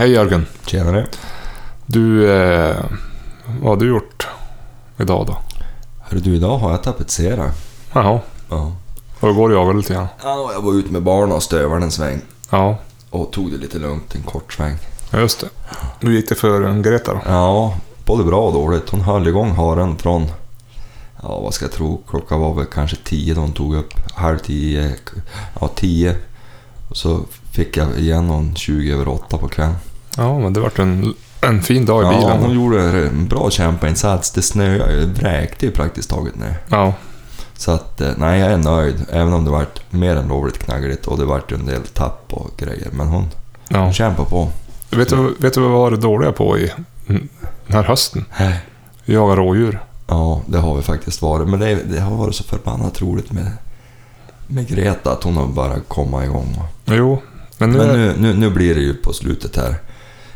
Hej 0.00 0.10
Jörgen. 0.10 0.46
Tjenare. 0.66 1.06
Du, 1.86 2.30
eh, 2.32 2.76
vad 3.60 3.68
har 3.70 3.76
du 3.76 3.88
gjort 3.88 4.28
idag 4.98 5.26
då? 5.26 5.38
Hörru 6.00 6.20
du, 6.20 6.36
idag 6.36 6.58
har 6.58 6.70
jag 6.70 6.82
tapetserat. 6.82 7.54
Jaha, 7.92 8.20
Ja. 8.50 8.72
och 9.20 9.28
då 9.28 9.34
går 9.34 9.48
det 9.48 9.54
jaga 9.54 9.72
lite 9.72 9.92
grann. 9.94 10.06
ja. 10.22 10.50
Jag 10.54 10.62
var 10.62 10.72
ute 10.72 10.92
med 10.92 11.02
barnen 11.02 11.32
och 11.36 11.42
stövade 11.42 11.84
en 11.84 11.90
sväng. 11.90 12.20
Ja, 12.50 12.78
Och 13.10 13.30
tog 13.32 13.50
det 13.52 13.56
lite 13.58 13.78
lugnt, 13.78 14.14
en 14.14 14.22
kort 14.22 14.52
sväng. 14.52 14.76
just 15.12 15.40
det. 15.40 15.48
Hur 16.00 16.12
gick 16.12 16.28
det 16.28 16.34
för 16.34 16.62
en 16.62 16.82
Greta 16.82 17.12
då? 17.12 17.20
Ja, 17.26 17.74
både 18.04 18.24
bra 18.24 18.46
och 18.46 18.52
dåligt. 18.52 18.90
Hon 18.90 19.00
höll 19.00 19.28
igång 19.28 19.50
haren 19.50 19.96
från, 19.98 20.26
ja 21.22 21.40
vad 21.40 21.54
ska 21.54 21.64
jag 21.64 21.72
tro, 21.72 22.02
klockan 22.08 22.40
var 22.40 22.54
väl 22.54 22.66
kanske 22.66 22.96
tio 23.04 23.34
då 23.34 23.40
hon 23.40 23.52
tog 23.52 23.74
upp. 23.76 23.94
Halv 24.14 24.38
tio, 24.38 24.94
ja 25.60 25.68
tio. 25.74 26.16
Och 26.88 26.96
så 26.96 27.20
fick 27.52 27.76
jag 27.76 27.98
igen 27.98 28.28
hon 28.28 28.54
20 28.54 28.92
över 28.92 29.08
åtta 29.08 29.38
på 29.38 29.48
kvällen. 29.48 29.74
Ja, 30.16 30.38
men 30.38 30.52
det 30.52 30.60
vart 30.60 30.78
en, 30.78 31.14
en 31.40 31.62
fin 31.62 31.86
dag 31.86 32.02
i 32.02 32.06
Ja, 32.06 32.10
bilen. 32.20 32.38
hon 32.42 32.54
gjorde 32.54 32.82
en 33.08 33.28
bra 33.28 33.50
kämpainsats. 33.50 34.30
Det 34.30 34.42
snöade 34.42 34.92
ju, 34.92 35.00
det 35.00 35.06
vräkte 35.06 35.66
ju 35.66 35.72
praktiskt 35.72 36.10
taget 36.10 36.36
ner. 36.36 36.54
Ja, 36.68 36.94
Så 37.56 37.70
att, 37.70 38.00
eh, 38.00 38.10
nej 38.16 38.40
jag 38.40 38.52
är 38.52 38.56
nöjd. 38.58 39.06
Även 39.12 39.32
om 39.32 39.44
det 39.44 39.50
vart 39.50 39.80
mer 39.92 40.16
än 40.16 40.28
lovligt 40.28 40.58
knaggligt 40.58 41.06
och 41.06 41.18
det 41.18 41.24
vart 41.24 41.52
en 41.52 41.66
del 41.66 41.82
tapp 41.82 42.24
och 42.30 42.50
grejer. 42.56 42.88
Men 42.92 43.06
hon, 43.06 43.24
ja. 43.68 43.78
hon 43.84 43.92
kämpar 43.92 44.24
på. 44.24 44.48
Vet, 44.90 45.08
du, 45.08 45.34
vet 45.38 45.54
du 45.54 45.60
vad 45.60 45.70
vi 45.70 45.76
var 45.76 45.90
dåliga 46.02 46.32
på 46.32 46.58
i 46.58 46.72
den 47.06 47.28
här 47.68 47.82
hösten? 47.82 48.24
Jaga 49.04 49.36
rådjur. 49.36 49.80
Ja, 50.06 50.40
det 50.46 50.58
har 50.58 50.76
vi 50.76 50.82
faktiskt 50.82 51.22
varit. 51.22 51.48
Men 51.48 51.60
det, 51.60 51.74
det 51.74 52.00
har 52.00 52.16
varit 52.16 52.34
så 52.34 52.44
förbannat 52.44 53.00
roligt 53.02 53.32
med, 53.32 53.50
med 54.46 54.68
Greta 54.68 55.12
att 55.12 55.22
hon 55.24 55.36
har 55.36 55.46
bara 55.46 55.80
komma 55.88 56.24
igång. 56.24 56.56
Jo, 56.84 57.22
men 57.58 57.70
nu... 57.70 57.78
Men 57.78 57.88
nu, 57.88 58.14
nu, 58.18 58.34
nu 58.34 58.50
blir 58.50 58.74
det 58.74 58.80
ju 58.80 58.94
på 58.94 59.12
slutet 59.12 59.56
här. 59.56 59.74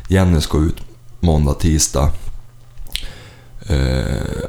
Jenny 0.07 0.41
ska 0.41 0.57
ut 0.57 0.75
måndag, 1.19 1.53
tisdag. 1.53 2.11
Eh, 3.67 4.05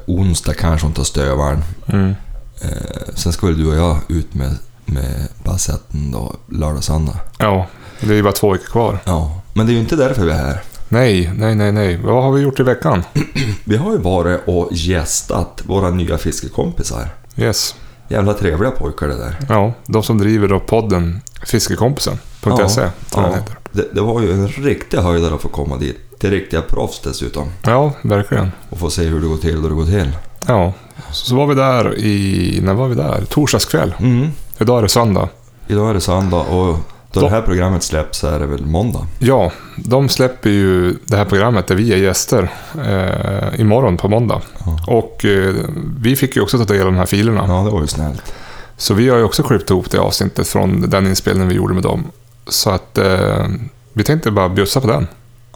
onsdag 0.07 0.55
kanske 0.55 0.87
hon 0.87 0.95
tar 0.95 1.05
stövaren. 1.05 1.63
Mm, 1.87 2.15
Eh, 2.63 3.15
sen 3.15 3.33
väl 3.47 3.59
du 3.59 3.67
och 3.67 3.77
jag 3.77 3.99
ut 4.09 4.35
med, 4.35 4.55
med 4.85 5.29
bassetten 5.45 6.11
då, 6.11 6.35
lördag, 6.51 6.85
söndag. 6.85 7.17
ja, 7.39 7.67
det 8.01 8.11
är 8.11 8.15
ju 8.15 8.23
bara 8.23 8.33
två 8.33 8.53
veckor 8.53 8.65
kvar. 8.67 8.99
Ja, 9.05 9.41
men 9.55 9.67
det 9.67 9.73
är 9.73 9.75
ju 9.75 9.81
inte 9.81 9.97
därför 9.97 10.25
vi 10.25 10.31
är 10.31 10.37
här. 10.37 10.63
Nej, 10.89 11.33
nej, 11.37 11.55
nej, 11.55 11.73
nej. 11.73 11.97
Vad 11.97 12.23
har 12.23 12.33
vi 12.33 12.41
gjort 12.43 12.61
i 12.61 12.63
veckan? 12.63 13.03
Vi 13.65 13.77
har 13.77 13.93
ju 13.93 13.99
varit 13.99 14.41
och 14.47 14.69
gästat 14.73 15.63
våra 15.65 15.91
nya 15.91 16.19
fiskekompisar. 16.19 17.09
Yes. 17.37 17.75
Jävla 18.09 18.35
trevliga 18.35 18.71
pojkar 18.71 19.09
det 19.09 19.17
där. 19.19 19.37
Ja, 19.49 19.73
de 19.87 20.03
som 20.03 20.19
driver 20.19 20.49
då 20.49 20.61
podden 20.61 21.21
Fiskekompisen.se. 21.47 22.51
jag 22.51 22.91
den 23.13 23.33
ja. 23.33 23.37
Det, 23.73 23.95
det 23.95 24.01
var 24.01 24.21
ju 24.21 24.33
en 24.33 24.49
riktig 24.49 24.99
höjdare 24.99 25.35
att 25.35 25.41
få 25.41 25.49
komma 25.49 25.77
dit. 25.77 26.19
Till 26.19 26.31
riktiga 26.31 26.63
proffs 26.63 27.01
dessutom. 27.01 27.49
Ja, 27.63 27.93
verkligen. 28.03 28.53
Och 28.71 28.79
få 28.79 28.91
se 28.91 29.03
hur 29.05 29.21
det 29.21 29.27
går 29.27 29.37
till 29.37 29.63
då 29.63 29.69
det 29.69 29.75
går 29.75 29.85
till. 29.85 30.11
Ja, 30.47 30.73
så 31.11 31.37
var 31.37 31.47
vi 31.47 31.55
där 31.55 31.99
i... 31.99 32.61
När 32.63 32.75
var 32.75 32.89
vi 32.89 32.95
där? 32.95 33.25
Torsdagskväll. 33.29 33.95
Mm. 33.99 34.29
Idag 34.59 34.79
är 34.79 34.83
det 34.83 34.89
söndag. 34.89 35.29
Idag 35.67 35.91
är 35.91 35.95
det 35.95 36.01
söndag 36.01 36.41
och 36.41 36.79
då 37.21 37.29
det 37.29 37.35
här 37.35 37.43
programmet 37.43 37.83
släpps 37.83 38.25
är 38.25 38.39
det 38.39 38.47
väl 38.47 38.67
måndag. 38.67 39.07
Ja, 39.19 39.53
de 39.77 40.09
släpper 40.09 40.51
ju 40.51 40.97
det 41.05 41.17
här 41.17 41.25
programmet 41.25 41.67
där 41.67 41.75
vi 41.75 41.93
är 41.93 41.97
gäster 41.97 42.53
eh, 42.85 43.61
imorgon 43.61 43.97
på 43.97 44.09
måndag. 44.09 44.43
Ja. 44.67 44.79
Och 44.87 45.25
eh, 45.25 45.55
vi 45.99 46.17
fick 46.17 46.37
ju 46.37 46.43
också 46.43 46.59
ta 46.59 46.65
del 46.65 46.81
av 46.81 46.87
de 46.87 46.97
här 46.97 47.07
filerna. 47.07 47.45
ja, 47.49 47.63
det 47.65 47.71
var 47.71 47.81
ju 47.81 47.87
snällt. 47.87 48.35
Så 48.77 48.95
vi 48.95 49.09
har 49.09 49.19
ju 49.19 49.25
också 49.25 49.43
klippt 49.43 49.71
ihop 49.71 49.91
det 49.91 49.99
avsnittet 49.99 50.49
från 50.49 50.91
den 50.91 51.07
inspelningen 51.07 51.49
vi 51.49 51.55
gjorde 51.55 51.75
med 51.75 51.83
dem. 51.83 52.05
Så 52.49 52.71
att 52.71 52.99
eh, 52.99 53.47
vi 53.93 54.05
tänkte 54.05 54.31
bara 54.31 54.49
bjussa 54.49 54.81
på 54.81 54.87
den. 54.87 55.07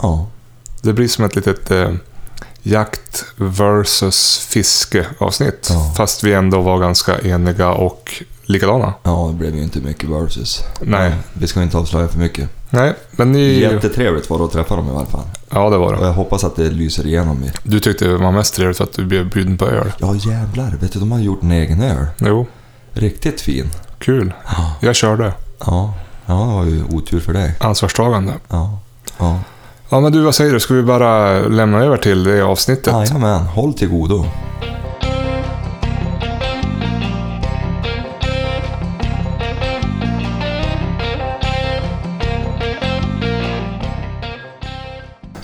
Ja. 0.03 0.27
Det 0.83 0.93
blir 0.93 1.09
som 1.09 1.25
ett 1.25 1.37
litet 1.37 1.71
eh, 1.71 1.91
jakt 2.63 3.25
versus 3.37 4.39
fiske 4.39 5.07
avsnitt. 5.19 5.69
Ja. 5.71 5.95
Fast 5.97 6.25
vi 6.25 6.33
ändå 6.33 6.61
var 6.61 6.79
ganska 6.79 7.19
eniga 7.19 7.71
och 7.71 8.23
likadana. 8.51 8.93
ja, 9.03 9.29
det 9.33 9.39
blev 9.39 9.57
ju 9.57 9.63
inte 9.63 9.79
mycket 9.81 10.09
versus. 10.11 10.65
Nej. 10.81 11.13
Vi 11.33 11.47
ska 11.47 11.63
inte 11.63 11.79
avslöja 11.79 12.09
för 12.09 12.19
mycket. 12.19 12.49
Nej, 12.71 12.95
men 13.11 13.33
ni... 13.33 13.61
Jättetrevligt 13.61 14.31
var 14.31 14.39
det 14.39 14.45
att 14.45 14.53
träffa 14.53 14.77
dem 14.77 14.87
i 14.89 14.91
alla 14.91 15.07
fall. 15.07 15.25
Ja, 15.51 15.71
det 15.71 15.79
var 15.79 15.93
Och 15.93 16.01
det. 16.01 16.07
jag 16.07 16.13
hoppas 16.13 16.45
att 16.45 16.57
det 16.57 16.71
lyser 16.71 17.07
igenom 17.07 17.45
i... 17.45 17.51
Du 17.63 17.81
tyckte 17.81 18.05
det 18.05 18.17
var 18.17 18.33
mest 18.33 18.55
trevligt 18.55 18.81
att 18.81 18.93
du 18.93 19.05
blev 19.05 19.31
bjuden 19.31 19.57
på 19.59 19.67
öl. 19.67 19.93
Ja 19.99 20.15
jävlar, 20.15 20.77
vet 20.81 20.93
du 20.93 20.99
de 20.99 21.13
har 21.13 21.19
gjort 21.19 21.43
en 21.43 21.51
egen 21.53 21.83
öl. 21.83 22.07
Jo, 22.19 22.47
Riktigt 22.93 23.41
fin. 23.41 23.67
kul. 23.99 24.33
Ja. 24.57 24.73
Jag 24.81 24.95
körde. 24.97 25.33
Ja, 25.67 25.95
ja 26.27 26.35
det 26.35 26.55
var 26.55 26.65
ju 26.65 26.85
otur 26.85 27.21
för 27.21 27.33
dig. 27.33 27.55
Ansvarstagande. 27.61 28.33
Ja. 28.49 28.79
Ja. 29.19 29.39
Ja, 29.89 30.01
men 30.01 30.13
du, 30.13 30.21
vad 30.23 30.35
säger 30.35 30.53
du? 30.53 30.61
Ska 30.61 30.75
vi 30.75 30.83
bara 30.83 31.41
lämna 31.41 31.85
över 31.85 31.97
till 31.97 32.25
det 32.25 32.43
avsnittet? 32.43 32.87
Jajamän, 32.93 33.41
håll 33.47 33.75
till 33.75 33.89
godo. 33.89 34.25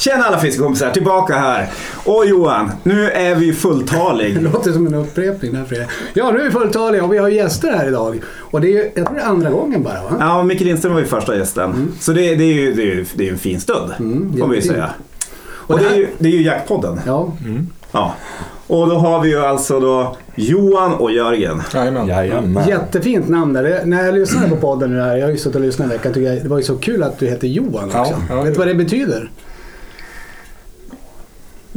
Tjena 0.06 0.24
alla 0.24 0.38
fiskekompisar, 0.38 0.90
tillbaka 0.90 1.34
här. 1.34 1.68
Och 2.04 2.26
Johan, 2.26 2.70
nu 2.82 3.10
är 3.10 3.34
vi 3.34 3.46
Det 3.46 3.52
fulltalig. 3.52 4.42
låter 4.42 4.72
som 4.72 4.86
en 4.86 4.94
upprepning 4.94 5.52
där 5.52 5.64
Fredrik. 5.64 5.88
Ja, 6.14 6.30
nu 6.30 6.40
är 6.40 6.44
vi 6.44 6.50
fulltaliga 6.50 7.04
och 7.04 7.12
vi 7.12 7.18
har 7.18 7.28
gäster 7.28 7.72
här 7.72 7.88
idag. 7.88 8.20
Och 8.38 8.60
det 8.60 8.78
är, 8.78 8.90
jag 8.94 9.06
tror 9.06 9.14
det 9.16 9.22
är 9.22 9.26
andra 9.26 9.50
gången 9.50 9.82
bara 9.82 10.02
va? 10.02 10.16
Ja, 10.20 10.42
Micke 10.42 10.60
Lindström 10.60 10.92
var 10.92 11.00
ju 11.00 11.06
första 11.06 11.36
gästen. 11.36 11.92
Så 12.00 12.12
det, 12.12 12.34
det, 12.34 12.44
är 12.44 12.54
ju, 12.54 12.72
det, 12.74 12.82
är 12.82 12.86
ju, 12.86 13.04
det 13.14 13.22
är 13.22 13.26
ju 13.26 13.32
en 13.32 13.38
fin 13.38 13.60
stund, 13.60 13.92
Mm, 13.98 14.36
får 14.38 14.48
vi 14.48 14.56
ju 14.56 14.62
säga. 14.62 14.90
Och 15.48 15.78
det 15.78 15.84
är 15.86 15.96
ju, 15.96 16.08
det 16.18 16.28
är 16.28 16.32
ju 16.32 16.42
Jaktpodden. 16.42 17.00
Ja, 17.06 17.32
Ja. 17.92 18.14
Och 18.66 18.88
då 18.88 18.94
har 18.96 19.20
vi 19.20 19.28
ju 19.28 19.40
alltså 19.44 19.80
då 19.80 20.16
Johan 20.34 20.94
och 20.94 21.10
Jörgen. 21.12 21.62
Jajamän. 21.74 22.06
Jajamän. 22.08 22.68
jättefint 22.68 23.28
namn 23.28 23.52
där. 23.52 23.62
Det, 23.62 23.82
när 23.84 24.04
jag 24.04 24.14
lyssnade 24.14 24.48
på 24.48 24.56
podden 24.56 24.90
nu 24.94 25.00
här, 25.00 25.16
jag 25.16 25.24
har 25.26 25.30
ju 25.30 25.36
suttit 25.38 25.54
och 25.56 25.60
lyssnat 25.60 25.84
en 25.84 25.90
vecka, 25.90 26.08
tycker 26.08 26.32
jag, 26.34 26.42
det 26.42 26.48
var 26.48 26.56
ju 26.58 26.62
så 26.64 26.76
kul 26.76 27.02
att 27.02 27.18
du 27.18 27.26
heter 27.26 27.48
Johan 27.48 27.90
Ja, 27.94 28.00
också. 28.00 28.14
ja, 28.30 28.42
Vet 28.42 28.52
du 28.54 28.58
vad 28.58 28.68
det 28.68 28.74
betyder? 28.74 29.30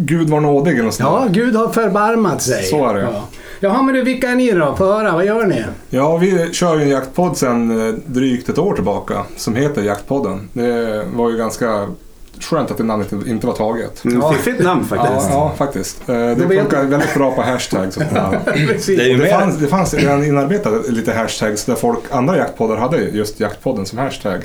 Gud 0.01 0.29
var 0.29 0.39
nådig 0.39 0.73
eller 0.73 0.83
något 0.83 0.93
sånt 0.93 1.09
Ja, 1.09 1.27
Gud 1.41 1.55
har 1.55 1.67
förbarmat 1.67 2.41
sig. 2.41 2.63
Så 2.63 2.87
är 2.87 2.93
det. 2.93 3.01
Ja. 3.01 3.27
Jaha, 3.59 3.81
men 3.81 3.95
du, 3.95 4.01
vilka 4.01 4.29
är 4.29 4.35
ni 4.35 4.51
då? 4.51 4.75
Få 4.75 4.85
höra, 4.85 5.11
vad 5.11 5.25
gör 5.25 5.45
ni? 5.45 5.63
Ja, 5.89 6.17
vi 6.17 6.53
kör 6.53 6.75
ju 6.77 6.83
en 6.83 6.89
jaktpodd 6.89 7.37
sedan 7.37 7.87
eh, 7.87 7.93
drygt 8.05 8.49
ett 8.49 8.57
år 8.57 8.73
tillbaka 8.73 9.23
som 9.37 9.55
heter 9.55 9.81
Jaktpodden. 9.81 10.49
Det 10.53 11.03
var 11.15 11.29
ju 11.31 11.37
ganska 11.37 11.87
skönt 12.39 12.71
att 12.71 12.77
det 12.77 12.83
namnet 12.83 13.11
inte 13.27 13.47
var 13.47 13.53
taget. 13.53 14.05
Mm, 14.05 14.19
Ja. 14.21 14.33
Fiffigt 14.33 14.63
namn 14.63 14.87
Ja, 14.91 14.97
faktiskt. 14.97 15.29
ja, 15.31 15.53
faktiskt. 15.57 16.09
Eh, 16.09 16.15
Det 16.15 16.35
vet- 16.35 16.59
funkar 16.59 16.83
väldigt 16.83 17.13
bra 17.13 17.31
på 17.31 17.41
hashtags 17.41 17.97
och. 17.97 18.03
Det 18.87 19.17
Det 19.17 19.27
fanns, 19.29 19.57
det 19.57 19.67
fanns 19.67 19.93
redan 19.93 20.23
inarbetat 20.23 20.89
lite 20.89 21.13
hashtags 21.13 21.65
där 21.65 21.75
folk, 21.75 21.99
andra 22.11 22.37
jaktpoddar 22.37 22.77
hade 22.77 22.97
just 22.97 23.39
Jaktpodden 23.39 23.85
som 23.85 23.97
hashtag. 23.97 24.41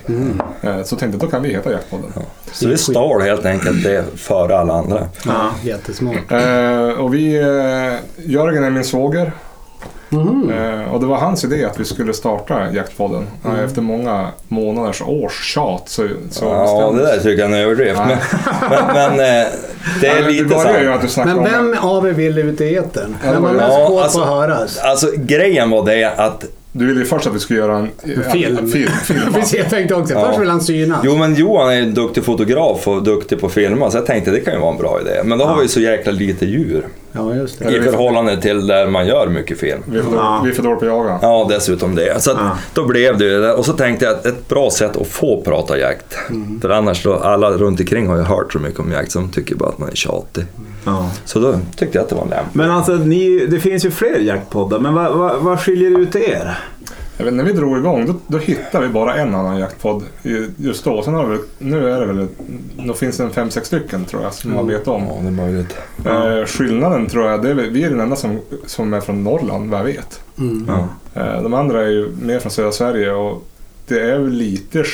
Eh, 0.62 0.82
Så 0.82 0.96
tänkte 0.96 1.06
jag, 1.06 1.20
då 1.20 1.26
kan 1.26 1.42
vi 1.42 1.48
heta 1.52 1.72
Jaktpodden. 1.72 2.12
Så 2.52 2.68
vi 2.68 2.76
stal 2.76 3.22
helt 3.22 3.44
enkelt 3.46 3.82
det 3.84 4.04
före 4.16 4.58
alla 4.58 4.74
andra. 4.74 5.08
Ja. 5.26 5.50
Jättesmart. 5.62 6.32
Eh, 6.32 6.88
Och 7.00 7.14
vi, 7.14 7.32
Jörgen 8.16 8.64
är 8.64 8.70
min 8.70 8.84
svåger. 8.84 9.32
Mhm. 10.14 10.50
Eh, 10.52 10.94
Och 10.94 11.00
det 11.00 11.06
var 11.06 11.16
hans 11.16 11.44
idé 11.44 11.64
att 11.64 11.80
vi 11.80 11.84
skulle 11.84 12.12
starta 12.14 12.70
Jaktpodden. 12.72 13.26
Eh, 13.44 13.64
Efter 13.64 13.82
många 13.82 14.28
månaders 14.48 15.02
års 15.02 15.44
tjat 15.54 15.82
så, 15.88 16.08
så 16.30 16.44
Ja, 16.44 16.92
det 16.96 17.02
där 17.02 17.16
tycker 17.16 17.28
jag 17.30 17.40
är 17.40 17.44
en 17.44 17.54
överdrift. 17.54 17.98
Men, 18.06 18.18
men, 18.70 18.94
men 18.94 19.10
eh, 19.12 19.46
det 20.00 20.06
Ja, 20.06 20.12
är 20.12 20.22
men 20.22 20.32
lite 20.32 21.08
sant. 21.08 21.28
att 21.30 21.36
Men 21.36 21.44
vem 21.44 21.74
av 21.80 22.08
er 22.08 22.12
vill 22.12 22.38
ut 22.38 22.60
i 22.60 22.74
etern? 22.76 23.16
Ja, 23.24 23.32
Vem 23.32 23.42
var 23.42 23.50
ja, 23.50 23.56
mest 23.56 23.86
kåt 23.88 24.02
alltså- 24.02 24.18
på 24.18 24.24
att 24.24 24.30
höras? 24.30 24.78
Alltså 24.78 25.06
grejen 25.16 25.70
var 25.70 25.86
det 25.86 26.04
att 26.16 26.44
Du 26.72 26.86
ville 26.86 27.00
ju 27.00 27.06
först 27.06 27.26
att 27.26 27.34
vi 27.34 27.38
skulle 27.38 27.58
göra 27.58 27.76
en, 27.76 27.88
Film. 28.32 28.70
film, 28.70 28.90
film 29.04 29.20
va? 29.26 29.32
Precis, 29.38 29.58
jag 29.58 29.70
tänkte 29.70 29.94
också. 29.94 30.14
Ja. 30.14 30.26
Först 30.26 30.40
vill 30.40 30.48
han 30.50 30.60
synas. 30.60 30.98
Jo 31.04 31.16
men 31.16 31.34
Johan 31.34 31.68
är 31.70 31.74
ju 31.76 31.82
en 31.82 31.94
duktig 31.94 32.24
fotograf 32.24 32.88
och 32.88 33.02
duktig 33.02 33.40
på 33.40 33.46
att 33.46 33.52
filma 33.52 33.90
så 33.90 33.96
jag 33.98 34.06
tänkte 34.06 34.30
det 34.30 34.40
kan 34.40 34.54
ju 34.54 34.60
vara 34.60 34.72
en 34.72 34.78
bra 34.78 35.00
idé. 35.00 35.20
Men 35.24 35.38
då 35.38 35.44
har 35.44 35.56
vi 35.56 35.62
ju 35.62 35.68
så 35.68 35.80
jäkla 35.80 36.12
lite 36.12 36.46
djur 36.46 36.86
Ja, 37.16 37.34
just 37.34 37.58
det. 37.58 37.76
i 37.76 37.80
förhållande 37.82 38.40
till 38.42 38.66
där 38.66 38.86
man 38.86 39.06
gör 39.06 39.28
mycket 39.28 39.58
film. 39.58 39.82
Vi 39.86 39.98
är 39.98 40.02
för, 40.02 40.14
Ja. 40.16 40.40
vi 40.44 40.50
är 40.50 40.54
för 40.54 40.62
dåliga 40.62 40.78
på 40.80 40.84
att 40.86 40.90
jaga. 40.92 41.18
Ja, 41.22 41.46
dessutom 41.50 41.94
det. 41.94 42.22
Så 42.22 42.30
att, 42.30 42.36
Ja. 42.40 42.50
då 42.74 42.84
blev 42.86 43.18
det 43.18 43.24
ju 43.24 43.40
det. 43.40 43.52
Och 43.52 43.64
så 43.66 43.72
tänkte 43.72 44.04
jag 44.04 44.14
att 44.14 44.26
ett 44.26 44.48
bra 44.48 44.70
sätt 44.70 44.96
att 44.96 45.06
få 45.06 45.42
prata 45.42 45.78
jakt. 45.78 46.16
För 46.62 46.70
annars 46.70 47.02
då, 47.04 47.14
alla 47.14 47.50
runt 47.50 47.80
omkring 47.80 48.06
har 48.08 48.16
ju 48.16 48.22
hört 48.22 48.52
så 48.52 48.58
mycket 48.58 48.80
om 48.80 48.92
jakt 48.92 49.12
så 49.12 49.18
de 49.18 49.28
tycker 49.30 49.54
bara 49.54 49.68
att 49.68 49.78
man 49.78 49.88
är 49.88 49.94
tjatig. 49.94 50.44
Ja. 50.84 51.10
Så 51.24 51.38
då 51.38 51.52
tyckte 51.76 51.98
jag 51.98 52.02
att 52.02 52.08
det 52.08 52.14
var 52.14 52.26
lämpligt. 52.26 52.54
Men 52.54 52.70
alltså, 52.70 52.92
ni, 52.92 53.46
det 53.46 53.60
finns 53.60 53.84
ju 53.84 53.90
fler 53.90 54.18
jaktpoddar, 54.18 54.78
men 54.78 54.94
vad, 54.94 55.14
vad, 55.14 55.36
vad 55.40 55.60
skiljer 55.60 55.98
ut 56.00 56.16
er? 56.16 56.58
Jag 57.16 57.24
vet, 57.24 57.34
när 57.34 57.44
vi 57.44 57.52
drog 57.52 57.78
igång 57.78 58.06
då, 58.06 58.14
då 58.26 58.38
hittade 58.38 58.86
vi 58.86 58.92
bara 58.92 59.14
en 59.14 59.34
annan 59.34 59.58
jaktpodd 59.58 60.02
just 60.56 60.84
då. 60.84 61.02
Sen 61.02 61.14
har 61.14 61.26
vi, 61.26 61.38
nu 61.58 61.90
är 61.90 62.00
det 62.00 62.06
väl, 62.06 62.28
då 62.86 62.94
finns 62.94 63.16
det 63.16 63.24
en 63.24 63.30
fem, 63.30 63.50
sex 63.50 63.66
stycken 63.66 64.04
tror 64.04 64.22
jag 64.22 64.34
som 64.34 64.54
man 64.54 64.66
vet 64.66 64.88
om. 64.88 65.02
Ja, 65.02 65.18
det 65.20 65.26
är 65.26 65.30
möjligt. 65.30 65.76
Eh, 66.06 66.46
skillnaden 66.46 67.06
tror 67.06 67.26
jag, 67.26 67.42
det 67.42 67.50
är, 67.50 67.54
vi 67.54 67.84
är 67.84 67.90
den 67.90 68.00
enda 68.00 68.16
som, 68.16 68.40
som 68.66 68.94
är 68.94 69.00
från 69.00 69.24
Norrland 69.24 69.70
vad 69.70 69.80
jag 69.80 69.84
vet. 69.84 70.20
Mm. 70.38 70.68
Ja. 70.68 70.88
Eh, 71.20 71.42
de 71.42 71.54
andra 71.54 71.82
är 71.82 71.88
ju 71.88 72.08
mer 72.22 72.38
från 72.38 72.52
södra 72.52 72.72
Sverige 72.72 73.12
och 73.12 73.46
det 73.88 74.00
är 74.00 74.18
väl 74.18 74.32
lite... 74.32 74.84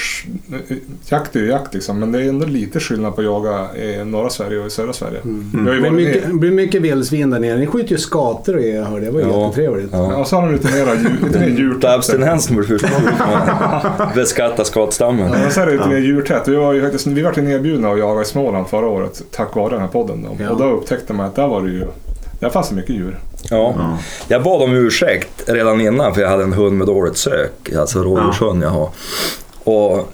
Jakt 1.09 1.37
är 1.37 1.41
ju 1.41 1.47
jakt 1.47 1.75
liksom, 1.75 1.99
men 1.99 2.13
det 2.13 2.19
är 2.25 2.29
ändå 2.29 2.47
lite 2.47 2.81
skillnad 2.81 3.15
på 3.15 3.21
att 3.21 3.25
jaga 3.25 3.77
i 3.77 4.05
norra 4.05 4.31
Sverige 4.31 4.59
och 4.61 4.67
i 4.67 4.71
södra 4.71 4.93
Sverige. 4.93 5.19
Har 5.67 5.73
ju 5.75 5.81
Det 5.81 5.81
blir 5.81 5.91
mycket, 5.91 6.31
blir 6.35 6.51
mycket 6.51 6.83
vildsvin 6.83 7.31
där 7.31 7.39
nere. 7.39 7.59
Ni 7.59 7.67
skjuter 7.67 7.91
ju 7.91 7.99
skator 7.99 8.55
och 8.57 8.61
grejer 8.63 8.83
hörde 8.83 9.05
jag. 9.05 9.15
Det 9.15 9.21
var 9.25 9.31
Ja. 9.31 9.45
jättetrevligt. 9.47 9.89
Ja. 9.93 10.17
Och 10.17 10.27
så 10.27 10.37
har 10.37 10.43
de 10.47 10.53
lite 10.53 10.73
mera 10.77 10.95
djur, 10.95 11.17
lite 11.25 11.39
mer 11.39 11.47
Ta 11.47 11.53
djurtätt. 11.53 11.91
abstinensen 11.91 12.57
blir 12.57 12.69
beskatta 14.15 14.65
skatstammen. 14.65 15.33
Ja, 15.45 15.51
så 15.51 15.61
är 15.61 15.67
det 15.67 15.73
lite 15.73 15.89
mer 15.89 15.99
djurtätt. 15.99 16.49
Vi 16.49 16.57
var 16.57 16.73
ju 16.73 16.83
faktiskt, 16.83 17.07
vi 17.07 17.23
var 17.23 17.33
ju 17.37 17.51
erbjudna 17.53 17.91
att 17.93 17.99
jaga 17.99 18.23
i 18.23 18.25
Småland 18.25 18.67
förra 18.69 18.87
året 18.87 19.23
tack 19.31 19.55
vare 19.57 19.71
den 19.71 19.81
här 19.81 19.89
podden. 19.89 20.23
Då. 20.23 20.45
Ja. 20.45 20.51
Och 20.51 20.59
då 20.59 20.65
upptäckte 20.65 21.13
man 21.13 21.27
att 21.27 21.35
där 21.37 21.49
var 21.49 21.63
det 21.63 21.71
ju... 21.71 21.87
Där 22.41 22.51
fanns 22.51 22.69
det 22.69 22.75
mycket 22.75 22.95
djur. 22.95 23.19
Ja. 23.51 23.99
Jag 24.29 24.43
bad 24.43 24.63
om 24.63 24.75
ursäkt 24.75 25.43
redan 25.47 25.81
innan 25.81 26.15
för 26.15 26.21
jag 26.21 26.29
hade 26.29 26.43
en 26.43 26.53
hund 26.53 26.79
med 26.79 26.87
dåligt 26.87 27.17
sök. 27.17 27.73
Alltså 27.79 28.03
rådjurshund 28.03 28.63
jag 28.63 28.71
har. 28.71 28.89
Och 29.65 30.13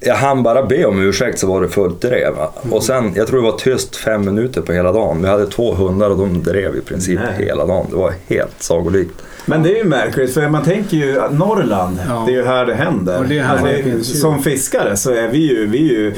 jag 0.00 0.14
hann 0.14 0.42
bara 0.42 0.66
be 0.66 0.84
om 0.84 1.02
ursäkt 1.02 1.38
så 1.38 1.46
var 1.46 1.60
det 1.62 1.68
fullt 1.68 2.00
drev. 2.00 2.34
Och 2.70 2.82
sen, 2.82 3.12
jag 3.16 3.26
tror 3.26 3.42
det 3.42 3.50
var 3.50 3.58
tyst 3.58 3.96
fem 3.96 4.24
minuter 4.24 4.60
på 4.60 4.72
hela 4.72 4.92
dagen. 4.92 5.22
Vi 5.22 5.28
hade 5.28 5.46
två 5.46 5.74
hundar 5.74 6.10
och 6.10 6.16
de 6.18 6.42
drev 6.42 6.76
i 6.76 6.80
princip 6.80 7.20
Nej. 7.24 7.46
hela 7.46 7.66
dagen. 7.66 7.86
Det 7.90 7.96
var 7.96 8.12
helt 8.28 8.62
sagolikt. 8.62 9.14
Men 9.46 9.62
det 9.62 9.72
är 9.72 9.76
ju 9.76 9.84
märkligt 9.84 10.34
för 10.34 10.48
man 10.48 10.64
tänker 10.64 10.96
ju 10.96 11.20
att 11.20 11.32
Norrland, 11.32 11.98
Ja. 12.08 12.24
det 12.26 12.32
är 12.32 12.36
ju 12.36 12.44
här 12.44 12.66
det 12.66 12.74
händer. 12.74 13.18
Och 13.18 13.28
det 13.28 13.38
är 13.38 13.42
här 13.42 13.92
Alltså. 13.94 14.16
Som 14.16 14.42
fiskare 14.42 14.96
så 14.96 15.10
är 15.10 15.28
vi 15.28 15.38
ju, 15.38 15.66
vi 15.66 15.78
är 15.78 15.98
ju 15.98 16.14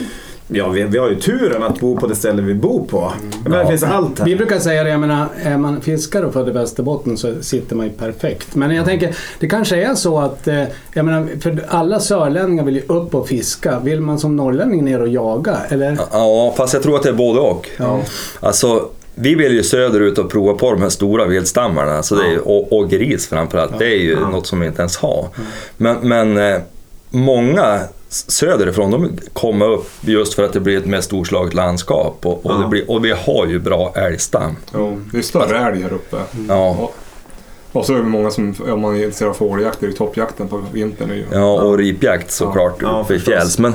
Ja, 0.49 0.69
vi, 0.69 0.83
vi 0.83 0.99
har 0.99 1.09
ju 1.11 1.21
turen 1.21 1.63
att 1.63 1.81
bo 1.81 1.97
på 1.97 2.07
det 2.07 2.15
ställe 2.17 2.43
vi 2.43 2.55
bor 2.55 2.85
på. 2.85 3.13
Men 3.43 3.53
det 3.53 3.59
Ja. 3.59 3.69
finns 3.69 3.83
allt 3.83 4.19
här. 4.19 4.27
Vi 4.27 4.37
brukar 4.37 4.59
säga 4.59 4.85
det, 4.85 4.91
jag 4.91 5.01
menar, 5.01 5.27
är 5.43 5.57
man 5.59 5.81
fiskare 5.81 6.27
och 6.27 6.33
född 6.33 6.49
i 6.49 6.53
Västerbotten 6.53 7.17
så 7.17 7.35
sitter 7.43 7.77
man 7.77 7.87
ju 7.87 7.93
perfekt. 7.93 8.55
Men 8.55 8.71
jag 8.77 8.85
tänker, 8.85 9.17
det 9.41 9.49
kanske 9.49 9.77
är 9.85 9.95
så 9.95 10.19
att, 10.19 10.49
eh, 10.49 10.63
jag 10.93 11.05
menar, 11.05 11.29
för 11.41 11.65
alla 11.69 12.01
sörlänningar 12.01 12.65
vill 12.65 12.75
ju 12.77 12.83
upp 12.87 13.15
och 13.15 13.29
fiska. 13.29 13.79
Vill 13.81 14.01
man 14.01 14.19
som 14.19 14.37
norrlänning 14.37 14.85
ner 14.85 15.01
och 15.03 15.09
jaga? 15.09 15.57
Eller? 15.69 15.99
Ja, 16.13 16.55
fast 16.57 16.75
jag 16.75 16.83
tror 16.83 16.97
att 16.97 17.03
det 17.03 17.09
är 17.09 17.13
både 17.13 17.41
och. 17.41 17.69
Ja. 17.77 18.01
Alltså, 18.41 18.89
vi 19.15 19.35
vill 19.35 19.53
ju 19.53 19.63
söderut 19.63 20.19
och 20.19 20.31
prova 20.31 20.55
på 20.55 20.73
de 20.73 20.83
här 20.83 20.89
stora 20.89 21.25
viltstammarna. 21.25 22.03
Så 22.03 22.15
det 22.15 22.23
är, 22.27 22.31
ju- 22.31 22.39
och, 22.39 22.73
och 22.73 22.91
gris 22.91 23.27
framförallt. 23.29 23.79
Det 23.79 23.87
är 23.87 23.99
ju 23.99 24.21
något 24.21 24.47
som 24.47 24.61
vi 24.61 24.67
inte 24.67 24.81
ens 24.83 24.97
har. 24.97 25.27
Men, 25.77 25.97
men 26.03 26.37
eh, 26.37 26.61
många 27.11 27.81
söderifrån 28.08 28.91
de 28.91 29.19
kommer 29.32 29.67
upp 29.69 29.91
just 30.00 30.35
för 30.35 30.43
att 30.43 30.53
det 30.53 30.61
blir 30.61 30.79
ett 30.79 30.87
mer 30.87 31.00
storslaget 31.00 31.55
landskap. 31.55 32.19
Och, 32.26 32.47
och, 32.47 32.61
det 32.62 32.69
blir, 32.69 32.91
och 32.91 33.05
vi 33.05 33.11
har 33.11 33.47
ju 33.47 33.58
bra 33.58 33.93
älgstam. 33.97 34.56
Jo, 34.75 35.00
det 35.12 35.19
är 35.19 35.23
större 35.23 35.58
älg 35.58 35.82
här 35.82 35.93
uppe. 35.93 36.17
Ja, 36.49 36.91
Och, 37.73 37.87
så 37.87 37.94
är 37.94 37.99
det 37.99 38.03
många 38.05 38.31
som, 38.31 38.55
om 38.69 38.81
man 38.81 38.97
är 38.97 39.05
intresserad 39.05 39.31
av 39.31 39.35
fågeljakt, 39.35 39.81
det 39.81 39.87
är 39.87 39.91
ju 39.91 39.97
toppjakten 39.97 40.49
på 40.49 40.64
vintern. 40.73 41.25
Ja 41.32 41.53
och 41.62 41.79
ripjakt 41.79 42.31
såklart 42.31 42.76
Ja, 42.82 43.00
uppe 43.05 43.14
i 43.14 43.19
fjälls. 43.19 43.58
Men, 43.58 43.75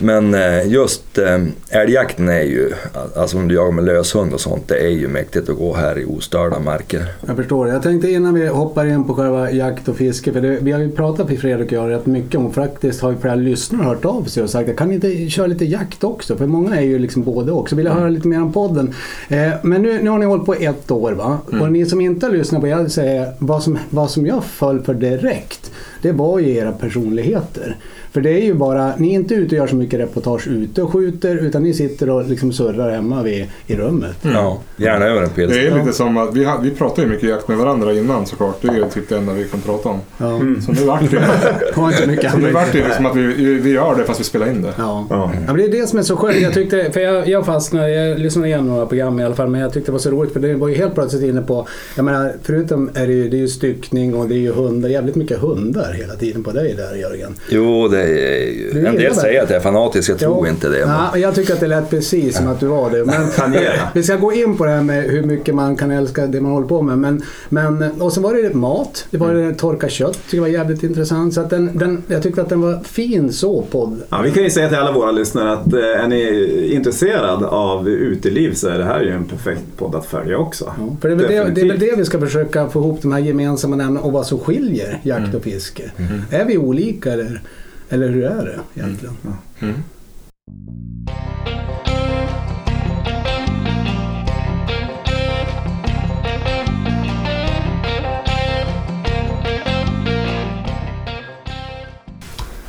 men 0.00 0.34
eh, 0.34 0.68
just 0.68 1.18
eh, 1.18 1.44
älgjakten 1.68 2.28
är 2.28 2.42
ju, 2.42 2.72
alltså 3.16 3.36
om 3.36 3.48
du 3.48 3.54
jagar 3.54 3.72
med 3.72 3.84
löshund 3.84 4.32
och 4.32 4.40
sånt, 4.40 4.68
det 4.68 4.78
är 4.78 4.90
ju 4.90 5.08
mäktigt 5.08 5.48
att 5.48 5.56
gå 5.56 5.74
här 5.74 5.98
i 5.98 6.04
ostörda 6.04 6.58
marker. 6.58 7.04
Jag 7.26 7.36
förstår. 7.36 7.68
Jag 7.68 7.82
tänkte 7.82 8.10
innan 8.10 8.34
vi 8.34 8.46
hoppar 8.46 8.86
in 8.86 9.04
på 9.04 9.14
själva 9.14 9.50
jakt 9.50 9.88
och 9.88 9.96
fiske, 9.96 10.32
för 10.32 10.40
det, 10.40 10.58
vi 10.60 10.72
har 10.72 10.80
ju 10.80 10.90
pratat 10.90 11.28
med 11.28 11.38
Fredrik 11.38 11.66
och 11.66 11.72
jag 11.72 11.90
rätt 11.90 12.06
mycket 12.06 12.34
om, 12.34 12.52
faktiskt 12.52 13.00
har 13.00 13.10
ju 13.10 13.16
flera 13.16 13.34
lyssnare 13.34 13.84
hört 13.84 14.04
av 14.04 14.24
sig 14.24 14.42
och 14.42 14.50
sagt 14.50 14.70
att 14.70 14.76
kan 14.76 14.88
ni 14.88 14.94
inte 14.94 15.28
köra 15.28 15.46
lite 15.46 15.64
jakt 15.64 16.04
också? 16.04 16.36
För 16.36 16.46
många 16.46 16.76
är 16.76 16.84
ju 16.84 16.98
liksom 16.98 17.22
både 17.22 17.52
och. 17.52 17.68
Så 17.68 17.76
vill 17.76 17.86
jag 17.86 17.94
höra 17.94 18.08
lite 18.08 18.28
mer 18.28 18.42
om 18.42 18.52
podden. 18.52 18.94
Eh, 19.28 19.50
men 19.62 19.82
nu, 19.82 20.02
nu 20.02 20.10
har 20.10 20.18
ni 20.18 20.26
hållit 20.26 20.46
på 20.46 20.54
ett 20.54 20.90
år 20.90 21.12
va? 21.12 21.38
Och 21.60 21.72
ni 21.72 21.86
som 21.86 22.00
inte 22.00 22.26
har 22.26 22.32
lyssnat 22.32 22.60
på, 22.60 22.68
jag 22.68 22.90
säga 22.90 23.26
vad 23.38 23.62
som, 23.62 23.78
vad 23.90 24.10
som 24.10 24.26
jag 24.26 24.44
föll 24.44 24.82
för 24.82 24.94
direkt, 24.94 25.70
det 26.02 26.12
var 26.12 26.38
ju 26.38 26.54
era 26.54 26.72
personligheter. 26.72 27.76
För 28.16 28.20
det 28.20 28.30
är 28.30 28.44
ju 28.44 28.54
bara, 28.54 28.96
ni 28.96 29.10
är 29.10 29.14
inte 29.14 29.34
ute 29.34 29.54
och 29.54 29.58
gör 29.58 29.66
så 29.66 29.76
mycket 29.76 30.00
reportage 30.00 30.48
ute 30.48 30.82
och 30.82 30.92
skjuter, 30.92 31.36
utan 31.36 31.62
ni 31.62 31.74
sitter 31.74 32.10
och 32.10 32.28
liksom 32.28 32.52
surrar 32.52 32.90
hemma 32.90 33.22
vid, 33.22 33.46
i 33.66 33.76
rummet. 33.76 34.16
Ja, 34.22 34.60
gärna 34.76 35.04
över 35.04 35.22
en 35.22 35.30
pilsner. 35.30 35.58
Det 35.58 35.66
är 35.66 35.78
lite 35.78 35.92
som 35.92 36.16
att 36.16 36.36
vi, 36.36 36.48
vi 36.62 36.70
pratar 36.70 37.02
ju 37.02 37.08
mycket 37.08 37.28
jakt 37.28 37.48
med 37.48 37.58
varandra 37.58 37.92
innan 37.92 38.26
såklart. 38.26 38.62
Det 38.62 38.68
är 38.68 38.74
ju 38.74 38.84
typ 38.84 39.08
det 39.08 39.16
enda 39.16 39.32
vi 39.32 39.44
kan 39.44 39.60
prata 39.60 39.88
om. 39.88 40.00
Ja. 40.18 40.40
Så 40.66 40.72
nu 40.72 40.86
vart 40.86 41.00
det, 41.00 41.16
Det 42.16 42.30
så 42.30 42.38
nu 42.38 42.50
vart 42.50 42.72
det 42.72 42.84
liksom 42.84 43.06
att 43.06 43.16
vi, 43.16 43.54
vi 43.54 43.70
gör 43.70 43.96
det 43.96 44.04
fast 44.04 44.20
vi 44.20 44.24
spelar 44.24 44.50
in 44.50 44.62
det. 44.62 44.72
Ja. 44.78 45.06
Ja. 45.10 45.32
Ja, 45.34 45.52
men 45.52 45.56
det 45.56 45.64
är 45.64 45.80
det 45.80 45.86
som 45.86 45.98
är 45.98 46.02
så 46.02 46.16
skönt. 46.16 46.40
Jag 46.40 46.54
tyckte, 46.54 46.92
för 46.92 47.00
jag, 47.00 47.28
jag 47.28 47.46
fastnade, 47.46 47.90
jag 47.90 48.18
lyssnade 48.18 48.48
igenom 48.48 48.66
några 48.66 48.86
program 48.86 49.20
i 49.20 49.24
alla 49.24 49.34
fall, 49.34 49.48
men 49.48 49.60
jag 49.60 49.72
tyckte 49.72 49.88
det 49.88 49.92
var 49.92 49.98
så 49.98 50.10
roligt 50.10 50.32
för 50.32 50.40
det 50.40 50.54
var 50.54 50.68
ju 50.68 50.74
helt 50.74 50.94
plötsligt 50.94 51.22
inne 51.22 51.42
på, 51.42 51.68
jag 51.96 52.04
menar 52.04 52.32
förutom 52.42 52.90
är 52.94 53.06
det 53.06 53.12
ju, 53.12 53.28
det 53.28 53.36
är 53.36 53.40
ju 53.40 53.48
styckning 53.48 54.14
och 54.14 54.28
det 54.28 54.34
är 54.34 54.38
ju 54.38 54.52
hundar, 54.52 54.88
jävligt 54.88 55.16
mycket 55.16 55.38
hundar 55.38 55.92
hela 55.92 56.14
tiden 56.14 56.44
på 56.44 56.52
dig 56.52 56.74
där 56.74 56.96
Jörgen. 56.96 57.34
Jo, 57.48 57.88
det 57.88 58.02
En 58.06 58.76
gillar 58.76 58.92
del 58.92 58.98
det. 59.02 59.14
säger 59.14 59.42
att 59.42 59.50
jag 59.50 59.56
är 59.56 59.62
fanatisk, 59.62 60.10
jag 60.10 60.18
tror 60.18 60.46
Jo. 60.46 60.52
inte 60.52 60.68
det. 60.68 60.86
Men... 60.86 60.88
Ja, 60.88 61.18
jag 61.18 61.34
tycker 61.34 61.52
att 61.52 61.60
det 61.60 61.66
lät 61.66 61.90
precis 61.90 62.36
som 62.36 62.48
att 62.48 62.60
du 62.60 62.66
var 62.66 62.90
det. 62.90 63.04
Men 63.04 63.56
vi 63.94 64.02
ska 64.02 64.16
gå 64.16 64.32
in 64.32 64.56
på 64.56 64.64
det 64.64 64.70
här 64.70 64.82
med 64.82 65.04
hur 65.04 65.22
mycket 65.22 65.54
man 65.54 65.76
kan 65.76 65.90
älska 65.90 66.26
det 66.26 66.40
man 66.40 66.52
håller 66.52 66.66
på 66.66 66.82
med. 66.82 66.98
Men, 66.98 67.22
men, 67.48 68.00
och 68.00 68.12
sen 68.12 68.22
var 68.22 68.34
det 68.34 68.54
mat, 68.54 69.06
det 69.10 69.18
var 69.18 69.34
det 69.34 69.54
torka 69.54 69.88
kött, 69.88 70.18
tycker 70.24 70.36
jag 70.36 70.42
var 70.42 70.48
jävligt 70.48 70.82
intressant. 70.82 71.34
Så 71.34 71.40
att 71.40 71.50
den, 71.50 71.78
den, 71.78 72.02
jag 72.08 72.22
tyckte 72.22 72.42
att 72.42 72.48
den 72.48 72.60
var 72.60 72.80
fin 72.84 73.32
så 73.32 73.62
podd. 73.62 74.02
Ja, 74.08 74.20
vi 74.24 74.30
kan 74.30 74.42
ju 74.42 74.50
säga 74.50 74.68
till 74.68 74.78
alla 74.78 74.92
våra 74.92 75.10
lyssnare 75.12 75.52
att 75.52 75.72
eh, 75.72 75.80
är 75.80 76.08
ni 76.08 76.70
intresserade 76.74 77.46
av 77.46 77.88
uteliv 77.88 78.54
så 78.54 78.68
är 78.68 78.78
det 78.78 78.84
här 78.84 79.00
ju 79.02 79.10
en 79.10 79.24
perfekt 79.24 79.62
podd 79.76 79.94
att 79.94 80.06
följa 80.06 80.38
också. 80.38 80.64
Ja, 80.78 80.96
för 81.00 81.08
det 81.08 81.14
är, 81.14 81.18
väl 81.18 81.28
det, 81.28 81.50
det 81.54 81.60
är 81.60 81.68
väl 81.68 81.78
det 81.78 81.94
vi 81.96 82.04
ska 82.04 82.20
försöka 82.20 82.68
få 82.68 82.80
ihop 82.80 83.02
de 83.02 83.12
här 83.12 83.20
gemensamma 83.20 83.76
nämnarna 83.76 84.00
och 84.00 84.12
vad 84.12 84.26
som 84.26 84.38
skiljer 84.38 85.00
jakt 85.02 85.34
och 85.34 85.42
fiske. 85.42 85.82
Är 86.30 86.44
vi 86.44 86.58
olika 86.58 87.12
eller, 87.12 87.40
eller 87.88 88.08
hur 88.08 88.24
är 88.24 88.44
det 88.44 88.80
egentligen? 88.80 89.16
Mm. 89.60 89.82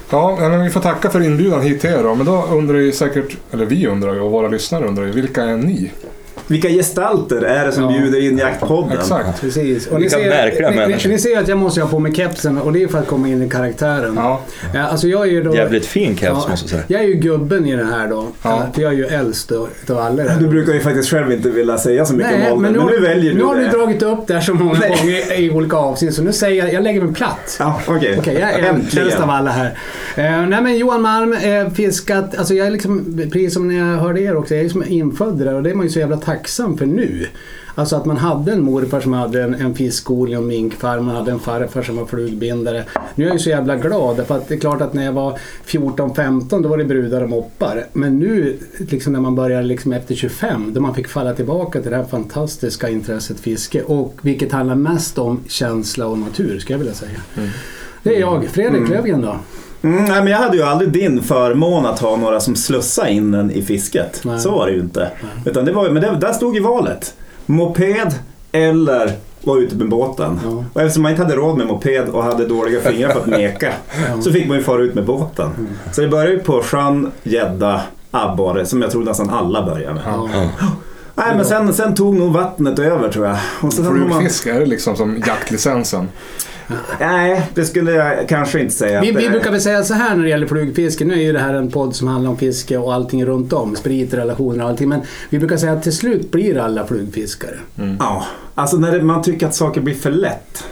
Ja, 0.10 0.38
men 0.40 0.64
vi 0.64 0.70
får 0.70 0.82
tacka 0.82 1.10
för 1.10 1.22
inbjudan 1.22 1.62
hit 1.62 1.82
till 1.82 1.90
er 1.90 2.04
då. 2.04 2.16
Men 2.16 2.26
då 2.26 2.46
undrar 2.52 2.78
ju 2.78 2.92
säkert, 2.92 3.38
eller 3.52 3.66
vi 3.66 3.88
undrar 3.88 4.14
ju 4.14 4.20
och 4.20 4.32
våra 4.32 4.48
lyssnare 4.48 4.88
undrar 4.88 5.06
ju, 5.06 5.12
vilka 5.12 5.44
är 5.44 5.58
ni? 5.58 5.92
Vilka 6.48 6.70
gestalter 6.70 7.42
är 7.42 7.66
det 7.66 7.72
som 7.72 7.84
Ja. 7.84 7.90
bjuder 8.00 8.22
in 8.24 8.38
jaktpodden? 8.38 8.98
Exakt. 8.98 9.42
Precis. 9.42 9.88
Och 9.88 10.02
Vilka 10.02 10.18
märkliga 10.18 10.70
ni, 10.70 10.76
ni, 10.76 10.82
människor. 10.82 11.10
ni 11.10 11.20
ser 11.20 11.40
att 11.40 11.48
jag 11.48 11.58
måste 11.58 11.82
ha 11.82 11.88
på 11.90 12.00
mig 12.00 12.14
kepsen 12.16 12.58
och 12.58 12.74
det 12.74 12.84
är 12.84 12.88
för 12.88 12.98
att 13.00 13.08
komma 13.08 13.28
in 13.28 13.44
i 13.44 13.50
karaktären. 13.50 14.14
Ja, 14.16 14.42
Ja, 14.74 14.82
Alltså 14.84 15.08
jag 15.08 15.22
är 15.28 15.32
ju 15.32 15.44
då... 15.44 15.56
Jävligt 15.56 15.86
fin 15.86 16.18
keps 16.18 16.24
Ja, 16.24 16.34
måste 16.34 16.52
jag 16.52 16.60
säga. 16.70 16.84
Jag 16.88 17.02
är 17.02 17.08
ju 17.08 17.14
gubben 17.14 17.66
i 17.66 17.76
det 17.76 17.86
här 17.86 18.08
då. 18.08 18.28
Ja. 18.44 18.64
För 18.74 18.82
jag 18.82 18.94
är 18.94 18.98
ju 18.98 19.06
äldst 19.06 19.52
utav 19.52 19.98
alla. 19.98 20.24
Du 20.38 20.48
brukar 20.48 20.74
ju 20.74 20.80
faktiskt 20.80 21.10
själv 21.10 21.32
inte 21.32 21.50
vilja 21.50 21.78
säga 21.78 22.06
så 22.06 22.14
mycket 22.14 22.32
Nej, 22.40 22.52
om 22.52 22.58
åldern, 22.58 22.74
men 22.74 22.74
nu, 22.74 22.92
men 22.92 23.02
nu 23.02 23.08
väljer 23.08 23.34
nu 23.34 23.40
du 23.40 23.46
har 23.46 23.56
det. 23.56 23.62
du 23.62 23.68
dragit 23.70 24.02
upp 24.04 24.28
det 24.28 24.34
här 24.34 24.42
så 24.42 24.54
många 24.54 24.80
Nej. 24.80 24.90
gånger 24.90 25.40
i 25.40 25.50
olika 25.52 25.76
avsnitt 25.78 26.14
så 26.14 26.22
nu 26.22 26.34
säger 26.34 26.64
jag, 26.66 26.74
jag 26.74 26.84
lägger 26.84 27.02
mig 27.02 27.14
platt. 27.14 27.56
Ja, 27.60 27.82
okej. 27.88 28.16
Okej, 28.20 28.38
jag 28.40 28.50
är 28.54 28.70
äldst 29.00 29.20
av 29.20 29.30
alla 29.30 29.52
här. 29.52 29.66
Eh, 30.16 30.48
nej 30.48 30.62
men 30.62 30.78
Johan 30.78 31.02
Malm, 31.02 31.34
eh, 31.34 31.70
fiskat, 31.70 32.38
alltså 32.38 32.54
jag 32.54 32.68
är 32.68 32.72
liksom, 32.72 33.20
precis 33.32 33.54
som 33.54 33.68
när 33.68 33.92
jag 33.92 33.98
hörde 33.98 34.22
er 34.22 34.36
också, 34.38 34.54
jag 34.54 34.60
är 34.60 34.64
liksom 34.64 34.84
infödd 34.88 35.38
där 35.38 35.54
och 35.54 35.64
det 35.64 35.70
är 35.70 35.74
man 35.76 35.86
ju 35.86 35.92
så 35.92 36.00
jävla 36.00 36.18
tacksam 36.18 36.37
för 36.46 36.86
nu. 36.86 37.28
Alltså 37.78 37.96
att 37.96 38.06
man 38.06 38.18
hade 38.18 38.52
en 38.52 38.62
morfar 38.62 39.02
som 39.02 39.14
hade 39.14 39.44
en, 39.44 39.54
en 39.54 39.76
fiskodling 39.76 40.38
och 40.38 40.44
minkfarm, 40.44 41.06
man 41.06 41.16
hade 41.16 41.32
en 41.32 41.40
farfar 41.40 41.84
som 41.84 41.96
var 41.96 42.06
flugbindare. 42.06 42.84
Nu 43.16 43.24
är 43.24 43.28
jag 43.28 43.36
ju 43.36 43.40
så 43.40 43.50
jävla 43.50 43.76
glad 43.76 44.28
för 44.28 44.38
att 44.38 44.48
det 44.48 44.56
är 44.56 44.60
klart 44.60 44.82
att 44.82 44.94
när 44.94 45.06
jag 45.06 45.12
var 45.12 45.40
14-15 45.66 46.64
då 46.64 46.70
var 46.70 46.78
det 46.78 46.86
brudar 46.86 47.22
och 47.22 47.30
moppar. 47.30 47.86
Men 47.94 48.20
nu 48.20 48.58
liksom 48.78 49.14
när 49.14 49.20
man 49.20 49.36
börjar 49.36 49.64
liksom 49.64 49.94
efter 49.94 50.16
25 50.16 50.74
då 50.74 50.82
man 50.82 50.96
fick 50.96 51.08
falla 51.08 51.34
tillbaka 51.34 51.82
till 51.82 51.92
det 51.92 51.98
här 51.98 52.04
fantastiska 52.04 52.90
intresset 52.90 53.40
fiske 53.40 53.84
och 53.84 54.20
vilket 54.22 54.52
handlar 54.52 54.76
mest 54.76 55.18
om 55.18 55.40
känsla 55.48 56.08
och 56.08 56.18
natur 56.18 56.60
ska 56.60 56.74
jag 56.74 56.80
vilja 56.80 56.94
säga. 56.94 57.22
Det 58.04 58.16
är 58.16 58.20
jag. 58.20 58.46
Fredrik 58.46 58.90
Löfgren 58.90 59.22
då? 59.22 59.38
Mm, 59.82 60.06
nej, 60.06 60.24
men 60.24 60.28
jag 60.28 60.38
hade 60.38 60.58
ju 60.58 60.64
aldrig 60.64 60.92
din 60.92 61.24
förmån 61.24 61.86
att 61.86 62.00
ha 62.00 62.16
några 62.16 62.40
som 62.40 62.56
slussade 62.56 63.12
in 63.12 63.34
en 63.34 63.52
i 63.52 63.62
fisket. 63.62 64.22
Nej. 64.24 64.40
Så 64.40 64.52
var 64.52 64.68
det 64.68 64.74
ju 64.74 64.80
inte. 64.80 65.12
Utan 65.46 65.66
det 65.66 65.72
var, 65.72 65.90
men 65.90 66.02
det, 66.02 66.18
där 66.22 66.34
stod 66.34 66.56
ju 66.56 66.62
valet. 66.62 67.14
Moped 67.46 68.14
eller 68.52 69.12
vara 69.42 69.60
ute 69.60 69.76
med 69.76 69.90
båten. 69.90 70.40
Ja. 70.44 70.64
Och 70.74 70.82
eftersom 70.82 71.04
man 71.04 71.12
inte 71.12 71.24
hade 71.24 71.36
råd 71.36 71.58
med 71.58 71.68
moped 71.68 72.10
och 72.10 72.24
hade 72.24 72.48
dåliga 72.48 72.82
fingrar 72.82 73.10
för 73.10 73.20
att 73.20 73.26
meka 73.40 73.74
så 74.24 74.32
fick 74.32 74.48
man 74.48 74.58
ju 74.58 74.64
fara 74.64 74.82
ut 74.82 74.96
med 74.96 75.06
båten. 75.06 75.52
Mm. 75.58 75.70
Så 75.92 76.02
det 76.02 76.08
började 76.08 76.32
ju 76.32 76.40
på 76.40 76.62
sjön, 76.62 77.12
gädda, 77.24 77.82
abborre 78.12 78.66
som 78.66 78.82
jag 78.82 78.92
tror 78.92 79.04
nästan 79.04 79.30
alla 79.30 79.66
börjar 79.66 79.94
med. 79.94 80.04
Ja. 80.06 80.30
Nej, 81.16 81.36
men 81.36 81.46
sen, 81.46 81.74
sen 81.74 81.96
tog 81.96 82.16
nog 82.16 82.34
vattnet 82.34 82.80
över 82.80 83.10
tror 83.10 83.26
jag. 83.26 83.38
Och 83.62 83.74
sen 83.74 83.86
har 83.86 83.94
man, 83.94 84.10
Flugfiske, 84.10 84.52
är 84.52 84.60
det 84.60 84.66
liksom 84.66 84.96
som 84.96 85.24
jaktlicensen? 85.28 86.08
Nej, 87.00 87.42
det 87.54 87.66
skulle 87.66 87.92
jag 87.92 88.30
kanske 88.30 88.60
inte 88.60 88.74
säga. 88.74 89.02
Vi, 89.02 89.12
vi 89.12 89.30
brukar 89.30 89.52
väl 89.52 89.62
säga 89.62 89.84
så 89.84 89.94
här 89.94 90.16
när 90.16 90.24
det 90.24 90.30
gäller 90.30 90.48
flugfiske. 90.48 91.06
Nu 91.06 91.14
är 91.14 91.22
ju 91.22 91.34
det 91.34 91.40
här 91.40 91.54
en 91.54 91.72
podd 91.72 91.96
som 91.96 92.08
handlar 92.08 92.32
om 92.32 92.38
fiske 92.38 92.78
och 92.78 92.94
allting 92.94 93.26
runt 93.26 93.54
om. 93.54 93.76
Sprit, 93.76 94.14
relationer 94.14 94.64
och 94.64 94.70
allting. 94.70 94.90
Men 94.90 95.02
vi 95.30 95.40
brukar 95.40 95.58
säga 95.58 95.74
att 95.74 95.84
till 95.84 95.96
slut 95.96 96.32
blir 96.32 96.58
alla 96.58 96.88
flugfiskare. 96.88 97.56
Ja, 98.00 98.26
Alltså 98.60 98.78
när 98.78 98.92
det, 98.92 99.04
man 99.04 99.22
tycker 99.22 99.48
att 99.48 99.56
saker 99.56 99.82
blir 99.82 99.96
för 99.96 100.12
lätt. 100.12 100.64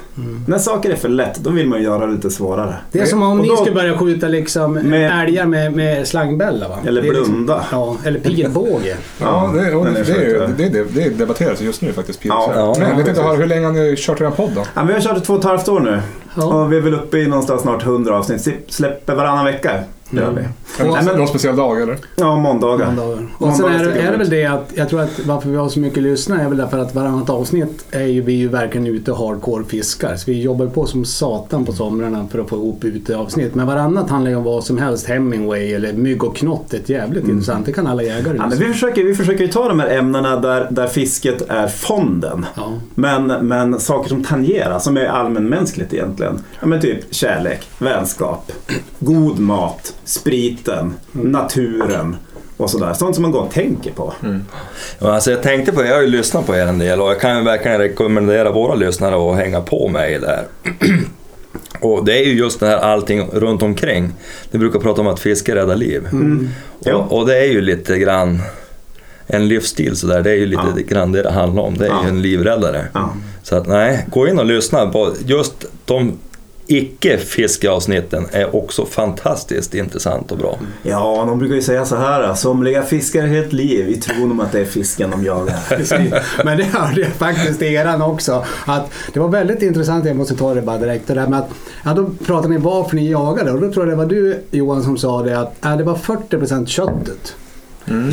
När 0.48 0.58
saker 0.58 0.90
är 0.90 0.96
för 0.96 1.10
lätt, 1.10 1.36
då 1.40 1.50
vill 1.50 1.68
man 1.68 1.80
ju 1.80 1.86
göra 1.86 2.06
det 2.08 2.14
lite 2.14 2.30
svårare. 2.32 2.76
Det 2.92 3.00
är 3.00 3.06
som 3.06 3.24
om 3.24 3.32
Och 3.32 3.38
ni 3.46 3.48
då- 3.48 3.56
skulle 3.56 3.76
börja 3.76 3.98
skjuta 3.98 4.28
liksom 4.28 4.74
Med- 4.74 5.22
älgar 5.28 5.46
med, 5.46 5.74
med 5.76 6.08
slangbälla 6.08 6.68
va? 6.70 6.78
Eller 6.88 7.02
liksom- 7.02 7.24
blunda. 7.26 7.64
ja, 7.72 7.96
eller 8.06 8.20
pilbåge. 8.20 8.98
Ja, 9.22 9.52
det, 9.56 9.76
och 9.76 9.86
det, 9.86 10.00
är 10.00 10.40
det, 10.58 10.70
det, 10.70 10.70
det, 10.70 10.84
det 10.94 11.10
debatteras 11.10 11.62
just 11.62 11.82
nu 11.82 11.94
faktiskt. 11.94 12.20
Ja. 12.26 12.52
Ja, 12.56 12.76
Men 12.80 12.90
jag 12.90 12.98
vet 12.98 13.08
inte 13.08 13.22
hur, 13.22 13.46
länge 13.48 13.66
har 13.66 13.74
ni 13.74 13.96
kört 13.98 14.22
er 14.22 14.30
podd 14.30 14.52
då? 14.56 14.64
Ja, 14.74 14.84
vi 14.84 14.94
har 14.94 15.00
kört 15.02 15.18
i 15.18 15.22
två 15.22 15.34
och 15.34 15.40
ett 15.40 15.46
halvt 15.46 15.68
år 15.70 15.80
nu. 15.80 16.02
Ja. 16.36 16.44
Och 16.46 16.72
vi 16.74 16.78
är 16.78 16.82
väl 16.82 16.94
uppe 16.94 17.18
i 17.18 17.28
någonstans 17.28 17.62
snart 17.62 17.84
100 17.84 18.18
avsnitt. 18.18 18.50
Släpper 18.68 19.16
varannan 19.16 19.46
vecka. 19.46 19.80
Gör 20.22 20.30
Mm. 20.32 20.44
Någon, 20.80 20.94
Nej, 20.94 21.04
men- 21.06 21.18
någon 21.18 21.28
speciell 21.28 21.56
dag 21.56 21.82
eller? 21.82 21.98
Ja, 22.16 22.36
måndagar. 22.36 22.86
Måndagar. 22.86 23.28
Och 23.38 23.54
sen 23.54 23.66
är, 23.66 23.86
det- 23.86 23.92
är 24.02 24.12
det 24.12 24.18
väl 24.18 24.30
det 24.30 24.46
att 24.46 24.72
jag 24.76 24.90
tror 24.90 25.02
att 25.02 25.20
varför 25.26 25.50
vi 25.50 25.56
har 25.58 25.70
så 25.70 25.80
mycket 25.80 26.04
lyssnare 26.04 26.42
är 26.42 26.50
väl 26.50 26.58
därför 26.58 26.78
att 26.80 26.96
varannat 26.96 27.30
avsnitt 27.30 27.86
är 27.92 28.04
ju 28.06 28.22
vi 28.22 28.34
ju 28.34 28.48
verkligen 28.48 28.88
ute 28.88 29.12
och 29.12 29.18
hardcore 29.18 29.64
fiskar. 29.64 30.16
Så 30.16 30.32
vi 30.32 30.42
jobbar 30.42 30.66
på 30.68 30.86
som 30.86 31.06
satan 31.06 31.66
på 31.66 31.74
somrarna 31.74 32.28
för 32.32 32.40
att 32.40 32.50
få 32.50 32.56
ihop 32.56 32.84
uteavsnitt. 32.84 33.56
Men 33.56 33.68
varannat 33.68 34.10
handlar 34.10 34.32
ju 34.32 34.38
om 34.38 34.44
vad 34.44 34.64
som 34.64 34.78
helst. 34.78 35.08
Hemingway 35.08 35.74
eller 35.74 35.94
mygg 35.94 36.24
och 36.24 36.36
knott. 36.36 36.74
Ett 36.74 36.90
jävligt 36.90 37.28
intressant. 37.28 37.66
Det 37.66 37.74
kan 37.74 37.88
alla 37.88 38.04
jägare 38.04 38.20
Mm. 38.30 38.36
Ja, 38.38 38.48
men 38.48 38.58
vi, 38.60 38.66
försöker, 38.74 39.04
vi 39.04 39.16
försöker 39.16 39.42
ju 39.44 39.48
ta 39.48 39.68
de 39.70 39.80
här 39.80 39.90
ämnena 39.90 40.40
där, 40.40 40.68
där 40.70 40.88
fisket 40.88 41.50
är 41.50 41.68
fonden. 41.68 42.46
Ja. 42.56 42.74
Men, 42.96 43.28
men 43.28 43.80
saker 43.80 44.10
som 44.10 44.24
tangerar, 44.24 44.80
som 44.80 44.98
är 44.98 45.06
allmänmänskligt 45.06 45.94
egentligen. 45.94 46.40
Ja, 46.60 46.68
men 46.68 46.82
typ 46.82 47.14
kärlek, 47.16 47.68
vänskap, 47.78 48.52
god 49.00 49.40
mat, 49.40 49.94
spriten, 50.06 50.94
naturen 51.12 52.16
och 52.58 52.70
sådär. 52.70 52.94
Sånt 52.94 53.16
som 53.16 53.22
man 53.22 53.32
går 53.32 53.42
och 53.42 53.52
tänker 53.52 53.92
på. 53.92 54.14
Ja, 55.00 55.14
alltså 55.14 55.32
jag 55.32 55.44
tänkte 55.44 55.72
på, 55.72 55.84
jag 55.86 55.94
har 55.96 56.02
ju 56.02 56.08
lyssnat 56.08 56.46
på 56.48 56.56
er 56.56 56.68
en 56.68 56.80
del 56.80 57.02
och 57.02 57.10
jag 57.10 57.20
kan 57.22 57.38
ju 57.38 57.44
verkligen 57.44 57.78
rekommendera 57.78 58.52
våra 58.52 58.76
lyssnare 58.76 59.32
att 59.32 59.38
hänga 59.38 59.62
på 59.62 59.88
mig 59.88 60.20
där. 60.20 60.44
Och 61.82 62.06
det 62.06 62.18
är 62.18 62.26
ju 62.26 62.34
just 62.34 62.60
det 62.60 62.68
här 62.68 62.78
allting 62.78 63.30
runt 63.34 63.62
omkring. 63.64 64.12
Vi 64.52 64.60
brukar 64.60 64.80
prata 64.80 65.02
om 65.02 65.08
att 65.08 65.20
fiske 65.20 65.56
räddar 65.56 65.76
liv. 65.76 66.08
Ja. 66.80 66.96
Och, 66.96 67.18
och 67.20 67.28
det 67.28 67.38
är 67.38 67.46
ju 67.52 67.62
lite 67.62 68.00
grann 68.00 68.42
en 69.28 69.48
livsstil 69.48 69.96
sådär. 69.96 70.22
Det 70.22 70.32
är 70.32 70.36
ju 70.36 70.46
lite 70.46 70.62
Ja. 70.76 70.82
grann 70.88 71.12
det 71.12 71.22
det 71.24 71.32
handlar 71.32 71.64
om. 71.64 71.78
Det 71.78 71.86
är 71.86 71.90
Ja. 71.90 72.04
ju 72.04 72.10
en 72.10 72.22
livräddare. 72.22 72.86
Ja. 72.94 73.14
Så 73.44 73.56
att 73.56 73.68
nej, 73.68 74.06
gå 74.10 74.28
in 74.28 74.40
och 74.40 74.46
lyssna 74.46 74.88
på 74.88 75.14
just 75.26 75.66
de 75.86 76.14
icke-fiskeavsnitten 76.68 78.26
är 78.32 78.56
också 78.56 78.86
fantastiskt 78.86 79.74
intressant 79.74 80.32
och 80.32 80.38
bra. 80.38 80.60
Ja, 80.84 81.26
de 81.28 81.40
brukar 81.40 81.56
ju 81.56 81.62
säga 81.62 81.86
så 81.86 81.96
här. 81.96 82.34
Somliga 82.34 82.84
fiskar 82.84 83.28
helt 83.28 83.54
liv 83.54 83.90
i 83.90 83.96
tron 83.96 84.32
om 84.32 84.40
att 84.40 84.52
det 84.52 84.60
är 84.60 84.66
fisken 84.66 85.12
de 85.12 85.26
jagar. 85.26 85.56
Men 86.46 86.58
det 86.58 86.64
hörde 86.64 87.02
jag 87.02 87.12
faktiskt 87.12 87.62
i 87.62 87.66
eran 87.66 88.02
också. 88.02 88.46
Att 88.66 88.92
det 89.14 89.20
var 89.20 89.28
väldigt 89.28 89.62
intressant, 89.62 90.06
jag 90.06 90.16
måste 90.16 90.36
ta 90.36 90.54
det 90.54 90.62
bara 90.62 90.78
direkt. 90.78 91.08
Det 91.08 91.14
där 91.14 91.28
med 91.28 91.40
att, 91.40 91.50
ja, 91.84 91.94
då 91.94 92.10
pratade 92.26 92.54
ni 92.54 92.60
varför 92.60 92.96
ni 92.96 93.12
jagade 93.12 93.52
och 93.52 93.62
då 93.62 93.72
tror 93.72 93.86
jag 93.86 93.98
det 93.98 94.04
var 94.04 94.10
du 94.10 94.40
Johan 94.52 94.84
som 94.84 94.98
sa 94.98 95.24
det 95.24 95.40
att 95.40 95.56
ja, 95.62 95.70
det 95.70 95.84
var 95.84 95.96
40% 95.96 96.66
köttet. 96.66 97.36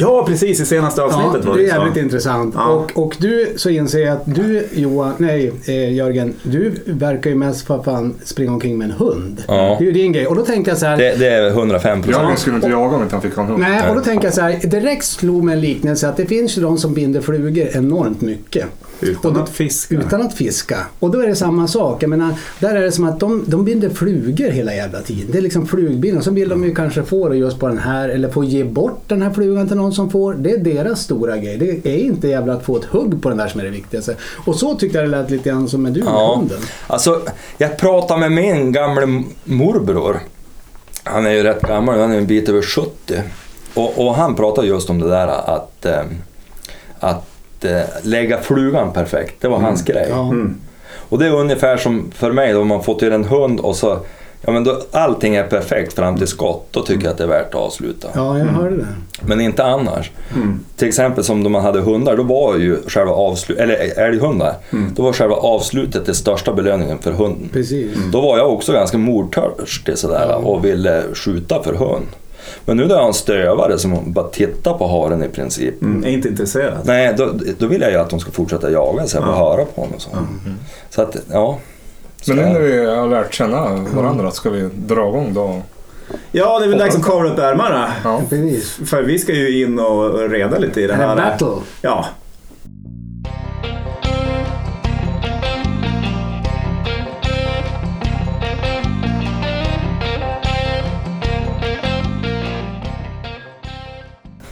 Ja, 0.01 0.25
precis 0.29 0.61
i 0.61 0.65
senaste 0.65 1.03
avsnittet 1.03 1.41
Ja, 1.45 1.51
var 1.51 1.57
det 1.57 1.63
det 1.63 1.69
är 1.69 1.75
så. 1.75 1.77
jävligt 1.77 1.97
intressant. 2.05 2.55
Ja. 2.59 2.69
Och, 2.69 3.03
och 3.05 3.17
du 3.21 3.53
så 3.57 3.69
inser 3.71 3.99
jag 3.99 4.13
att 4.13 4.35
du 4.35 4.67
Johan, 4.73 5.13
nej 5.19 5.53
eh, 5.67 5.93
Jörgen, 5.95 6.35
du 6.43 6.73
verkar 6.87 7.31
ju 7.31 7.37
mest 7.37 7.67
för 7.67 7.83
fan 7.83 8.15
springa 8.25 8.53
omkring 8.53 8.79
med 8.79 8.85
en 8.85 8.91
hund. 8.97 9.43
Ja. 9.49 9.55
Det 9.79 9.85
är 9.85 9.87
ju 9.87 9.93
din 9.93 10.13
grej. 10.13 10.27
Och 10.27 10.37
då 10.37 10.43
tänkte 10.45 10.71
jag 10.71 10.79
så 10.79 10.87
här. 10.87 10.97
Det, 10.97 11.17
det 11.19 11.29
är 11.29 11.49
105 11.49 12.03
procent. 12.03 12.23
Jörgen 12.23 12.37
skulle 12.37 12.57
inte 12.57 12.69
jaga 12.69 12.97
om 12.97 13.03
inte 13.03 13.15
han 13.15 13.23
fick 13.23 13.35
ha 13.35 13.43
en 13.43 13.49
hund. 13.49 13.61
Nej, 13.63 13.89
och 13.91 13.95
då 13.95 14.01
tänker 14.01 14.25
jag 14.27 14.35
så 14.35 14.41
här. 14.41 14.67
Direkt 14.67 15.05
slog 15.05 15.45
mig 15.45 15.55
en 15.55 15.61
liknelse 15.61 16.09
att 16.09 16.17
det 16.17 16.27
finns 16.27 16.59
ju 16.59 16.63
de 16.63 16.79
som 16.79 16.95
binder 16.95 17.21
flugor 17.21 17.69
enormt 17.73 18.21
mycket. 18.21 18.65
Utan 19.01 19.31
Och 19.31 19.37
då- 19.37 19.43
att 19.43 19.49
fiska. 19.51 19.95
Utan 19.95 20.23
att 20.23 20.35
fiska. 20.35 20.77
Och 20.99 21.11
då 21.11 21.19
är 21.21 21.27
det 21.27 21.35
samma 21.37 21.69
sak. 21.69 22.03
Jag 22.03 22.11
menar, 22.11 22.35
där 22.61 22.75
är 22.75 22.83
det 22.83 22.93
som 22.93 23.05
att 23.05 23.21
de, 23.21 23.45
de 23.47 23.65
binder 23.65 23.89
flugor 23.89 24.49
hela 24.51 24.75
jävla 24.75 25.01
tiden. 25.01 25.27
Det 25.33 25.39
är 25.39 25.43
liksom 25.43 25.67
flugbindning. 25.67 26.17
Och 26.19 26.25
så 26.25 26.31
vill 26.31 26.49
de 26.49 26.65
ju 26.65 26.75
kanske 26.75 27.03
få 27.03 27.29
det 27.29 27.37
just 27.37 27.59
på 27.59 27.69
den 27.69 27.79
här. 27.79 28.09
Eller 28.09 28.29
få 28.29 28.45
ge 28.45 28.65
bort 28.65 29.03
den 29.07 29.23
här 29.23 29.31
flugan 29.31 29.62
till 29.69 29.77
någon 29.77 29.93
som 29.93 30.11
får. 30.11 30.35
Det 30.35 30.51
är 30.51 30.59
deras 30.59 31.01
stora 31.01 31.37
grej. 31.37 31.57
Det 31.83 31.91
är 31.91 31.99
inte 31.99 32.29
jävla 32.29 32.53
att 32.53 32.63
få 32.65 32.77
ett 32.77 32.85
hugg 32.85 33.23
på 33.23 33.29
den 33.29 33.39
där 33.39 33.49
som 33.49 33.61
är 33.61 33.65
det 33.65 33.71
viktigaste. 33.71 34.17
Och 34.47 34.57
så 34.57 34.75
tyckte 34.75 34.99
jag 34.99 35.05
det 35.11 35.11
lät 35.11 35.31
lite 35.31 35.49
grann 35.49 35.69
som 35.69 35.83
med 35.83 35.93
du 35.93 36.01
med 36.05 36.13
Ja. 36.13 36.35
hunden. 36.39 36.59
Alltså, 36.87 37.21
jag 37.59 37.77
pratade 37.77 38.21
med 38.21 38.33
min 38.33 38.73
gamle 38.73 39.23
morbror. 39.45 40.21
Han 41.05 41.27
är 41.27 41.31
ju 41.31 41.43
rätt 41.43 41.63
gammal, 41.63 41.99
han 42.01 42.13
är 42.13 42.19
en 42.19 42.27
bit 42.27 42.49
över 42.49 42.63
70. 42.63 43.23
Och, 43.75 44.07
och 44.07 44.15
han 44.15 44.35
pratade 44.35 44.67
just 44.67 44.91
om 44.91 44.99
det 45.01 45.09
där 45.09 45.29
att, 45.29 45.87
eh, 45.87 46.03
att 47.01 47.65
eh, 47.65 47.81
lägga 48.03 48.39
flugan 48.41 48.93
perfekt. 48.93 49.35
Det 49.41 49.49
var 49.49 49.59
hans 49.59 49.83
grej. 49.85 50.07
Ja. 50.11 50.23
Mm. 50.29 50.55
Och 51.09 51.19
det 51.19 51.27
är 51.27 51.35
ungefär 51.35 51.77
som 51.77 52.11
för 52.15 52.33
mig 52.33 52.53
då 52.53 52.61
om 52.61 52.69
man 52.69 52.83
får 52.83 52.95
till 52.99 53.13
en 53.13 53.25
hund 53.25 53.61
och 53.61 53.77
så 53.77 53.99
Ja 54.45 54.53
men 54.53 54.65
då, 54.65 54.81
allting 54.91 55.35
är 55.35 55.45
perfekt 55.47 55.93
fram 55.93 56.19
till 56.19 56.27
skott, 56.27 56.67
då 56.71 56.83
tycker 56.83 57.05
jag 57.05 57.11
att 57.13 57.19
det 57.19 57.25
är 57.25 57.29
värt 57.29 57.49
att 57.55 57.61
avsluta. 57.61 58.09
Ja, 58.15 58.39
jag 58.39 58.45
hörde 58.45 58.77
det. 58.77 58.87
Men 59.21 59.41
inte 59.41 59.65
annars. 59.65 60.11
Mm. 60.35 60.61
Till 60.77 60.89
exempel 60.89 61.25
som 61.25 61.43
då 61.43 61.51
man 61.51 61.63
hade 61.63 61.81
hundar, 61.81 62.17
då 62.17 62.23
var 62.23 62.57
ju 62.57 62.77
själva 62.87 63.13
avslutet, 63.13 63.63
eller 63.65 63.99
älghundar, 63.99 64.55
då 64.97 65.03
var 65.03 65.13
själva 65.13 65.35
avslutet 65.35 66.07
den 66.07 66.15
största 66.15 66.53
belöningen 66.53 66.99
för 66.99 67.13
hunden. 67.13 67.49
Precis. 67.53 67.93
Då 68.13 68.21
var 68.21 68.39
jag 68.39 68.53
också 68.53 68.73
ganska 68.73 68.99
mordtörstig 68.99 69.99
sådär 69.99 70.47
och 70.47 70.65
ville 70.65 71.03
skjuta 71.15 71.63
för 71.63 71.75
hund. 71.75 72.07
Men 72.65 72.77
nu 72.77 72.83
när 72.87 72.95
jag 72.95 73.01
har 73.01 73.09
en 73.09 73.15
stövare 73.15 73.79
som 73.79 74.13
bara 74.13 74.29
tittar 74.29 74.75
på 74.79 74.87
haren 74.87 75.25
i 75.25 75.29
princip. 75.29 75.83
Mm, 75.83 76.05
är 76.05 76.09
inte 76.09 76.29
intresserad. 76.29 76.79
Nej, 76.85 77.15
då, 77.19 77.31
då 77.59 77.67
vill 77.67 77.81
jag 77.81 77.91
ju 77.91 77.97
att 77.97 78.11
de 78.11 78.21
ska 78.21 78.31
fortsätta 78.31 78.71
jaga 78.71 79.07
så 79.07 79.17
jag 79.17 79.25
får 79.25 79.33
Ja. 79.33 79.39
höra 79.39 79.65
på 79.65 79.83
och 79.83 80.03
så. 80.03 80.11
Så 80.91 81.03
att, 81.03 81.17
ja. 81.33 81.59
Men 82.27 82.37
nu 82.37 82.43
Så- 82.43 82.49
när 82.53 82.61
vi 82.61 82.87
har 82.87 83.09
lärt 83.09 83.35
känna 83.35 83.77
varandra 83.95 84.31
ska 84.31 84.51
vi 84.51 84.69
dra 84.75 85.09
igång 85.09 85.35
då. 85.35 85.63
Ja, 86.33 86.59
det 86.59 86.65
är 86.65 86.69
väl 86.69 86.79
dags 86.79 86.97
att 86.97 87.05
kavla 87.05 87.31
upp 87.31 87.39
ärmarna. 87.39 87.93
Ja. 88.05 88.21
Precis. 88.29 88.73
För 88.91 89.03
vi 89.03 89.19
ska 89.19 89.33
ju 89.35 89.63
in 89.63 89.79
och 89.79 90.31
reda 90.31 90.59
lite 90.59 90.81
i 90.81 90.87
det 90.87 90.95
här 90.95 91.13
är 91.13 91.17
battle. 91.17 91.49
Ja. 91.83 92.07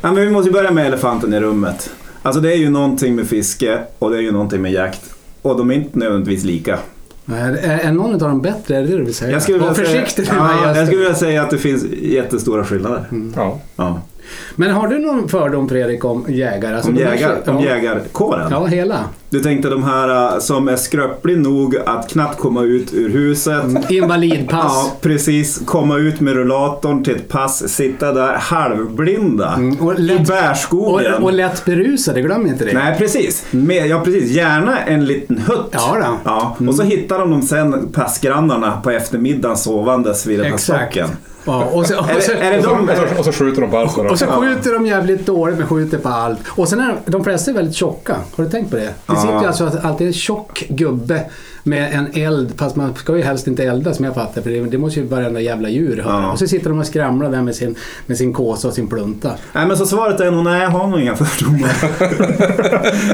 Ja, 0.02 0.12
men 0.12 0.14
vi 0.24 0.30
måste 0.30 0.48
ju 0.48 0.52
börja 0.52 0.70
med 0.70 0.86
elefanten 0.86 1.34
i 1.34 1.40
rummet. 1.40 1.90
Alltså 2.22 2.40
det 2.40 2.52
är 2.52 2.56
ju 2.56 2.70
någonting 2.70 3.14
med 3.16 3.26
fiske 3.28 3.78
och 3.98 4.10
det 4.10 4.16
är 4.16 4.20
ju 4.20 4.32
någonting 4.32 4.62
med 4.62 4.72
jakt. 4.72 5.00
Och 5.42 5.56
de 5.58 5.70
är 5.70 5.74
inte 5.74 5.98
nödvändigtvis 5.98 6.44
lika. 6.44 6.78
Är, 7.32 7.78
är 7.86 7.92
någon 7.92 8.12
av 8.12 8.18
dem 8.18 8.42
bättre? 8.42 8.76
Är 8.76 8.80
det 8.82 8.86
det 8.88 8.96
du 8.96 9.04
vill 9.04 9.14
säga? 9.14 9.30
Jag 9.32 9.42
skulle 9.42 9.58
Var 9.58 9.74
vilja 9.74 9.84
säga, 9.86 10.00
försiktig 10.04 10.32
med 10.32 10.36
ja, 10.40 10.76
jag 10.76 10.86
skulle 10.86 11.00
vilja 11.00 11.14
säga 11.14 11.42
att 11.42 11.50
det 11.50 11.58
finns 11.58 11.84
jättestora 12.02 12.64
skillnader. 12.64 13.04
Ja. 13.36 13.60
Ja. 13.76 14.00
Men 14.56 14.70
har 14.70 14.88
du 14.88 14.98
någon 14.98 15.28
fördom 15.28 15.68
Fredrik 15.68 16.04
om 16.04 16.24
jägare? 16.28 16.74
Alltså, 16.74 16.88
Om, 16.90 16.96
de 16.96 17.04
här- 17.04 17.14
jägar, 17.14 17.36
om 17.46 17.56
ja. 17.60 17.64
jägarkåren. 17.64 18.48
Ja, 18.50 18.66
hela. 18.66 18.98
Du 19.30 19.40
tänkte 19.40 19.68
de 19.68 19.84
här 19.84 20.32
äh, 20.34 20.38
som 20.38 20.68
är 20.68 20.76
skröplig 20.76 21.38
nog 21.38 21.76
att 21.86 22.10
knappt 22.10 22.38
komma 22.38 22.62
ut 22.62 22.94
ur 22.94 23.08
huset. 23.10 23.90
Invalidpass. 23.90 24.60
Ja, 24.70 24.92
precis. 25.00 25.62
Komma 25.66 25.96
ut 25.98 26.20
med 26.20 26.34
rullatorn 26.34 27.04
till 27.04 27.16
ett 27.16 27.28
pass, 27.28 27.68
sitta 27.68 28.12
där 28.12 28.34
halvblinda 28.34 29.54
Mm, 29.54 29.80
och 29.80 29.94
i 29.98 30.02
lätt- 30.02 30.28
bärskogen. 30.28 31.14
Och, 31.14 31.22
och 31.22 31.32
lätt 31.32 31.64
berusade, 31.64 32.22
glöm 32.22 32.46
inte 32.46 32.64
det. 32.64 32.72
Nej, 32.72 32.94
precis. 32.98 33.44
Med, 33.50 33.86
ja, 33.86 34.00
precis. 34.04 34.30
Gärna 34.30 34.78
en 34.78 35.04
liten 35.06 35.38
hutt. 35.38 35.68
Ja, 35.72 35.96
då. 36.00 36.16
Ja, 36.24 36.56
Mm. 36.60 36.68
och 36.68 36.74
så 36.74 36.82
hittar 36.82 37.18
de 37.18 37.30
dem 37.30 37.42
sen, 37.42 37.88
passgrannarna, 37.92 38.80
på 38.84 38.90
eftermiddagen 38.90 39.56
sovandes 39.56 40.26
vid 40.26 40.38
den 40.38 40.46
här 40.46 40.54
Exakt. 40.54 40.92
stocken. 40.92 41.08
Ja, 41.50 41.64
och, 41.64 41.86
så, 41.86 41.98
och, 41.98 42.10
Är 42.10 42.20
så, 42.20 42.32
det, 42.32 42.38
är 42.38 42.50
det 42.52 42.58
Och, 42.58 42.64
så, 42.64 42.70
de... 42.70 42.88
och, 42.88 42.96
så, 42.96 43.18
och 43.18 43.24
så 43.24 43.32
skjuter 43.32 43.60
de 43.60 43.70
på 43.70 43.78
allt. 43.78 43.98
och 43.98 44.18
så 44.18 44.26
skjuter 44.26 44.72
de 44.72 44.86
jävligt 44.86 45.26
dåligt 45.26 45.58
men 45.58 45.66
skjuter 45.66 45.98
på 45.98 46.08
allt. 46.08 46.38
Och 46.48 46.68
sen 46.68 46.80
är 46.80 46.94
de 47.06 47.24
flesta 47.24 47.50
är 47.50 47.54
väldigt 47.54 47.74
tjocka. 47.74 48.16
Har 48.36 48.44
du 48.44 48.50
tänkt 48.50 48.70
på 48.70 48.76
det? 48.76 48.82
Det 48.82 48.92
Ja. 49.06 49.16
sitter 49.16 49.40
ju 49.40 49.46
alltså 49.46 49.70
alltid 49.82 50.06
en 50.06 50.12
tjock 50.12 50.64
gubbe 50.68 51.20
med 51.62 51.92
en 51.94 52.08
eld, 52.14 52.52
fast 52.58 52.76
man 52.76 52.94
ska 52.94 53.16
ju 53.16 53.22
helst 53.22 53.46
inte 53.46 53.64
elda 53.64 53.94
som 53.94 54.04
jag 54.04 54.14
fattar 54.14 54.42
för 54.42 54.50
det, 54.50 54.60
det 54.60 54.78
måste 54.78 55.00
ju 55.00 55.06
varenda 55.06 55.40
jävla 55.40 55.68
djur 55.68 56.02
höra. 56.02 56.22
Ja. 56.22 56.32
Och 56.32 56.38
så 56.38 56.46
sitter 56.46 56.70
de 56.70 56.78
och 56.78 56.86
skramlar 56.86 57.30
där 57.30 57.42
med 57.42 57.54
sin, 57.56 57.74
med 58.06 58.16
sin 58.16 58.32
kåsa 58.32 58.68
och 58.68 58.74
sin 58.74 58.88
plunta. 58.88 59.30
Nej, 59.52 59.66
men 59.66 59.76
så 59.76 59.86
svaret 59.86 60.20
är 60.20 60.30
nog 60.30 60.44
nej, 60.44 60.62
jag 60.62 60.70
har 60.70 60.86
nog 60.88 61.00
inga 61.00 61.16
fördomar. 61.16 61.70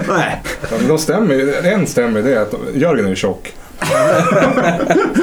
nej. 0.19 0.43
Ja, 0.71 0.77
men 0.79 0.89
då 0.89 0.99
stämmer 0.99 1.65
en 1.67 1.87
stämmer 1.87 2.23
det 2.23 2.35
är 2.35 2.43
att 2.43 2.55
Jörgen 2.75 3.07
är 3.07 3.15
tjock. 3.15 3.53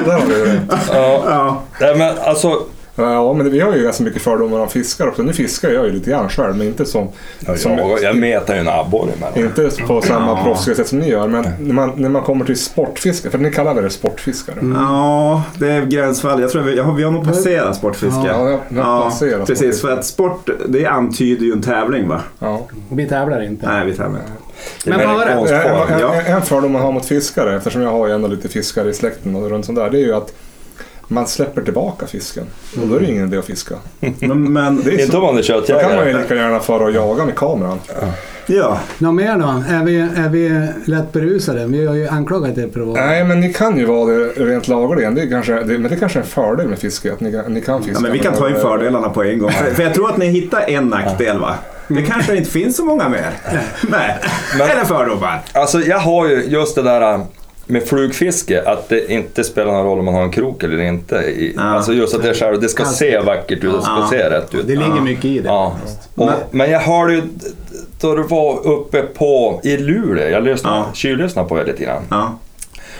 Där 0.04 0.12
har 0.12 0.26
vi 0.26 0.34
det. 0.34 0.60
Ja, 0.68 1.22
Ja. 1.28 1.62
nej, 1.80 1.96
men 1.96 2.14
alltså, 2.24 2.62
Ja, 2.96 3.32
men 3.32 3.50
vi 3.50 3.60
har 3.60 3.74
ju 3.76 3.82
ganska 3.82 4.04
mycket 4.04 4.22
fördomar 4.22 4.58
om 4.60 4.68
fiskar 4.68 5.08
också. 5.08 5.22
Nu 5.22 5.32
fiskar 5.32 5.70
jag 5.70 5.86
ju 5.86 5.92
lite 5.92 6.10
grann 6.10 6.28
själv, 6.28 6.56
men 6.56 6.66
inte 6.66 6.84
som... 6.86 7.08
som 7.56 7.72
jag, 7.78 8.02
jag 8.02 8.16
metar 8.16 8.54
ju 8.54 8.60
en 8.60 8.68
abborre 8.68 9.10
emellan. 9.18 9.38
inte 9.66 9.82
på 9.86 10.00
samma 10.02 10.26
Ja. 10.38 10.44
proffsiga 10.44 10.74
sätt 10.74 10.88
som 10.88 10.98
ni 10.98 11.08
gör, 11.08 11.28
men 11.28 11.44
när 11.58 11.74
man, 11.74 11.92
när 11.96 12.08
man 12.08 12.22
kommer 12.22 12.44
till 12.44 12.58
sportfiskare, 12.58 13.30
för 13.30 13.38
ni 13.38 13.50
kallar 13.50 13.74
väl 13.74 13.84
det 13.84 13.90
sportfiskare? 13.90 14.56
Ja, 14.74 15.42
det 15.58 15.70
är 15.70 15.84
gränsfall. 15.84 16.40
Jag 16.40 16.50
tror 16.50 16.62
vi, 16.62 16.76
jag 16.76 16.84
har, 16.84 16.92
vi 16.94 17.02
har 17.02 17.10
nog 17.10 17.24
passerat 17.24 17.76
sportfiske. 17.76 18.20
Ja, 18.26 18.58
jag 18.68 18.82
har 18.82 19.02
passerat 19.02 19.46
precis. 19.46 19.80
För 19.80 19.90
att 19.92 20.04
sport, 20.04 20.50
det 20.68 20.86
antyder 20.86 21.46
ju 21.46 21.52
en 21.52 21.62
tävling 21.62 22.08
va? 22.08 22.20
Ja. 22.38 22.60
Vi 22.92 23.06
tävlar 23.08 23.42
inte. 23.42 23.66
Nej, 23.66 23.86
vi 23.86 23.92
tävlar 23.96 24.20
inte. 24.20 24.32
Men 24.90 24.98
bara- 25.08 25.28
En, 25.30 25.38
en, 25.94 26.00
Ja. 26.00 26.14
en 26.26 26.42
fördom 26.42 26.72
man 26.72 26.82
har 26.82 26.92
mot 26.92 27.04
fiskare, 27.06 27.56
eftersom 27.56 27.82
jag 27.82 27.90
har 27.90 28.06
ju 28.06 28.12
ändå 28.14 28.28
lite 28.28 28.48
fiskare 28.48 28.90
i 28.90 28.94
släkten 28.94 29.36
och 29.36 29.50
runt 29.50 29.66
sånt 29.66 29.78
där, 29.78 29.90
det 29.90 29.98
är 29.98 30.06
ju 30.06 30.14
att 30.14 30.32
man 31.08 31.26
släpper 31.26 31.62
tillbaka 31.62 32.06
fisken. 32.06 32.44
Och 32.82 32.88
då 32.88 32.94
är 32.96 33.00
det 33.00 33.06
ingen 33.06 33.28
idé 33.28 33.36
att 33.38 33.44
fiska. 33.44 33.74
Men, 34.20 34.52
men 34.52 34.82
Det 34.82 34.90
är 34.90 35.00
Inte 35.00 35.06
så, 35.12 35.18
om 35.18 35.24
man 35.24 35.38
är 35.38 35.42
då 35.42 35.78
kan 35.78 35.96
man 35.96 36.06
ju 36.06 36.12
köttjägare. 36.12 36.22
lika 36.22 36.34
gärna 36.34 36.60
fara 36.60 36.84
och 36.84 36.90
jaga 36.90 37.24
med 37.24 37.34
kameran. 37.34 37.78
ja. 38.46 38.78
Något 38.98 39.14
mer 39.14 39.38
då? 39.38 39.62
Är 39.74 39.84
vi, 39.84 39.96
är 40.00 40.28
vi 40.28 40.68
lätt 40.84 41.12
berusade? 41.12 41.66
Vi 41.66 41.86
har 41.86 41.94
ju 41.94 42.08
anklagat 42.08 42.58
er 42.58 42.68
för 42.72 42.80
att 42.80 42.86
vara... 42.86 43.06
Nej, 43.06 43.24
men 43.24 43.40
ni 43.40 43.52
kan 43.52 43.76
ju 43.78 43.84
vara 43.84 44.06
det 44.14 44.24
rent 44.26 44.68
lagligen. 44.68 45.14
Det 45.14 45.22
är 45.22 45.28
kanske, 45.30 45.52
det, 45.54 45.64
men 45.78 45.82
det 45.82 45.94
är 45.94 45.98
kanske 45.98 46.18
är 46.18 46.22
en 46.22 46.28
fördel 46.28 46.68
med 46.68 46.78
fiske, 46.78 47.12
att 47.12 47.20
ni, 47.20 47.32
kan- 47.32 47.52
ni 47.54 47.60
kan 47.60 47.78
fiska. 47.82 47.96
Ja, 47.96 48.00
men 48.00 48.12
vi 48.12 48.18
kan 48.18 48.34
ta 48.34 48.48
in 48.48 48.56
fördelarna 48.56 49.08
på 49.08 49.22
en 49.24 49.38
gång. 49.38 49.50
För, 49.50 49.74
för 49.74 49.82
jag 49.82 49.94
tror 49.94 50.10
att 50.10 50.16
ni 50.16 50.26
hittar 50.26 50.70
en 50.70 50.88
nackdel 50.88 51.38
va? 51.38 51.54
Det 51.88 52.02
kanske 52.02 52.36
inte 52.36 52.50
finns 52.50 52.76
så 52.76 52.84
många 52.84 53.08
mer. 53.08 53.30
Nej. 53.90 54.18
Men- 54.58 54.70
Eller 54.70 54.84
fördomar. 54.84 55.40
Alltså 55.52 55.80
jag 55.80 55.98
har 55.98 56.28
ju 56.28 56.44
just 56.44 56.74
det 56.74 56.82
där 56.82 57.20
med 57.66 57.82
flugfiske, 57.82 58.62
att 58.62 58.88
det 58.88 59.12
inte 59.12 59.44
spelar 59.44 59.72
någon 59.72 59.84
roll 59.86 59.98
om 59.98 60.04
man 60.04 60.14
har 60.14 60.22
en 60.22 60.30
krok 60.30 60.62
eller 60.62 60.82
inte. 60.82 61.16
I, 61.16 61.52
Ja. 61.56 61.62
Alltså 61.62 61.92
just 61.92 62.14
att 62.14 62.22
det, 62.22 62.34
själv, 62.34 62.60
det 62.60 62.68
ska 62.68 62.84
se 62.84 63.18
vackert 63.18 63.64
ut, 63.64 63.72
det 63.72 63.82
ska 63.82 63.90
Ja. 64.00 64.08
se 64.10 64.30
rätt 64.30 64.54
ut. 64.54 64.66
Det 64.66 64.76
ligger 64.76 65.00
mycket 65.00 65.24
i 65.24 65.38
det. 65.40 65.48
Ja. 65.48 65.76
Och, 66.14 66.30
men 66.50 66.70
jag 66.70 66.80
hörde 66.80 67.12
ju 67.14 67.22
då 68.00 68.14
du 68.14 68.22
var 68.22 68.66
uppe 68.66 69.02
på, 69.02 69.60
i 69.64 69.76
Luleå, 69.76 70.28
jag 70.28 70.44
lyssnade, 70.44 70.76
Ja. 70.76 70.86
tjuvlyssnade 70.94 71.48
på 71.48 71.58
er 71.58 71.64
lite 71.64 71.84
grann. 71.84 72.02
Ja. 72.10 72.38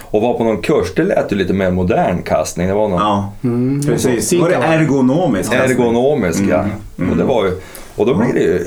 Och 0.00 0.22
var 0.22 0.34
på 0.34 0.44
någon 0.44 0.62
kurs, 0.62 0.94
det 0.96 1.04
lät 1.04 1.32
ju 1.32 1.36
lite 1.36 1.52
mer 1.52 1.70
modern 1.70 2.22
kastning. 2.22 2.68
Det 2.68 2.74
var 2.74 2.88
någon 2.88 3.00
Ja. 3.00 3.32
Mm. 3.44 3.82
Precis. 3.86 4.32
Var 4.32 4.48
det 4.48 4.54
ergonomisk 4.54 5.52
ergonomisk, 5.54 6.42
ja. 6.50 6.64
Mm. 6.98 7.10
Och, 7.10 7.16
det 7.16 7.24
var 7.24 7.44
ju, 7.44 7.50
och 7.96 8.06
då 8.06 8.14
blir 8.14 8.32
det 8.34 8.40
ju 8.40 8.64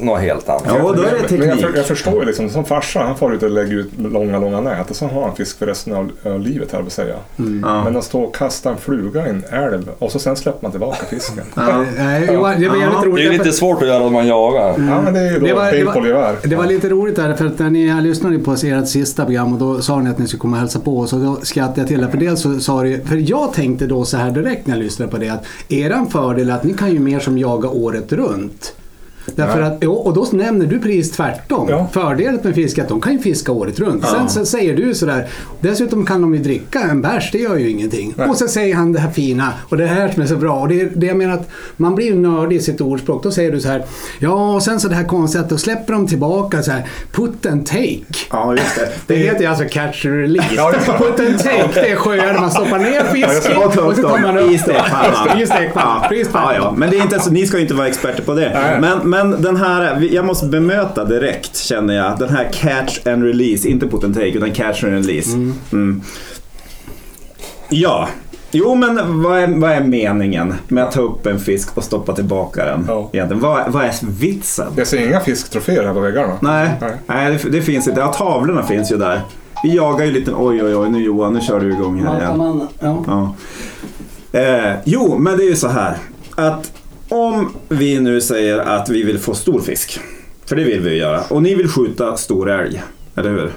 något 0.00 0.20
helt 0.20 0.48
annat. 0.48 0.62
Ja, 0.66 0.82
och 0.82 0.96
då 0.96 1.02
är 1.02 1.06
det 1.06 1.10
Men 1.38 1.48
jag, 1.48 1.56
teknik. 1.58 1.60
för, 1.70 1.76
jag 1.76 1.86
förstår 1.86 2.20
ju 2.20 2.24
liksom, 2.24 2.48
som 2.50 2.64
farsa, 2.64 3.00
han 3.00 3.16
får 3.16 3.34
ut 3.34 3.42
och 3.42 3.50
lägger 3.50 3.72
ut 3.76 3.90
långa, 3.98 4.38
långa 4.38 4.60
nät 4.60 4.90
och 4.90 4.96
så 4.96 5.06
har 5.06 5.22
han 5.22 5.36
fisk 5.36 5.58
för 5.58 5.66
resten 5.66 5.94
av, 5.94 6.10
av 6.24 6.40
livet, 6.40 6.72
här 6.72 6.80
att 6.82 6.92
säga. 6.92 7.14
Ja. 7.36 7.84
Men 7.84 7.96
att 7.96 8.04
stå 8.04 8.20
och 8.22 8.34
kasta 8.34 8.70
en 8.70 8.76
fluga 8.76 9.26
i 9.26 9.30
en 9.30 9.44
älv 9.50 9.90
och 9.98 10.12
så 10.12 10.18
sen 10.18 10.36
släpper 10.36 10.58
man 10.62 10.70
tillbaka 10.70 11.06
fisken. 11.10 11.44
Ja. 11.56 11.84
Nej, 11.96 12.26
det 12.26 12.36
var 12.36 12.52
Ja. 12.58 13.02
roligt. 13.04 13.28
Det 13.28 13.34
är 13.34 13.38
lite 13.38 13.52
svårt 13.52 13.82
att 13.82 13.88
göra 13.88 14.02
om 14.04 14.12
man 14.12 14.26
jagar. 14.26 14.68
Ja, 14.68 15.02
men 15.02 15.14
det 15.14 15.20
är 15.20 15.32
ju 15.32 15.38
då 15.38 15.46
Det 15.46 15.52
var- 15.54 15.72
det 15.72 15.84
var-. 16.12 16.48
Det 16.48 16.56
var 16.56 16.66
lite 16.66 16.88
roligt 16.88 17.16
där 17.16 17.34
för 17.34 17.46
att 17.46 17.58
när 17.58 17.70
ni 17.70 18.00
lyssnade 18.02 18.38
på 18.38 18.52
ert 18.52 18.88
sista 18.88 19.24
program 19.24 19.52
och 19.52 19.58
då 19.58 19.82
sa 19.82 20.00
ni 20.00 20.10
att 20.10 20.18
ni 20.18 20.26
skulle 20.26 20.40
komma 20.40 20.56
och 20.56 20.60
hälsa 20.60 20.80
på 20.80 20.98
oss 21.00 21.12
och 21.12 21.18
då 21.20 21.38
skrattade 21.42 21.80
jag 21.80 21.88
till 21.88 22.00
det. 22.00 22.08
För 22.08 22.18
dels 22.18 22.40
så 22.42 22.60
sa 22.60 22.82
det 22.82 23.08
för 23.08 23.16
jag 23.30 23.52
tänkte 23.52 23.86
då 23.86 24.04
så 24.04 24.16
här 24.16 24.30
direkt 24.30 24.66
när 24.66 24.74
jag 24.76 24.82
lyssnade 24.84 25.10
på 25.10 25.16
det 25.16 25.28
att 25.28 25.44
eran 25.68 26.06
fördel 26.10 26.50
är 26.50 26.54
att 26.54 26.64
ni 26.64 26.74
kan 26.74 26.90
ju 26.92 26.98
mer 26.98 27.20
som 27.20 27.38
jaga 27.38 27.68
året 27.68 28.12
runt. 28.12 28.67
Därför 29.36 29.60
att, 29.62 29.84
och 29.84 30.14
då 30.14 30.26
nämner 30.32 30.66
du 30.66 30.78
precis 30.78 31.10
tvärtom. 31.12 31.66
Ja. 31.70 31.88
Fördelen 31.92 32.40
med 32.42 32.54
fiske 32.54 32.80
är 32.80 32.82
att 32.82 32.88
de 32.88 33.00
kan 33.00 33.12
ju 33.12 33.18
fiska 33.18 33.52
året 33.52 33.80
runt. 33.80 34.04
Ja. 34.06 34.08
Sen 34.12 34.28
så 34.28 34.46
säger 34.46 34.76
du 34.76 34.94
sådär, 34.94 35.26
dessutom 35.60 36.06
kan 36.06 36.20
de 36.22 36.34
ju 36.34 36.40
dricka 36.42 36.80
en 36.80 37.02
bärs, 37.02 37.30
det 37.32 37.38
gör 37.38 37.56
ju 37.56 37.70
ingenting. 37.70 38.14
Nej. 38.16 38.28
Och 38.28 38.36
så 38.36 38.48
säger 38.48 38.74
han 38.74 38.92
det 38.92 39.00
här 39.00 39.10
fina 39.10 39.52
och 39.68 39.76
det 39.76 39.86
här 39.86 40.08
som 40.08 40.22
är 40.22 40.26
så 40.26 40.36
bra. 40.36 40.60
Och 40.60 40.68
det, 40.68 40.80
är- 40.80 40.90
det 40.94 41.06
jag 41.06 41.16
menar 41.16 41.34
att 41.34 41.48
man 41.76 41.94
blir 41.94 42.14
nördig 42.14 42.56
i 42.56 42.60
sitt 42.60 42.80
ordspråk. 42.80 43.22
Då 43.22 43.30
säger 43.30 43.52
du 43.52 43.60
så 43.60 43.68
här, 43.68 43.84
ja 44.18 44.54
och 44.54 44.62
sen 44.62 44.80
så 44.80 44.88
det 44.88 44.94
här 44.94 45.04
konstiga 45.04 45.44
att 45.44 45.50
då 45.50 45.58
släpper 45.58 45.92
de 45.92 46.06
tillbaka 46.06 46.62
så 46.62 46.70
här, 46.70 46.82
put 47.12 47.46
and 47.46 47.66
take. 47.66 47.98
Ja, 48.30 48.52
just 48.52 48.76
det. 48.76 48.88
Det 49.06 49.14
heter 49.16 49.40
ju 49.40 49.46
alltså 49.46 49.64
catch 49.70 50.06
and 50.06 50.14
release. 50.14 50.54
Ja. 50.56 50.72
Put 50.98 51.20
and 51.28 51.38
take, 51.38 51.68
det 51.74 51.90
är 51.90 51.96
sjöar 51.96 52.26
där 52.32 52.40
man 52.40 52.50
stoppar 52.50 52.78
ner 52.78 53.04
fisken 53.04 53.52
ta 53.74 53.82
och 53.82 53.94
så 53.96 54.02
tar 54.02 54.18
man 54.18 54.38
upp 54.38 54.50
i 54.50 54.58
stekpannan. 54.58 55.40
I 55.40 55.46
stekpannan. 55.46 56.02
Ja. 56.10 56.16
Ja, 56.32 56.54
ja. 56.54 56.74
Men 56.76 56.90
det 56.90 56.96
är 56.96 57.02
inte 57.02 57.20
så, 57.20 57.30
ni 57.30 57.46
ska 57.46 57.56
ju 57.56 57.62
inte 57.62 57.74
vara 57.74 57.88
experter 57.88 58.22
på 58.22 58.34
det. 58.34 58.50
Nej. 58.54 58.80
Men, 58.80 59.10
men 59.24 59.42
den 59.42 59.56
här, 59.56 60.08
jag 60.12 60.24
måste 60.24 60.46
bemöta 60.46 61.04
direkt 61.04 61.56
känner 61.56 61.94
jag. 61.94 62.18
Den 62.18 62.28
här 62.28 62.48
catch 62.52 63.06
and 63.06 63.24
release, 63.24 63.68
inte 63.68 63.86
put 63.86 64.04
and 64.04 64.14
take 64.14 64.28
utan 64.28 64.52
catch 64.52 64.84
and 64.84 64.92
release. 64.92 65.36
Mm. 65.72 66.02
Ja, 67.68 68.08
jo 68.50 68.74
men 68.74 69.22
vad 69.22 69.38
är, 69.38 69.46
vad 69.46 69.70
är 69.70 69.80
meningen 69.80 70.54
med 70.68 70.84
att 70.84 70.92
ta 70.92 71.00
upp 71.00 71.26
en 71.26 71.38
fisk 71.40 71.76
och 71.76 71.84
stoppa 71.84 72.12
tillbaka 72.12 72.64
den? 72.64 72.84
Ja. 72.88 73.10
Egentligen? 73.12 73.42
Vad, 73.42 73.72
vad 73.72 73.84
är 73.84 73.92
vitsen? 74.20 74.72
Jag 74.76 74.86
ser 74.86 75.06
inga 75.08 75.20
fisktroféer 75.20 75.84
här 75.84 75.94
på 75.94 76.00
väggarna. 76.00 76.32
Nej, 76.40 76.70
Nej. 76.80 76.90
nej 77.06 77.38
det, 77.44 77.50
det 77.50 77.62
finns 77.62 77.88
inte. 77.88 78.00
Ja, 78.00 78.12
tavlorna 78.12 78.62
finns 78.62 78.92
ju 78.92 78.96
där. 78.96 79.20
Vi 79.62 79.76
jagar 79.76 80.04
ju 80.04 80.12
lite, 80.12 80.32
oj 80.34 80.62
oj 80.64 80.76
oj, 80.76 80.90
nu 80.90 81.02
Johan, 81.02 81.34
nu 81.34 81.40
kör 81.40 81.60
du 81.60 81.72
igång 81.72 82.04
här 82.04 82.20
igen. 82.20 82.68
Ja. 82.80 83.04
Ja. 83.06 83.34
Eh, 84.40 84.74
jo, 84.84 85.18
men 85.18 85.36
det 85.36 85.44
är 85.44 85.48
ju 85.48 85.56
så 85.56 85.68
här 85.68 85.96
att 86.34 86.72
om 87.08 87.52
vi 87.68 88.00
nu 88.00 88.20
säger 88.20 88.58
att 88.58 88.88
vi 88.88 89.02
vill 89.02 89.18
få 89.18 89.34
stor 89.34 89.60
fisk, 89.60 90.00
för 90.46 90.56
det 90.56 90.64
vill 90.64 90.80
vi 90.80 90.90
ju 90.90 90.96
göra, 90.96 91.20
och 91.20 91.42
ni 91.42 91.54
vill 91.54 91.68
skjuta 91.68 92.16
stor 92.16 92.50
älg, 92.50 92.82
eller 93.14 93.30
hur? 93.30 93.52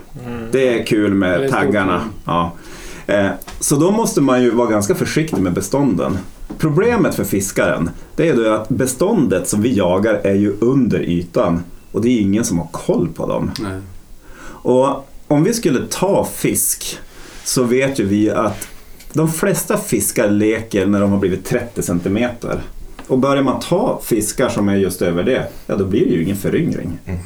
Det 0.51 0.79
är 0.79 0.85
kul 0.85 1.11
är 1.11 1.15
med 1.15 1.39
stort, 1.39 1.51
taggarna. 1.51 2.01
Ja. 2.25 2.51
Eh, 3.07 3.29
så 3.59 3.75
då 3.75 3.91
måste 3.91 4.21
man 4.21 4.43
ju 4.43 4.49
vara 4.49 4.69
ganska 4.69 4.95
försiktig 4.95 5.41
med 5.41 5.53
bestånden. 5.53 6.17
Problemet 6.57 7.15
för 7.15 7.23
fiskaren, 7.23 7.89
det 8.15 8.29
är 8.29 8.35
ju 8.35 8.49
att 8.49 8.69
beståndet 8.69 9.47
som 9.47 9.61
vi 9.61 9.73
jagar 9.73 10.13
är 10.23 10.35
ju 10.35 10.55
under 10.59 10.99
ytan 10.99 11.63
och 11.91 12.01
det 12.01 12.09
är 12.09 12.21
ingen 12.21 12.45
som 12.45 12.59
har 12.59 12.67
koll 12.71 13.07
på 13.15 13.27
dem. 13.27 13.51
Nej. 13.59 13.81
Och 14.43 15.07
om 15.27 15.43
vi 15.43 15.53
skulle 15.53 15.87
ta 15.89 16.27
fisk 16.33 16.99
så 17.43 17.63
vet 17.63 17.99
ju 17.99 18.05
vi 18.05 18.29
att 18.29 18.67
de 19.13 19.31
flesta 19.31 19.77
fiskar 19.77 20.29
leker 20.29 20.85
när 20.85 21.01
de 21.01 21.11
har 21.11 21.19
blivit 21.19 21.45
30 21.45 21.81
centimeter. 21.81 22.61
Och 23.07 23.19
börjar 23.19 23.43
man 23.43 23.59
ta 23.59 24.01
fiskar 24.03 24.49
som 24.49 24.69
är 24.69 24.75
just 24.75 25.01
över 25.01 25.23
det, 25.23 25.47
ja 25.67 25.75
då 25.75 25.85
blir 25.85 26.05
det 26.05 26.11
ju 26.11 26.23
ingen 26.23 26.37
föryngring. 26.37 26.97
Mm. 27.05 27.19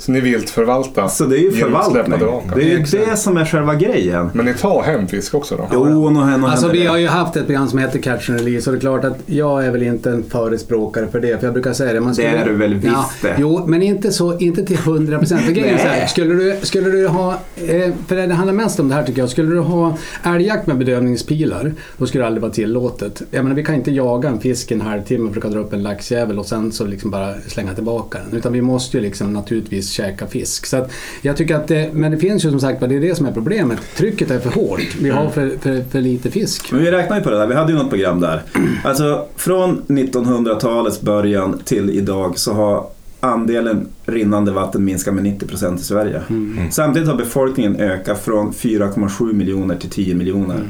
Så 0.00 0.12
ni 0.12 0.20
vilt 0.20 0.50
förvalta 0.50 1.08
Så 1.08 1.24
det 1.24 1.36
är 1.36 1.40
ju 1.40 1.52
förvaltning. 1.52 2.18
Det 2.54 2.62
är 2.62 2.76
ju 2.76 3.06
det 3.06 3.16
som 3.16 3.36
är 3.36 3.44
själva 3.44 3.74
grejen. 3.74 4.30
Men 4.34 4.46
ni 4.46 4.54
tar 4.54 4.82
hem 4.82 5.08
fisk 5.08 5.34
också 5.34 5.56
då? 5.56 5.68
Jo, 5.72 6.10
nog 6.10 6.24
händer 6.24 6.48
Alltså 6.48 6.68
vi 6.68 6.86
har 6.86 6.98
ju 6.98 7.06
haft 7.06 7.36
ett 7.36 7.46
program 7.46 7.68
som 7.68 7.78
heter 7.78 7.98
Catch 7.98 8.30
and 8.30 8.40
Release 8.40 8.70
och 8.70 8.76
det 8.76 8.78
är 8.78 8.80
klart 8.80 9.04
att 9.04 9.18
jag 9.26 9.66
är 9.66 9.70
väl 9.70 9.82
inte 9.82 10.10
en 10.10 10.22
förespråkare 10.22 11.08
för 11.08 11.20
det. 11.20 11.38
För 11.38 11.46
jag 11.46 11.54
brukar 11.54 11.72
säga 11.72 11.92
det. 11.92 12.00
Man 12.00 12.14
Det 12.14 12.26
är 12.26 12.44
du 12.44 12.56
väl 12.56 12.74
visst 12.74 13.22
det. 13.22 13.36
Jo, 13.38 13.66
men 13.66 13.82
inte, 13.82 14.12
så, 14.12 14.38
inte 14.38 14.66
till 14.66 14.78
100 14.78 15.18
procent. 15.18 15.42
För 15.42 15.52
grejen 15.52 15.74
är 15.74 15.78
så 15.78 15.88
här, 15.88 16.06
skulle 16.06 16.34
du, 16.34 16.56
skulle 16.62 16.90
du 16.90 17.08
ha, 17.08 17.32
eh, 17.56 17.90
för 18.06 18.16
det 18.16 18.34
handlar 18.34 18.54
mest 18.54 18.80
om 18.80 18.88
det 18.88 18.94
här 18.94 19.02
tycker 19.02 19.22
jag. 19.22 19.30
Skulle 19.30 19.54
du 19.54 19.60
ha 19.60 19.96
älgjakt 20.22 20.66
med 20.66 20.78
bedövningspilar, 20.78 21.72
då 21.96 22.06
skulle 22.06 22.24
det 22.24 22.26
aldrig 22.26 22.42
vara 22.42 22.52
tillåtet. 22.52 23.22
Jag 23.30 23.44
menar, 23.44 23.56
vi 23.56 23.64
kan 23.64 23.74
inte 23.74 23.90
jaga 23.90 24.28
en 24.28 24.40
fisk 24.40 24.70
en 24.70 24.80
halvtimme 24.80 25.28
och 25.28 25.34
försöka 25.34 25.48
dra 25.48 25.58
upp 25.58 25.72
en 25.72 25.82
laxjävel 25.82 26.38
och 26.38 26.46
sen 26.46 26.72
så 26.72 26.84
liksom 26.84 27.10
bara 27.10 27.34
slänga 27.46 27.74
tillbaka 27.74 28.18
den. 28.18 28.38
Utan 28.38 28.52
vi 28.52 28.62
måste 28.62 28.96
ju 28.96 29.02
liksom 29.02 29.32
naturligtvis 29.32 29.89
käka 29.90 30.26
fisk. 30.26 30.66
Så 30.66 30.76
att 30.76 30.92
jag 31.22 31.36
tycker 31.36 31.54
att 31.54 31.68
det, 31.68 31.90
men 31.92 32.10
det 32.10 32.18
finns 32.18 32.44
ju 32.44 32.50
som 32.50 32.60
sagt 32.60 32.80
det 32.80 32.96
är 32.96 33.00
det 33.00 33.14
som 33.14 33.26
är 33.26 33.32
problemet. 33.32 33.78
Trycket 33.96 34.30
är 34.30 34.38
för 34.38 34.50
hårt. 34.50 34.96
Vi 35.00 35.10
har 35.10 35.30
för, 35.30 35.50
för, 35.60 35.82
för 35.90 36.00
lite 36.00 36.30
fisk. 36.30 36.72
Men 36.72 36.82
vi 36.82 36.90
räknar 36.90 37.16
ju 37.16 37.22
på 37.22 37.30
det 37.30 37.36
där, 37.38 37.46
vi 37.46 37.54
hade 37.54 37.72
ju 37.72 37.78
något 37.78 37.90
program 37.90 38.20
där. 38.20 38.42
Alltså 38.84 39.26
från 39.36 39.82
1900-talets 39.86 41.00
början 41.00 41.60
till 41.64 41.90
idag 41.90 42.38
så 42.38 42.52
har 42.52 42.86
andelen 43.20 43.88
rinnande 44.06 44.52
vatten 44.52 44.84
minskat 44.84 45.14
med 45.14 45.24
90% 45.24 45.76
i 45.76 45.82
Sverige. 45.82 46.22
Samtidigt 46.70 47.08
har 47.08 47.16
befolkningen 47.16 47.76
ökat 47.76 48.24
från 48.24 48.52
4,7 48.52 49.32
miljoner 49.32 49.76
till 49.76 49.90
10 49.90 50.14
miljoner. 50.14 50.66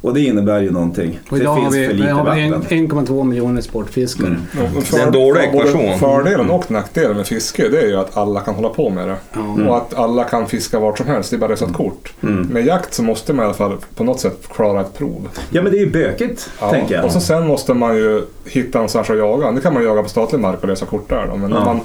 Och 0.00 0.14
det 0.14 0.20
innebär 0.20 0.60
ju 0.60 0.70
någonting. 0.70 1.18
Och 1.30 1.36
det 1.36 1.42
idag 1.42 1.52
har 1.54 1.60
finns 1.60 1.74
vi, 1.74 1.86
för 1.86 1.92
vi 1.94 1.98
lite 2.00 2.12
har 2.12 2.36
en- 2.36 2.50
vatten. 2.50 2.88
1,2 2.88 3.24
miljoner 3.24 3.60
sportfiskare. 3.62 4.26
Mm. 4.26 4.40
Det 4.90 4.98
är 4.98 5.06
en 5.06 5.12
dålig 5.12 5.40
ekvation. 5.44 5.98
Fördelen 5.98 6.50
och 6.50 6.70
nackdelen 6.70 7.16
med 7.16 7.26
fiske 7.26 7.68
det 7.68 7.80
är 7.80 7.86
ju 7.86 7.96
att 7.96 8.16
alla 8.16 8.40
kan 8.40 8.54
hålla 8.54 8.68
på 8.68 8.90
med 8.90 9.08
det. 9.08 9.16
Ja. 9.32 9.68
Och 9.68 9.76
att 9.76 9.94
alla 9.94 10.24
kan 10.24 10.46
fiska 10.46 10.78
vart 10.78 10.98
som 10.98 11.06
helst, 11.06 11.30
det 11.30 11.36
är 11.36 11.38
bara 11.38 11.52
ett 11.52 11.72
kort. 11.72 12.12
Mm. 12.22 12.46
Med 12.46 12.66
jakt 12.66 12.94
så 12.94 13.02
måste 13.02 13.32
man 13.32 13.42
i 13.42 13.46
alla 13.46 13.54
fall 13.54 13.76
på 13.96 14.04
något 14.04 14.20
sätt 14.20 14.48
klara 14.54 14.80
ett 14.80 14.98
prov. 14.98 15.28
Ja 15.50 15.62
men 15.62 15.72
det 15.72 15.78
är 15.78 15.84
ju 15.84 15.90
bökigt, 15.90 16.50
Ja. 16.60 16.70
tänker 16.70 16.94
jag. 16.94 17.04
Och 17.04 17.12
så 17.12 17.20
sen 17.20 17.46
måste 17.46 17.74
man 17.74 17.96
ju 17.96 18.22
hitta 18.44 18.78
någonstans 18.78 19.10
att 19.10 19.18
jaga. 19.18 19.50
Nu 19.50 19.60
kan 19.60 19.74
man 19.74 19.84
jaga 19.84 20.02
på 20.02 20.08
statlig 20.08 20.38
mark 20.40 20.62
och 20.62 20.68
lösa 20.68 20.86
kort 20.86 21.08
där 21.08 21.26
då. 21.30 21.36
Men 21.36 21.50
Ja. 21.50 21.64
man 21.64 21.80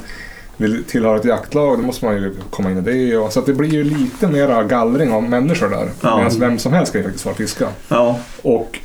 vill 0.58 0.84
tillhöra 0.84 1.18
ett 1.18 1.26
jaktlag 1.26 1.78
då 1.78 1.84
måste 1.84 2.06
man 2.06 2.16
ju 2.16 2.36
komma 2.50 2.72
in 2.72 2.78
i 2.78 2.82
det. 2.82 3.18
Och, 3.18 3.34
så 3.34 3.40
att 3.40 3.46
det 3.46 3.54
blir 3.54 3.70
ju 3.70 3.84
lite 3.84 4.28
mera 4.28 4.64
gallring 4.64 5.12
av 5.12 5.24
människor 5.24 5.70
där. 5.70 5.90
Ja. 6.02 6.18
Medan 6.18 6.40
vem 6.40 6.60
som 6.60 6.74
helst 6.74 6.92
kan 6.92 7.02
ju 7.02 7.06
faktiskt 7.06 7.26
vara 7.26 7.36
fiska. 7.36 7.68
Ja. 7.88 8.20
Och 8.42 8.80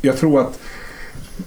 jag 0.00 0.16
tror 0.16 0.40
att 0.40 0.58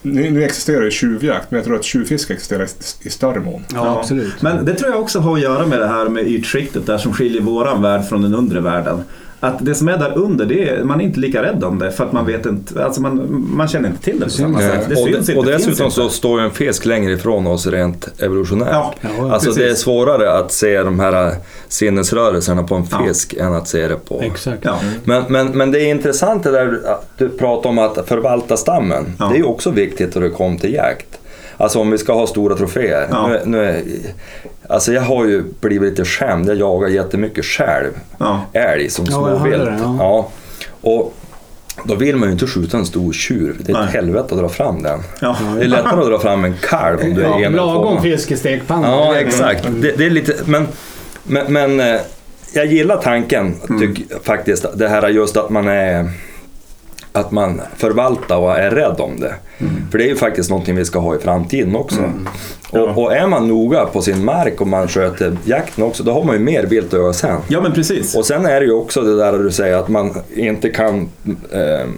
nu, 0.02 0.32
nu 0.32 0.44
existerar 0.44 0.84
ju 0.84 0.92
tjuvjakt, 0.92 1.52
men 1.52 1.58
jag 1.58 1.66
tror 1.66 1.76
att 1.76 1.84
tjuvfiske 1.84 2.34
existerar 2.34 2.64
i, 2.64 2.68
i 3.08 3.10
större 3.10 3.40
mån. 3.40 3.64
Ja, 3.74 4.00
absolut. 4.00 4.42
Men 4.42 4.66
det 4.66 4.74
tror 4.74 4.92
jag 4.92 5.02
också 5.02 5.20
har 5.20 5.34
att 5.34 5.42
göra 5.42 5.66
med 5.66 5.80
det 5.80 5.88
här 5.88 6.10
med 6.10 6.28
ytskiktet 6.28 6.86
där 6.86 6.98
som 6.98 7.14
skiljer 7.14 7.42
våran 7.42 7.82
värld 7.82 8.06
från 8.10 8.22
den 8.22 8.36
undre 8.36 8.62
världen. 8.62 9.04
Att 9.46 9.66
det 9.66 9.76
som 9.76 9.88
är 9.88 9.98
där 9.98 10.18
under, 10.18 10.46
det 10.46 10.70
är, 10.70 10.84
man 10.84 11.02
är 11.02 11.06
inte 11.06 11.20
lika 11.20 11.44
rädd 11.44 11.64
om 11.64 11.80
det 11.80 11.92
för 11.92 12.04
att 12.06 12.12
man 12.12 12.26
vet 12.26 12.46
inte, 12.46 12.86
alltså 12.86 13.02
man, 13.02 13.46
man 13.56 13.68
känner 13.68 13.90
inte 13.90 14.02
till 14.04 14.20
det 14.20 14.26
på 14.26 14.32
samma 14.32 14.60
sätt. 14.60 14.86
Det 14.90 14.96
och, 14.96 15.08
syns 15.08 15.26
de, 15.28 15.32
inte, 15.32 15.36
och 15.40 15.46
dessutom 15.46 15.86
inte. 15.86 15.96
så 15.96 16.10
står 16.10 16.40
ju 16.40 16.46
en 16.46 16.52
fisk 16.52 16.86
längre 16.86 17.12
ifrån 17.12 17.48
oss 17.48 17.68
rent 17.68 18.08
evolutionärt. 18.22 18.70
Ja, 18.72 18.94
Ja, 19.02 19.34
alltså 19.34 19.52
det 19.52 19.62
är 19.64 19.68
precis. 19.68 19.84
svårare 19.84 20.32
att 20.40 20.52
se 20.52 20.84
de 20.84 21.00
här 21.00 21.36
sinnesrörelserna 21.68 22.64
på 22.64 22.76
en 22.76 22.88
Ja. 22.92 23.06
fisk 23.08 23.34
än 23.34 23.54
att 23.54 23.68
se 23.68 23.88
det 23.88 23.96
på... 23.96 24.22
Exakt. 24.22 24.60
Ja. 24.62 24.80
Men, 25.04 25.24
men, 25.30 25.48
men 25.58 25.72
det 25.72 25.80
är 25.82 25.88
intressant 25.90 26.44
det 26.44 26.52
där 26.52 26.80
att 26.86 27.08
du 27.18 27.30
pratar 27.30 27.70
om 27.70 27.80
att 27.80 28.08
förvalta 28.08 28.58
stammen. 28.58 29.14
Ja. 29.20 29.26
Det 29.26 29.34
är 29.36 29.38
ju 29.38 29.44
också 29.44 29.70
viktigt 29.72 30.16
när 30.16 30.22
det 30.22 30.30
kommer 30.30 30.58
till 30.60 30.74
jakt. 30.74 31.08
Alltså 31.58 31.80
om 31.80 31.92
vi 31.92 31.98
ska 31.98 32.14
ha 32.14 32.28
stora 32.28 32.56
troféer. 32.56 33.08
Ja. 33.12 33.28
Nu, 33.28 33.42
nu 33.46 33.66
är, 33.66 33.84
alltså 34.70 34.94
jag 34.94 35.02
har 35.02 35.26
ju 35.26 35.44
blivit 35.62 35.90
lite 35.90 36.06
skämd. 36.06 36.50
Jag 36.50 36.56
jagar 36.58 36.88
jättemycket 36.88 37.46
själv. 37.46 37.92
Ja. 38.18 38.42
Älg 38.54 38.90
som 38.90 39.06
småvilt. 39.06 39.66
det, 39.66 39.78
ja. 39.84 39.96
ja. 40.00 40.30
Och 40.82 41.14
då 41.84 41.96
vill 41.96 42.16
man 42.16 42.30
ju 42.30 42.34
inte 42.34 42.48
skjuta 42.48 42.78
en 42.78 42.86
stor 42.86 43.14
tjur. 43.14 43.56
Det 43.60 43.72
är 43.72 43.76
ett 43.76 43.82
Nej. 43.86 43.94
helvete 43.94 44.28
att 44.36 44.40
dra 44.42 44.50
fram 44.50 44.84
den. 44.84 45.00
Ja. 45.22 45.38
Det 45.58 45.64
är 45.64 45.68
lättare 45.68 46.02
att 46.02 46.08
dra 46.08 46.20
fram 46.30 46.46
en 46.46 46.56
kalv 46.70 47.00
om 47.04 47.14
du 47.14 47.22
är 47.22 47.26
Ja, 47.26 47.40
en 47.46 47.54
lagom 47.54 47.96
två. 47.96 48.04
fisk 48.04 48.32
i 48.32 48.38
stekpannan. 48.38 48.92
Ja, 48.92 49.16
exakt. 49.16 49.64
Det, 49.82 49.92
det 49.98 50.06
är 50.06 50.10
lite, 50.10 50.34
men, 50.46 50.68
men, 51.24 51.54
men 51.54 51.80
eh, 51.80 52.02
jag 52.54 52.66
gillar 52.66 52.98
tanken 52.98 53.56
tyck, 53.80 54.12
faktiskt. 54.24 54.66
Det 54.76 54.88
här 54.88 55.10
just 55.10 55.38
att 55.38 55.50
man 55.50 55.68
är 55.68 56.10
att 57.16 57.32
man 57.32 57.62
förvaltar 57.78 58.38
och 58.38 58.58
är 58.58 58.72
rädd 58.72 59.00
om 59.00 59.20
det. 59.20 59.36
För 59.92 59.98
det 59.98 60.04
är 60.04 60.08
ju 60.08 60.16
faktiskt 60.16 60.50
någonting 60.50 60.76
vi 60.76 60.86
ska 60.86 61.00
ha 61.00 61.16
i 61.16 61.20
framtiden 61.20 61.76
också. 61.76 62.12
Och, 62.70 62.98
och 62.98 63.16
är 63.16 63.28
man 63.28 63.48
noga 63.48 63.86
på 63.86 64.02
sin 64.02 64.26
mark 64.26 64.62
och 64.62 64.68
man 64.68 64.88
sköter 64.88 65.38
jakten 65.46 65.84
också, 65.84 66.04
då 66.04 66.12
har 66.12 66.24
man 66.24 66.36
ju 66.36 66.42
mer 66.42 66.64
vilt 66.64 66.94
att 66.94 67.00
göra 67.00 67.14
sen. 67.14 67.42
ja, 67.48 67.62
men 67.62 67.74
precis. 67.74 68.16
Och 68.16 68.26
sen 68.26 68.46
är 68.46 68.60
det 68.60 68.66
ju 68.66 68.74
också 68.74 69.02
det 69.02 69.18
där 69.18 69.40
du 69.40 69.52
säger 69.52 69.78
att 69.78 69.88
man 69.88 70.16
inte 70.36 70.70
kan 70.70 71.10
ehm, 71.54 71.94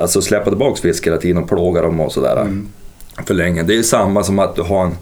alltså 0.00 0.22
släppa 0.22 0.50
tillbaka 0.50 0.80
fisk 0.82 1.06
hela 1.06 1.16
tiden 1.16 1.42
och 1.42 1.48
plåga 1.48 1.82
dem 1.82 2.00
och 2.00 2.12
sådär. 2.12 2.46
För 3.26 3.34
länge. 3.34 3.62
Det 3.62 3.72
är 3.72 3.76
ju 3.76 3.82
samma 3.82 4.22
som 4.22 4.38
att 4.38 4.56
du 4.56 4.62
har 4.62 4.84
en 4.84 4.94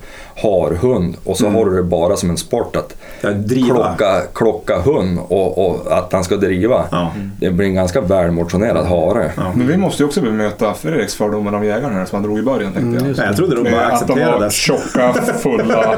harhund 0.42 1.16
och 1.24 1.36
så 1.36 1.48
har 1.48 1.64
du 1.64 1.76
det 1.76 1.82
bara 1.82 2.16
som 2.16 2.30
en 2.30 2.36
sport 2.36 2.76
att 2.76 2.94
Ja, 3.20 3.30
driva. 3.30 3.66
klocka, 3.74 4.22
klocka 4.34 4.78
hund 4.78 5.18
och, 5.28 5.66
och 5.66 5.98
att 5.98 6.12
han 6.12 6.24
ska 6.24 6.36
driva. 6.36 6.84
Ja. 6.90 7.12
Det 7.40 7.50
blir 7.50 7.66
en 7.66 7.74
ganska 7.74 8.00
välmotionerad 8.00 8.86
hare. 8.86 9.32
Ja. 9.36 9.42
Men 9.54 9.66
vi 9.66 9.76
måste 9.76 10.02
ju 10.02 10.06
också 10.06 10.20
bemöta 10.20 10.74
Fredriks 10.74 11.14
fördomar 11.14 11.52
om 11.52 11.64
jägarna 11.64 11.94
här 11.94 12.04
som 12.04 12.16
han 12.16 12.22
drog 12.22 12.38
i 12.38 12.42
början 12.42 12.72
tänkte 12.72 12.80
jag. 12.80 12.94
Mm, 12.96 13.06
just 13.08 13.18
Nej, 13.18 13.26
jag 13.28 13.36
trodde 13.36 13.56
de 13.56 13.70
bara 13.70 13.86
att 13.86 14.06
de 14.06 14.14
var 14.20 14.26
accepterade 14.26 14.50
tjocka, 14.50 15.12
fulla 15.38 15.96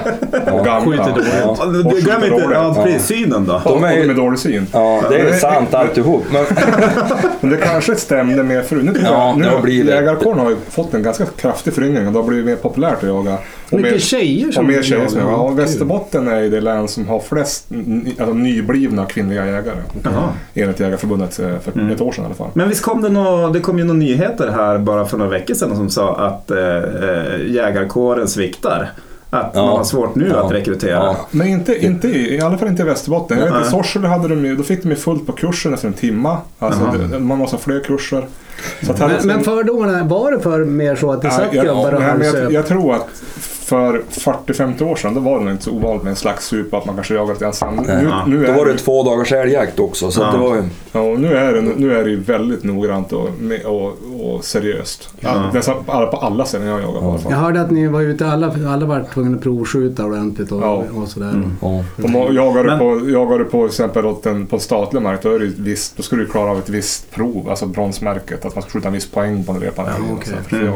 och 0.52 0.64
gamla. 0.64 0.96
Ja. 0.96 1.16
Ja, 1.42 1.66
Och 1.84 1.92
glöm 1.92 2.24
inte 2.24 2.28
dåligt. 2.28 2.50
ja, 2.52 2.80
precis, 2.84 3.06
synen 3.06 3.44
då. 3.46 3.60
De 3.64 3.84
är 3.84 4.06
med 4.06 4.16
dålig 4.16 4.38
syn. 4.38 4.66
Ja, 4.72 5.02
det 5.10 5.20
är 5.20 5.32
sant 5.32 5.74
alltihop. 5.74 6.24
Men, 6.32 6.44
Men 7.40 7.50
det 7.50 7.56
kanske 7.56 7.96
stämde 7.96 8.42
med 8.42 8.64
förut. 8.64 8.84
Nu, 8.84 9.00
Ja, 9.04 9.34
nu, 9.38 9.48
har 9.48 9.68
Jägarkåren 9.68 10.38
har 10.38 10.50
ju 10.50 10.56
fått 10.70 10.94
en 10.94 11.02
ganska 11.02 11.26
kraftig 11.26 11.74
föryngring 11.74 12.06
och 12.06 12.12
det 12.12 12.18
har 12.18 12.26
blivit 12.26 12.46
mer 12.46 12.56
populärt 12.56 13.02
att 13.02 13.08
jaga. 13.08 13.38
Och 13.70 13.76
Mycket 13.76 13.92
mer, 13.92 13.98
tjejer 13.98 14.52
som 14.52 14.64
och 14.66 14.72
mer 14.72 14.82
tjejer 14.82 15.08
som. 15.08 15.20
Ja. 15.20 15.48
Västerbotten 15.48 16.28
är 16.28 16.40
ju 16.40 16.50
det 16.50 16.60
län 16.60 16.88
som 16.88 17.08
har 17.08 17.20
flest 17.20 17.66
alltså, 18.18 18.34
nyblivna 18.34 19.06
kvinnliga 19.06 19.46
jägare. 19.46 19.76
Jaha. 20.02 20.28
Enligt 20.54 20.80
Jägarförbundet 20.80 21.38
eh, 21.38 21.58
för 21.58 21.72
Mm. 21.72 21.90
ett 21.90 22.00
år 22.00 22.12
sedan 22.12 22.24
i 22.24 22.26
alla 22.26 22.34
fall. 22.34 22.50
Men 22.54 22.68
visst 22.68 22.82
kom 22.82 23.02
det, 23.02 23.08
nå, 23.08 23.48
det 23.48 23.60
kom 23.60 23.78
ju 23.78 23.84
några 23.84 23.98
nyheter 23.98 24.48
här 24.50 24.78
bara 24.78 25.06
för 25.06 25.18
några 25.18 25.30
veckor 25.30 25.54
sedan 25.54 25.76
som 25.76 25.90
sa 25.90 26.16
att 26.16 26.50
eh, 26.50 26.58
eh, 26.58 27.46
jägarkåren 27.46 28.28
sviktar. 28.28 28.90
Att 29.30 29.50
Ja. 29.54 29.62
man 29.66 29.76
har 29.76 29.84
svårt 29.84 30.14
nu 30.14 30.28
Ja. 30.34 30.44
att 30.46 30.52
rekrytera. 30.52 30.92
Ja. 30.92 31.16
Men 31.30 31.46
inte, 31.48 31.84
inte 31.86 32.08
i, 32.08 32.40
alla 32.40 32.58
fall 32.58 32.68
inte 32.68 32.82
i 32.82 32.86
Västerbotten. 32.86 33.38
Jag 33.38 33.52
vet, 33.58 33.66
I. 33.66 33.70
Sorsele 33.70 34.08
hade 34.08 34.28
de 34.28 34.44
ju, 34.44 34.56
då 34.56 34.62
fick 34.62 34.82
de 34.82 34.88
ju 34.90 34.96
fullt 34.96 35.26
på 35.26 35.32
kursen 35.32 35.74
efter 35.74 35.88
en 35.88 35.94
timma. 35.94 36.38
Alltså, 36.58 36.80
det, 37.12 37.18
man 37.18 37.38
måste 37.38 37.56
ha 37.56 37.60
fler 37.60 37.80
kurser. 37.80 38.26
Så 38.82 38.92
att 38.92 38.98
här, 38.98 39.08
Men, 39.08 39.26
men 39.26 39.40
fördomarna, 39.40 40.04
var 40.04 40.32
det 40.32 40.40
för 40.40 40.64
mer 40.64 40.96
så 40.96 41.12
att 41.12 41.22
det 41.22 41.30
satt 41.30 41.44
jag, 41.54 41.66
gubbar 41.66 41.92
och 41.92 42.00
nej, 42.00 42.14
men 42.18 42.26
jag, 42.42 42.52
jag 42.52 42.66
tror 42.66 42.94
att 42.94 43.06
för 43.68 44.02
40-50 44.10 44.82
år 44.82 44.96
sedan 44.96 45.14
då 45.14 45.20
var 45.20 45.44
det 45.44 45.50
inte 45.52 45.64
så 45.64 45.70
ovanligt 45.72 46.02
med 46.02 46.10
en 46.10 46.16
slags 46.16 46.46
sup 46.46 46.74
att 46.74 46.86
man 46.86 46.94
kanske 46.94 47.14
jagade 47.14 47.32
lite 47.32 47.46
ensam. 47.46 47.76
Nu, 47.76 48.08
Ja. 48.10 48.24
nu, 48.26 48.46
då 48.46 48.52
är 48.52 48.56
var 48.56 48.66
det 48.66 48.72
det, 48.72 48.78
två 48.78 49.02
dagars 49.02 49.32
älgjakt 49.32 49.80
också. 49.80 50.10
Så 50.10 50.22
att 50.22 50.34
Ja. 50.34 50.38
det 50.40 50.44
var 50.48 50.56
ju, 50.56 50.62
ja, 50.92 51.00
och 51.00 51.20
nu, 51.20 51.34
är 51.36 51.52
det, 51.52 51.60
nu 51.60 51.92
är 51.98 52.04
det 52.04 52.10
ju 52.10 52.20
väldigt 52.20 52.64
noggrant 52.64 53.12
och, 53.12 53.28
och, 53.64 53.96
och 54.34 54.44
seriöst. 54.44 55.08
Ja. 55.20 55.50
Nästan 55.54 55.84
på 55.84 55.92
alla, 55.92 56.06
på 56.06 56.16
alla 56.16 56.44
ställen 56.44 56.68
jag 56.68 56.80
jagar 56.80 57.18
fall. 57.18 57.32
Jag 57.32 57.38
hörde 57.38 57.60
att 57.60 57.70
ni 57.70 57.86
var 57.88 58.00
ute, 58.00 58.26
alla, 58.26 58.46
alla 58.68 58.86
var 58.86 59.04
tvungna 59.14 59.36
att 59.36 59.42
provskjuta 59.42 60.04
ordentligt 60.04 60.52
och, 60.52 60.62
Ja. 60.62 60.82
och 60.94 61.08
sådär. 61.08 61.28
Mm. 61.30 61.50
ja. 61.62 61.84
Om 62.04 62.34
jagar, 62.34 62.62
du 62.64 62.70
Men- 62.70 62.78
på, 62.78 63.10
jagar 63.10 63.38
du 63.38 63.44
på 63.44 63.66
exempel 63.66 64.06
åt 64.06 64.26
en, 64.26 64.46
på 64.46 64.58
statlig 64.58 65.02
mark 65.02 65.22
då, 65.22 65.34
är 65.34 65.38
det 65.38 65.46
visst, 65.56 65.96
då 65.96 66.02
ska 66.02 66.16
du 66.16 66.26
klara 66.26 66.50
av 66.50 66.58
ett 66.58 66.68
visst 66.68 67.10
prov, 67.10 67.46
alltså 67.50 67.66
bronsmärket. 67.66 68.44
Att 68.44 68.54
man 68.54 68.62
ska 68.62 68.70
skjuta 68.70 68.88
en 68.88 68.94
viss 68.94 69.10
poäng 69.10 69.44
på 69.44 69.52
en 69.52 69.60
repan. 69.60 69.86
Ja, 69.88 69.92
Ja, 70.08 70.14
okay. 70.14 70.60
Mm. 70.62 70.72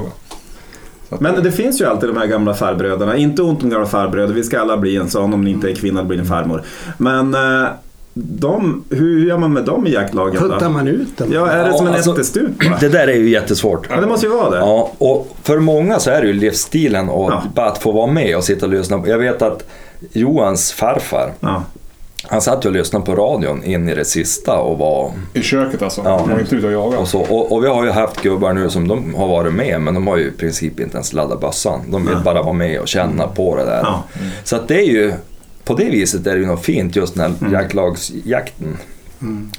Men 1.20 1.42
det 1.42 1.52
finns 1.52 1.80
ju 1.80 1.84
alltid 1.86 2.08
de 2.08 2.16
här 2.16 2.26
gamla 2.26 2.54
farbröderna. 2.54 3.16
Inte 3.16 3.42
ont 3.42 3.62
om 3.62 3.70
gamla 3.70 3.86
farbröder, 3.86 4.34
vi 4.34 4.44
ska 4.44 4.60
alla 4.60 4.76
bli 4.76 4.96
en 4.96 5.08
sån. 5.10 5.34
Om 5.34 5.44
ni 5.44 5.50
inte 5.50 5.70
är 5.70 5.74
kvinna 5.74 6.04
blir 6.04 6.18
ni 6.18 6.24
farmor. 6.24 6.62
Men 6.98 7.34
eh, 7.34 7.68
de, 8.14 8.84
hur 8.90 9.26
gör 9.26 9.38
man 9.38 9.52
med 9.52 9.64
dem 9.64 9.86
i 9.86 9.90
jaktlagen 9.92 10.42
Puttar 10.42 10.68
man 10.68 10.88
ut 10.88 11.16
dem? 11.18 11.28
Ja, 11.32 11.48
är 11.50 11.64
det 11.64 11.70
Ja, 11.70 11.76
som 11.78 11.86
en 11.86 11.94
alltså- 11.94 12.12
ättestupa? 12.12 12.64
Det 12.80 12.88
där 12.88 13.08
är 13.08 13.14
ju 13.16 13.28
jättesvårt. 13.30 13.86
Ja, 13.90 14.00
det 14.00 14.06
måste 14.06 14.26
ju 14.26 14.32
vara 14.32 14.50
det. 14.50 14.56
Ja, 14.56 14.92
och 14.98 15.36
för 15.42 15.58
många 15.58 15.98
så 15.98 16.10
är 16.10 16.20
det 16.20 16.26
ju 16.26 16.32
livsstilen 16.32 17.08
och 17.08 17.32
Ja. 17.32 17.42
bara 17.54 17.66
att 17.66 17.78
få 17.82 17.92
vara 17.92 18.06
med 18.06 18.36
och 18.36 18.44
sitta 18.44 18.66
och 18.66 18.72
lyssna. 18.72 19.02
Jag 19.06 19.18
vet 19.18 19.42
att 19.42 19.64
Johans 20.12 20.72
farfar, 20.72 21.30
Ja. 21.40 21.62
Han 22.28 22.42
satt 22.42 22.64
ju 22.64 22.68
och 22.68 22.74
lyssnade 22.74 23.06
på 23.06 23.14
radion 23.14 23.64
in 23.64 23.88
i 23.88 23.94
det 23.94 24.04
sista 24.04 24.56
och 24.58 24.78
var 24.78 25.12
I 25.32 25.42
köket 25.42 25.82
alltså. 25.82 26.02
Ja. 26.04 26.18
Man 26.18 26.30
var 26.30 26.40
inte 26.40 26.56
ute 26.56 26.66
och 26.66 26.72
jagade. 26.72 26.96
och 26.96 27.08
så. 27.08 27.20
Och, 27.20 27.52
och 27.52 27.64
vi 27.64 27.68
har 27.68 27.84
ju 27.84 27.90
haft 27.90 28.22
gubbar 28.22 28.52
nu 28.52 28.70
som 28.70 28.88
de 28.88 29.14
har 29.14 29.28
varit 29.28 29.54
med 29.54 29.80
men 29.80 29.94
de 29.94 30.06
har 30.06 30.16
ju 30.16 30.28
i 30.28 30.30
princip 30.30 30.80
inte 30.80 30.94
ens 30.96 31.12
laddat 31.12 31.40
bössan. 31.40 31.80
De 31.90 32.06
vill 32.06 32.14
Nej. 32.14 32.24
bara 32.24 32.42
vara 32.42 32.52
med 32.52 32.80
och 32.80 32.88
känna 32.88 33.26
på 33.28 33.56
det 33.56 33.64
där. 33.64 33.80
Ja. 33.82 34.02
Så 34.44 34.56
att 34.56 34.68
det 34.68 34.74
är 34.80 34.86
ju, 34.86 35.12
på 35.64 35.74
det 35.74 35.84
viset 35.90 36.26
är 36.26 36.32
det 36.34 36.40
ju 36.40 36.46
något 36.46 36.64
fint 36.64 36.96
just 36.96 37.14
den 37.14 37.36
här 37.40 37.52
jaktlagsjakten. 37.52 38.76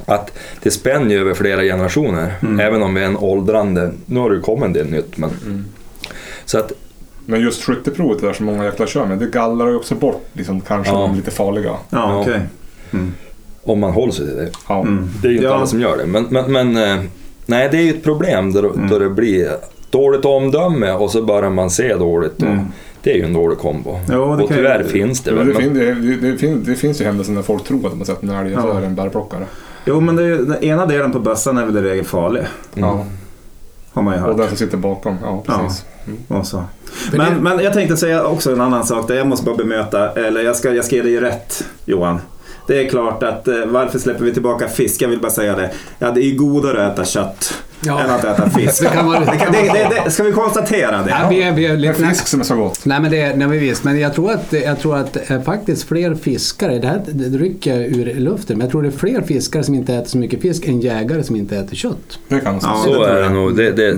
Att 0.05 0.31
det 0.63 0.71
spänner 0.71 1.09
ju 1.09 1.21
över 1.21 1.33
flera 1.33 1.61
generationer. 1.61 2.33
Även 2.61 2.83
om 2.83 2.93
vi 2.93 3.01
är 3.01 3.05
en 3.05 3.17
åldrande, 3.17 3.91
nu 4.05 4.19
har 4.19 4.29
det 4.29 4.35
ju 4.35 4.41
kommit 4.41 4.63
en 4.65 4.73
del 4.73 4.89
nytt 4.89 5.17
men. 5.17 5.65
Så 6.45 6.57
att, 6.59 6.71
Men 7.25 7.41
just 7.41 7.63
skytteprovet 7.63 8.21
där 8.21 8.33
som 8.33 8.45
många 8.45 8.65
jäklar 8.65 8.87
kör 8.87 9.05
med, 9.05 9.17
det 9.19 9.25
gallrar 9.27 9.69
ju 9.69 9.75
också 9.75 9.95
bort 9.95 10.25
liksom, 10.33 10.61
kanske 10.61 10.93
Ja. 10.93 10.99
de 10.99 11.15
lite 11.15 11.31
farliga. 11.31 11.69
Ja, 11.69 11.77
Ja. 11.89 12.21
okej. 12.21 12.39
om 13.63 13.79
man 13.79 13.91
håller 13.91 14.11
sig 14.13 14.25
till 14.27 14.35
det. 14.35 14.49
Ja. 14.69 14.81
Mm. 14.81 15.09
Det 15.21 15.27
är 15.27 15.29
ju 15.31 15.35
inte 15.37 15.47
Ja. 15.47 15.55
alla 15.55 15.65
som 15.65 15.81
gör 15.81 15.97
det. 15.97 16.05
Men, 16.05 16.25
men, 16.29 16.51
men 16.51 16.77
eh, 16.77 17.03
nej, 17.45 17.69
det 17.71 17.77
är 17.77 17.81
ju 17.81 17.89
ett 17.89 18.03
problem 18.03 18.53
då, 18.53 18.61
då 18.89 18.99
det 18.99 19.09
blir 19.09 19.47
dåligt 19.89 20.25
omdöme 20.25 20.91
och 20.91 21.11
så 21.11 21.21
börjar 21.21 21.49
man 21.49 21.69
se 21.69 21.95
dåligt. 21.95 22.35
Och 22.37 22.47
Mm. 22.47 22.65
Det 23.03 23.11
är 23.11 23.15
ju 23.15 23.23
en 23.23 23.33
dålig 23.33 23.57
kombo. 23.57 23.99
Jo, 24.11 24.35
det 24.35 24.43
och 24.43 24.49
tyvärr 24.49 24.79
ju- 24.83 24.87
finns 24.89 25.21
det 25.21 25.31
Det, 25.31 25.37
väl. 25.37 25.47
det, 25.47 25.53
men- 25.53 25.73
det, 25.73 25.93
det, 25.93 26.31
det, 26.31 26.37
fin, 26.37 26.63
det 26.65 26.75
finns 26.75 27.01
ju 27.01 27.05
händelser 27.05 27.31
när 27.33 27.41
folk 27.41 27.63
tror 27.63 27.77
att 27.85 27.91
de 27.91 27.97
har 27.99 28.05
sett 28.05 28.23
en 28.23 28.29
älg 28.29 28.55
och 28.55 28.61
så 28.61 28.71
är 28.71 28.81
det 28.81 28.87
en 28.87 28.95
bärplockare. 28.95 29.45
Jo, 29.85 29.99
men 29.99 30.15
det 30.15 30.23
är, 30.23 30.27
ju- 30.27 30.45
den 30.45 30.63
ena 30.63 30.85
delen 30.85 31.11
på 31.11 31.19
bössan 31.19 31.57
är 31.57 31.65
väl 31.65 31.77
i 31.77 31.81
regel 31.89 32.05
farlig. 32.05 32.43
Mm. 32.75 32.89
Ja. 32.89 33.05
Har 33.93 34.01
man 34.01 34.13
ju 34.13 34.21
Och 34.21 34.27
hört. 34.27 34.37
den 34.37 34.47
som 34.47 34.57
sitter 34.57 34.77
bakom. 34.77 35.17
Ja, 35.23 35.43
precis. 35.45 35.85
Och 36.27 36.47
så. 36.47 36.63
Men, 37.13 37.35
men 37.35 37.59
jag 37.59 37.73
tänkte 37.73 37.97
säga 37.97 38.25
också 38.25 38.51
en 38.51 38.61
annan 38.61 38.85
sak 38.85 39.07
där 39.07 39.15
jag 39.15 39.27
måste 39.27 39.45
bara 39.45 39.55
bemöta, 39.55 40.11
eller 40.11 40.41
jag 40.41 40.55
ska, 40.55 40.73
jag 40.73 40.85
ska 40.85 40.95
ge 40.95 41.01
dig 41.01 41.19
rätt 41.19 41.65
Johan. 41.85 42.19
Det 42.67 42.85
är 42.85 42.89
klart 42.89 43.23
att 43.23 43.47
eh, 43.47 43.65
varför 43.65 43.99
släpper 43.99 44.25
vi 44.25 44.33
tillbaka 44.33 44.67
fisk? 44.67 45.01
Jag 45.01 45.09
vill 45.09 45.19
bara 45.21 45.31
säga 45.31 45.55
det. 45.55 45.71
Ja, 45.99 46.11
det 46.11 46.21
är 46.21 46.25
ju 46.25 46.35
godare 46.37 46.87
att 46.87 46.93
äta 46.93 47.05
kött 47.05 47.53
Ja. 47.85 47.99
än 47.99 48.09
att 48.09 48.23
äta 48.23 48.49
fisk. 48.49 48.81
Det 48.83 48.87
kan 48.89 49.05
vara- 49.05 49.19
det, 49.19 49.25
kan- 49.37 49.51
det, 49.51 49.61
det, 49.61 50.01
det, 50.05 50.11
ska 50.11 50.23
vi 50.23 50.31
konstatera 50.31 51.03
det? 51.03 51.09
Ja, 51.09 51.27
vi 51.29 51.41
är, 51.43 51.51
vi 51.51 51.65
är 51.65 51.69
Det 51.69 51.73
är 51.75 51.77
lite, 51.77 51.93
fisk 52.09 52.27
som 52.27 52.39
är 52.39 52.43
så 52.43 52.55
gott. 52.55 52.85
Nej 52.85 52.99
men 53.01 53.11
det 53.11 53.21
är, 53.21 53.29
nej, 53.35 53.47
men 53.47 53.59
visst, 53.59 53.83
men 53.83 53.99
jag 53.99 54.13
tror 54.13 54.31
att, 54.31 54.53
jag 54.53 54.79
tror 54.79 54.97
att 54.97 55.29
eh, 55.31 55.41
faktiskt 55.41 55.83
fler 55.87 56.15
fiskare, 56.15 56.79
det 56.79 56.87
här 56.87 57.01
det 57.07 57.37
rycker 57.37 57.79
ur 57.79 58.13
luften, 58.19 58.57
men 58.57 58.65
jag 58.65 58.71
tror 58.71 58.81
det 58.81 58.87
är 58.87 58.91
fler 58.91 59.21
fiskare 59.21 59.63
som 59.63 59.75
inte 59.75 59.93
äter 59.95 60.09
så 60.09 60.17
mycket 60.17 60.41
fisk 60.41 60.65
än 60.67 60.79
jägare 60.81 61.23
som 61.23 61.35
inte 61.35 61.57
äter 61.57 61.75
kött. 61.75 62.19
Det 62.27 62.39
kan 62.39 62.51
man 62.51 62.61
säga. 62.61 62.73
Ja, 62.75 62.83
Så 62.83 63.03
är 63.03 63.21
det 63.21 63.29
nog. 63.29 63.55
Det, 63.57 63.71
det, 63.71 63.97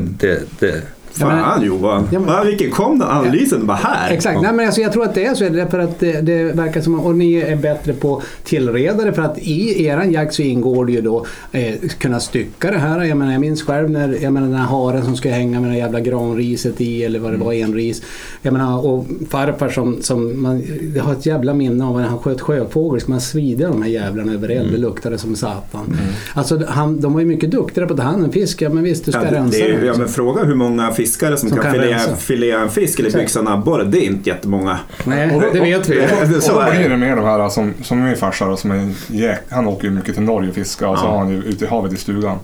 det, 0.59 0.81
det. 1.19 1.25
Fan 1.25 1.63
Johan. 1.65 2.07
Ja, 2.11 2.19
men- 2.19 2.47
vilken 2.47 2.71
kom 2.71 2.99
den 2.99 3.07
analysen 3.07 3.65
bara 3.67 3.77
här? 3.77 4.11
Exakt, 4.13 4.41
nej, 4.41 4.53
men 4.53 4.65
alltså, 4.65 4.81
jag 4.81 4.91
tror 4.93 5.03
att 5.03 5.15
det 5.15 5.25
är 5.25 5.35
så, 5.35 5.49
därför 5.49 5.79
att 5.79 5.99
det, 5.99 6.21
det 6.21 6.43
verkar 6.43 6.81
som 6.81 6.99
och 6.99 7.15
ni 7.15 7.35
är 7.35 7.55
bättre 7.55 7.93
på 7.93 8.21
tillredare 8.43 9.13
för 9.13 9.21
att 9.21 9.37
i 9.39 9.85
eran 9.85 10.11
jakt 10.11 10.33
så 10.33 10.41
ingår 10.41 10.85
det 10.85 10.91
ju 10.91 11.01
då 11.01 11.25
eh, 11.51 11.73
kunna 11.97 12.19
stycka 12.19 12.71
det 12.71 12.77
här. 12.77 13.03
Jag 13.03 13.17
menar 13.17 13.31
jag 13.31 13.41
minns 13.41 13.63
själv 13.63 13.89
när 13.89 14.17
jag 14.21 14.33
menar, 14.33 14.47
den 14.47 14.55
här 14.57 14.65
haren 14.67 15.03
som 15.05 15.15
ska 15.15 15.29
hänga 15.29 15.59
med 15.59 15.71
det 15.71 15.77
jävla 15.77 15.99
granriset 15.99 16.81
i 16.81 17.03
eller 17.03 17.19
vad 17.19 17.31
det 17.31 17.37
var, 17.37 17.53
enris. 17.53 18.01
Jag 18.41 18.53
menar 18.53 18.85
och 18.87 19.05
farfar 19.29 19.69
som, 19.69 20.01
som 20.01 20.41
man, 20.41 20.63
jag 20.95 21.03
har 21.03 21.11
ett 21.13 21.25
jävla 21.25 21.53
minne 21.53 21.85
av 21.85 21.99
när 21.99 22.07
han 22.07 22.19
sköt 22.19 22.41
sjöfågel, 22.41 23.01
ska 23.01 23.11
man 23.11 23.21
svida 23.21 23.67
de 23.67 23.81
här 23.81 23.89
jävlarna 23.89 24.33
över 24.33 24.49
eld, 24.49 24.71
det 24.71 24.77
luktade 24.77 25.17
som 25.17 25.35
satan. 25.35 25.97
Alltså 26.33 26.61
han, 26.67 27.01
de 27.01 27.13
var 27.13 27.19
ju 27.19 27.25
mycket 27.25 27.51
duktigare 27.51 27.87
på 27.87 27.93
att 27.93 27.99
ta 27.99 28.05
hand 28.05 28.23
om 28.23 28.31
fisk, 28.31 28.61
ja 28.61 28.69
men 28.69 28.83
visst 28.83 29.05
du 29.05 29.11
ska 29.11 29.23
Ja, 29.23 29.29
det, 29.31 29.35
rensa 29.37 29.57
det 29.57 29.65
ju- 29.67 29.85
ja, 29.85 29.93
men 29.97 30.07
fråga 30.07 30.43
hur 30.43 30.55
många 30.55 30.91
fiskare 31.05 31.37
som, 31.37 31.49
Som 31.49 31.57
kan, 31.57 31.71
kan 31.73 31.81
filea, 31.81 31.99
filea 32.17 32.59
en 32.59 32.69
fisk 32.69 32.99
eller 32.99 33.11
byxa 33.11 33.39
en 33.39 33.47
abborre. 33.47 33.83
Det 33.83 33.97
är 33.97 34.05
inte 34.05 34.29
jättemånga. 34.29 34.79
Nej, 35.03 35.39
det 35.53 35.59
vet 35.59 35.89
vi. 35.89 36.07
Så 36.41 36.55
och 36.55 36.65
då 36.65 36.71
blir 36.71 36.89
det. 36.89 36.97
mer 36.97 37.15
de 37.15 37.25
här 37.25 37.49
som, 37.49 37.73
som 37.83 38.03
min 38.03 38.15
farsa 38.15 38.45
då, 38.45 38.57
som 38.57 38.71
är 38.71 38.93
jäk, 39.07 39.39
Han 39.49 39.67
åker 39.67 39.83
ju 39.83 39.89
mycket 39.93 40.13
till 40.15 40.23
Norge 40.23 40.49
och 40.49 40.55
fiskar 40.55 40.87
och 40.87 40.99
så 40.99 41.05
har 41.05 41.17
han 41.17 41.29
ju 41.29 41.43
ute 41.43 41.65
i 41.65 41.67
havet 41.67 41.93
i 41.93 41.97
stugan. 41.97 42.37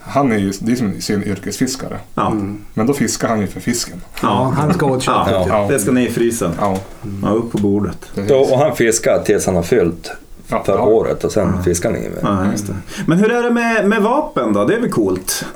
Han 0.00 0.32
är 0.32 0.38
ju 0.38 0.52
det 0.60 0.72
är 0.72 0.76
som 0.76 1.00
sin 1.00 1.22
yrkesfiskare. 1.24 1.98
Ja. 2.14 2.34
Men 2.74 2.86
då 2.86 2.92
fiskar 2.94 3.28
han 3.28 3.40
ju 3.40 3.46
för 3.46 3.60
fisken. 3.60 4.00
Ja, 4.22 4.54
han 4.56 4.74
ska 4.74 4.86
åt 4.86 5.02
köttet. 5.02 5.32
Ja, 5.32 5.44
Ja. 5.48 5.66
det 5.70 5.78
ska 5.78 5.92
ner 5.92 6.06
i 6.06 6.10
frysen. 6.10 6.50
Ja, 6.60 6.78
Ja, 7.22 7.28
upp 7.28 7.52
på 7.52 7.58
bordet. 7.58 8.10
Och, 8.30 8.52
och 8.52 8.58
han 8.58 8.76
fiskar 8.76 9.22
tills 9.24 9.46
han 9.46 9.54
har 9.56 9.62
fyllt 9.62 10.10
Ja, 10.50 10.62
för 10.66 10.72
ja. 10.76 10.84
året 10.84 11.24
och 11.24 11.32
sen 11.32 11.62
fiskar 11.62 11.90
han 11.90 11.98
inget 11.98 12.12
mer. 12.12 12.20
Ja, 12.30 12.50
just 12.52 12.66
det. 12.66 12.74
Men 13.06 13.18
hur 13.18 13.32
är 13.32 13.42
det 13.42 13.50
med, 13.50 13.88
med 13.88 14.02
vapen 14.02 14.52
då? 14.52 14.64
Det 14.64 14.74
är 14.74 14.80
väl 14.80 14.90
coolt? 14.90 15.44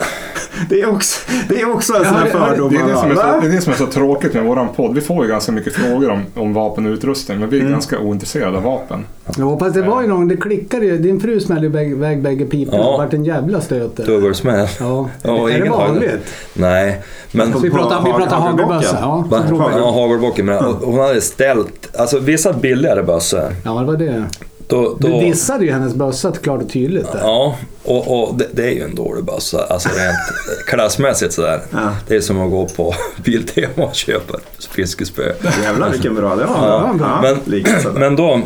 Det 0.69 0.81
är 0.81 0.91
också, 0.91 1.21
det 1.49 1.61
är 1.61 1.73
också 1.73 1.93
en 1.95 2.03
Ja, 2.03 2.09
sån 2.09 2.17
här 2.19 2.25
det- 2.25 2.31
fördom 2.31 2.71
Det 2.73 2.79
det, 2.93 2.97
som 2.99 3.11
är 3.11 3.15
så, 3.15 3.21
Va? 3.23 3.39
det 3.41 3.47
är 3.47 3.51
det 3.53 3.61
som 3.61 3.73
är 3.73 3.77
så 3.77 3.87
tråkigt 3.87 4.35
med 4.35 4.45
våran 4.45 4.69
podd. 4.77 4.95
Vi 4.95 5.01
får 5.01 5.25
ju 5.25 5.31
ganska 5.31 5.53
mycket 5.53 5.73
frågor 5.75 6.11
om, 6.11 6.23
om 6.35 6.53
vapen 6.55 6.87
och 6.87 6.91
utrustning, 6.93 7.39
men 7.41 7.49
vi 7.51 7.57
är 7.57 7.61
Mm. 7.61 7.73
ganska 7.73 7.99
ointresserade 7.99 8.57
av 8.57 8.63
vapen. 8.63 9.05
Jo, 9.39 9.59
fast 9.59 9.75
det 9.75 9.83
var 9.83 10.03
ju 10.03 10.09
någon, 10.09 10.29
det 10.29 10.37
klickade 10.37 10.87
ju. 10.87 10.99
Din 10.99 11.21
fru 11.21 11.41
smällde 11.41 11.67
iväg 11.83 12.23
bägge 12.23 12.45
piporna. 12.47 12.79
Ja. 12.79 12.91
Det 12.93 12.99
vart 12.99 13.15
en 13.15 13.25
jävla 13.25 13.61
stöt. 13.61 13.97
Dubbelsmäll. 13.97 14.69
Ja. 14.81 15.09
Ja, 15.23 15.51
är 15.51 15.61
det 15.61 15.71
vanligt? 15.71 16.35
Nej, 16.55 17.03
men... 17.33 17.55
Vi 17.63 17.71
pratar, 17.71 18.03
vi 18.05 18.13
pratar 18.13 18.37
hagelbössa. 18.37 18.99
Ja. 19.01 19.25
Ja, 19.77 19.91
hagelbocken. 19.91 20.49
Hon 20.83 20.99
hade 20.99 21.21
ställt, 21.21 21.97
alltså 21.97 22.19
vissa 22.19 22.53
billigare 22.53 23.03
bössor. 23.03 23.45
ja, 23.65 23.71
det 23.81 23.85
var 23.87 23.97
det. 23.97 24.25
Då, 24.67 24.97
Du 25.01 25.09
då, 25.09 25.21
dissade 25.21 25.65
ju 25.65 25.71
hennes 25.73 25.95
bössa 25.95 26.33
klart 26.33 26.63
och 26.63 26.71
tydligt 26.71 27.13
där. 27.13 27.21
Ja, 27.23 27.57
och, 27.85 28.23
och 28.23 28.35
det, 28.39 28.49
det 28.53 28.63
är 28.67 28.71
ju 28.71 28.83
en 28.83 28.95
dålig 28.95 29.25
bössa. 29.25 29.65
Alltså 29.71 29.89
rent 29.89 30.17
klassmässigt 30.67 31.33
sådär. 31.33 31.61
Ja. 31.73 31.79
Det 32.09 32.17
är 32.17 32.21
som 32.21 32.41
att 32.41 32.51
gå 32.51 32.67
på 32.69 32.95
Biltema 33.25 33.85
och 33.85 33.95
köpa 33.95 34.37
ett 34.37 34.65
fiskespö. 34.65 35.33
Jävlar 35.63 35.91
vilken 35.91 36.15
bra 36.15 36.37
det 36.37 36.45
var. 36.45 36.57
Ja, 36.69 36.95
Ja, 37.01 37.21
men- 37.23 37.81
sådär. 37.83 37.99
Men 38.01 38.17
då, 38.17 38.41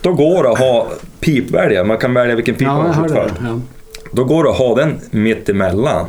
då 0.00 0.12
går 0.12 0.42
det 0.42 0.50
att 0.50 0.58
ha 0.58 0.86
pipväljare. 1.20 1.84
Man 1.84 1.98
kan 1.98 2.14
välja 2.14 2.34
vilken 2.36 2.54
pipa 2.54 2.70
Ja, 2.70 3.00
man. 3.00 3.30
Ja. 3.44 3.60
Då 4.12 4.24
går 4.24 4.44
det 4.44 4.50
att 4.50 4.56
ha 4.58 4.74
den 4.74 5.00
mitt 5.10 5.48
emellan 5.48 6.06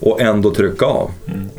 och 0.00 0.20
ändå 0.20 0.54
trycka 0.54 0.86
av. 0.86 1.10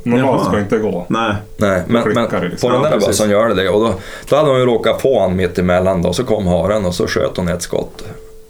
Normalt 0.04 0.41
Jaha. 0.41 0.50
ska 0.50 0.60
inte 0.60 0.78
gå. 0.78 1.06
Nej. 1.10 1.36
Nej, 1.58 1.82
men, 1.88 2.10
men 2.13 2.23
liksom. 2.41 2.69
på 2.69 2.73
den 2.76 2.84
Ja, 2.84 2.89
där 2.89 2.91
precis. 2.91 3.08
bössan 3.08 3.30
gör 3.30 3.47
det 3.47 3.54
det. 3.63 3.69
Och 3.69 3.80
då, 3.82 3.93
då 4.30 4.36
hade 4.36 4.50
hon 4.50 4.60
ju 4.60 4.65
råkat 4.65 5.02
få 5.02 5.21
han 5.21 5.36
mitt 5.36 5.60
emellan 5.60 6.02
då, 6.02 6.13
så 6.13 6.23
kom 6.23 6.47
haren 6.47 6.86
och 6.86 6.95
så 6.95 7.08
sköt 7.08 7.38
hon 7.38 7.47
ett 7.47 7.62
skott. 7.62 8.04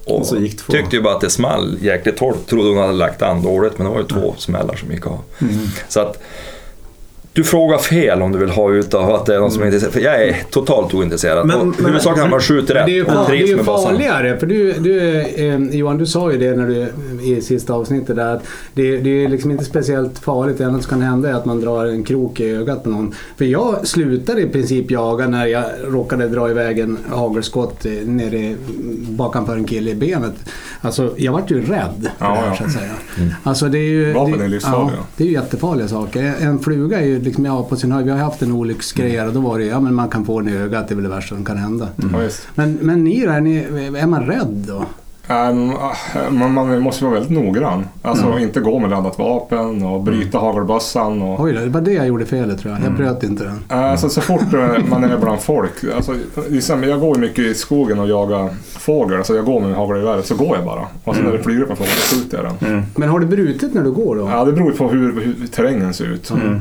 Och, 0.05 0.19
Och 0.19 0.25
så 0.25 0.37
gick 0.37 0.57
två. 0.57 0.73
tyckte 0.73 0.95
ju 0.95 1.01
bara 1.01 1.15
att 1.15 1.21
det 1.21 1.29
small 1.29 1.77
jäkligt 1.81 2.19
hårt. 2.19 2.47
Trodde 2.49 2.69
hon 2.69 2.77
hade 2.77 2.93
lagt 2.93 3.21
an 3.21 3.41
dåligt, 3.43 3.77
men 3.77 3.87
det 3.87 3.93
var 3.93 3.99
ju 3.99 4.07
två 4.07 4.35
smällar 4.37 4.75
som 4.75 4.91
gick 4.91 5.07
av. 5.07 5.19
Mm. 5.41 5.53
Så 5.87 5.99
att 5.99 6.19
du 7.37 7.43
frågar 7.43 7.77
fel 7.77 8.21
om 8.21 8.31
du 8.31 8.39
vill 8.39 8.49
ha 8.49 8.71
ut 8.73 8.93
av 8.93 9.15
att 9.15 9.25
det 9.25 9.35
är 9.35 9.39
någon 9.39 9.51
som 9.51 9.61
är 9.61 9.65
intresserad. 9.65 9.93
För 9.93 9.99
jag 9.99 10.23
är 10.23 10.35
totalt 10.49 10.93
ointresserad. 10.93 11.47
Men- 11.47 11.57
Men, 11.59 11.73
men- 11.77 11.85
huvudsaken 11.85 12.19
är 12.21 12.25
att 12.25 12.31
man 12.31 12.39
skjuter 12.39 12.73
rätt 12.73 12.85
det 12.85 12.91
är 12.91 12.95
ju, 12.95 13.03
och 13.05 13.11
far, 13.11 13.31
det 13.31 13.37
är 13.37 13.47
ju 13.47 13.57
farligare. 13.63 14.37
För 14.37 14.47
du, 14.47 14.73
du, 14.73 15.19
eh, 15.21 15.59
Johan, 15.77 15.97
du 15.97 16.05
sa 16.05 16.31
ju 16.31 16.37
det 16.37 16.55
när 16.55 16.67
du, 16.67 16.87
i 17.31 17.41
sista 17.41 17.73
avsnittet 17.73 18.15
där 18.15 18.35
att 18.35 18.43
det, 18.73 18.97
det 18.97 19.23
är 19.25 19.29
liksom 19.29 19.51
inte 19.51 19.65
speciellt 19.65 20.19
farligt. 20.19 20.57
Det 20.57 20.63
enda 20.63 20.79
som 20.79 20.89
kan 20.89 21.01
hända 21.01 21.29
är 21.29 21.33
att 21.33 21.45
man 21.45 21.61
drar 21.61 21.85
en 21.85 22.03
krok 22.03 22.39
i 22.39 22.49
ögat 22.49 22.83
på 22.83 22.89
någon. 22.89 23.13
För 23.37 23.45
jag 23.45 23.87
slutade 23.87 24.41
i 24.41 24.47
princip 24.47 24.91
jaga 24.91 25.27
när 25.27 25.45
jag 25.45 25.63
råkade 25.87 26.27
dra 26.27 26.49
iväg 26.49 26.79
en 26.79 26.97
hagelskott 27.09 27.85
eh, 27.85 27.91
nere 27.91 28.55
bakanför 29.09 29.55
en 29.55 29.65
kille 29.65 29.91
i 29.91 29.95
benet. 29.95 30.33
Alltså, 30.81 31.13
jag 31.17 31.31
vart 31.31 31.51
ju 31.51 31.61
rädd 31.61 32.09
för 32.17 32.25
Ja, 32.25 32.31
det 32.33 32.39
här 32.39 32.47
ja. 32.47 32.55
så 32.57 32.63
att 32.63 32.71
säga. 32.71 32.91
Mm. 33.17 33.29
Alltså, 33.43 33.65
det 33.65 33.77
är 33.77 33.89
ju, 33.89 34.13
Vapen 34.13 34.39
det, 34.39 34.45
är 34.45 34.49
livsfarliga. 34.49 34.95
Ja, 34.97 35.05
det 35.17 35.23
är 35.23 35.27
ju 35.27 35.33
jättefarliga 35.33 35.87
saker. 35.87 36.33
En 36.39 36.59
fluga 36.59 36.99
är 37.01 37.05
ju 37.05 37.19
liksom, 37.27 37.45
ja, 37.45 37.63
på 37.63 37.75
sin 37.75 37.91
höjd. 37.91 38.05
Vi 38.05 38.11
har 38.11 38.19
haft 38.19 38.41
en 38.41 38.51
olycksgrej 38.51 39.21
och 39.21 39.33
då 39.33 39.39
var 39.39 39.59
det 39.59 39.65
ja 39.65 39.79
men 39.79 39.95
man 39.95 40.09
kan 40.09 40.25
få 40.25 40.41
den 40.41 40.53
i 40.53 40.57
ögat. 40.57 40.87
Det 40.87 40.93
är 40.93 40.95
väl 40.95 41.03
det 41.03 41.09
värsta 41.09 41.35
som 41.35 41.45
kan 41.45 41.57
hända. 41.57 41.87
Visst. 41.95 42.47
Men, 42.55 42.73
men 42.73 43.03
ni 43.03 43.25
då, 43.25 43.31
är, 43.31 43.41
ni, 43.41 43.57
är 43.99 44.07
man 44.07 44.25
rädd 44.25 44.65
då? 44.67 44.85
Ähm, 45.29 45.71
ah, 45.71 45.95
man, 46.29 46.53
man 46.53 46.79
måste 46.79 47.03
vara 47.03 47.13
väldigt 47.13 47.31
noggrann. 47.31 47.85
Alltså 48.01 48.39
inte 48.39 48.59
gå 48.59 48.79
med 48.79 48.89
laddat 48.89 49.19
vapen 49.19 49.83
och 49.83 50.03
bryta 50.03 50.37
hagelbössan. 50.37 51.21
Och, 51.21 51.39
Oj 51.39 51.53
då, 51.53 51.59
det 51.59 51.69
var 51.69 51.81
det 51.81 51.93
jag 51.93 52.07
gjorde 52.07 52.25
felet 52.25 52.59
tror 52.59 52.73
jag. 52.73 52.83
Jag 52.83 52.93
bröt 52.97 53.23
inte 53.23 53.43
den. 53.43 53.79
Alltså, 53.79 54.09
så 54.09 54.21
fort 54.21 54.53
eh, 54.53 54.85
man 54.89 55.03
är 55.03 55.17
bland 55.17 55.41
folk. 55.41 55.73
Alltså, 55.95 56.15
liksom, 56.49 56.83
jag 56.83 56.99
går 56.99 57.15
mycket 57.15 57.39
i 57.39 57.53
skogen 57.53 57.99
och 57.99 58.07
jagar 58.09 58.49
fågel. 58.77 59.23
Så 59.23 59.35
jag 59.35 59.45
går 59.45 59.61
med 59.61 59.75
hagelgeväret 59.75 60.25
så 60.25 60.35
går 60.35 60.55
jag 60.55 60.65
bara. 60.65 60.87
Och 61.03 61.15
sen 61.15 61.25
när 61.25 61.31
det 61.31 61.43
flyger 61.43 61.61
upp 61.61 61.69
en 61.69 61.75
fågel 61.75 61.91
så 61.91 62.15
skjuter 62.15 62.37
jag 62.43 62.69
den. 62.69 62.83
Men 62.95 63.09
har 63.09 63.19
du 63.19 63.25
brutit 63.25 63.73
när 63.73 63.83
du 63.83 63.91
går 63.91 64.15
då? 64.15 64.29
Ja, 64.31 64.45
det 64.45 64.51
beror 64.51 64.71
på 64.71 64.89
hur, 64.89 65.21
hur 65.21 65.47
terrängen 65.47 65.93
ser 65.93 66.05
ut. 66.05 66.31
Mm. 66.31 66.59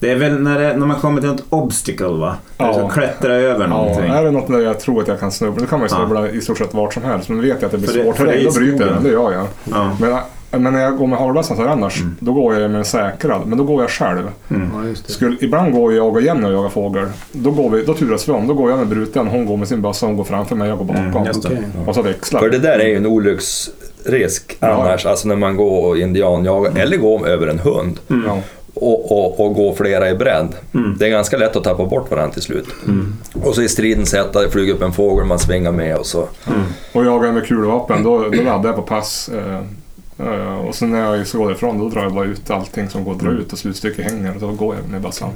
Det 0.00 0.10
är 0.10 0.16
väl 0.16 0.40
när, 0.40 0.58
det, 0.60 0.76
när 0.76 0.86
man 0.86 1.00
kommer 1.00 1.20
till 1.20 1.30
något 1.30 1.44
obstacle 1.50 2.06
va? 2.08 2.36
Ja. 2.58 2.64
Alltså 2.66 2.88
klättra 2.88 3.34
över 3.34 3.60
ja, 3.60 3.66
någonting. 3.66 4.10
är 4.10 4.24
det 4.24 4.30
något 4.30 4.46
där 4.48 4.58
jag 4.60 4.80
tror 4.80 5.02
att 5.02 5.08
jag 5.08 5.20
kan 5.20 5.32
snubbla, 5.32 5.60
då 5.60 5.66
kan 5.66 5.78
man 5.78 5.88
ju 5.88 5.94
Ja. 5.94 5.98
snubbla 5.98 6.28
i 6.30 6.40
stort 6.40 6.58
sett 6.58 6.74
vart 6.74 6.94
som 6.94 7.02
helst. 7.02 7.28
Men 7.28 7.40
vet 7.42 7.48
jag 7.48 7.64
att 7.64 7.70
det 7.72 7.78
blir 7.78 7.88
För 7.88 8.02
svårt 8.04 8.16
för 8.16 8.24
då 8.26 8.50
bryter 8.52 8.86
jag 8.86 8.94
den. 8.94 9.02
Det 9.02 9.10
gör 9.10 9.32
jag. 9.32 9.46
Ja. 9.64 9.90
Men, 10.00 10.16
men 10.62 10.72
när 10.72 10.80
jag 10.82 10.96
går 10.96 11.06
med 11.06 11.18
hagelbössan 11.18 11.56
så 11.56 11.62
här 11.62 11.70
annars, 11.70 12.00
Mm. 12.00 12.16
då 12.20 12.32
går 12.32 12.54
jag 12.54 12.70
med 12.70 12.78
en 12.78 12.84
säkrad. 12.84 13.46
Men 13.46 13.58
då 13.58 13.64
går 13.64 13.82
jag 13.82 13.90
själv. 13.90 14.30
Mm. 14.50 14.70
Ja. 14.88 14.94
Skulle, 15.06 15.36
ibland 15.40 15.72
går 15.72 15.94
jag 15.94 16.08
och 16.16 16.22
Jenny 16.22 16.46
och 16.46 16.52
jagar 16.52 16.68
fågel. 16.68 17.06
Då, 17.32 17.50
går 17.50 17.70
vi, 17.70 17.84
då 17.84 17.94
turas 17.94 18.28
vi 18.28 18.32
om. 18.32 18.46
Då 18.46 18.54
går 18.54 18.70
jag 18.70 18.78
med 18.78 18.88
bruten, 18.88 19.26
hon 19.26 19.46
går 19.46 19.56
med 19.56 19.68
sin 19.68 19.82
bössa, 19.82 20.06
hon 20.06 20.16
går 20.16 20.24
framför 20.24 20.56
mig, 20.56 20.68
jag 20.68 20.78
går 20.78 20.84
bakom. 20.84 21.02
Mm. 21.02 21.30
Okej. 21.36 21.58
Och 21.86 21.94
så 21.94 22.02
växlar 22.02 22.40
För 22.40 22.48
det 22.50 22.58
där 22.58 22.78
är 22.78 22.86
ju 22.88 22.96
en 22.96 23.06
olycksrisk 23.06 24.56
Ja. 24.60 24.68
annars. 24.68 25.06
Alltså 25.06 25.28
när 25.28 25.36
man 25.36 25.56
går 25.56 25.86
och 25.88 25.98
indianjagar, 25.98 26.72
eller 26.78 26.96
går 26.96 27.28
över 27.28 27.46
en 27.46 27.58
hund. 27.58 27.98
Ja. 28.06 28.38
Och, 28.74 29.12
och, 29.12 29.40
och 29.40 29.54
gå 29.54 29.74
flera 29.74 30.10
i 30.10 30.14
bredd. 30.14 30.48
Mm. 30.74 30.96
Det 30.98 31.06
är 31.06 31.10
ganska 31.10 31.36
lätt 31.36 31.56
att 31.56 31.64
tappa 31.64 31.86
bort 31.86 32.10
varandra 32.10 32.32
till 32.32 32.42
slut. 32.42 32.68
Och 33.42 33.54
så 33.54 33.62
i 33.62 33.68
stridens 33.68 34.14
hetta, 34.14 34.42
det 34.42 34.50
flyger 34.50 34.74
upp 34.74 34.82
en 34.82 34.92
fågel, 34.92 35.26
man 35.26 35.38
svingar 35.38 35.72
med 35.72 35.96
och 35.96 36.06
så. 36.06 36.28
Och 36.92 37.04
jagar 37.04 37.26
jag 37.26 37.34
med 37.34 37.46
kulvapen, 37.46 38.02
då, 38.02 38.28
då 38.28 38.42
laddar 38.42 38.68
jag 38.68 38.76
på 38.76 38.82
pass. 38.82 39.28
Eh, 39.28 39.62
eh, 40.26 40.58
och 40.58 40.74
sen 40.74 40.90
när 40.90 41.16
jag 41.16 41.26
ska 41.26 41.38
gå 41.38 41.48
därifrån, 41.48 41.78
då 41.78 41.88
drar 41.88 42.02
jag 42.02 42.14
bara 42.14 42.24
ut 42.24 42.50
allting 42.50 42.88
som 42.88 43.04
går 43.04 43.12
att 43.12 43.20
dra 43.20 43.30
ut 43.30 43.52
och 43.52 43.58
slutstycket 43.58 44.04
hänger. 44.04 44.34
Och 44.34 44.40
då 44.40 44.52
går 44.52 44.74
jag 44.74 44.90
med 44.90 45.00
bössan. 45.00 45.30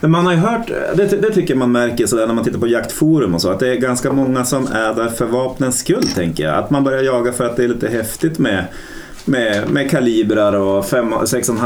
Men 0.00 0.10
man 0.10 0.26
har 0.26 0.32
ju 0.32 0.38
hört, 0.38 0.66
det, 0.94 1.06
det 1.06 1.30
tycker 1.30 1.54
man 1.54 1.72
märker 1.72 2.06
sådär 2.06 2.26
när 2.26 2.34
man 2.34 2.44
tittar 2.44 2.58
på 2.58 2.66
jaktforum 2.66 3.34
och 3.34 3.42
så, 3.42 3.50
att 3.50 3.58
det 3.58 3.68
är 3.68 3.76
ganska 3.76 4.12
många 4.12 4.44
som 4.44 4.66
är 4.66 4.94
där 4.94 5.08
för 5.08 5.26
vapnens 5.26 5.78
skull 5.78 6.08
tänker 6.14 6.44
jag. 6.44 6.54
Att 6.54 6.70
man 6.70 6.84
börjar 6.84 7.02
jaga 7.02 7.32
för 7.32 7.44
att 7.44 7.56
det 7.56 7.64
är 7.64 7.68
lite 7.68 7.88
häftigt 7.88 8.38
med, 8.38 8.64
med, 9.28 9.70
med 9.70 9.90
kalibrar 9.90 10.52
och 10.52 10.86
fem, 10.86 11.14
sex 11.26 11.48
och. 11.48 11.56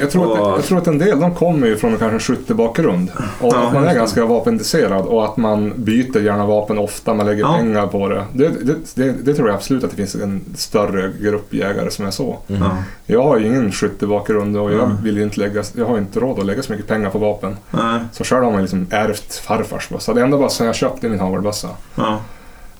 Jag 0.00 0.10
tror, 0.10 0.26
och 0.40 0.48
att, 0.50 0.56
jag 0.56 0.64
tror 0.64 0.78
att 0.78 0.86
en 0.86 0.98
del 0.98 1.20
de 1.20 1.34
kommer 1.34 1.66
ju 1.66 1.76
från 1.76 1.90
kanske 1.96 2.14
en 2.14 2.20
skyttebakgrund. 2.20 3.10
Och 3.40 3.52
Ja, 3.54 3.66
att 3.66 3.74
man 3.74 3.84
är 3.88 3.94
ganska 3.94 4.24
vapenintresserad 4.26 5.06
och 5.06 5.24
att 5.24 5.36
man 5.36 5.72
byter 5.76 6.20
gärna 6.20 6.46
vapen 6.46 6.78
ofta, 6.78 7.14
man 7.14 7.26
lägger 7.26 7.40
Ja. 7.40 7.54
pengar 7.58 7.86
på 7.86 8.08
det. 8.08 8.24
Det, 8.32 8.48
det, 8.48 8.74
det. 8.94 9.12
det 9.24 9.34
tror 9.34 9.48
jag 9.48 9.56
absolut 9.56 9.84
att 9.84 9.90
det 9.90 9.96
finns 9.96 10.14
en 10.14 10.44
större 10.56 11.12
grupp 11.20 11.54
jägare 11.54 11.90
som 11.90 12.06
är 12.06 12.10
så. 12.10 12.38
ja, 12.46 12.76
Jag 13.06 13.22
har 13.22 13.38
ju 13.38 13.46
ingen 13.46 13.72
skyttebakgrund 13.72 14.56
och 14.56 14.72
jag 14.72 14.82
Mm. 14.82 15.02
vill 15.02 15.18
inte 15.18 15.40
lägga, 15.40 15.62
jag 15.76 15.84
har 15.86 15.98
inte 15.98 16.20
råd 16.20 16.38
att 16.38 16.46
lägga 16.46 16.62
så 16.62 16.72
mycket 16.72 16.88
pengar 16.88 17.10
på 17.10 17.18
vapen. 17.18 17.56
nej, 17.70 18.00
Så 18.12 18.24
själv 18.24 18.44
har 18.44 18.50
man 18.52 18.60
liksom 18.62 18.86
ärvt 18.90 19.34
farfars 19.34 19.88
bössa. 19.88 20.14
Det 20.14 20.22
enda 20.22 20.38
bössan 20.38 20.66
jag 20.66 20.76
köpte 20.76 21.06
är 21.06 21.10
min 21.10 21.20
hagelbössa. 21.20 21.68
ja, 21.94 22.20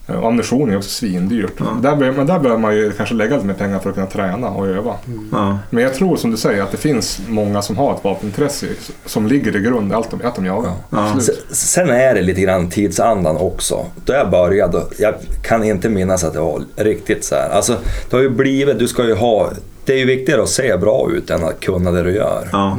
Och 0.07 0.27
ammunition 0.27 0.71
är 0.71 0.77
också 0.77 0.89
svindyrt. 0.89 1.51
Ja. 1.57 1.65
Där 1.81 1.95
bör, 1.95 2.11
men 2.11 2.27
där 2.27 2.39
behöver 2.39 2.61
man 2.61 2.75
ju 2.75 2.91
kanske 2.91 3.15
lägga 3.15 3.35
lite 3.35 3.47
mer 3.47 3.53
pengar 3.53 3.79
för 3.79 3.89
att 3.89 3.95
kunna 3.95 4.07
träna 4.07 4.49
och 4.49 4.67
öva. 4.67 4.93
ja. 5.31 5.57
Men 5.69 5.83
jag 5.83 5.93
tror 5.93 6.15
som 6.15 6.31
du 6.31 6.37
säger 6.37 6.63
att 6.63 6.71
det 6.71 6.77
finns 6.77 7.21
många 7.27 7.61
som 7.61 7.77
har 7.77 7.93
ett 7.93 8.03
vapenintresse 8.03 8.67
som 9.05 9.27
ligger 9.27 9.55
i 9.55 9.59
grund 9.59 9.93
allt 9.93 10.11
de, 10.11 10.27
att 10.27 10.35
de 10.35 10.45
jagar. 10.45 10.71
Ja. 10.89 11.13
Sen- 11.19 11.35
Sen 11.51 11.89
är 11.89 12.13
det 12.15 12.21
lite 12.21 12.41
grann 12.41 12.69
tidsandan 12.69 13.37
också. 13.37 13.85
Då 14.05 14.13
jag 14.13 14.29
började, 14.31 14.81
jag 14.99 15.13
kan 15.43 15.63
inte 15.63 15.89
minnas 15.89 16.23
att 16.23 16.33
det 16.33 16.39
var 16.39 16.63
riktigt 16.75 17.23
så 17.23 17.35
här. 17.35 17.49
Alltså, 17.49 17.77
det 18.09 18.15
har 18.15 18.23
ju 18.23 18.29
blivit, 18.29 18.79
du 18.79 18.87
ska 18.87 19.05
ju 19.05 19.15
ha, 19.15 19.51
det 19.85 19.93
är 19.93 19.97
ju 19.97 20.05
viktigare 20.05 20.43
att 20.43 20.49
se 20.49 20.77
bra 20.77 21.09
ut 21.11 21.29
än 21.29 21.43
att 21.43 21.59
kunna 21.59 21.91
det 21.91 22.03
du 22.03 22.15
gör. 22.15 22.49
ja. 22.51 22.77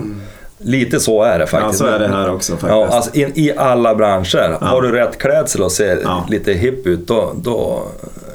Lite 0.64 1.00
så 1.00 1.22
är 1.22 1.38
det 1.38 1.42
ja 1.44 1.46
faktiskt. 1.46 1.78
så 1.78 1.86
är 1.86 1.98
det 1.98 2.08
här 2.08 2.30
också 2.34 2.52
faktiskt. 2.52 2.70
Ja, 2.70 2.86
alltså 2.86 3.14
in, 3.16 3.32
I 3.34 3.52
alla 3.56 3.94
branscher. 3.94 4.56
Har 4.60 4.82
du 4.82 4.92
rätt 4.92 5.18
klädsel 5.18 5.62
och 5.62 5.72
ser 5.72 6.00
Ja. 6.02 6.26
lite 6.30 6.52
hipp 6.52 6.86
ut, 6.86 7.06
då, 7.08 7.32
då, 7.42 7.82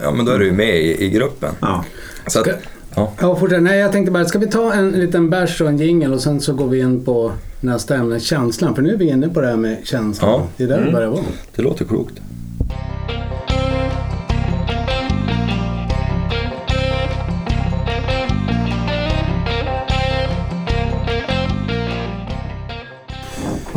ja, 0.04 0.12
men 0.12 0.26
då 0.26 0.32
är 0.32 0.40
du 0.40 0.52
med 0.52 0.78
i, 0.78 1.06
i 1.06 1.10
gruppen. 1.10 1.50
Ja. 1.62 1.84
Så 2.28 2.40
att, 2.40 2.46
Ska- 2.46 2.56
ja. 2.96 3.12
Ja, 3.22 3.36
fortsätt. 3.36 3.62
Nej, 3.64 3.80
jag 3.80 3.92
tänkte 3.92 4.12
bara, 4.12 4.26
ska 4.26 4.40
vi 4.40 4.48
ta 4.48 4.74
en 4.74 4.92
liten 4.92 5.30
bärs 5.30 5.62
och 5.62 5.68
en 5.70 5.78
jingel 5.78 6.14
och 6.14 6.22
sen 6.22 6.42
så 6.42 6.54
går 6.54 6.68
vi 6.68 6.80
in 6.80 7.06
på 7.06 7.32
nästa 7.62 7.96
ämne, 7.96 8.20
känslan. 8.20 8.76
För 8.76 8.82
nu 8.82 8.94
är 8.94 8.98
vi 8.98 9.10
inne 9.10 9.30
på 9.30 9.42
det 9.42 9.48
här 9.48 9.56
med 9.56 9.78
känslan. 9.84 10.30
Ja. 10.32 10.48
Det 10.58 10.64
är 10.64 10.68
där 10.68 10.82
det 10.86 10.92
börjar 10.92 11.10
vara. 11.10 11.22
Det 11.56 11.62
låter 11.62 11.86
klokt. 11.86 12.14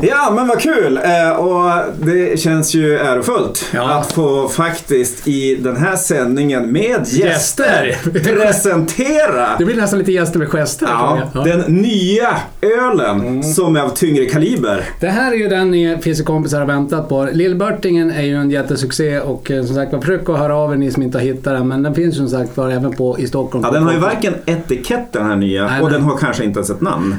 Ja, 0.02 0.32
men 0.34 0.48
vad 0.48 0.60
kul! 0.60 0.96
Eh, 1.04 1.30
och 1.30 1.70
det 2.02 2.40
känns 2.40 2.74
ju 2.74 2.98
ärofullt 2.98 3.64
Ja. 3.74 3.90
att 3.98 4.12
få 4.12 4.48
faktiskt 4.48 5.28
i 5.28 5.54
den 5.56 5.76
här 5.76 5.96
sändningen 5.96 6.72
med 6.72 7.06
gäster, 7.08 7.84
Gäster. 7.84 8.34
presentera 8.34 9.48
Det 9.58 9.64
blir 9.64 9.76
nästan 9.76 9.98
lite 9.98 10.12
gäster 10.12 10.38
med 10.38 10.48
gester. 10.48 10.86
ja, 10.90 11.18
Ja. 11.34 11.40
den 11.44 11.60
nya 11.60 12.28
ölen 12.60 13.42
som 13.42 13.76
är 13.76 13.80
av 13.80 13.88
tyngre 13.88 14.24
kaliber. 14.24 14.84
Det 15.00 15.08
här 15.08 15.32
är 15.32 15.36
ju 15.36 15.48
den 15.48 15.70
ni 15.70 15.98
fiskekompisar 16.02 16.58
har 16.60 16.66
väntat 16.66 17.08
på. 17.08 17.28
Lillbörtingen 17.32 18.10
är 18.10 18.22
ju 18.22 18.34
en 18.36 18.50
jättesuccé 18.50 19.20
och 19.20 19.50
eh, 19.50 19.64
som 19.64 19.74
sagt 19.76 19.92
var 19.92 20.00
försök 20.00 20.28
att 20.28 20.38
höra 20.38 20.56
av 20.56 20.72
er 20.72 20.76
ni 20.76 20.90
som 20.90 21.02
inte 21.02 21.18
har 21.18 21.24
hittat 21.24 21.44
den. 21.44 21.68
Men 21.68 21.82
den 21.82 21.94
finns 21.94 22.14
ju 22.14 22.18
som 22.18 22.28
sagt 22.28 22.56
var 22.56 22.70
även 22.70 22.92
på 22.92 23.18
i 23.18 23.26
Stockholm. 23.26 23.64
Ja, 23.64 23.70
den 23.72 23.82
har 23.82 23.92
ju 23.92 23.98
varken 23.98 24.34
etikett 24.46 25.12
den 25.12 25.26
här 25.26 25.36
nya 25.36 25.66
Nej, 25.66 25.80
och 25.82 25.90
nej. 25.90 25.98
den 25.98 26.02
har 26.08 26.16
kanske 26.18 26.44
inte 26.44 26.58
ens 26.58 26.70
ett 26.70 26.80
namn. 26.80 27.16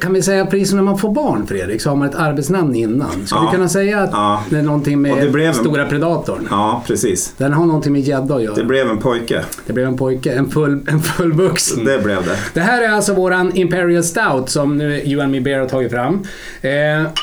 Kan 0.00 0.12
vi 0.12 0.22
säga 0.22 0.46
som 0.66 0.76
när 0.78 0.82
man 0.84 0.98
får 0.98 1.10
barn 1.12 1.46
Fredrik, 1.46 1.80
så 1.80 1.88
har 1.88 1.96
man 1.96 2.09
ett 2.10 2.16
arbetsnamn 2.16 2.74
innan. 2.74 3.10
Ska 3.26 3.36
Ja. 3.36 3.48
vi 3.50 3.56
kunna 3.56 3.68
säga 3.68 4.00
att 4.00 4.10
Ja. 4.12 4.42
det 4.50 4.56
är 4.58 4.62
någonting 4.62 5.02
med 5.02 5.34
en- 5.36 5.54
stora 5.54 5.86
predatorn? 5.86 6.46
Ja, 6.50 6.82
precis. 6.86 7.34
Den 7.36 7.52
har 7.52 7.66
någonting 7.66 7.92
med 7.92 8.00
gädda 8.02 8.34
att 8.34 8.42
göra. 8.42 8.54
Det 8.54 8.64
blev 8.64 8.90
en 8.90 8.98
pojke. 8.98 9.42
Det 9.66 9.72
blev 9.72 9.86
en 9.86 9.96
pojke, 9.96 10.32
en, 10.32 10.50
full, 10.50 10.80
en 10.88 11.00
fullvuxen. 11.02 11.84
Det 11.84 11.98
blev 12.04 12.16
det. 12.24 12.36
Det 12.54 12.60
här 12.60 12.82
är 12.82 12.88
alltså 12.88 13.14
våran 13.14 13.52
Imperial 13.56 14.02
Stout 14.04 14.48
som 14.48 14.76
nu 14.78 15.00
You 15.04 15.22
and 15.22 15.32
Me 15.32 15.40
Bear 15.40 15.58
har 15.60 15.68
tagit 15.68 15.90
fram. 15.92 16.14
Eh, 16.60 16.70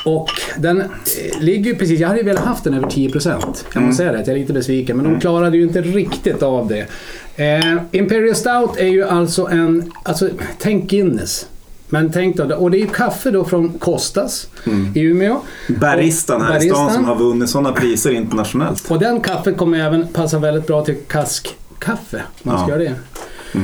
och 0.04 0.28
den 0.58 0.80
eh, 0.80 0.86
ligger 1.40 1.70
ju 1.72 1.78
precis, 1.78 2.00
jag 2.00 2.08
hade 2.08 2.20
ju 2.20 2.26
velat 2.26 2.44
haft 2.44 2.64
den 2.64 2.74
över 2.74 2.86
10%. 2.86 3.64
Jag 3.74 3.82
måste 3.82 3.96
säga 3.96 4.12
det, 4.12 4.18
jag 4.18 4.28
är 4.28 4.34
lite 4.34 4.52
besviken. 4.52 4.96
Men 4.96 5.12
de 5.12 5.20
klarade 5.20 5.56
ju 5.56 5.62
inte 5.62 5.80
riktigt 5.80 6.42
av 6.42 6.68
det. 6.68 6.86
Eh, 7.44 7.76
Imperial 7.92 8.34
Stout 8.34 8.76
är 8.76 8.86
ju 8.88 9.04
alltså 9.04 9.46
en, 9.46 9.92
alltså 10.02 10.28
tänk 10.58 10.90
Guinness. 10.90 11.46
Men 11.88 12.12
tänk 12.12 12.36
då, 12.36 12.54
och 12.56 12.70
det 12.70 12.82
är 12.82 12.86
kaffe 12.86 13.30
då 13.30 13.44
från 13.44 13.78
Kostas 13.78 14.48
i 14.94 15.00
Umeå. 15.00 15.40
Baristan 15.68 16.40
här 16.42 16.56
i 16.56 16.60
stan 16.60 16.74
Baristan. 16.76 16.92
som 16.94 17.04
har 17.04 17.16
vunnit 17.16 17.50
sådana 17.50 17.72
priser 17.72 18.10
internationellt. 18.10 18.90
Och 18.90 18.98
den 18.98 19.20
kaffet 19.20 19.56
kommer 19.56 19.78
även 19.78 20.08
passa 20.08 20.38
väldigt 20.38 20.66
bra 20.66 20.84
till 20.84 20.96
kaskkaffe. 21.08 22.22
Man 22.42 22.58
ska 22.58 22.70
Ja. 22.74 22.80
göra 22.80 22.94
det. 23.52 23.60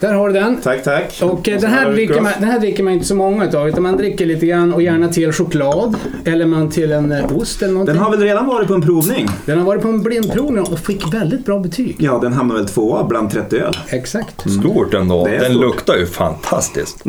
Där 0.00 0.12
har 0.14 0.28
du 0.28 0.34
den. 0.34 0.56
Tack, 0.62 0.82
tack. 0.84 1.20
Och 1.22 1.48
eh, 1.48 1.60
den, 1.60 1.70
här 1.70 1.90
dricker 1.92 2.20
man, 2.20 2.32
den 2.40 2.48
här 2.48 2.58
dricker 2.58 2.82
man 2.82 2.92
inte 2.92 3.04
så 3.04 3.14
många 3.14 3.44
utav. 3.44 3.68
Utan 3.68 3.82
man 3.82 3.96
dricker 3.96 4.26
lite 4.26 4.46
grann 4.46 4.74
och 4.74 4.82
gärna 4.82 5.08
till 5.08 5.32
choklad. 5.32 5.96
Eller 6.24 6.46
man 6.46 6.70
till 6.70 6.92
en 6.92 7.12
eh, 7.12 7.36
ost 7.36 7.62
eller 7.62 7.72
någonting. 7.72 7.94
Den 7.94 8.02
har 8.04 8.10
väl 8.10 8.20
redan 8.20 8.46
varit 8.46 8.68
på 8.68 8.74
en 8.74 8.82
provning? 8.82 9.26
Den 9.46 9.58
har 9.58 9.64
varit 9.66 9.82
på 9.82 9.88
en 9.88 10.02
blindprovning 10.02 10.64
och 10.64 10.78
fick 10.78 11.14
väldigt 11.14 11.44
bra 11.44 11.58
betyg. 11.58 11.96
Ja, 11.98 12.18
den 12.22 12.32
hamnar 12.32 12.54
väl 12.54 12.68
tvåa 12.68 13.04
bland 13.04 13.30
30 13.30 13.56
öl. 13.56 13.76
Exakt. 13.88 14.50
Stort 14.50 14.94
ändå. 14.94 15.24
Det 15.24 15.30
är 15.36 15.40
Den 15.40 15.50
stort. 15.50 15.60
luktar 15.64 15.96
ju 15.96 16.06
fantastiskt. 16.06 17.02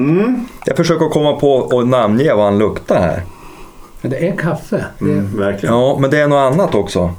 Jag 0.65 0.77
försöker 0.77 1.10
komma 1.10 1.34
på 1.34 1.54
och 1.54 1.88
namnge 1.88 2.34
vad 2.34 2.45
han 2.45 2.58
luktar 2.60 2.99
här. 3.01 3.21
Men 4.01 4.12
det 4.12 4.27
är 4.27 4.36
kaffe. 4.36 4.86
Det, 4.99 5.06
Mm, 5.06 5.38
verkligen. 5.38 5.75
Ja, 5.75 5.97
men 6.01 6.10
det 6.10 6.17
är 6.19 6.27
något 6.27 6.54
annat 6.54 6.75
också. 6.75 7.12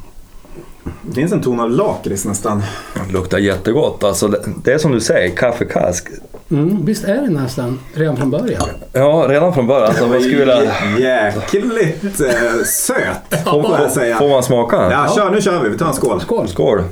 Det 1.03 1.15
finns 1.15 1.33
en 1.33 1.43
ton 1.43 1.61
av 1.61 1.71
lakrits 1.71 2.25
nästan. 2.25 2.63
Det 3.07 3.13
luktar 3.13 3.39
jättegott. 3.39 4.05
Alltså, 4.05 4.29
det- 4.65 4.73
är 4.73 4.79
som 4.79 4.93
du 4.93 5.01
säger, 5.01 5.37
kaffekask. 5.37 6.07
mm, 6.51 6.85
visst 6.87 7.05
är 7.05 7.15
det 7.23 7.31
nästan 7.31 7.79
redan 7.95 8.17
från 8.17 8.31
början? 8.31 8.63
Ja, 8.93 9.27
redan 9.29 9.55
från 9.55 9.67
början. 9.67 9.89
Alltså, 9.89 10.07
vad 10.07 10.21
skulle 10.23 10.37
vilja... 10.39 10.63
Jäkligt 10.99 12.21
eh, 12.21 12.65
söt, 12.65 13.45
får 13.45 13.77
jag 13.81 13.91
säga. 13.91 14.17
Får 14.17 14.29
man 14.29 14.43
smaka? 14.43 14.77
Ja, 14.91 15.13
kör, 15.17 15.31
nu 15.31 15.41
kör 15.41 15.63
vi. 15.63 15.69
Vi 15.69 15.79
tar 15.79 15.87
en 15.87 15.95
skål. 15.95 16.21
Skål! 16.21 16.49
Skål! 16.49 16.83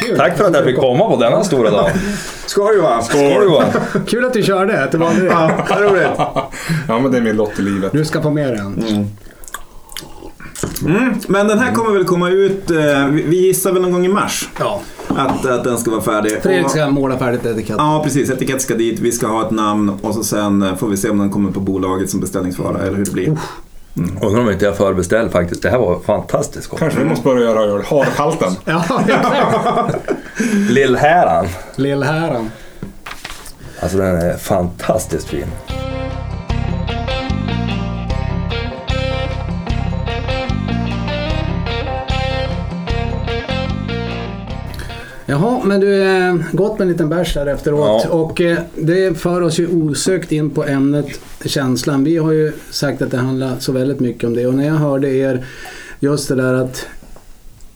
Kul. 0.00 0.16
Tack 0.18 0.36
för 0.36 0.44
att 0.44 0.54
jag 0.54 0.64
fick 0.64 0.76
komma 0.78 1.10
på 1.10 1.16
denna 1.16 1.44
stora 1.44 1.70
dag. 1.70 1.90
Skål 2.46 2.76
Johan! 2.76 3.04
Skål 3.04 3.44
Johan! 3.44 3.66
Kul 4.06 4.24
att 4.24 4.32
du 4.32 4.42
körde. 4.42 4.84
Att 4.84 4.92
det 4.92 4.98
var 4.98 5.10
det. 5.20 5.24
Ja, 5.26 5.50
roligt. 5.80 6.06
Ja, 6.88 6.98
men 6.98 7.10
det 7.12 7.18
är 7.18 7.22
min 7.22 7.36
lott 7.36 7.58
i 7.58 7.62
livet. 7.62 7.92
Du 7.92 8.04
ska 8.04 8.22
få 8.22 8.30
med 8.30 8.48
den. 8.52 8.84
Mm, 8.88 9.06
men 11.28 11.48
den 11.48 11.58
här 11.58 11.72
kommer 11.72 11.90
väl 11.90 12.04
komma 12.04 12.30
ut, 12.30 12.70
eh, 12.70 13.06
vi 13.06 13.36
gissar 13.46 13.72
väl 13.72 13.82
någon 13.82 13.92
gång 13.92 14.04
i 14.06 14.08
mars 14.08 14.48
Ja. 14.58 14.80
att, 15.08 15.46
att 15.46 15.64
den 15.64 15.78
ska 15.78 15.90
vara 15.90 16.00
färdig. 16.02 16.32
Fredrik 16.42 16.70
ska 16.70 16.90
måla 16.90 17.18
färdigt 17.18 17.46
etiketten. 17.46 17.76
Ja, 17.78 18.00
precis. 18.04 18.30
Etikett 18.30 18.62
ska 18.62 18.74
dit, 18.74 19.00
vi 19.00 19.12
ska 19.12 19.26
ha 19.26 19.46
ett 19.46 19.50
namn 19.50 19.98
och 20.02 20.14
så 20.14 20.24
sen 20.24 20.62
eh, 20.62 20.76
får 20.76 20.88
vi 20.88 20.96
se 20.96 21.10
om 21.10 21.18
den 21.18 21.30
kommer 21.30 21.50
på 21.50 21.60
bolaget 21.60 22.10
som 22.10 22.20
beställningsvara 22.20 22.78
eller 22.82 22.96
hur 22.96 23.04
det 23.04 23.12
blir. 23.12 23.38
Undrar 24.22 24.40
om 24.42 24.50
inte 24.50 24.64
jag 24.64 24.76
förbeställd 24.76 25.30
faktiskt. 25.32 25.62
Det 25.62 25.70
här 25.70 25.78
var 25.78 26.00
fantastiskt 26.00 26.66
gott. 26.68 26.78
Kanske 26.78 26.98
vi 26.98 27.04
måste 27.04 27.24
börja 27.24 27.42
göra 27.42 27.60
öl. 27.60 27.82
Harhalten. 27.90 28.52
Ja, 28.64 28.84
exakt. 29.06 29.96
Lillhäran. 30.70 31.46
Lillhäran. 31.76 32.50
Alltså 33.80 33.98
den 33.98 34.16
är 34.16 34.36
fantastiskt 34.36 35.28
fin. 35.28 35.46
Jaha, 45.28 45.64
men 45.64 45.80
du, 45.80 46.02
eh, 46.02 46.36
gott 46.52 46.78
med 46.78 46.86
en 46.86 46.92
liten 46.92 47.08
bärs 47.08 47.34
där 47.34 47.46
efteråt. 47.46 48.02
Ja. 48.04 48.10
Och 48.10 48.40
eh, 48.40 48.58
det 48.74 49.18
för 49.18 49.40
oss 49.40 49.58
ju 49.58 49.68
osökt 49.68 50.32
in 50.32 50.50
på 50.50 50.64
ämnet 50.64 51.20
känslan. 51.44 52.04
Vi 52.04 52.16
har 52.16 52.32
ju 52.32 52.52
sagt 52.70 53.02
att 53.02 53.10
det 53.10 53.16
handlar 53.16 53.58
så 53.58 53.72
väldigt 53.72 54.00
mycket 54.00 54.24
om 54.24 54.34
det. 54.34 54.46
Och 54.46 54.54
när 54.54 54.66
jag 54.66 54.74
hörde 54.74 55.08
er, 55.08 55.44
just 56.00 56.28
det 56.28 56.34
där 56.34 56.54
att 56.54 56.86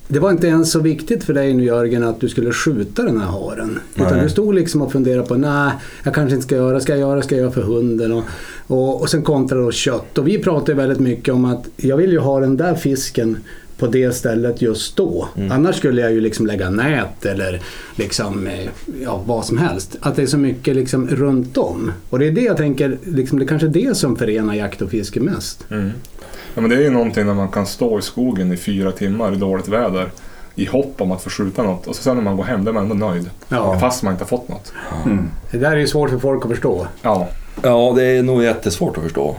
det 0.09 0.19
var 0.19 0.31
inte 0.31 0.47
ens 0.47 0.73
så 0.73 0.81
viktigt 0.81 1.25
för 1.25 1.35
dig 1.35 1.55
nu 1.55 1.65
Jörgen 1.65 2.05
att 2.05 2.21
du 2.21 2.29
skulle 2.29 2.53
skjuta 2.53 3.03
den 3.03 3.21
här 3.21 3.27
haren. 3.27 3.81
Utan 3.95 4.13
Nej. 4.13 4.23
du 4.23 4.31
stod 4.31 4.55
liksom 4.55 4.83
och 4.83 4.93
funderade 4.93 5.29
på, 5.29 5.35
nej, 5.35 5.73
jag 6.05 6.15
kanske 6.15 6.35
inte 6.35 6.47
ska 6.47 6.55
göra, 6.55 6.81
ska 6.81 6.93
jag 6.93 7.01
göra, 7.01 7.23
ska 7.23 7.35
jag 7.35 7.43
göra 7.43 7.53
för 7.53 7.63
hunden? 7.63 8.13
Och, 8.13 8.25
och, 8.67 9.01
och 9.01 9.11
sen 9.11 9.23
kontra 9.23 9.59
då 9.59 9.73
kött. 9.73 10.19
Och 10.19 10.29
vi 10.29 10.39
pratar 10.39 10.75
väldigt 10.75 11.01
mycket 11.01 11.35
om 11.35 11.45
att 11.45 11.69
jag 11.77 11.97
vill 11.97 12.13
ju 12.13 12.19
ha 12.19 12.41
den 12.41 12.57
där 12.57 12.75
fisken 12.75 13.39
på 13.81 13.87
det 13.87 14.13
stället 14.13 14.63
just 14.63 14.97
då. 14.97 15.29
Annars 15.51 15.77
skulle 15.77 16.01
jag 16.01 16.13
ju 16.13 16.21
liksom 16.21 16.47
lägga 16.47 16.71
nät 16.71 17.27
eller 17.27 17.61
liksom, 17.97 18.47
eh, 18.47 18.69
ja, 19.03 19.23
vad 19.27 19.45
som 19.45 19.59
helst. 19.59 19.97
Att 20.01 20.17
det 20.17 20.23
är 20.23 20.27
så 20.27 20.39
mycket 20.39 20.77
liksom 20.77 21.09
runt 21.09 21.57
om. 21.59 21.93
Och 22.11 22.19
det 22.19 22.27
är 22.27 22.33
det 22.33 22.41
jag 22.41 22.57
tänker, 22.57 22.99
liksom, 23.05 23.39
det 23.39 23.45
är 23.45 23.47
kanske 23.49 23.67
är 23.67 23.71
det 23.71 23.97
som 23.97 24.17
förenar 24.17 24.55
jakt 24.55 24.83
och 24.83 24.91
fiske 24.91 25.21
mest. 25.21 25.67
Mm. 25.71 25.91
Ja, 26.55 26.61
men 26.61 26.71
det 26.71 26.77
är 26.77 26.81
ju 26.81 26.91
någonting 26.91 27.27
när 27.27 27.35
man 27.35 27.49
kan 27.49 27.67
stå 27.67 27.99
i 27.99 28.03
skogen 28.03 28.53
i 28.53 28.57
fyra 28.57 28.93
timmar 28.93 29.33
i 29.33 29.37
dåligt 29.37 29.69
väder 29.69 30.11
i 30.55 30.65
hopp 30.65 31.01
om 31.01 31.13
att 31.13 31.23
få 31.23 31.31
skjuta 31.31 31.63
något 31.63 31.87
och 31.87 31.97
så 31.97 32.03
sen 32.03 32.17
när 32.17 32.23
man 32.23 32.37
går 32.37 32.45
hem 32.45 32.65
då 32.65 32.71
är 32.71 32.75
man 32.75 32.91
ändå 32.91 33.07
nöjd. 33.07 33.31
Ja. 33.49 33.79
Fast 33.79 34.03
man 34.03 34.13
inte 34.13 34.25
har 34.25 34.29
fått 34.29 34.49
något. 34.49 34.73
Det 35.51 35.59
där 35.59 35.73
är 35.73 35.77
ju 35.77 35.87
svårt 35.87 36.11
för 36.11 36.19
folk 36.19 36.45
att 36.45 36.51
förstå. 36.51 36.87
Ja, 37.03 37.29
Ja, 37.63 37.93
det 37.97 38.05
är 38.05 38.23
nog 38.23 38.43
jättesvårt 38.43 38.97
att 38.97 39.03
förstå. 39.03 39.37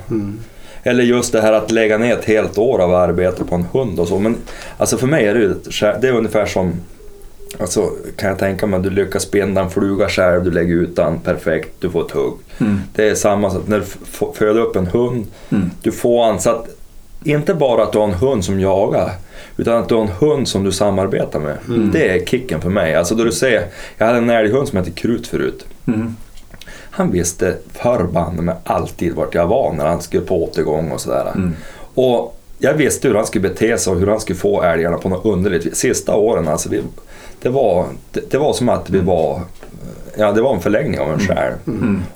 Eller 0.83 1.03
just 1.03 1.31
det 1.31 1.41
här 1.41 1.53
att 1.53 1.71
lägga 1.71 1.97
ner 1.97 2.13
ett 2.13 2.25
helt 2.25 2.57
år 2.57 2.79
av 2.79 2.95
arbete 2.95 3.43
på 3.43 3.55
en 3.55 3.65
hund 3.71 3.99
och 3.99 4.07
så. 4.07 4.19
Men 4.19 4.35
alltså 4.77 4.97
för 4.97 5.07
mig 5.07 5.25
är 5.25 5.33
det 5.35 6.01
det 6.01 6.07
är 6.07 6.13
ungefär 6.13 6.45
som 6.45 6.73
Alltså 7.59 7.89
kan 8.15 8.29
jag 8.29 8.39
tänka 8.39 8.67
mig 8.67 8.77
att 8.77 8.83
du 8.83 8.89
lyckas 8.89 9.31
binda 9.31 9.61
en 9.61 9.69
fluga 9.69 10.09
själv, 10.09 10.43
du 10.43 10.51
lägger 10.51 10.75
ut 10.75 10.95
den 10.95 11.19
perfekt, 11.19 11.69
du 11.79 11.89
får 11.89 12.05
ett 12.05 12.11
hugg. 12.11 12.33
Det 12.95 13.09
är 13.09 13.15
samma 13.15 13.49
sak 13.49 13.63
när 13.67 13.79
du 13.79 13.85
föder 14.33 14.61
upp 14.61 14.75
en 14.75 14.87
hund, 14.87 15.27
du 15.81 15.91
får 15.91 16.25
han 16.25 16.39
så 16.39 16.49
att 16.49 16.67
inte 17.23 17.53
bara 17.53 17.83
att 17.83 17.91
du 17.91 17.97
har 17.97 18.07
en 18.07 18.13
hund 18.13 18.45
som 18.45 18.59
jagar, 18.59 19.11
utan 19.57 19.77
att 19.77 19.89
du 19.89 19.95
har 19.95 20.01
en 20.01 20.11
hund 20.19 20.47
som 20.47 20.63
du 20.63 20.71
samarbetar 20.71 21.39
med. 21.39 21.57
Det 21.91 22.09
är 22.09 22.25
kicken 22.25 22.61
för 22.61 22.69
mig. 22.69 22.95
Alltså 22.95 23.15
då 23.15 23.23
du 23.23 23.31
ser, 23.31 23.65
jag 23.97 24.05
hade 24.05 24.17
en 24.17 24.29
älghund 24.29 24.67
som 24.67 24.77
hette 24.77 24.91
Krut 24.91 25.27
förut. 25.27 25.65
Mm. 26.91 27.07
Han 27.07 27.11
visste 27.11 27.57
förbanne 27.73 28.41
med 28.41 28.55
alltid 28.63 29.13
vart 29.13 29.35
jag 29.35 29.47
var 29.47 29.73
när 29.73 29.85
han 29.85 30.01
skulle 30.01 30.23
på 30.23 30.43
återgång 30.43 30.91
och 30.91 31.01
sådär. 31.01 31.31
Och 31.93 32.37
jag 32.59 32.73
visste 32.73 33.07
hur 33.07 33.15
han 33.15 33.25
skulle 33.25 33.49
bete 33.49 33.77
sig 33.77 33.93
och 33.93 33.99
hur 33.99 34.07
han 34.07 34.19
skulle 34.19 34.39
få 34.39 34.61
älgarna 34.61 34.97
på 34.97 35.09
något 35.09 35.25
underligt. 35.25 35.77
Sista 35.77 36.15
åren 36.15 36.47
alltså, 36.47 36.69
vi, 36.69 36.81
det, 37.41 37.49
var, 37.49 37.85
det, 38.11 38.31
det 38.31 38.37
var 38.37 38.53
som 38.53 38.69
att 38.69 38.89
vi 38.89 38.99
var 38.99 39.41
Ja, 40.17 40.31
det 40.31 40.41
var 40.41 40.55
en 40.55 40.61
förlängning 40.61 40.99
av 40.99 41.11
en 41.13 41.19
själv. 41.19 41.53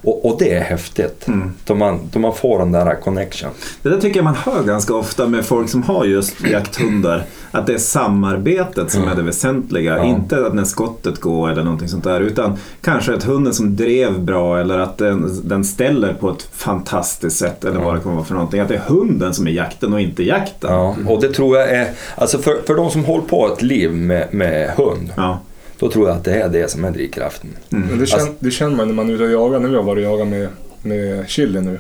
Och, 0.02 0.26
och 0.26 0.36
det 0.40 0.54
är 0.54 0.62
häftigt. 0.62 1.28
Då, 1.66 1.76
man, 1.76 2.00
då 2.14 2.20
man 2.20 2.36
får 2.36 2.60
den 2.60 2.72
där 2.72 2.96
connection. 3.04 3.50
Det 3.82 3.90
där 3.90 3.98
tycker 3.98 4.18
jag 4.18 4.24
man 4.24 4.36
hör 4.36 4.64
ganska 4.64 4.94
ofta 4.96 5.28
med 5.28 5.46
folk 5.46 5.70
som 5.70 5.84
har 5.84 6.06
just 6.06 6.48
jakthundar. 6.48 7.24
Att 7.52 7.68
det 7.68 7.74
är 7.74 7.78
samarbetet 7.78 8.92
som 8.92 9.08
är 9.08 9.16
det 9.16 9.22
väsentliga. 9.22 9.98
Ja. 9.98 10.06
Inte 10.06 10.46
att 10.48 10.54
när 10.54 10.64
skottet 10.64 11.20
går 11.20 11.52
eller 11.52 11.64
någonting 11.64 11.88
sånt 11.88 12.04
där. 12.04 12.22
Utan 12.22 12.58
kanske 12.82 13.14
att 13.14 13.24
hunden 13.24 13.54
som 13.54 13.76
drev 13.76 14.20
bra 14.20 14.60
eller 14.60 14.80
att 14.80 14.98
den, 14.98 15.42
den 15.44 15.64
ställer 15.64 16.14
på 16.14 16.30
ett 16.30 16.48
fantastiskt 16.52 17.38
sätt. 17.38 17.66
Eller 17.66 17.80
vad 17.80 17.96
det 17.96 18.00
kommer 18.00 18.16
vara 18.16 18.26
för 18.26 18.34
någonting. 18.34 18.60
Att 18.60 18.68
det 18.68 18.76
är 18.76 18.84
hunden 18.88 19.34
som 19.34 19.48
är 19.48 19.52
jakten 19.52 19.94
och 19.94 20.02
inte 20.02 20.24
jakten. 20.24 20.74
Ja, 20.74 20.96
och 21.08 21.22
det 21.22 21.34
tror 21.34 21.58
jag 21.58 21.70
är, 21.70 21.88
alltså 22.16 22.38
för, 22.38 22.56
för 22.68 22.76
de 22.76 22.90
som 22.92 23.06
håller 23.06 23.26
på 23.26 23.54
ett 23.54 23.62
liv 23.62 23.92
med, 23.92 24.34
med 24.34 24.70
hund, 24.70 25.14
Ja. 25.16 25.40
Då 25.80 25.90
tror 25.90 26.08
jag 26.08 26.18
att 26.18 26.24
det 26.24 26.34
är 26.42 26.50
det 26.50 26.72
som 26.72 26.86
är 26.86 26.92
drivkraften. 26.92 27.50
men 27.70 28.00
det, 28.00 28.06
känner, 28.06 28.24
Alltså- 28.24 28.36
det 28.40 28.52
känner 28.52 28.76
man 28.76 28.88
när 28.88 28.96
man 28.96 29.10
är 29.10 29.14
ute 29.14 29.24
och 29.24 29.32
jagar. 29.32 29.60
Nu 29.60 29.68
har 29.68 29.76
jag 29.76 29.84
varit 29.84 30.06
och 30.06 30.12
jagat 30.12 30.28
med, 30.28 30.48
med 30.82 31.30
chili 31.30 31.62
nu. 31.62 31.80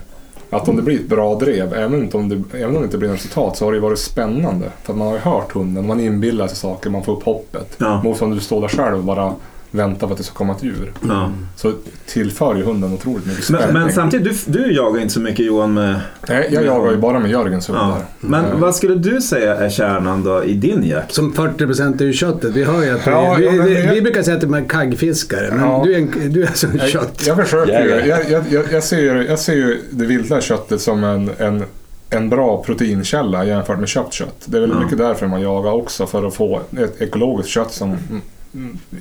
Att 0.49 0.69
om 0.69 0.75
det 0.75 0.81
blir 0.81 0.99
ett 0.99 1.08
bra 1.10 1.36
drev, 1.36 1.73
även, 1.73 2.10
om 2.13 2.29
det, 2.29 2.58
även 2.60 2.75
om 2.75 2.81
det 2.81 2.86
inte 2.86 2.97
blir 2.97 3.10
något 3.10 3.17
resultat, 3.17 3.58
så 3.58 3.65
har 3.65 3.73
det 3.73 3.79
varit 3.79 3.99
spännande. 3.99 4.65
För 4.84 4.93
att 4.93 4.97
man 4.99 5.08
har 5.08 5.13
ju 5.15 5.19
hört 5.21 5.51
hunden, 5.51 5.88
man 5.88 5.99
inbillar 5.99 6.47
sig 6.47 6.58
saker, 6.58 6.89
man 6.89 7.03
får 7.03 7.15
upp 7.17 7.23
hoppet. 7.23 7.75
Ja. 7.77 8.01
Mot 8.03 8.21
om 8.21 8.31
du 8.31 8.39
står 8.39 8.62
där 8.62 8.67
själv 8.67 8.97
och 8.97 9.03
bara 9.03 9.34
väntar 9.71 10.08
på 10.08 10.13
att 10.13 10.17
det 10.17 10.23
ska 10.23 10.34
komma 10.36 10.54
ett 10.56 10.63
djur. 10.63 10.91
Ja. 11.08 11.32
Så 11.56 11.73
tillför 12.08 12.56
ju 12.56 12.63
hunden 12.63 12.93
otroligt 12.93 13.25
mycket 13.25 13.49
Men, 13.49 13.62
spänning. 13.62 13.82
men 13.84 13.91
samtidigt, 13.93 14.45
du, 14.45 14.51
du 14.60 14.71
jagar 14.73 15.01
inte 15.01 15.13
så 15.13 15.19
mycket 15.19 15.45
Johan 15.45 15.73
med... 15.73 15.95
Nej, 16.30 16.49
jag 16.51 16.65
jagar 16.65 16.91
ju 16.91 16.97
bara 16.97 17.19
med 17.19 17.32
Jörgens 17.32 17.69
hundar. 17.69 17.84
Ja. 17.89 17.97
Men 18.19 18.45
Eh, 18.45 18.56
vad 18.60 18.75
skulle 18.75 18.95
du 18.95 19.21
säga 19.21 19.56
är 19.56 19.69
kärnan 19.69 20.23
då 20.23 20.43
i 20.43 20.54
din 20.54 20.84
jakt? 20.84 21.13
Som 21.13 21.34
40% 21.34 22.01
är 22.01 22.06
ju 22.06 22.13
köttet. 22.13 22.51
Vi 22.56 22.63
hör 22.63 22.84
ju 22.84 22.89
att 22.89 23.06
Ja, 23.06 23.36
vi, 23.39 23.45
ja, 23.45 23.51
men 23.51 23.65
vi, 23.65 23.84
jag- 23.86 23.93
vi 23.93 24.01
brukar 24.01 24.23
säga 24.23 24.36
att 24.36 24.41
de 24.41 24.54
är 24.54 24.65
kaggfiskare. 24.69 25.49
Men 25.51 25.60
Ja. 25.69 25.82
du 25.86 25.93
är, 25.93 25.97
en, 25.97 26.34
du 26.34 26.43
är 26.43 26.47
alltså 26.47 26.67
en 26.67 26.78
Jag, 26.78 26.90
kött. 26.90 27.23
jag 27.27 27.37
försöker 27.37 27.83
ju. 27.83 27.90
Jag, 27.90 28.29
jag, 28.29 28.44
jag, 28.50 28.63
jag, 28.71 28.83
ser, 28.83 29.00
ju- 29.02 29.25
jag 29.27 29.40
ser 29.40 29.54
ju 29.56 29.81
det 29.92 30.06
vilda 30.06 30.42
köttet 30.42 30.81
som 30.81 31.04
en, 31.04 31.29
en, 31.37 31.63
en 32.10 32.29
bra 32.29 32.63
proteinkälla 32.63 33.46
jämfört 33.46 33.79
med 33.79 33.87
köpt 33.90 34.13
kött. 34.13 34.35
Det 34.46 34.58
är 34.58 34.62
väl 34.62 34.69
Ja. 34.73 34.79
mycket 34.83 34.98
därför 34.98 35.27
man 35.27 35.42
jagar 35.42 35.71
också, 35.71 36.06
för 36.08 36.27
att 36.27 36.35
få 36.35 36.62
ett 36.77 37.02
ekologiskt 37.02 37.50
kött 37.52 37.71
som 37.71 37.87
mm, 37.90 38.00
mm, 38.10 38.21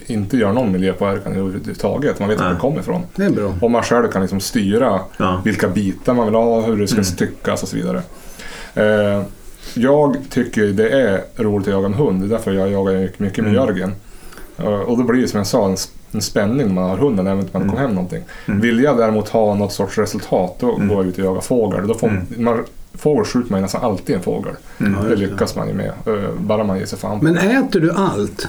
inte 0.07 0.37
gör 0.37 0.53
någon 0.53 0.73
miljöpåverkan 0.73 1.33
överhuvudtaget. 1.33 2.19
Man 2.21 2.29
vet 2.29 2.41
var 2.41 2.51
det 2.51 2.57
kommer 2.57 2.81
ifrån. 2.81 3.03
Det 3.17 3.25
är 3.25 3.31
bra. 3.31 3.55
Och 3.63 3.71
man 3.71 3.83
själv 3.83 4.09
kan 4.09 4.23
liksom 4.23 4.41
styra 4.41 5.01
Ja. 5.17 5.41
vilka 5.45 5.69
bitar 5.69 6.15
man 6.15 6.25
vill 6.27 6.35
ha, 6.35 6.61
hur 6.61 6.77
det 6.77 6.87
ska 6.87 6.95
Mm. 6.97 7.05
styckas 7.05 7.63
och 7.63 7.69
så 7.69 7.77
vidare. 7.77 8.03
Eh, 8.75 9.23
jag 9.75 10.17
tycker 10.31 10.67
det 10.67 10.89
är 10.89 11.23
roligt 11.37 11.69
att 11.69 11.75
jaga 11.75 11.89
med 11.89 11.99
hund. 11.99 12.23
Det 12.23 12.27
är 12.27 12.29
därför 12.29 12.53
jag 12.53 12.71
jagar 12.71 12.93
mycket- 13.01 13.19
mycket 13.21 13.45
med 13.45 13.55
Mm. 13.55 13.67
Jörgen. 13.69 13.93
Eh, 14.59 14.67
och 14.67 14.99
då 14.99 15.05
blir 15.05 15.23
det 15.23 15.29
som 15.29 15.39
jag 15.39 15.47
sa 15.47 15.67
en, 15.69 15.77
en 16.13 16.21
spänning 16.23 16.67
när 16.67 16.75
man 16.75 16.91
har 16.91 16.97
hunden 16.97 17.27
även 17.27 17.39
om 17.39 17.47
man 17.53 17.63
kommer 17.69 17.83
hem 17.83 17.95
någonting. 17.95 18.23
Vill 18.47 18.81
jag 18.81 18.99
däremot 18.99 19.29
ha 19.29 19.55
något 19.55 19.73
sorts 19.73 19.99
resultat 19.99 20.57
då 20.61 20.67
går 20.77 20.97
jag 20.97 21.07
ut 21.07 21.19
och 21.19 21.25
jagar 21.25 21.41
fågel. 21.41 21.87
Då 21.87 21.95
får 21.95 22.23
man, 22.39 22.65
fågel 22.95 23.25
skjuter 23.25 23.51
man 23.51 23.61
ju 23.61 23.63
nästan 23.63 23.83
alltid 23.85 24.17
en 24.17 24.23
fågel. 24.23 24.53
det 25.09 25.17
lyckas 25.17 25.57
man 25.57 25.69
ju 25.69 25.75
med. 25.75 25.93
eh, 26.07 26.31
bara 26.39 26.65
man 26.65 26.79
ger 26.79 26.87
sig 26.87 26.99
fan 26.99 27.19
på 27.19 27.25
Men 27.25 27.39
äter 27.39 27.81
du 27.81 27.93
allt? 27.93 28.49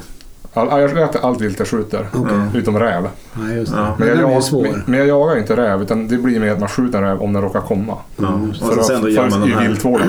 All, 0.58 0.82
jag 0.82 0.98
äter 0.98 1.22
allt 1.26 1.42
vilt 1.42 1.60
jag 1.60 1.68
skjuter. 1.68 2.08
Okej. 2.14 2.38
Utom 2.54 2.80
räv. 2.80 3.08
Nej, 3.34 3.58
just 3.58 3.72
det. 3.72 3.78
Ja. 3.78 3.96
Men 3.98 4.08
jag, 4.08 4.18
den 4.18 4.32
jag, 4.32 4.62
men, 4.62 4.84
men 4.86 5.00
jag 5.00 5.08
jagar 5.08 5.38
inte 5.38 5.56
räv 5.56 5.82
utan 5.82 6.08
det 6.08 6.18
blir 6.18 6.40
mer 6.40 6.52
att 6.52 6.60
man 6.60 6.70
skjuter 6.70 6.98
en 6.98 7.04
räv 7.04 7.22
om 7.22 7.34
den 7.34 7.42
råkar 7.42 7.62
komma. 7.62 7.98
Ja. 8.16 8.40
Och 8.62 8.68
För 8.68 8.76
så 8.76 8.84
sen 8.84 9.02
då 9.02 9.10
gör 9.10 9.30
för 9.30 9.30
man 9.30 9.48
de 9.48 9.54
i 9.54 9.56
här 9.56 9.68
viltvården. 9.68 10.08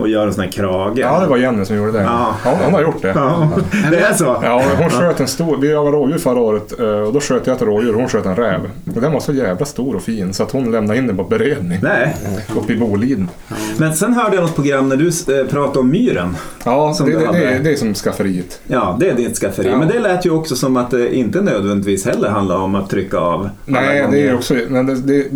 Och 0.00 0.08
gör 0.08 0.26
en 0.26 0.34
sån 0.34 0.44
här 0.44 0.50
krage. 0.50 0.98
Ja, 0.98 1.20
det 1.20 1.26
var 1.26 1.36
Jenny 1.36 1.64
som 1.64 1.76
gjorde 1.76 1.92
det. 1.92 2.02
Ja. 2.02 2.34
Ja, 2.44 2.58
hon 2.64 2.74
har 2.74 2.82
gjort 2.82 3.02
det. 3.02 3.12
Ja, 3.14 3.48
det 3.90 3.96
är 4.00 4.14
så. 4.14 4.36
Ja, 4.42 4.62
hon 4.78 4.90
sköt 4.90 5.20
en 5.20 5.28
stor... 5.28 5.56
Vi 5.56 5.70
jagade 5.70 5.96
rådjur 5.96 6.18
förra 6.18 6.40
året 6.40 6.80
eh, 6.80 6.86
och 6.86 7.12
då 7.12 7.20
sköt 7.20 7.46
jag 7.46 7.56
ett 7.56 7.62
rådjur 7.62 7.92
och 7.94 8.00
hon 8.00 8.08
sköt 8.08 8.26
en 8.26 8.36
räv. 8.36 8.60
Och 8.94 9.00
den 9.00 9.12
var 9.12 9.20
så 9.20 9.32
jävla 9.32 9.66
stor 9.66 9.96
och 9.96 10.02
fin 10.02 10.34
så 10.34 10.42
att 10.42 10.50
hon 10.50 10.70
lämnade 10.72 10.98
in 10.98 11.06
den 11.06 11.16
på 11.16 11.24
beredning. 11.24 11.78
Nej. 11.82 12.16
Uppe 12.56 12.72
i 12.72 12.76
Boliden. 12.76 13.28
Men 13.78 13.94
sen 13.94 14.14
hörde 14.14 14.36
jag 14.36 14.42
något 14.42 14.54
program 14.54 14.88
när 14.88 14.96
du 14.96 15.06
eh, 15.08 15.46
pratade 15.46 15.78
om 15.78 15.90
myren. 15.90 16.36
Ja, 16.64 16.96
det, 16.98 17.12
det, 17.12 17.18
det, 17.32 17.44
är- 17.44 17.58
det 17.58 17.72
är 17.72 17.76
som 17.76 17.94
skafferiet. 17.94 18.60
Ja, 18.66 18.96
det 19.00 19.08
är 19.10 19.14
ditt 19.14 19.36
skafferi. 19.38 19.68
Ja. 19.68 19.78
Men 19.78 19.88
det 19.88 19.98
lät 19.98 20.26
ju 20.26 20.30
också 20.30 20.56
som 20.56 20.76
att 20.76 20.90
det 20.90 21.14
inte 21.16 21.40
nödvändigtvis 21.40 22.06
heller 22.06 22.28
handlar 22.28 22.56
om 22.56 22.74
att 22.74 22.90
trycka 22.90 23.18
av. 23.18 23.50
Nej, 23.64 24.06
det 24.10 24.28
är 24.28 24.34
också... 24.34 24.54
Men 24.68 24.86
det, 24.86 24.94
det, 24.94 25.28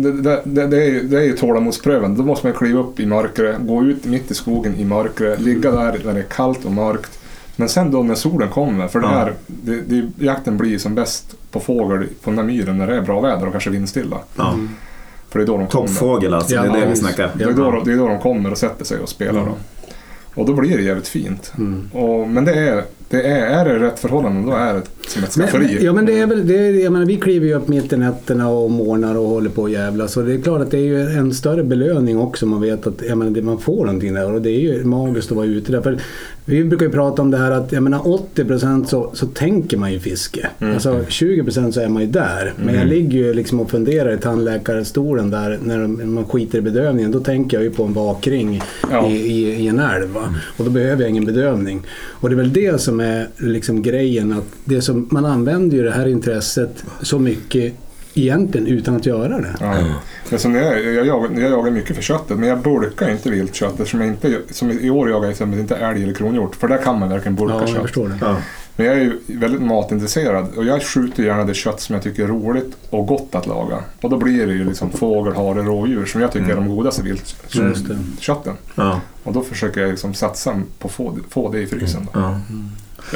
det, 0.43 0.65
det, 0.67 0.77
är 0.77 0.89
ju, 0.89 1.03
det 1.03 1.17
är 1.17 1.21
ju 1.23 1.37
tålamodspröven. 1.37 2.15
Då 2.17 2.23
måste 2.23 2.47
man 2.47 2.53
kliva 2.55 2.79
upp 2.79 2.99
i 2.99 3.05
mörkret, 3.05 3.55
gå 3.59 3.83
ut 3.83 4.05
mitt 4.05 4.31
i 4.31 4.33
skogen 4.33 4.54
i 4.63 4.85
mörkret, 4.85 5.39
ligga 5.41 5.71
där 5.71 6.01
när 6.05 6.13
det 6.13 6.19
är 6.19 6.23
kallt 6.23 6.65
och 6.65 6.71
mörkt. 6.71 7.19
Men 7.55 7.69
sen 7.69 7.91
då 7.91 8.03
när 8.03 8.15
solen 8.15 8.49
kommer, 8.49 8.87
för 8.87 8.99
det 8.99 9.07
Ja. 9.07 9.13
här, 9.13 9.33
det, 9.47 9.81
det, 9.81 10.25
jakten 10.25 10.57
blir 10.57 10.77
som 10.77 10.95
bäst 10.95 11.35
på 11.51 11.59
fågel 11.59 12.07
på 12.23 12.29
den 12.29 12.37
här 12.39 12.45
myren 12.45 12.77
när 12.77 12.87
det 12.87 12.95
är 12.95 13.01
bra 13.01 13.21
väder 13.21 13.45
och 13.45 13.51
kanske 13.51 13.69
vindstilla. 13.69 14.17
Ja. 14.35 14.53
För 15.29 15.39
det 15.39 15.45
är 15.45 15.47
då 15.47 15.57
de 15.57 15.67
kommer. 15.67 15.87
Toppfågel 15.87 16.33
alltså, 16.33 16.49
det 16.55 16.61
är 16.61 16.65
Ja, 16.65 16.73
det 16.73 16.85
vi 16.89 16.95
snackar. 16.95 17.31
Det 17.35 17.43
är, 17.43 17.51
då, 17.51 17.71
de- 17.71 17.83
det 17.85 17.91
är 17.93 17.97
då 17.97 18.07
de 18.07 18.19
kommer 18.19 18.51
och 18.51 18.57
sätter 18.57 18.85
sig 18.85 18.99
och 18.99 19.09
spelar. 19.09 19.45
Då. 19.45 19.55
Och 20.41 20.45
då 20.45 20.53
blir 20.53 20.77
det 20.77 20.83
jävligt 20.83 21.07
fint. 21.07 21.53
Och, 21.93 22.27
men 22.29 22.45
det 22.45 22.53
är, 22.53 22.83
det 23.09 23.21
är, 23.21 23.59
är 23.59 23.65
det 23.65 23.79
rätt 23.87 23.99
förhållanden 23.99 24.45
då 24.45 24.51
är 24.51 24.73
det 24.73 24.81
som 25.07 25.23
ett 25.23 25.31
skafferi. 25.31 25.77
ja 25.85 25.93
men 25.93 26.05
det 26.05 26.19
är 26.19 26.27
väl, 26.27 26.47
det 26.47 26.57
är, 26.57 26.73
jag 26.83 26.93
menar, 26.93 27.05
vi 27.05 27.15
kliver 27.17 27.47
ju 27.47 27.53
upp 27.53 27.67
mitt 27.67 27.93
i 27.93 27.97
nätterna 27.97 28.49
och 28.49 28.71
morgnar 28.71 29.15
och 29.17 29.27
håller 29.27 29.49
på 29.49 29.61
och 29.61 29.69
jävla 29.69 30.07
så 30.07 30.21
det 30.21 30.33
är 30.33 30.41
klart 30.41 30.61
att 30.61 30.71
det 30.71 30.77
är 30.77 30.81
ju 30.81 31.01
en 31.01 31.33
större 31.33 31.63
belöning 31.63 32.17
också. 32.19 32.45
Man 32.45 32.61
vet 32.61 32.87
att 32.87 33.01
jag 33.07 33.17
menar, 33.17 33.31
det, 33.31 33.41
man 33.41 33.59
får 33.59 33.85
någonting 33.85 34.13
där 34.13 34.33
och 34.33 34.41
det 34.41 34.49
är 34.49 34.59
ju 34.59 34.83
magiskt 34.83 35.31
att 35.31 35.37
vara 35.37 35.45
ute 35.45 35.71
där. 35.71 35.81
För 35.81 35.97
vi 36.45 36.63
brukar 36.63 36.85
ju 36.85 36.91
prata 36.91 37.21
om 37.21 37.31
det 37.31 37.37
här 37.37 37.51
att 37.51 37.71
jag 37.71 37.83
menar 37.83 37.99
80% 38.35 38.85
så, 38.85 39.09
så 39.13 39.25
tänker 39.27 39.77
man 39.77 39.93
ju 39.93 39.99
fiske. 39.99 40.47
Alltså 40.59 40.89
20% 41.09 41.71
så 41.71 41.81
är 41.81 41.89
man 41.89 42.01
ju 42.01 42.07
där. 42.07 42.53
Men 42.65 42.75
jag 42.75 42.87
ligger 42.87 43.17
ju 43.19 43.33
liksom 43.33 43.59
och 43.59 43.71
funderar 43.71 44.13
i 44.13 44.17
tandläkarstolen 44.17 45.29
där 45.29 45.59
när 45.63 45.79
de- 45.81 46.13
man 46.13 46.25
skiter 46.25 46.57
i 46.57 46.61
bedövningen. 46.61 47.11
Då 47.11 47.19
tänker 47.19 47.57
jag 47.57 47.63
ju 47.63 47.69
på 47.71 47.83
en 47.83 47.93
vakring 47.93 48.61
Ja. 48.91 49.09
i, 49.09 49.13
i, 49.15 49.49
i 49.63 49.67
en 49.67 49.79
älv. 49.79 50.09
Va? 50.13 50.35
Och 50.57 50.65
då 50.65 50.71
behöver 50.71 51.01
jag 51.01 51.09
ingen 51.09 51.25
bedövning. 51.25 51.81
Och 52.09 52.29
det 52.29 52.33
är 52.35 52.37
väl 52.37 52.53
det 52.53 52.81
som 52.81 52.94
är 52.99 53.29
liksom 53.37 53.81
grejen. 53.81 54.33
att 54.33 54.45
det 54.65 54.81
som, 54.81 55.07
Man 55.11 55.25
använder 55.25 55.77
ju 55.77 55.83
det 55.83 55.91
här 55.91 56.07
intresset 56.07 56.83
så 57.01 57.19
mycket 57.19 57.73
egentligen 58.13 58.67
utan 58.67 58.95
att 58.95 59.05
göra 59.05 59.37
det. 59.41 59.55
Ja. 59.59 59.73
Men 60.29 60.51
när 60.53 60.61
jag, 60.61 60.93
jag, 60.93 61.05
jagar, 61.05 61.41
jag 61.41 61.51
jagar 61.51 61.71
mycket 61.71 61.95
för 61.95 62.03
köttet, 62.03 62.37
men 62.39 62.49
jag 62.49 62.59
bulkar 62.61 63.09
inte 63.11 63.29
viltkött 63.29 63.71
eftersom 63.73 64.01
jag 64.01 64.09
inte, 64.09 64.41
som 64.51 64.71
i 64.71 64.89
år 64.89 65.09
jagar 65.09 65.23
jag 65.23 65.31
exempelvis 65.31 65.61
inte 65.61 65.75
älg 65.75 66.03
eller 66.03 66.13
kronhjort, 66.13 66.55
för 66.55 66.67
där 66.67 66.77
kan 66.77 66.99
man 66.99 67.09
verkligen 67.09 67.35
bulka 67.35 67.53
Ja, 67.55 67.59
jag 67.61 67.69
kött. 67.69 67.81
förstår 67.81 68.07
det. 68.09 68.17
Ja. 68.21 68.37
Men 68.77 68.85
jag 68.87 68.95
är 68.95 69.01
ju 69.01 69.19
väldigt 69.27 69.61
matintresserad 69.61 70.47
och 70.55 70.65
jag 70.65 70.83
skjuter 70.83 71.23
gärna 71.23 71.43
det 71.43 71.53
kött 71.53 71.81
som 71.81 71.93
jag 71.95 72.03
tycker 72.03 72.23
är 72.23 72.27
roligt 72.27 72.77
och 72.89 73.07
gott 73.07 73.35
att 73.35 73.47
laga. 73.47 73.77
Och 74.01 74.09
då 74.09 74.17
blir 74.17 74.47
det 74.47 74.53
ju 74.53 74.63
liksom 74.65 74.89
fågel, 74.91 75.33
hare, 75.35 75.61
rådjur 75.61 76.05
som 76.05 76.21
jag 76.21 76.31
tycker 76.31 76.49
är 76.49 76.55
de 76.55 76.75
godaste 76.75 77.01
Just 77.07 77.35
det. 77.51 77.61
viltkötten. 77.93 78.53
Ja. 78.75 79.01
Och 79.23 79.33
då 79.33 79.41
försöker 79.41 79.81
jag 79.81 79.89
liksom 79.89 80.13
satsa 80.13 80.61
på 80.79 80.87
att 80.87 80.93
få, 80.93 81.17
få 81.29 81.51
det 81.51 81.59
i 81.61 81.67
frysen. 81.67 82.07
Då. 82.13 82.19
Ja. 82.19 82.39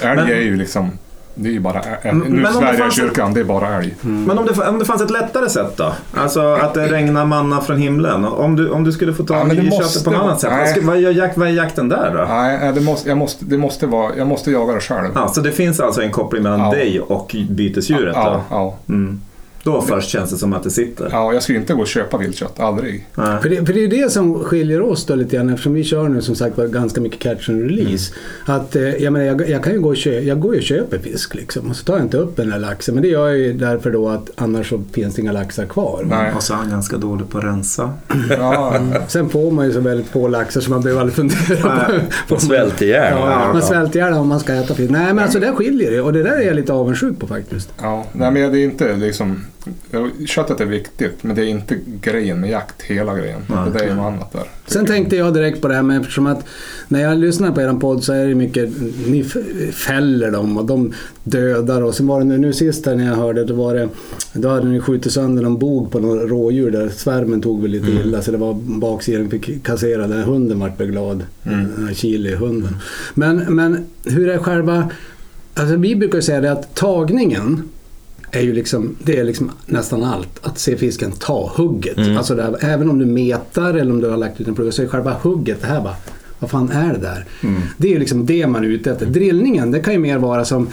Älg 0.01 0.15
Men- 0.15 0.27
är 0.29 0.35
ju 0.41 0.55
liksom, 0.55 0.91
det 1.35 1.49
är 1.49 1.53
ju 1.53 1.59
bara 1.59 1.79
älg. 1.79 2.09
Mm, 2.09 2.19
Nu 2.27 2.37
om 2.37 2.43
det 2.43 2.59
Sverige 2.59 2.77
fanns 2.77 2.93
ett- 2.97 3.03
kyrkan, 3.03 3.33
det 3.33 3.39
är 3.39 3.43
bara 3.43 3.67
älg. 3.77 3.95
Men 4.01 4.37
om 4.37 4.45
det, 4.45 4.67
om 4.69 4.79
det 4.79 4.85
fanns 4.85 5.01
ett 5.01 5.11
lättare 5.11 5.49
sätt 5.49 5.77
då? 5.77 5.93
Alltså 6.17 6.41
att 6.53 6.73
det 6.73 6.87
regnar 6.87 7.25
manna 7.25 7.61
från 7.61 7.77
himlen. 7.77 8.25
Om 8.25 8.55
du, 8.55 8.69
om 8.69 8.83
du 8.83 8.91
skulle 8.91 9.13
få 9.13 9.23
ta 9.23 9.33
Ja, 9.37 9.43
måste 9.43 9.55
köttet 9.83 10.03
på 10.05 10.11
något 10.11 10.21
annat 10.21 10.39
sätt. 10.39 10.49
nej. 10.51 10.59
Vad, 10.59 10.69
ska, 10.69 10.81
vad, 10.87 10.99
gör 10.99 11.11
jakt, 11.11 11.37
vad 11.37 11.47
är 11.47 11.51
jakten 11.51 11.89
där 11.89 12.11
då? 12.17 12.33
Nej, 12.33 12.57
nej, 12.61 12.73
det 12.73 12.81
måste, 12.81 13.09
jag, 13.09 13.17
måste, 13.17 13.45
det 13.45 13.57
måste 13.57 13.87
vara, 13.87 14.15
jag 14.17 14.27
måste 14.27 14.51
jaga 14.51 14.73
det 14.73 14.79
själv. 14.81 15.07
Ja, 15.15 15.27
så 15.27 15.41
det 15.41 15.51
finns 15.51 15.79
alltså 15.79 16.01
en 16.01 16.11
koppling 16.11 16.43
mellan 16.43 16.59
Ja. 16.59 16.71
dig 16.71 16.99
och 17.01 17.35
bytesdjuret 17.49 18.15
Ja, 18.15 18.29
då? 18.49 18.55
ja, 18.55 18.75
Mm. 18.89 19.21
Då 19.63 19.81
först 19.81 20.09
känns 20.09 20.29
det 20.31 20.37
som 20.37 20.53
att 20.53 20.63
det 20.63 20.69
sitter. 20.69 21.09
ja, 21.11 21.33
jag 21.33 21.43
skulle 21.43 21.59
inte 21.59 21.73
gå 21.73 21.81
och 21.81 21.87
köpa 21.87 22.17
viltkött, 22.17 22.59
aldrig. 22.59 23.07
Nej. 23.15 23.41
För 23.41 23.49
det, 23.49 23.65
för 23.65 23.73
det 23.73 23.79
är 23.79 23.81
ju 23.81 24.03
det 24.03 24.11
som 24.11 24.43
skiljer 24.43 24.81
oss 24.81 25.05
då 25.05 25.15
lite 25.15 25.35
grann 25.35 25.49
eftersom 25.49 25.73
vi 25.73 25.83
kör 25.83 26.09
nu 26.09 26.21
som 26.21 26.35
sagt 26.35 26.57
var 26.57 26.67
ganska 26.67 27.01
mycket 27.01 27.19
catch 27.19 27.49
and 27.49 27.61
release. 27.63 28.13
Att, 28.45 28.75
eh, 28.75 28.81
jag, 28.83 29.13
menar, 29.13 29.25
jag, 29.25 29.49
jag 29.49 29.63
kan 29.63 29.73
ju 29.73 29.79
gå 29.79 29.89
och 29.89 29.97
köpa, 29.97 30.19
jag 30.19 30.39
går 30.39 30.55
och 30.55 30.61
köper 30.61 30.99
fisk 30.99 31.35
liksom 31.35 31.69
och 31.69 31.75
så 31.75 31.83
tar 31.83 31.93
jag 31.93 32.05
inte 32.05 32.17
upp 32.17 32.35
den 32.37 32.49
där 32.49 32.59
laxen. 32.59 32.93
Men 32.95 33.01
det 33.01 33.09
gör 33.09 33.27
jag 33.27 33.37
ju 33.37 33.53
därför 33.53 33.91
då 33.91 34.09
att 34.09 34.29
annars 34.35 34.69
så 34.69 34.83
finns 34.91 35.15
det 35.15 35.21
inga 35.21 35.31
laxar 35.31 35.65
kvar. 35.65 36.05
Nej. 36.09 36.33
Och 36.35 36.43
så 36.43 36.53
är 36.53 36.57
han 36.57 36.69
ganska 36.69 36.97
dålig 36.97 37.29
på 37.29 37.37
att 37.37 37.43
rensa. 37.43 37.93
Ja, 38.29 38.75
Sen 39.07 39.29
får 39.29 39.51
man 39.51 39.65
ju 39.65 39.73
så 39.73 39.79
väldigt 39.79 40.07
få 40.07 40.27
laxar 40.27 40.61
så 40.61 40.69
man 40.71 40.81
behöver 40.81 41.01
aldrig 41.01 41.15
fundera 41.15 41.87
Nej. 41.87 41.99
på... 42.27 42.33
Man 42.33 42.41
svälter 42.41 42.85
ihjäl. 42.85 43.13
Ja, 43.17 43.53
man 43.53 43.61
svälter 43.61 43.99
ihjäl 43.99 44.13
om 44.13 44.27
man 44.27 44.39
ska 44.39 44.53
äta 44.53 44.73
fisk. 44.75 44.91
Nej 44.91 45.13
men 45.13 45.19
alltså 45.19 45.39
där 45.39 45.51
skiljer 45.51 45.91
det 45.91 46.01
och 46.01 46.13
det 46.13 46.23
där 46.23 46.37
är 46.37 46.41
jag 46.41 46.55
lite 46.55 46.73
avundsjuk 46.73 47.19
på 47.19 47.27
faktiskt. 47.27 47.73
ja. 47.81 48.05
Nej, 48.13 48.31
men 48.31 48.51
det 48.51 48.59
är 48.59 48.63
inte 48.63 48.95
liksom... 48.95 49.45
Köttet 50.27 50.61
är 50.61 50.65
viktigt, 50.65 51.23
men 51.23 51.35
det 51.35 51.41
är 51.41 51.45
inte 51.45 51.77
grejen 52.01 52.39
med 52.39 52.49
jakt, 52.49 52.81
hela 52.81 53.17
grejen. 53.17 53.41
Nej. 53.47 53.71
Det 53.73 53.79
är 53.79 53.95
något 53.95 54.13
annat 54.13 54.31
där. 54.33 54.43
Sen 54.67 54.85
tänkte 54.85 55.15
jag 55.15 55.33
direkt 55.33 55.61
på 55.61 55.67
det 55.67 55.75
här 55.75 55.83
med 55.83 56.01
eftersom 56.01 56.27
att 56.27 56.45
när 56.87 57.01
jag 57.01 57.17
lyssnar 57.17 57.51
på 57.51 57.61
er 57.61 57.79
podd 57.79 58.03
så 58.03 58.13
är 58.13 58.27
det 58.27 58.35
mycket, 58.35 58.69
ni 59.07 59.23
fäller 59.71 60.31
dem 60.31 60.57
och 60.57 60.65
de 60.65 60.93
dödar 61.23 61.81
och 61.81 61.95
sen 61.95 62.07
var 62.07 62.19
det 62.19 62.25
nu, 62.25 62.37
nu 62.37 62.53
sist 62.53 62.85
här 62.85 62.95
när 62.95 63.05
jag 63.05 63.15
hörde 63.15 63.45
då 63.45 63.53
var 63.53 63.75
det, 63.75 63.89
då 64.33 64.49
hade 64.49 64.67
ni 64.67 64.79
skjutit 64.79 65.13
sönder 65.13 65.43
någon 65.43 65.57
bog 65.57 65.91
på 65.91 65.99
någon 65.99 66.19
rådjur 66.19 66.71
där 66.71 66.89
svärmen 66.89 67.41
tog 67.41 67.61
väl 67.61 67.71
lite 67.71 67.91
illa 67.91 68.21
så 68.21 68.31
det 68.31 68.37
var 68.37 68.53
baksidan 68.53 69.29
fick 69.29 69.63
kassera 69.63 70.07
den 70.07 70.23
hunden 70.23 70.59
vart 70.59 70.77
glad, 70.77 71.23
den 71.43 71.87
här 71.87 71.93
chili-hunden. 71.93 72.75
Men, 73.13 73.55
men 73.55 73.85
hur 74.05 74.29
är 74.29 74.37
själva, 74.37 74.91
alltså 75.53 75.75
vi 75.75 75.95
brukar 75.95 76.21
säga 76.21 76.41
det 76.41 76.51
att 76.51 76.75
tagningen 76.75 77.63
är 78.31 78.41
ju 78.41 78.53
liksom, 78.53 78.95
det 79.03 79.17
är 79.17 79.23
liksom 79.23 79.51
nästan 79.65 80.03
allt. 80.03 80.39
Att 80.41 80.59
se 80.59 80.77
fisken 80.77 81.11
ta 81.11 81.51
hugget. 81.55 82.17
Alltså 82.17 82.35
det 82.35 82.43
här, 82.43 82.57
även 82.61 82.89
om 82.89 82.99
du 82.99 83.05
metar 83.05 83.73
eller 83.73 83.91
om 83.91 84.01
du 84.01 84.09
har 84.09 84.17
lagt 84.17 84.41
ut 84.41 84.47
en 84.47 84.55
plugga 84.55 84.71
så 84.71 84.81
är 84.81 84.87
själva 84.87 85.15
hugget 85.21 85.61
det 85.61 85.67
här 85.67 85.81
bara, 85.81 85.95
vad 86.39 86.49
fan 86.51 86.71
är 86.71 86.93
det 86.93 86.99
där? 86.99 87.25
Det 87.77 87.87
är 87.87 87.91
ju 87.91 87.99
liksom 87.99 88.25
det 88.25 88.47
man 88.47 88.63
är 88.63 88.67
ute 88.67 88.91
efter. 88.91 89.05
Drillningen, 89.05 89.71
det 89.71 89.79
kan 89.79 89.93
ju 89.93 89.99
mer 89.99 90.17
vara 90.17 90.45
som, 90.45 90.67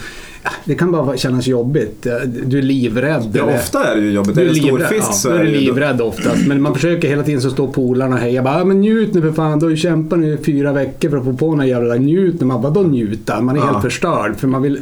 det 0.65 0.75
kan 0.75 0.91
bara 0.91 1.17
kännas 1.17 1.47
jobbigt. 1.47 2.07
Du 2.45 2.57
är 2.57 2.61
livrädd. 2.61 3.31
Ja, 3.33 3.43
eller- 3.43 3.55
ofta 3.55 3.83
är 3.91 3.95
det 3.95 4.01
ju 4.01 4.11
jobbigt. 4.11 4.35
du 4.35 4.41
Är 4.41 4.45
är 4.45 4.49
det 4.49 4.55
stor 4.55 4.79
fisk 4.79 5.01
ja, 5.09 5.13
så 5.13 5.29
då 5.29 5.35
är 5.35 5.39
är 5.39 5.43
du 5.43 5.49
ju... 5.49 5.59
livrädd 5.59 6.01
oftast. 6.01 6.47
Men 6.47 6.61
man 6.61 6.73
försöker 6.75 7.07
hela 7.09 7.23
tiden 7.23 7.41
så 7.41 7.49
står 7.49 7.67
polarna 7.67 8.15
och 8.15 8.21
hejar. 8.21 8.43
Bara, 8.43 8.57
"Ja, 8.59 8.65
men 8.65 8.81
njut 8.81 9.13
nu 9.13 9.21
för 9.21 9.31
fan, 9.31 9.59
du 9.59 9.65
har 9.65 9.71
ju 9.71 9.77
kämpat 9.77 10.19
nu 10.19 10.33
i 10.33 10.37
fyra 10.37 10.73
veckor 10.73 11.09
för 11.09 11.17
att 11.17 11.25
få 11.25 11.33
på 11.33 11.55
här 11.55 11.65
jävla 11.65 11.95
njut 11.95 12.39
nu. 12.41 12.45
Man 12.47 12.61
bara, 12.61 12.71
vadå 12.73 12.87
njuta? 12.89 13.41
Man 13.41 13.55
är 13.55 13.59
Ja. 13.59 13.65
helt 13.65 13.81
förstörd 13.83 14.35
för 14.37 14.47
man, 14.47 14.61
vill, 14.61 14.79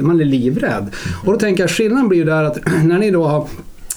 man 0.00 0.20
är 0.20 0.24
livrädd. 0.24 0.86
Och 1.24 1.32
då 1.32 1.38
tänker 1.38 1.62
jag, 1.62 1.70
skillnaden 1.70 2.08
blir 2.08 2.18
ju 2.18 2.24
där 2.24 2.44
att 2.44 2.58
när 2.84 2.98
ni 2.98 3.10
då 3.10 3.24
har 3.26 3.46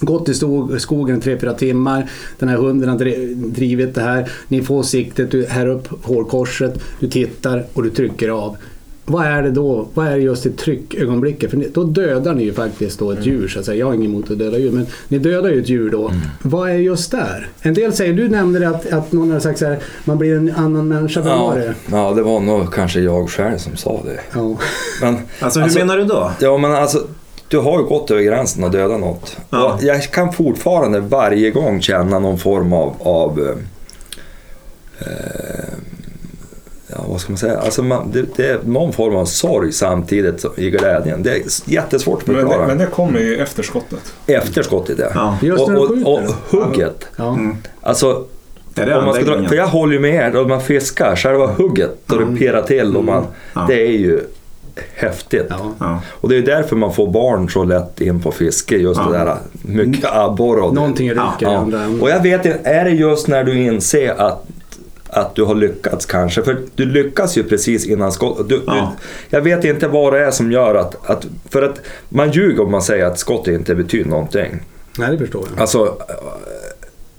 gått 0.01 0.29
i 0.29 0.33
skogen 0.79 1.17
i 1.17 1.21
tre, 1.21 1.37
fyra 1.39 1.53
timmar. 1.53 2.09
Den 2.39 2.49
här 2.49 2.57
hunden 2.57 2.89
har 2.89 2.97
dri- 2.99 3.33
drivit 3.35 3.95
det 3.95 4.01
här. 4.01 4.31
Ni 4.47 4.61
får 4.61 4.83
siktet, 4.83 5.31
du 5.31 5.45
här 5.49 5.67
upp 5.67 5.87
hårkorset, 6.03 6.79
du 6.99 7.07
tittar 7.07 7.65
och 7.73 7.83
du 7.83 7.89
trycker 7.89 8.29
av. 8.29 8.57
Vad 9.05 9.25
är 9.25 9.41
det 9.43 9.51
då? 9.51 9.87
Vad 9.93 10.07
är 10.07 10.15
just 10.15 10.45
i 10.45 10.49
tryckögonblicket? 10.51 11.49
För 11.51 11.65
då 11.73 11.83
dödar 11.83 12.33
ni 12.33 12.43
ju 12.43 12.53
faktiskt 12.53 12.99
då 12.99 13.11
ett 13.11 13.25
djur 13.25 13.47
så 13.47 13.59
att 13.59 13.65
säga. 13.65 13.77
Jag 13.77 13.85
har 13.85 13.93
inget 13.93 14.05
emot 14.09 14.31
att 14.31 14.39
döda 14.39 14.57
djur 14.57 14.71
men 14.71 14.85
ni 15.07 15.19
dödar 15.19 15.49
ju 15.49 15.61
ett 15.61 15.69
djur 15.69 15.89
då. 15.89 16.11
Vad 16.41 16.69
är 16.69 16.73
just 16.75 17.11
där? 17.11 17.49
En 17.61 17.73
del 17.73 17.93
säger, 17.93 18.13
du 18.13 18.29
nämnde 18.29 18.59
det 18.59 18.69
att, 18.69 18.93
att 18.93 19.11
någon 19.11 19.31
har 19.31 19.39
sagt 19.39 19.59
så 19.59 19.65
här, 19.65 19.79
man 20.05 20.17
blir 20.17 20.35
en 20.37 20.51
annan 20.55 20.87
människa. 20.87 21.21
Var 21.21 21.29
Ja, 21.31 21.53
det? 21.55 21.73
ja, 21.91 22.13
det 22.13 22.21
var 22.21 22.39
nog 22.39 22.73
kanske 22.73 22.99
jag 22.99 23.29
själv 23.29 23.57
som 23.57 23.75
sa 23.75 24.01
det. 24.05 24.19
Ja. 24.33 24.57
Men, 25.01 25.17
Alltså 25.39 25.59
hur 25.59 25.73
menar 25.79 25.97
du 25.97 26.03
då? 26.03 26.31
Ja, 26.39 26.57
men 26.57 26.71
alltså, 26.71 27.07
du 27.51 27.57
har 27.57 27.79
ju 27.79 27.85
gått 27.85 28.11
över 28.11 28.21
gränsen 28.21 28.63
och 28.63 28.71
dödat 28.71 28.99
något. 28.99 29.37
Ja. 29.49 29.73
Och 29.73 29.83
jag 29.83 30.03
kan 30.03 30.33
fortfarande 30.33 30.99
varje 30.99 31.51
gång 31.51 31.81
känna 31.81 32.19
någon 32.19 32.37
form 32.37 32.73
av, 32.73 32.93
av 32.99 33.39
eh, 33.39 33.55
eh, 35.07 35.73
ja, 36.87 36.95
vad 37.07 37.21
ska 37.21 37.31
man 37.31 37.37
säga? 37.37 37.59
Alltså 37.59 37.83
man, 37.83 38.11
det, 38.11 38.25
det 38.35 38.47
är 38.49 38.59
någon 38.65 38.93
form 38.93 39.15
av 39.15 39.25
sorg 39.25 39.71
samtidigt 39.71 40.41
som- 40.41 40.51
i 40.57 40.69
glädjen. 40.69 41.23
Det 41.23 41.31
är 41.31 41.41
jättesvårt 41.65 42.21
att 42.21 42.27
Men 42.27 42.35
det, 42.35 42.41
förklara. 42.41 42.67
men 42.67 42.77
det 42.77 42.85
kommer 42.85 43.19
ju 43.19 43.35
i 43.35 43.39
efterskottet. 43.39 44.13
Efterskottet, 44.27 44.99
ja. 44.99 45.09
Ja. 45.15 45.37
Just 45.41 45.61
Och, 45.63 45.69
och, 45.69 46.13
och 46.13 46.21
hugget. 46.49 47.07
Ja. 47.15 47.33
Mm. 47.33 47.57
Alltså, 47.81 48.25
Är 48.75 48.85
det 48.85 48.97
Om 48.97 49.05
man 49.05 49.13
ska 49.13 49.23
dra, 49.23 49.47
för 49.47 49.55
jag 49.55 49.67
håller 49.67 49.93
ju 49.93 49.99
med 49.99 50.35
er, 50.35 50.45
man 50.45 50.61
fiskar, 50.61 51.15
själva 51.15 51.47
hugget, 51.47 51.97
då 52.05 52.17
det 52.17 52.37
pirrar 52.37 52.61
till 52.61 52.97
och 52.97 53.03
man, 53.03 53.25
Ja. 53.53 53.65
det 53.67 53.81
är 53.87 53.91
ju 53.91 54.19
häftigt. 54.95 55.45
Ja. 55.49 55.71
Ja. 55.79 56.01
Och 56.11 56.29
det 56.29 56.37
är 56.37 56.41
därför 56.41 56.75
man 56.75 56.93
får 56.93 57.07
barn 57.11 57.49
så 57.49 57.63
lätt 57.63 58.01
in 58.01 58.21
på 58.21 58.31
fiske, 58.31 58.75
just 58.77 59.01
Ja. 59.05 59.11
det 59.11 59.17
där 59.17 59.37
mycket 59.61 60.05
abborre. 60.13 60.61
och 60.61 60.73
Någonting 60.73 61.09
rycker 61.09 61.21
i 61.39 61.43
Ja. 61.43 61.57
andra. 61.57 61.87
Och 62.01 62.09
jag 62.09 62.23
vet 62.23 62.45
inte, 62.45 62.59
är 62.63 62.83
det 62.85 62.91
just 62.91 63.27
när 63.27 63.43
du 63.43 63.59
inser 63.63 64.21
att, 64.21 64.43
att 65.09 65.35
du 65.35 65.43
har 65.43 65.55
lyckats 65.55 66.05
kanske? 66.05 66.43
För 66.43 66.57
du 66.75 66.85
lyckas 66.85 67.37
ju 67.37 67.43
precis 67.43 67.87
innan 67.87 68.11
skott. 68.11 68.49
Du, 68.49 68.61
Ja. 68.67 68.73
du, 68.73 69.35
jag 69.37 69.41
vet 69.41 69.65
inte 69.65 69.87
vad 69.87 70.13
det 70.13 70.19
är 70.25 70.31
som 70.31 70.51
gör 70.51 70.75
att, 70.75 71.09
att... 71.09 71.25
För 71.49 71.61
att 71.61 71.81
man 72.09 72.31
ljuger 72.31 72.63
om 72.63 72.71
man 72.71 72.81
säger 72.81 73.05
att 73.05 73.19
skott 73.19 73.47
inte 73.47 73.75
betyder 73.75 74.09
någonting. 74.09 74.59
Nej, 74.97 75.11
det 75.11 75.17
förstår 75.17 75.45
jag. 75.53 75.61
Alltså, 75.61 75.97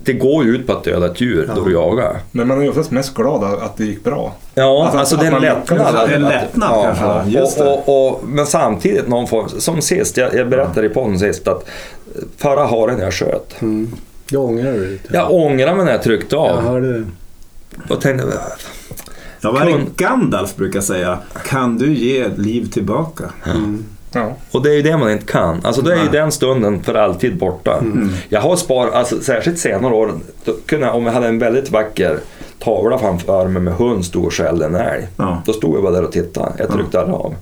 det 0.05 0.13
går 0.13 0.43
ju 0.45 0.55
ut 0.55 0.67
på 0.67 0.73
att 0.73 0.83
döda 0.83 1.05
ett 1.05 1.21
djur 1.21 1.49
då 1.55 1.61
Ja. 1.61 1.65
du 1.65 1.73
jagar. 1.73 2.17
Men 2.31 2.47
man 2.47 2.57
är 2.57 2.63
ju 2.63 2.69
oftast 2.69 2.91
mest 2.91 3.13
glad 3.15 3.43
att 3.43 3.77
det 3.77 3.85
gick 3.85 4.03
bra. 4.03 4.33
Ja, 4.55 4.83
Alltså, 4.83 4.97
alltså, 4.99 5.15
att 5.15 5.21
det 5.21 5.27
är 5.27 5.31
en 5.31 5.41
lättnad. 5.41 5.77
lyckas. 5.79 5.93
att- 5.95 6.09
En 6.09 6.23
att- 6.25 6.29
lättnad 6.31 6.97
kanske, 6.97 7.29
just 7.39 7.57
det. 7.57 7.63
och, 7.63 7.89
och, 7.89 8.07
och, 8.13 8.23
Men 8.27 8.45
samtidigt 8.45 9.07
någon 9.07 9.27
form, 9.27 9.49
som 9.49 9.81
sist, 9.81 10.17
jag, 10.17 10.35
jag 10.35 10.49
berättade 10.49 10.87
i 10.87 10.89
podden 10.89 11.19
sist 11.19 11.47
att 11.47 11.65
förra 12.37 12.65
haren 12.65 12.99
jag 12.99 13.13
sköt, 13.13 13.61
Mm. 13.61 13.91
Det 14.29 14.37
ångrar 14.37 14.73
du 14.73 14.89
lite. 14.89 15.09
jag 15.13 15.31
ångrar 15.31 15.75
mig 15.75 15.85
när 15.85 15.91
jag 15.91 16.03
tryckte 16.03 16.35
Jag 16.35 16.45
av. 16.49 16.61
hörde 16.63 16.99
det. 16.99 17.05
Och 17.89 18.01
tänkte, 18.01 18.27
Ja, 19.41 19.51
vad 19.51 19.61
är 19.61 19.65
det 19.65 19.85
Gandalf 19.95 20.55
brukar 20.55 20.81
säga? 20.81 21.17
Kan 21.47 21.77
du 21.77 21.93
ge 21.93 22.27
liv 22.35 22.69
tillbaka? 22.71 23.23
Mm. 23.45 23.83
Ja. 24.13 24.33
och 24.51 24.63
det 24.63 24.69
är 24.69 24.73
ju 24.73 24.81
det 24.81 24.97
man 24.97 25.11
inte 25.11 25.25
kan. 25.25 25.61
Alltså 25.63 25.81
då 25.81 25.91
är 25.91 26.03
ju 26.03 26.09
den 26.09 26.31
stunden 26.31 26.83
för 26.83 26.93
alltid 26.93 27.37
borta. 27.37 27.77
Mm. 27.77 28.09
Jag 28.29 28.41
har 28.41 28.55
sparat, 28.55 28.93
alltså, 28.93 29.21
särskilt 29.21 29.59
senare 29.59 29.93
år, 29.93 30.11
då 30.45 30.53
kunde 30.65 30.85
jag, 30.85 30.95
om 30.95 31.05
jag 31.05 31.13
hade 31.13 31.27
en 31.27 31.39
väldigt 31.39 31.71
vacker 31.71 32.19
tavla 32.59 32.97
framför 32.97 33.47
mig 33.47 33.61
med 33.61 33.73
hund 33.73 34.05
stod 34.05 34.25
och 34.25 34.33
skällde 34.33 34.65
en 34.65 34.75
älg. 34.75 35.07
Ja. 35.17 35.41
Då 35.45 35.53
stod 35.53 35.75
jag 35.75 35.83
bara 35.83 35.93
där 35.93 36.03
och 36.03 36.11
tittade. 36.11 36.51
Jag 36.57 36.71
tryckte 36.71 36.99
aldrig 36.99 37.15
av. 37.15 37.35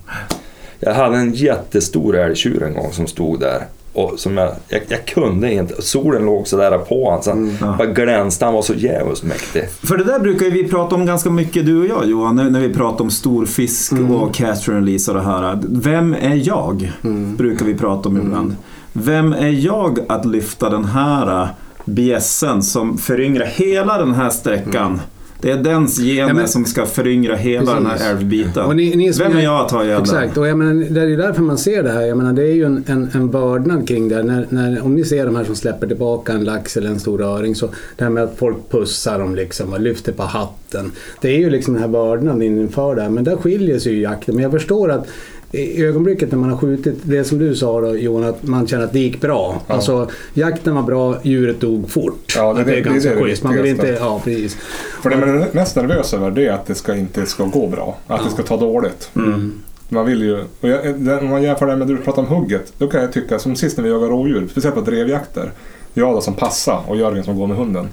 Jag 0.79 0.93
hade 0.93 1.17
en 1.17 1.33
jättestor 1.33 2.17
älgtjur 2.17 2.63
en 2.63 2.73
gång 2.73 2.91
som 2.91 3.07
stod 3.07 3.39
där. 3.39 3.65
Och 3.93 4.19
som 4.19 4.37
jag, 4.37 4.51
jag, 4.67 4.81
jag 4.87 5.05
kunde 5.05 5.53
inte. 5.53 5.81
Solen 5.81 6.25
låg 6.25 6.47
så 6.47 6.57
där 6.57 6.77
på 6.77 7.05
honom. 7.05 7.23
Så 7.23 7.29
han 7.29 7.57
Ja. 7.61 7.75
bara 7.77 7.87
glänste. 7.87 8.45
Han 8.45 8.53
var 8.53 8.61
så 8.61 8.73
jävligt 8.73 9.23
mäktig. 9.23 9.63
För 9.83 9.97
det 9.97 10.03
där 10.03 10.19
brukar 10.19 10.45
vi 10.45 10.63
prata 10.67 10.95
om 10.95 11.05
ganska 11.05 11.29
mycket 11.29 11.65
du 11.65 11.79
och 11.79 11.85
jag 11.87 12.09
Johan, 12.09 12.35
när, 12.35 12.49
när 12.49 12.59
vi 12.59 12.73
pratar 12.73 13.03
om 13.03 13.11
storfisk 13.11 13.91
och 14.21 14.33
catch 14.33 14.69
and 14.69 14.77
release 14.85 15.11
och 15.11 15.17
det 15.17 15.23
här. 15.23 15.59
Vem 15.69 16.13
är 16.13 16.47
jag? 16.47 16.91
Brukar 17.37 17.65
vi 17.65 17.73
prata 17.73 18.09
om 18.09 18.17
ibland. 18.17 18.55
Vem 18.93 19.33
är 19.33 19.65
jag 19.65 19.99
att 20.07 20.25
lyfta 20.25 20.69
den 20.69 20.85
här 20.85 21.47
bjässen 21.85 22.63
som 22.63 22.97
föryngrar 22.97 23.45
hela 23.45 23.97
den 23.97 24.13
här 24.13 24.29
sträckan? 24.29 25.01
Det 25.41 25.51
är 25.51 25.57
dens 25.57 25.97
gener 25.99 26.33
men- 26.33 26.47
som 26.47 26.65
ska 26.65 26.85
föryngra 26.85 27.35
hela 27.35 27.73
den 27.73 27.85
Precis. 27.85 28.01
här 28.01 28.11
älvbiten. 28.15 28.65
Och 28.65 28.75
ni- 28.75 28.95
ni 28.95 29.11
Vem 29.11 29.37
är 29.37 29.41
jag 29.41 29.61
att 29.61 29.69
ta 29.69 29.83
ihjäl 29.83 29.93
den? 29.95 30.03
Exakt, 30.03 30.37
och 30.37 30.47
jag 30.47 30.57
menar, 30.57 30.73
det 30.89 31.01
är 31.01 31.05
ju 31.07 31.15
därför 31.15 31.41
man 31.41 31.57
ser 31.57 31.83
det 31.83 31.91
här. 31.91 32.01
Jag 32.01 32.17
menar, 32.17 32.33
det 32.33 32.41
är 32.43 32.53
ju 32.53 32.63
en, 32.65 32.83
en, 32.87 33.09
en 33.13 33.31
vördnad 33.31 33.87
kring 33.87 34.09
det. 34.09 34.15
här. 34.15 34.23
När, 34.23 34.45
när, 34.49 34.81
om 34.85 34.95
ni 34.95 35.03
ser 35.05 35.25
de 35.25 35.35
här 35.35 35.43
som 35.43 35.55
släpper 35.55 35.87
tillbaka 35.87 36.33
en 36.33 36.43
lax 36.43 36.77
eller 36.77 36.89
en 36.89 36.99
stor 36.99 37.21
öring, 37.21 37.55
så 37.55 37.69
det 37.97 38.03
här 38.03 38.11
med 38.11 38.23
att 38.23 38.37
folk 38.37 38.57
pussar 38.69 39.19
dem 39.19 39.35
liksom 39.35 39.73
och 39.73 39.79
lyfter 39.81 40.11
på 40.11 40.23
hatten. 40.23 40.91
Det 41.21 41.27
är 41.29 41.37
ju 41.39 41.49
liksom 41.49 41.73
den 41.73 41.83
här 41.83 41.89
vördnaden 41.89 42.41
inför 42.41 42.95
det 42.95 43.01
här. 43.01 43.09
Men 43.09 43.23
där 43.23 43.35
skiljer 43.35 43.79
sig 43.79 43.93
ju 43.93 44.01
jakten. 44.01 44.35
Men 44.35 44.43
jag 44.43 44.51
förstår 44.51 44.91
att 44.91 45.07
i 45.51 45.83
ögonblicket 45.83 46.31
när 46.31 46.37
man 46.37 46.49
har 46.49 46.57
skjutit, 46.57 46.95
det 47.03 47.23
som 47.23 47.37
du 47.39 47.55
sa 47.55 47.81
då 47.81 47.95
Johan, 47.97 48.23
att 48.23 48.43
man 48.43 48.67
känner 48.67 48.83
att 48.83 48.93
det 48.93 48.99
gick 48.99 49.21
bra. 49.21 49.61
Ja. 49.67 49.73
Alltså 49.73 50.09
jakten 50.33 50.75
var 50.75 50.81
bra, 50.83 51.15
djuret 51.23 51.59
dog 51.59 51.89
fort. 51.89 52.33
Ja, 52.37 52.53
det- 52.53 52.63
det 52.63 52.71
är 52.71 52.75
det- 52.75 52.81
det 52.81 52.89
är 52.89 52.93
ganska 52.93 53.15
det 53.15 53.21
schysst. 53.21 53.43
Man 53.43 53.55
vill 53.55 53.65
inte, 53.65 53.87
ja 53.87 54.21
precis. 54.23 54.57
För 55.03 55.09
det 55.09 55.17
man 55.17 55.29
är 55.29 55.47
mest 55.51 55.75
nervös 55.75 56.13
över 56.13 56.31
det 56.31 56.45
är 56.47 56.51
att 56.51 56.65
det 56.65 56.75
ska 56.75 56.95
inte 56.95 57.25
ska 57.25 57.45
gå 57.45 57.67
bra. 57.67 57.97
Att 58.07 58.23
det 58.23 58.29
ska 58.31 58.43
ta 58.43 58.57
dåligt. 58.57 59.09
Mm. 59.15 59.53
Man 59.89 60.05
vill 60.05 60.21
ju, 60.21 60.35
och 60.61 60.69
jag, 60.69 60.97
om 61.21 61.29
man 61.29 61.43
jämför 61.43 61.67
det 61.67 61.75
med 61.75 61.87
det 61.87 61.93
du 61.93 62.01
pratade 62.01 62.27
om 62.27 62.33
hugget. 62.35 62.73
Då 62.77 62.87
kan 62.87 63.01
jag 63.01 63.13
tycka, 63.13 63.39
som 63.39 63.55
sist 63.55 63.77
när 63.77 63.83
vi 63.83 63.89
jagade 63.89 64.11
rådjur, 64.11 64.47
speciellt 64.51 64.75
på 64.75 64.81
drevjakter. 64.81 65.51
Jag 65.93 66.15
då 66.15 66.21
som 66.21 66.33
passa 66.33 66.77
och 66.87 66.97
Jörgen 66.97 67.23
som 67.23 67.37
går 67.37 67.47
med 67.47 67.57
hunden. 67.57 67.87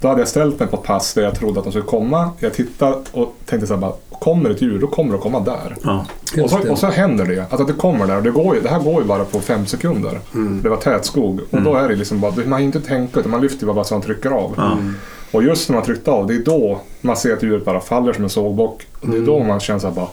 Då 0.00 0.08
hade 0.08 0.20
jag 0.20 0.28
ställt 0.28 0.58
mig 0.60 0.68
på 0.68 0.76
ett 0.76 0.82
pass 0.82 1.14
där 1.14 1.22
jag 1.22 1.34
trodde 1.34 1.58
att 1.58 1.64
de 1.64 1.70
skulle 1.72 1.84
komma. 1.84 2.30
Jag 2.38 2.54
tittade 2.54 2.96
och 3.12 3.34
tänkte 3.46 3.66
så 3.66 3.74
här 3.74 3.80
bara, 3.80 3.92
kommer 4.10 4.50
ett 4.50 4.62
djur, 4.62 4.78
då 4.78 4.86
kommer 4.86 5.10
det 5.10 5.16
att 5.16 5.22
komma 5.22 5.40
där. 5.40 5.76
Ja. 5.82 6.06
Och 6.42 6.50
så, 6.50 6.70
och 6.70 6.78
så 6.78 6.86
händer 6.86 7.24
det. 7.26 7.40
Alltså 7.40 7.62
att 7.62 7.66
det 7.66 7.72
kommer 7.74 8.06
där. 8.06 8.16
Och 8.16 8.22
det, 8.22 8.30
går 8.30 8.54
ju, 8.56 8.60
det 8.62 8.68
här 8.68 8.80
går 8.80 9.02
ju 9.02 9.08
bara 9.08 9.24
på 9.24 9.40
fem 9.40 9.66
sekunder. 9.66 10.20
Mm. 10.34 10.62
Det 10.62 10.68
var 10.68 10.76
tät 10.76 11.04
skog. 11.04 11.40
Och 11.50 11.62
då 11.62 11.74
är 11.74 11.88
det 11.88 11.96
liksom 11.96 12.20
bara, 12.20 12.32
man 12.32 12.44
hinner 12.44 12.60
inte 12.60 12.80
tänka 12.80 13.20
utan 13.20 13.30
man 13.30 13.40
lyfter 13.40 13.66
bara 13.66 13.84
så 13.84 13.94
man 13.94 14.02
trycker 14.02 14.30
av. 14.30 14.54
Ja. 14.56 14.78
Och 15.32 15.42
just 15.42 15.68
när 15.68 15.76
man 15.76 15.84
tryckte 15.84 16.10
av, 16.10 16.26
det 16.26 16.34
är 16.34 16.38
då 16.44 16.80
man 17.00 17.16
ser 17.16 17.32
att 17.32 17.42
djuret 17.42 17.64
bara 17.64 17.80
faller 17.80 18.12
som 18.12 18.24
en 18.24 18.30
sågbock. 18.30 18.86
Och 19.00 19.08
det 19.08 19.16
är 19.16 19.20
då 19.20 19.38
man 19.42 19.60
känner 19.60 19.80
så 19.80 19.86
här 19.86 19.94
bara, 19.94 20.04
"Ah, 20.04 20.10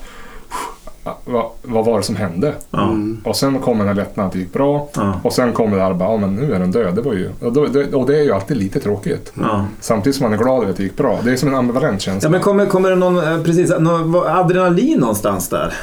vad, 1.26 1.45
vad 1.62 1.86
var 1.86 1.97
det 1.97 2.04
som 2.04 2.16
hände? 2.16 2.54
Mm. 2.74 3.22
Och 3.24 3.36
sen 3.36 3.60
kom 3.60 3.78
den 3.78 3.88
här 3.88 3.95
lättnaden 3.95 4.28
att 4.28 4.34
det 4.34 4.39
gick 4.39 4.54
bra. 4.54 4.89
Ja. 4.95 5.20
Och 5.24 5.34
sen 5.34 5.54
kommer 5.54 5.78
det 5.78 5.84
här 5.84 5.93
bara, 5.93 6.12
ja 6.12 6.18
men 6.18 6.36
nu 6.36 6.54
är 6.54 6.60
den 6.60 6.72
död. 6.72 6.95
Det 6.95 7.01
var 7.01 7.14
ju, 7.14 7.30
och, 7.39 7.54
då, 7.54 7.66
det, 7.66 7.93
och 7.93 8.08
det 8.08 8.18
är 8.18 8.24
ju 8.24 8.32
alltid 8.32 8.58
lite 8.58 8.80
tråkigt. 8.80 9.34
Ja. 9.41 9.66
Samtidigt 9.80 10.16
som 10.16 10.24
man 10.24 10.34
är 10.34 10.43
glad 10.43 10.62
över 10.62 10.72
att 10.72 10.78
det 10.78 10.84
gick 10.84 10.97
bra. 10.97 11.20
Det 11.24 11.32
är 11.32 11.36
som 11.36 11.49
en 11.49 11.56
ambivalent 11.56 12.01
känsla. 12.01 12.28
Ja, 12.28 12.32
men 12.32 12.41
kommer, 12.41 12.66
kommer 12.66 12.89
det 12.89 12.95
någon, 12.95 13.18
eh, 13.18 13.43
precis, 13.43 13.74
någon 13.80 14.16
adrenalin 14.16 14.99
någonstans 14.99 15.49
där? 15.49 15.74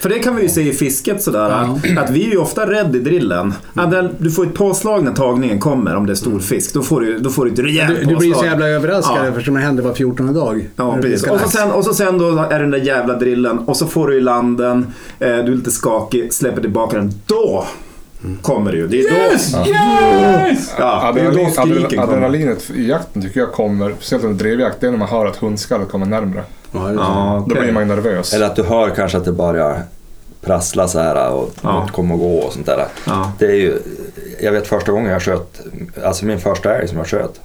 För 0.00 0.08
det 0.08 0.18
kan 0.18 0.36
vi 0.36 0.42
ju 0.42 0.48
se 0.48 0.68
i 0.68 0.72
fisket 0.72 1.22
sådär, 1.22 1.50
att, 1.50 1.98
att 1.98 2.10
vi 2.10 2.26
är 2.26 2.30
ju 2.30 2.36
ofta 2.36 2.70
rädda 2.70 2.98
i 2.98 3.00
drillen. 3.00 3.54
Du 4.18 4.30
får 4.30 4.46
ett 4.46 4.54
påslag 4.54 5.04
när 5.04 5.12
tagningen 5.12 5.60
kommer 5.60 5.96
om 5.96 6.06
det 6.06 6.12
är 6.12 6.14
stor 6.14 6.38
fisk. 6.40 6.74
Då 6.74 6.82
får 6.82 7.00
du, 7.00 7.18
då 7.18 7.30
får 7.30 7.44
du 7.44 7.52
ett 7.52 7.58
rejält 7.58 8.00
Du, 8.00 8.04
du 8.04 8.16
blir 8.16 8.34
så 8.34 8.44
jävla 8.44 8.68
överraskad 8.68 9.16
Ja. 9.18 9.28
eftersom 9.28 9.54
det 9.54 9.60
händer 9.60 9.82
var 9.82 9.94
14 9.94 10.34
dag. 10.34 10.68
Ja, 10.76 10.98
precis. 11.02 11.30
Och 11.30 11.40
så, 11.40 11.48
sen, 11.48 11.70
och 11.70 11.84
så 11.84 11.94
sen 11.94 12.18
då 12.18 12.38
är 12.50 12.60
den 12.60 12.70
där 12.70 12.78
jävla 12.78 13.14
drillen 13.14 13.58
och 13.58 13.76
så 13.76 13.86
får 13.86 14.08
du 14.08 14.16
i 14.16 14.20
landen, 14.20 14.86
eh, 15.18 15.28
du 15.28 15.34
är 15.34 15.42
lite 15.56 15.70
skakig, 15.70 16.32
släpper 16.32 16.60
tillbaka 16.60 16.96
den. 16.96 17.12
Då 17.26 17.66
kommer 18.42 18.72
det 18.72 18.78
ju. 18.78 18.86
Det 18.88 19.00
är 19.00 19.10
då, 19.10 19.32
Yes! 19.32 20.74
ja, 20.78 21.12
det 21.14 21.20
är 21.20 21.24
då 21.24 21.30
Adrenalin, 21.30 21.50
skriken 21.52 21.88
kommer. 22.00 22.02
adrenalinet 22.02 22.70
i 22.70 22.88
jakten 22.88 23.22
tycker 23.22 23.40
jag 23.40 23.52
kommer, 23.52 23.90
speciellt 23.96 24.24
under 24.24 24.44
drevjakt, 24.44 24.80
det 24.80 24.86
är 24.86 24.90
när 24.90 24.98
man 24.98 25.08
hör 25.08 25.26
att 25.26 25.36
hundskallet 25.36 25.88
kommer 25.88 26.06
närmre. 26.06 26.42
Ja, 26.72 26.78
det. 26.80 26.94
Ja, 26.94 27.44
Då 27.48 27.52
okej. 27.52 27.62
blir 27.62 27.72
man 27.72 27.82
ju 27.82 27.88
nervös. 27.88 28.34
Eller 28.34 28.46
att 28.46 28.56
du 28.56 28.62
hör 28.62 28.90
kanske 28.90 29.18
att 29.18 29.24
det 29.24 29.32
börjar 29.32 29.82
prassla 30.40 30.88
så 30.88 30.98
här 30.98 31.32
och 31.32 31.50
Ja. 31.62 31.72
något 31.80 31.92
kommer 31.92 32.14
att 32.14 32.20
gå 32.20 32.36
och 32.38 32.52
sånt 32.52 32.66
där. 32.66 32.86
Ja. 33.06 33.32
Det 33.38 33.46
är 33.46 33.54
ju, 33.56 33.78
jag 34.42 34.52
vet 34.52 34.66
första 34.66 34.92
gången 34.92 35.12
jag 35.12 35.22
sköt, 35.22 35.60
alltså 36.04 36.24
min 36.24 36.40
första 36.40 36.74
älg 36.78 36.88
som 36.88 36.98
jag 36.98 37.06
sköt. 37.06 37.40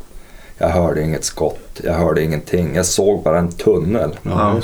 Jag 0.57 0.69
hörde 0.69 1.01
inget 1.03 1.23
skott, 1.23 1.81
jag 1.83 1.93
hörde 1.93 2.23
ingenting. 2.23 2.75
Jag 2.75 2.85
såg 2.85 3.23
bara 3.23 3.39
en 3.39 3.51
tunnel 3.51 4.19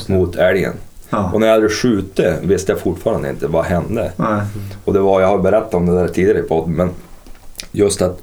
mot 0.07 0.35
älgen. 0.35 0.73
Ja. 1.13 1.29
Och 1.33 1.39
när 1.39 1.47
jag 1.47 1.53
hade 1.53 1.69
skjutit 1.69 2.33
visste 2.41 2.71
jag 2.71 2.81
fortfarande 2.81 3.29
inte 3.29 3.47
vad 3.47 3.65
hände. 3.65 4.11
Nej. 4.15 4.41
Och 4.85 4.93
det 4.93 4.99
var, 4.99 5.21
jag 5.21 5.27
har 5.27 5.37
berättat 5.37 5.73
om 5.73 5.85
det 5.85 5.95
där 5.95 6.07
tidigare 6.07 6.39
i 6.39 6.43
podden, 6.43 6.73
men 6.75 6.89
just 7.71 8.01
att 8.01 8.19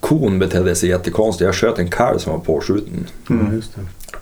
kon 0.00 0.38
betedde 0.38 0.74
sig 0.74 0.88
jättekonstigt. 0.88 1.46
Jag 1.46 1.54
sköt 1.54 1.78
en 1.78 1.90
kalv 1.90 2.18
som 2.18 2.32
var 2.32 2.38
påskjuten. 2.40 3.06
Ja, 3.28 3.34
det. 3.34 3.62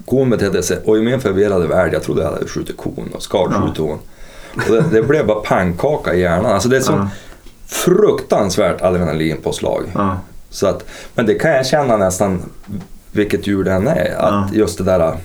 Kon 0.06 0.30
betedde 0.30 0.62
sig, 0.62 0.78
och 0.84 0.98
i 0.98 1.02
min 1.02 1.20
förvirrade 1.20 1.66
värld, 1.66 1.90
jag 1.94 2.02
trodde 2.02 2.22
jag 2.22 2.30
hade 2.32 2.46
skjutit 2.48 2.76
kon 2.76 3.10
och 3.14 3.22
skadskjutit 3.22 3.78
hon. 3.78 3.98
Och 4.54 4.72
det, 4.74 4.84
det 4.92 5.02
blev 5.02 5.26
bara 5.26 5.40
pannkaka 5.40 6.14
i 6.14 6.20
hjärnan. 6.20 6.52
Alltså 6.52 6.68
det 6.68 6.76
är 6.76 6.80
så 6.80 6.92
Ja. 6.92 7.08
fruktansvärt 7.66 8.82
adrenalinpåslag. 8.82 9.82
Ja. 9.94 10.18
Så 10.50 10.66
att, 10.66 10.84
men 11.14 11.26
det 11.26 11.34
kan 11.34 11.50
jag 11.50 11.66
känna 11.66 11.96
nästan 11.96 12.42
vilket 13.12 13.46
djur 13.46 13.64
det 13.64 13.72
än 13.72 13.86
är. 13.88 14.14
Att 14.18 14.30
Ja. 14.32 14.48
just 14.52 14.78
det 14.78 14.84
där... 14.84 15.16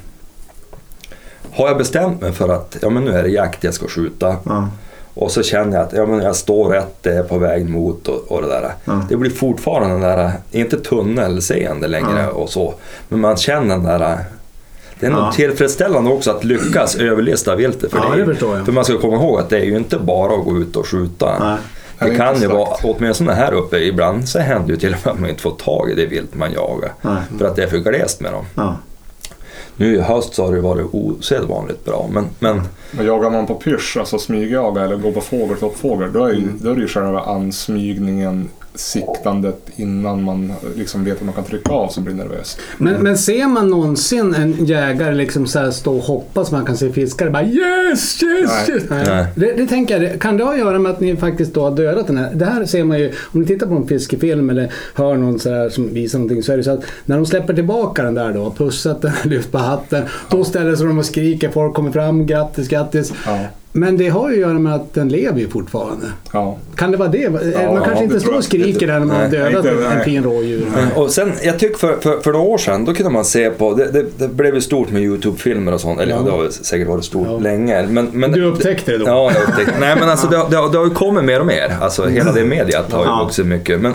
Har 1.53 1.67
jag 1.67 1.77
bestämt 1.77 2.21
mig 2.21 2.31
för 2.31 2.49
att 2.49 2.77
ja, 2.81 2.89
men 2.89 3.05
nu 3.05 3.11
är 3.11 3.23
det 3.23 3.29
jakt 3.29 3.63
jag 3.63 3.73
ska 3.73 3.87
skjuta 3.87 4.35
Ja. 4.45 4.67
och 5.13 5.31
så 5.31 5.43
känner 5.43 5.77
jag 5.77 5.85
att 5.85 5.93
ja, 5.93 6.05
men 6.05 6.19
jag 6.21 6.35
står 6.35 6.69
rätt, 6.69 6.95
det 7.01 7.13
är 7.13 7.23
på 7.23 7.37
väg 7.37 7.69
mot 7.69 8.07
och, 8.07 8.31
och 8.31 8.41
det 8.41 8.47
där. 8.47 8.73
Ja. 8.85 9.01
Det 9.09 9.15
blir 9.17 9.31
fortfarande 9.31 9.89
den 9.95 10.01
där, 10.01 10.31
inte 10.51 10.77
tunnelseende 10.79 11.87
längre 11.87 12.21
Ja. 12.21 12.29
och 12.29 12.49
så, 12.49 12.73
men 13.09 13.19
man 13.19 13.37
känner 13.37 13.75
den 13.75 13.83
där 13.83 14.17
det 14.99 15.05
är 15.05 15.09
nog 15.11 15.19
Ja. 15.19 15.31
tillfredsställande 15.31 16.11
också 16.11 16.31
att 16.31 16.43
lyckas 16.43 16.95
överlista 16.95 17.55
viltet. 17.55 17.91
För, 17.91 17.97
Ja, 17.97 18.09
det, 18.11 18.17
ju- 18.17 18.25
det 18.25 18.65
för 18.65 18.71
man 18.71 18.85
ska 18.85 18.97
komma 18.97 19.15
ihåg 19.15 19.39
att 19.39 19.49
det 19.49 19.57
är 19.59 19.63
ju 19.65 19.77
inte 19.77 19.97
bara 19.99 20.33
att 20.33 20.43
gå 20.45 20.57
ut 20.57 20.75
och 20.75 20.87
skjuta. 20.87 21.35
Nej. 21.39 21.57
Det 21.99 22.09
Det 22.09 22.15
kan 22.15 22.41
ju 22.41 22.47
vara, 22.47 22.65
slakt. 22.65 22.85
åtminstone 22.99 23.33
här 23.33 23.53
uppe, 23.53 23.77
ibland 23.77 24.29
så 24.29 24.39
händer 24.39 24.69
ju 24.69 24.77
till 24.77 24.93
och 24.93 24.99
med 25.05 25.13
att 25.13 25.19
man 25.19 25.29
inte 25.29 25.41
får 25.41 25.51
tag 25.51 25.89
i 25.91 25.95
det 25.95 26.05
vilt 26.05 26.35
man 26.35 26.51
jagar. 26.53 26.91
Nej. 27.01 27.15
För 27.37 27.45
att 27.45 27.55
det 27.55 27.63
är 27.63 27.67
för 27.67 27.77
glest 27.77 28.21
med 28.21 28.31
dem. 28.31 28.45
Ja. 28.55 28.75
Nu 29.80 29.95
i 29.95 29.99
höst 30.01 30.34
så 30.34 30.45
har 30.45 30.53
det 30.55 30.61
varit 30.61 30.86
osedvanligt 30.91 31.86
bra, 31.86 32.09
men, 32.11 32.25
men 32.39 32.61
Men 32.91 33.05
jagar 33.05 33.30
man 33.30 33.47
på 33.47 33.55
pysch, 33.55 33.97
alltså 33.99 34.19
smygjaga 34.19 34.82
eller 34.84 34.95
går 34.95 35.11
på 35.11 35.21
fågel, 35.21 35.57
toppfågel, 35.57 36.13
då 36.13 36.25
är, 36.25 36.30
ju, 36.34 36.38
Mm. 36.38 36.59
då 36.61 36.71
är 36.71 36.75
det 36.75 36.82
ju 36.82 36.88
själva 36.88 37.19
ansmygningen 37.21 38.49
siktandet 38.80 39.69
innan 39.75 40.23
man 40.23 40.53
liksom 40.75 41.03
vet 41.03 41.17
att 41.17 41.25
man 41.25 41.34
kan 41.34 41.43
trycka 41.43 41.71
av 41.71 41.89
så 41.89 42.01
blir 42.01 42.13
nervös. 42.13 42.57
Men, 42.77 43.03
men 43.03 43.17
ser 43.17 43.47
man 43.47 43.69
någonsin 43.69 44.34
en 44.34 44.65
jägare 44.65 45.15
liksom 45.15 45.47
så 45.47 45.59
här 45.59 45.71
stå 45.71 45.97
och 45.97 46.03
hoppa 46.03 46.45
så 46.45 46.55
man 46.55 46.65
kan 46.65 46.77
se 46.77 46.91
fiskar 46.91 47.30
bara 47.30 47.43
yes, 47.43 48.23
yes, 48.23 48.51
Nej. 48.67 48.75
yes. 48.75 48.84
Nej. 48.89 49.25
Det, 49.36 49.53
det 49.57 49.67
tänker 49.67 50.01
jag, 50.01 50.21
kan 50.21 50.38
det 50.38 50.43
ha 50.43 50.53
att 50.53 50.59
göra 50.59 50.80
med 50.80 50.91
att 50.91 50.99
ni 50.99 51.15
faktiskt 51.15 51.53
då 51.53 51.63
har 51.63 51.71
dödat 51.71 52.07
den 52.07 52.17
här? 52.17 52.32
Det 52.34 52.45
här 52.45 52.65
ser 52.65 52.84
man 52.84 52.99
ju, 52.99 53.13
om 53.34 53.41
ni 53.41 53.47
tittar 53.47 53.67
på 53.67 53.75
en 53.75 53.88
fiskefilm 53.88 54.49
eller 54.49 54.71
hör 54.93 55.17
någon 55.17 55.39
så 55.39 55.49
här 55.49 55.69
som 55.69 55.93
visar 55.93 56.19
någonting 56.19 56.43
så 56.43 56.53
är 56.53 56.57
det 56.57 56.63
så 56.63 56.71
att 56.71 56.84
när 57.05 57.15
de 57.15 57.25
släpper 57.25 57.53
tillbaka 57.53 58.03
den 58.03 58.13
där 58.13 58.34
då, 58.34 58.51
pussat 58.51 59.01
den, 59.01 59.11
lyft 59.23 59.51
på 59.51 59.57
hatten, 59.57 60.03
då 60.30 60.43
ställer 60.43 60.75
sig 60.75 60.88
de 60.88 60.99
och 60.99 61.05
skriker, 61.05 61.49
folk 61.49 61.73
kommer 61.73 61.91
fram, 61.91 62.25
grattis, 62.25 62.67
grattis. 62.67 63.13
Ja. 63.25 63.39
Men 63.72 63.97
det 63.97 64.09
har 64.09 64.30
ju 64.30 64.36
att 64.36 64.39
göra 64.41 64.59
med 64.59 64.76
att 64.76 64.93
den 64.93 65.09
lever 65.09 65.39
ju 65.39 65.49
fortfarande. 65.49 66.05
Ja. 66.34 66.57
Kan 66.76 66.91
det 66.91 66.97
vara 66.97 67.09
det? 67.09 67.30
man 67.30 67.41
kanske 67.84 67.93
det 67.99 68.03
inte 68.03 68.20
står 68.20 68.36
och 68.36 68.43
skriker 68.43 68.88
där 68.88 68.99
när 68.99 69.05
man 69.05 69.15
har 69.15 69.28
dödat 69.28 69.65
inte- 69.65 69.86
en 69.86 70.03
fin 70.03 70.24
rådjur. 70.24 70.65
Och 70.95 71.11
sen, 71.11 71.34
jag 71.43 71.59
tycker 71.59 71.78
för, 71.78 71.97
för, 72.01 72.20
för 72.20 72.32
några 72.32 72.45
år 72.45 72.57
sedan, 72.57 72.86
då 72.86 72.93
kunde 72.93 73.11
man 73.11 73.26
se 73.26 73.49
på, 73.49 73.74
det, 73.74 73.91
det, 73.91 74.05
det 74.17 74.28
blev 74.28 74.55
ju 74.55 74.61
stort 74.61 74.89
med 74.91 75.01
YouTube-filmer 75.01 75.74
och 75.74 75.82
sånt, 75.82 75.99
eller 76.01 76.11
ja. 76.11 76.17
Ja. 76.26 76.32
det 76.32 76.32
har 76.43 76.49
säkert 76.49 76.88
varit 76.88 77.05
stort 77.05 77.28
Ja. 77.30 77.38
länge. 77.39 77.88
Men, 77.88 78.09
men, 78.13 78.32
Du 78.32 78.45
upptäckte 78.45 78.91
det 78.91 78.97
då? 78.97 79.05
Ja, 79.05 79.32
jag 79.34 79.43
upptäckte 79.49 79.74
Nej 79.80 79.95
men 79.99 80.09
alltså 80.09 80.28
det, 80.28 80.38
har- 80.38 80.49
det, 80.49 80.72
det 80.72 80.78
har 80.78 80.86
ju 80.86 80.93
kommit 80.93 81.24
mer 81.24 81.39
och 81.39 81.45
mer. 81.45 81.78
Alltså 81.82 82.05
hela 82.07 82.32
det 82.32 82.45
mediet 82.45 82.91
har 82.91 82.99
ju 83.03 83.05
Ja. 83.09 83.24
vuxit 83.24 83.45
mycket. 83.45 83.80
Men 83.82 83.93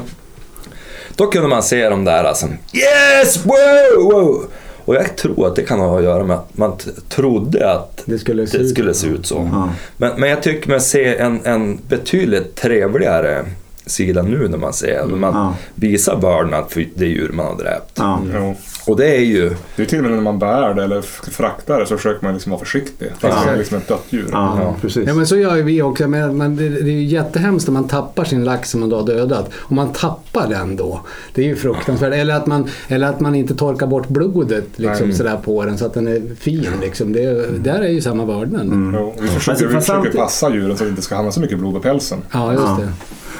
då 1.16 1.26
kunde 1.26 1.48
man 1.48 1.62
se 1.62 1.88
de 1.88 2.04
där 2.04 2.24
alltså, 2.24 2.46
Yes! 2.72 3.46
Wow! 3.46 4.12
wow! 4.12 4.44
Och 4.84 4.94
jag 4.94 5.16
tror 5.16 5.46
att 5.46 5.56
det 5.56 5.62
kan 5.62 5.80
ha 5.80 5.98
att 5.98 6.04
göra 6.04 6.24
med 6.24 6.36
att 6.36 6.56
man 6.56 6.72
trodde 7.08 7.72
att 7.72 8.02
Det 8.04 8.18
skulle 8.18 8.46
se 8.46 8.58
det 8.58 8.64
ut 8.64 8.70
skulle 8.70 8.94
så. 8.94 9.00
se 9.00 9.06
ut 9.08 9.26
så. 9.26 9.48
Ja. 9.52 9.68
Men, 9.96 10.20
men 10.20 10.30
jag 10.30 10.42
tycker 10.42 10.68
mig 10.68 10.80
se 10.80 11.16
en, 11.16 11.40
en 11.44 11.78
betydligt 11.88 12.54
trevligare 12.54 13.44
sida 13.86 14.22
nu 14.22 14.48
när 14.48 14.58
man 14.58 14.72
ser 14.72 15.06
när 15.06 15.16
man 15.16 15.34
Ja. 15.34 15.54
visar 15.74 16.16
vördnad 16.20 16.64
för 16.68 16.86
det 16.94 17.06
djur 17.06 17.30
man 17.34 17.46
har 17.46 17.56
dräpt. 17.56 17.92
Ja. 17.94 18.20
Jo. 18.34 18.56
Och 18.86 18.96
det 18.96 19.16
är 19.16 19.20
ju... 19.20 19.50
Det 19.76 19.82
är 19.82 19.86
till 19.86 19.98
och 19.98 20.04
med 20.04 20.12
när 20.12 20.20
man 20.20 20.38
bär 20.38 20.74
det 20.74 20.84
eller 20.84 21.02
fraktar 21.30 21.80
det 21.80 21.86
så 21.86 21.96
försöker 21.96 22.24
man 22.24 22.34
liksom 22.34 22.50
vara 22.52 22.60
försiktig. 22.60 23.08
Fast 23.18 23.36
Ja. 23.38 23.42
det 23.46 23.52
är 23.54 23.58
liksom 23.58 23.76
ett 23.76 23.88
dött 23.88 24.04
djur. 24.10 24.28
Ja, 24.32 24.58
Ja. 24.62 24.74
precis. 24.80 25.08
Ja 25.08 25.14
men 25.14 25.26
så 25.26 25.36
gör 25.36 25.56
ju 25.56 25.62
vi 25.62 25.82
också. 25.82 26.08
Men, 26.08 26.36
men 26.36 26.56
det, 26.56 26.68
det 26.68 26.78
är 26.90 26.94
ju 26.94 27.04
jättehemskt 27.04 27.68
när 27.68 27.72
man 27.72 27.88
tappar 27.88 28.24
sin 28.24 28.44
lax 28.44 28.70
som 28.70 28.80
man 28.80 28.88
då 28.88 28.96
har 28.96 29.06
dödat. 29.06 29.50
Om 29.56 29.76
man 29.76 29.92
tappar 29.92 30.48
den 30.48 30.76
då. 30.76 31.00
Det 31.34 31.42
är 31.42 31.46
ju 31.46 31.56
fruktansvärt. 31.56 32.14
Eller 32.14 32.34
att 32.34 32.46
man, 32.46 32.68
eller 32.88 33.06
att 33.08 33.20
man 33.20 33.34
inte 33.34 33.54
torkar 33.54 33.86
bort 33.86 34.08
blodet 34.08 34.64
liksom, 34.76 35.06
Nej. 35.08 35.16
sådär 35.16 35.36
på 35.44 35.64
den 35.64 35.78
så 35.78 35.86
att 35.86 35.94
den 35.94 36.08
är 36.08 36.22
fin. 36.40 36.66
Liksom. 36.80 37.12
Det, 37.12 37.24
är- 37.24 37.46
där 37.58 37.80
är 37.82 37.88
ju 37.88 38.00
samma 38.00 38.24
vördnad. 38.24 38.62
Mm. 38.62 39.10
Vi 39.20 39.28
försöker, 39.28 39.66
vi 39.66 39.74
försöker 39.74 40.10
passa 40.18 40.50
djuren 40.54 40.68
så 40.68 40.72
att 40.84 40.88
det 40.88 40.90
inte 40.90 41.02
ska 41.02 41.16
hamna 41.16 41.32
så 41.32 41.40
mycket 41.40 41.58
blod 41.58 41.74
på 41.74 41.80
pälsen. 41.80 42.18
Ja, 42.32 42.52
just 42.52 42.64
Ja. 42.64 42.78
det. 42.80 42.88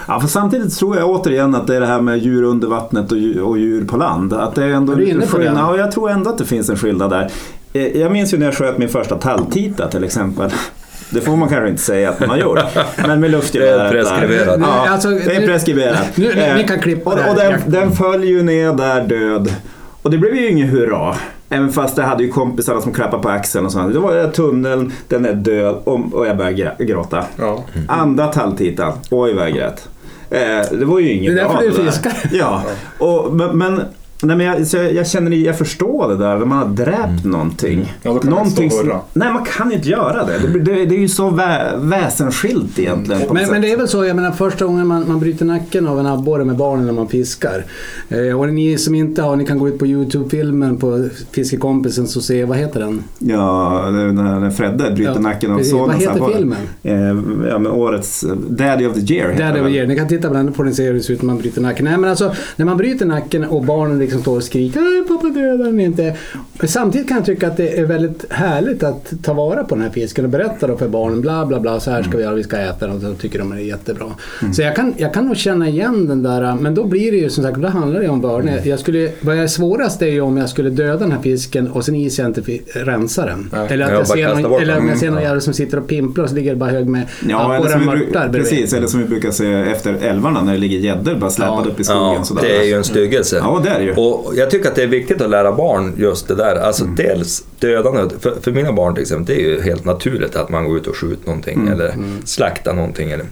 Ja, 0.08 0.20
för 0.20 0.28
samtidigt 0.28 0.76
tror 0.78 0.96
jag 0.96 1.10
återigen 1.10 1.54
att 1.54 1.66
det 1.66 1.76
är 1.76 1.80
det 1.80 1.86
här 1.86 2.00
med 2.00 2.18
djur 2.18 2.42
under 2.42 2.68
vattnet 2.68 3.12
och 3.12 3.18
djur, 3.18 3.42
och 3.42 3.58
djur 3.58 3.84
på 3.84 3.96
land. 3.96 4.32
Att 4.32 4.54
det 4.54 4.64
är 4.64 4.68
ändå 4.68 4.92
Är 4.92 4.96
du 4.96 5.08
inne 5.08 5.26
på 5.26 5.36
skillnad. 5.36 5.58
Ja, 5.58 5.76
jag 5.76 5.92
tror 5.92 6.10
ändå 6.10 6.30
att 6.30 6.38
det 6.38 6.44
finns 6.44 6.68
en 6.70 6.76
skillnad 6.76 7.10
där. 7.10 7.30
Eh, 7.72 8.00
Jag 8.00 8.12
minns 8.12 8.34
ju 8.34 8.38
när 8.38 8.46
jag 8.46 8.54
sköt 8.54 8.78
min 8.78 8.88
första 8.88 9.16
talltita 9.16 9.88
till 9.88 10.04
exempel. 10.04 10.50
Det 11.10 11.20
får 11.20 11.36
man 11.36 11.48
kanske 11.48 11.68
inte 11.68 11.82
säga 11.82 12.10
att 12.10 12.20
man 12.20 12.28
har 12.28 12.36
gjort. 12.36 12.58
Men 13.06 13.20
med 13.20 13.30
luftgeväret. 13.30 13.92
Det 13.92 13.98
är 13.98 14.04
preskriberat. 14.04 14.60
Ja, 14.60 14.88
alltså, 14.88 15.10
det 15.10 15.36
är 15.36 15.46
preskriberat. 15.46 16.16
Nu, 16.16 16.32
nu, 16.34 16.40
Eh, 16.40 16.56
ni 16.56 16.64
kan 16.64 16.78
klippa 16.80 17.10
Och, 17.10 17.18
och 17.30 17.36
den, 17.36 17.60
den 17.66 17.92
föll 17.92 18.24
ju 18.24 18.42
ner 18.42 18.72
där 18.72 19.00
död. 19.04 19.54
Och 20.02 20.10
det 20.10 20.18
blev 20.18 20.34
ju 20.34 20.48
ingen 20.50 20.68
hurra. 20.68 21.14
Även 21.48 21.72
fast 21.72 21.98
jag 21.98 22.04
hade 22.04 22.22
ju 22.24 22.30
kompisarna 22.30 22.80
som 22.80 22.92
klappade 22.92 23.22
på 23.22 23.28
axeln 23.28 23.66
och 23.66 23.72
sånt. 23.72 23.92
Det 23.92 23.98
var 23.98 24.14
ju 24.14 24.30
tunneln, 24.30 24.92
den 25.08 25.24
är 25.26 25.32
död 25.32 25.74
och 25.84 26.26
jag 26.26 26.36
började 26.36 26.84
gråta. 26.84 27.24
Ja. 27.38 27.64
Andra 27.88 28.26
talltitan, 28.26 28.92
oj 29.10 29.34
vad 29.34 29.44
jag 29.48 29.54
grät. 29.54 29.88
Eh, 30.30 30.78
det 30.78 30.84
var 30.84 30.98
ju 31.00 31.12
inget 31.12 31.34
Det 31.36 31.40
är 31.42 31.48
bra 31.48 31.60
därför 31.60 31.78
du 31.78 31.84
där. 31.84 31.90
fiskar. 31.92 32.12
Ja, 32.32 32.62
och, 32.98 33.32
men, 33.34 33.58
men, 33.58 33.80
nej, 34.22 34.36
men 34.36 34.46
jag, 34.46 34.66
så 34.66 34.76
jag, 34.76 34.92
jag 34.94 35.06
känner, 35.08 35.30
jag 35.30 35.58
förstår 35.58 36.08
det 36.08 36.16
där 36.16 36.38
när 36.38 36.46
man 36.46 36.58
har 36.58 36.66
dräpt 36.68 37.24
någonting. 37.24 37.94
Ja, 38.02 38.12
då 38.12 38.18
kan 38.18 38.30
man 38.30 38.38
inte 38.40 38.50
stå 38.52 38.62
någonting 38.62 38.66
och 38.66 38.86
som-. 38.86 39.00
Nej, 39.12 39.32
man 39.32 39.44
kan 39.44 39.72
inte 39.72 39.88
göra 39.88 40.24
det. 40.24 40.38
Det, 40.38 40.58
det, 40.60 40.84
det 40.86 40.94
är 40.96 41.00
ju 41.00 41.08
så 41.08 41.30
vä, 41.30 41.72
väsensskilt 41.76 42.78
egentligen. 42.78 43.22
något 43.22 43.32
Men, 43.32 43.50
men 43.50 43.62
det 43.62 43.72
är 43.72 43.76
väl 43.76 43.88
så, 43.88 44.04
jag 44.04 44.16
menar 44.16 44.30
första 44.30 44.64
gången 44.64 44.86
man, 44.86 45.04
man 45.08 45.20
bryter 45.20 45.44
nacken 45.44 45.86
av 45.88 45.98
en 46.00 46.06
abborre 46.06 46.44
med 46.44 46.56
barnen 46.56 46.86
när 46.86 46.92
man 46.92 47.08
fiskar. 47.08 47.64
Eh, 48.08 48.40
och 48.40 48.48
ni 48.48 48.78
som 48.78 48.94
inte 48.94 49.22
har, 49.22 49.36
ni 49.36 49.46
kan 49.46 49.58
gå 49.58 49.68
ut 49.68 49.78
på 49.78 49.86
YouTube-filmen 49.86 50.76
på 50.76 51.08
Fiskekompisen 51.30 52.06
så 52.06 52.20
se, 52.20 52.44
vad 52.44 52.56
heter 52.56 52.80
den? 52.80 53.04
Ja, 53.18 53.82
det 53.92 54.00
är 54.00 54.12
när 54.12 54.50
Fredde 54.50 54.90
bryter 54.90 55.12
Ja, 55.12 55.18
nacken 55.20 55.50
av 55.52 55.56
precis. 55.56 55.72
sonen. 55.72 55.86
Vad 55.86 56.02
så 56.02 56.10
heter 56.10 56.36
filmen? 56.36 56.58
Eh, 56.82 56.94
ja, 57.50 57.58
men 57.58 57.66
årets 57.66 58.24
Daddy 58.48 58.86
of 58.86 58.94
the 58.94 59.14
Year 59.14 59.34
Där 59.36 59.52
det 59.52 59.60
den. 59.60 59.72
ger. 59.72 59.86
Ni 59.86 59.96
kan 59.96 60.08
titta 60.08 60.28
på 60.28 60.34
den, 60.34 60.52
får 60.52 60.64
ni 60.64 60.74
se 60.74 60.82
hur 60.86 60.94
det 60.94 61.00
ser 61.00 61.14
ut 61.14 61.22
när 61.22 61.26
man 61.26 61.38
bryter 61.38 61.60
nacken. 61.60 61.84
Nej 61.84 61.96
men 61.98 62.10
alltså, 62.10 62.32
när 62.56 62.64
man 62.66 62.76
bryter 62.76 63.06
nacken 63.06 63.44
och 63.44 63.64
barnen 63.64 63.98
liksom 64.04 64.20
står 64.22 64.36
och 64.36 64.42
skriker 64.42 64.80
"Nej, 64.80 65.08
pappa 65.08 65.28
dödar 65.28 65.64
den 65.64 65.80
inte. 65.80 66.16
Men 66.58 66.68
samtidigt 66.68 67.08
kan 67.08 67.16
jag 67.16 67.26
tycka 67.26 67.46
att 67.46 67.56
det 67.56 67.78
är 67.78 67.84
väldigt 67.84 68.24
härligt 68.32 68.82
att 68.82 69.12
ta 69.22 69.32
vara 69.32 69.64
på 69.64 69.74
den 69.74 69.84
här 69.84 69.90
fisken 69.90 70.24
och 70.24 70.30
berätta 70.30 70.66
då 70.66 70.76
för 70.76 70.88
barnen 70.88 71.20
bla 71.20 71.46
bla 71.46 71.60
bla, 71.60 71.80
så 71.80 71.90
här 71.90 72.02
ska 72.02 72.16
vi 72.16 72.22
göra, 72.22 72.34
vi 72.34 72.42
ska 72.42 72.56
äta 72.58 72.86
den 72.86 72.96
och 72.96 73.02
så 73.02 73.14
tycker 73.14 73.38
de 73.38 73.52
är 73.52 73.56
jättebra. 73.56 74.06
Så 74.52 74.62
jag 74.62 74.76
kan, 74.76 74.94
jag 74.96 75.14
kan 75.14 75.26
nog 75.26 75.36
känna 75.36 75.68
igen 75.68 76.06
den 76.08 76.22
där, 76.22 76.54
men 76.60 76.74
då 76.74 76.84
blir 76.84 77.10
det 77.12 77.16
ju 77.18 77.30
som 77.30 77.44
sagt, 77.44 77.58
då 77.58 77.68
handlar 77.68 77.98
det 78.00 78.04
ju 78.06 78.10
om 78.12 78.20
vördnad. 78.20 78.66
Jag 78.66 78.78
skulle, 78.78 79.10
vad 79.20 79.36
är 79.38 79.46
svårast 79.46 80.02
är 80.02 80.06
ju 80.06 80.20
om 80.20 80.36
jag 80.36 80.48
skulle 80.48 80.70
döda 80.70 80.96
den 80.98 81.12
här 81.12 81.22
fisken 81.22 81.68
och 81.68 81.84
sen 81.84 81.94
isar 81.94 82.22
jag 82.22 82.30
inte 82.30 82.58
rensa 82.84 83.26
den. 83.26 83.50
Nej. 83.52 83.66
Eller, 83.70 83.84
att 83.84 83.90
Ja, 83.92 83.96
jag 83.96 84.30
bara 84.30 84.36
ser 84.36 84.48
någon, 84.48 84.62
eller 84.62 84.78
om 84.78 84.88
jag 84.88 84.98
ser 84.98 85.06
någon 85.06 85.14
Mm. 85.14 85.24
jävel 85.24 85.40
som 85.40 85.54
sitter 85.54 85.78
och 85.78 85.86
pimplar 85.86 86.24
och 86.24 86.30
så 86.30 86.36
ligger 86.36 86.50
det 86.50 86.56
bara 86.56 86.70
hög 86.70 86.86
med 86.88 87.02
Ja, 87.28 87.54
eller 87.56 87.70
som, 87.70 87.86
bredvid. 87.86 88.32
precis, 88.32 88.72
eller 88.72 88.86
som 88.86 89.00
vi 89.00 89.06
brukar 89.06 89.30
se 89.30 89.52
efter 89.52 89.94
älvarna 90.02 90.42
när 90.42 90.52
det 90.52 90.58
ligger 90.58 90.78
gäddor 90.78 91.14
bara 91.14 91.30
släpade 91.30 91.62
Ja. 91.64 91.70
upp 91.70 91.80
i 91.80 91.84
skogen. 91.84 92.02
Ja, 92.18 92.24
sådär. 92.24 92.42
det 92.42 92.56
är 92.56 92.64
ju 92.64 92.74
en 92.74 92.84
styggelse. 92.84 93.36
Ja, 93.36 93.60
det 93.64 93.70
är 93.70 93.80
det 93.86 93.93
ju. 93.96 94.02
Och 94.02 94.36
jag 94.36 94.50
tycker 94.50 94.68
att 94.68 94.74
det 94.76 94.82
är 94.82 94.86
viktigt 94.86 95.20
att 95.20 95.30
lära 95.30 95.52
barn 95.52 95.92
just 95.96 96.28
det 96.28 96.34
där. 96.34 96.56
Alltså 96.56 96.84
dels 96.84 97.44
dödandet. 97.58 98.12
För, 98.22 98.34
för 98.40 98.52
mina 98.52 98.72
barn 98.72 98.94
till 98.94 99.02
exempel, 99.02 99.34
det 99.36 99.42
är 99.42 99.48
ju 99.48 99.60
helt 99.62 99.84
naturligt 99.84 100.36
att 100.36 100.48
man 100.48 100.64
går 100.64 100.76
ut 100.76 100.86
och 100.86 100.96
skjuter 100.96 101.26
någonting 101.26 101.68
eller 101.68 101.94
slaktar 102.24 102.72
någonting. 102.72 103.10
Eller. 103.10 103.26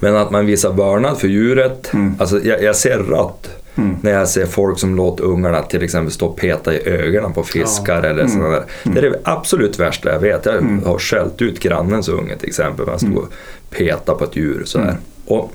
Men 0.00 0.16
att 0.16 0.30
man 0.30 0.46
visar 0.46 0.72
vördnad 0.72 1.18
för 1.18 1.28
djuret. 1.28 1.90
Mm. 1.94 2.14
Alltså 2.18 2.40
jag, 2.44 2.62
jag 2.62 2.76
ser 2.76 2.98
rött 2.98 3.48
Mm. 3.76 3.96
när 4.02 4.10
jag 4.12 4.28
ser 4.28 4.46
folk 4.46 4.78
som 4.78 4.96
låter 4.96 5.24
ungarna 5.24 5.62
till 5.62 5.82
exempel 5.82 6.12
stå 6.12 6.26
och 6.26 6.36
peta 6.36 6.74
i 6.74 6.88
ögonen 6.88 7.32
på 7.32 7.42
fiskar 7.42 8.02
eller 8.02 8.26
sådana 8.26 8.48
där. 8.50 8.64
Det 8.82 8.98
är 8.98 9.02
det 9.10 9.20
absolut 9.24 9.78
värsta 9.78 10.12
jag 10.12 10.20
vet. 10.20 10.46
Jag 10.46 10.54
Mm. 10.56 10.82
har 10.84 10.98
skällt 10.98 11.42
ut 11.42 11.60
grannens 11.60 12.08
unge 12.08 12.36
till 12.36 12.48
exempel. 12.48 12.86
Man 12.86 12.98
stod 12.98 13.16
och 13.18 13.32
petade 13.70 14.18
på 14.18 14.24
ett 14.24 14.36
djur 14.36 14.62
sådär. 14.64 14.84
Mm. 14.84 14.96
Och, 15.26 15.52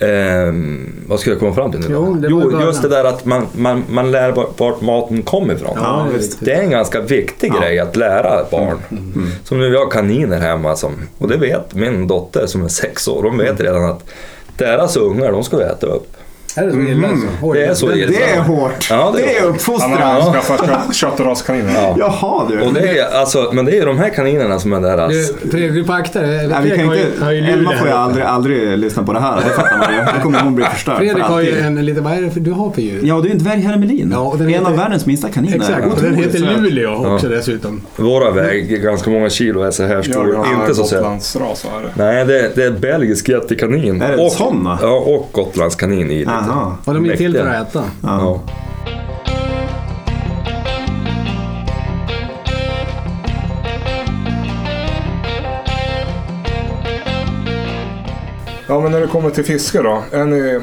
ehm, 0.00 0.92
vad 1.06 1.20
ska 1.20 1.30
jag 1.30 1.38
komma 1.38 1.54
fram 1.54 1.70
till 1.70 1.80
nu? 1.80 1.86
Jo, 1.90 2.14
det 2.14 2.28
jo 2.28 2.60
just 2.60 2.82
det 2.82 2.88
där 2.88 3.04
att 3.04 3.24
man, 3.24 3.46
man, 3.52 3.84
man 3.88 4.10
lär 4.10 4.32
vart, 4.58 4.80
maten 4.80 5.22
kommer 5.22 5.54
ifrån. 5.54 5.78
Ja, 5.80 6.06
det 6.40 6.52
är 6.52 6.62
en 6.62 6.70
ganska 6.70 7.00
viktig 7.00 7.52
Ja. 7.54 7.60
grej 7.60 7.78
att 7.78 7.96
lära 7.96 8.44
barn. 8.50 8.78
Mm. 8.90 9.26
Som 9.44 9.58
nu, 9.58 9.70
vi 9.70 9.76
har 9.76 9.90
kaniner 9.90 10.38
hemma 10.40 10.76
som, 10.76 10.92
och 11.18 11.28
det 11.28 11.36
vet 11.36 11.74
min 11.74 12.06
dotter 12.06 12.46
som 12.46 12.64
är 12.64 12.68
sex 12.68 13.08
år, 13.08 13.22
de 13.22 13.38
vet 13.38 13.60
redan 13.60 13.84
att 13.84 14.04
deras 14.56 14.96
ungar, 14.96 15.32
de 15.32 15.44
ska 15.44 15.56
vi 15.56 15.64
äta 15.64 15.86
upp. 15.86 16.16
Är 16.56 16.66
det 16.66 16.72
så 16.72 16.78
illa 16.78 17.08
alltså? 17.08 17.26
Oj, 17.42 17.58
Det 17.58 17.64
är 17.64 17.74
så 17.74 17.92
illa. 17.92 18.06
Det 18.06 18.30
är 18.30 18.40
hårt. 18.40 18.86
Ja, 18.90 19.12
det 19.16 19.22
är 19.22 19.26
det 19.26 19.36
är 19.36 19.40
hårt. 19.40 19.44
Han 19.44 19.54
uppfostran. 19.54 19.92
har 19.92 20.32
skaffat 20.32 20.66
kött, 20.66 20.94
köttraskaniner. 20.96 21.74
Ja. 21.74 21.94
Jaha 21.98 22.46
du. 22.48 22.60
Och 22.60 22.74
det 22.74 22.98
är, 22.98 23.14
alltså, 23.20 23.50
men 23.52 23.64
det 23.64 23.78
är 23.78 23.86
de 23.86 23.98
här 23.98 24.08
kaninerna 24.08 24.58
som 24.58 24.72
är 24.72 24.80
deras... 24.80 25.12
Du, 25.42 25.50
Fredrik, 25.50 25.72
du 25.74 25.84
får 25.84 25.94
akta 25.94 26.20
dig. 26.20 26.48
Nej, 26.48 26.70
Elma 26.70 27.56
luren 27.56 27.78
får 27.78 27.88
ju 27.88 27.92
aldrig, 27.94 28.24
aldrig 28.24 28.78
lyssna 28.78 29.02
på 29.02 29.12
det 29.12 29.20
här. 29.20 29.36
Det 29.36 29.54
fattar 29.54 29.78
man 29.78 29.94
ju. 29.94 30.00
Då 30.16 30.22
kommer 30.22 30.40
hon 30.40 30.54
bli 30.54 30.64
förstörd 30.64 30.96
för 30.96 31.04
Fredrik 31.04 31.24
har 31.24 31.40
ju 31.40 31.60
en 31.60 31.84
liten, 31.86 32.04
vad 32.04 32.12
är 32.12 32.22
det 32.22 32.30
för, 32.30 32.40
du 32.40 32.50
har 32.50 32.70
för 32.70 32.82
djur? 32.82 33.00
Ja, 33.04 33.14
det 33.14 33.20
är 33.20 33.30
ju 33.30 33.32
en 33.32 33.38
dvärghermelin. 33.38 34.10
Ja, 34.12 34.36
en 34.40 34.48
heter- 34.48 34.66
av 34.66 34.76
världens 34.76 35.06
minsta 35.06 35.28
kaniner. 35.28 35.56
Exakt, 35.56 35.86
och 35.86 36.02
den 36.02 36.14
heter. 36.14 36.38
Luleå 36.38 37.14
också 37.14 37.28
dessutom. 37.28 37.80
Våra 37.96 38.30
väger 38.30 38.76
ganska 38.78 39.10
många 39.10 39.30
kilo, 39.30 39.62
är 39.62 39.70
så 39.70 39.82
här 39.82 40.02
stor. 40.02 40.46
Inte 40.60 40.74
så. 40.74 40.82
Gotlandsras 40.82 41.64
var 41.64 41.82
det. 41.82 42.04
Nej, 42.04 42.24
det, 42.24 42.52
det 42.54 42.64
är 42.64 42.70
belgisk 42.70 43.28
jättekanin. 43.28 44.02
Är 44.02 44.16
det 44.16 44.24
och, 44.24 44.32
såna? 44.32 44.78
Ja, 44.82 44.92
och 44.98 45.28
gotlandskanin 45.32 46.10
i 46.10 46.18
lite. 46.18 46.30
Aha. 46.48 46.76
Och 46.84 46.94
de 46.94 47.06
är 47.10 47.16
till 47.16 47.32
för 47.32 47.46
att 47.46 47.68
äta. 47.68 47.84
Ja. 48.02 48.40
Ja, 58.70 58.80
men 58.80 58.92
när 58.92 59.00
det 59.00 59.06
kommer 59.06 59.30
till 59.30 59.44
fiske 59.44 59.82
då. 59.82 60.02
Ni, 60.24 60.60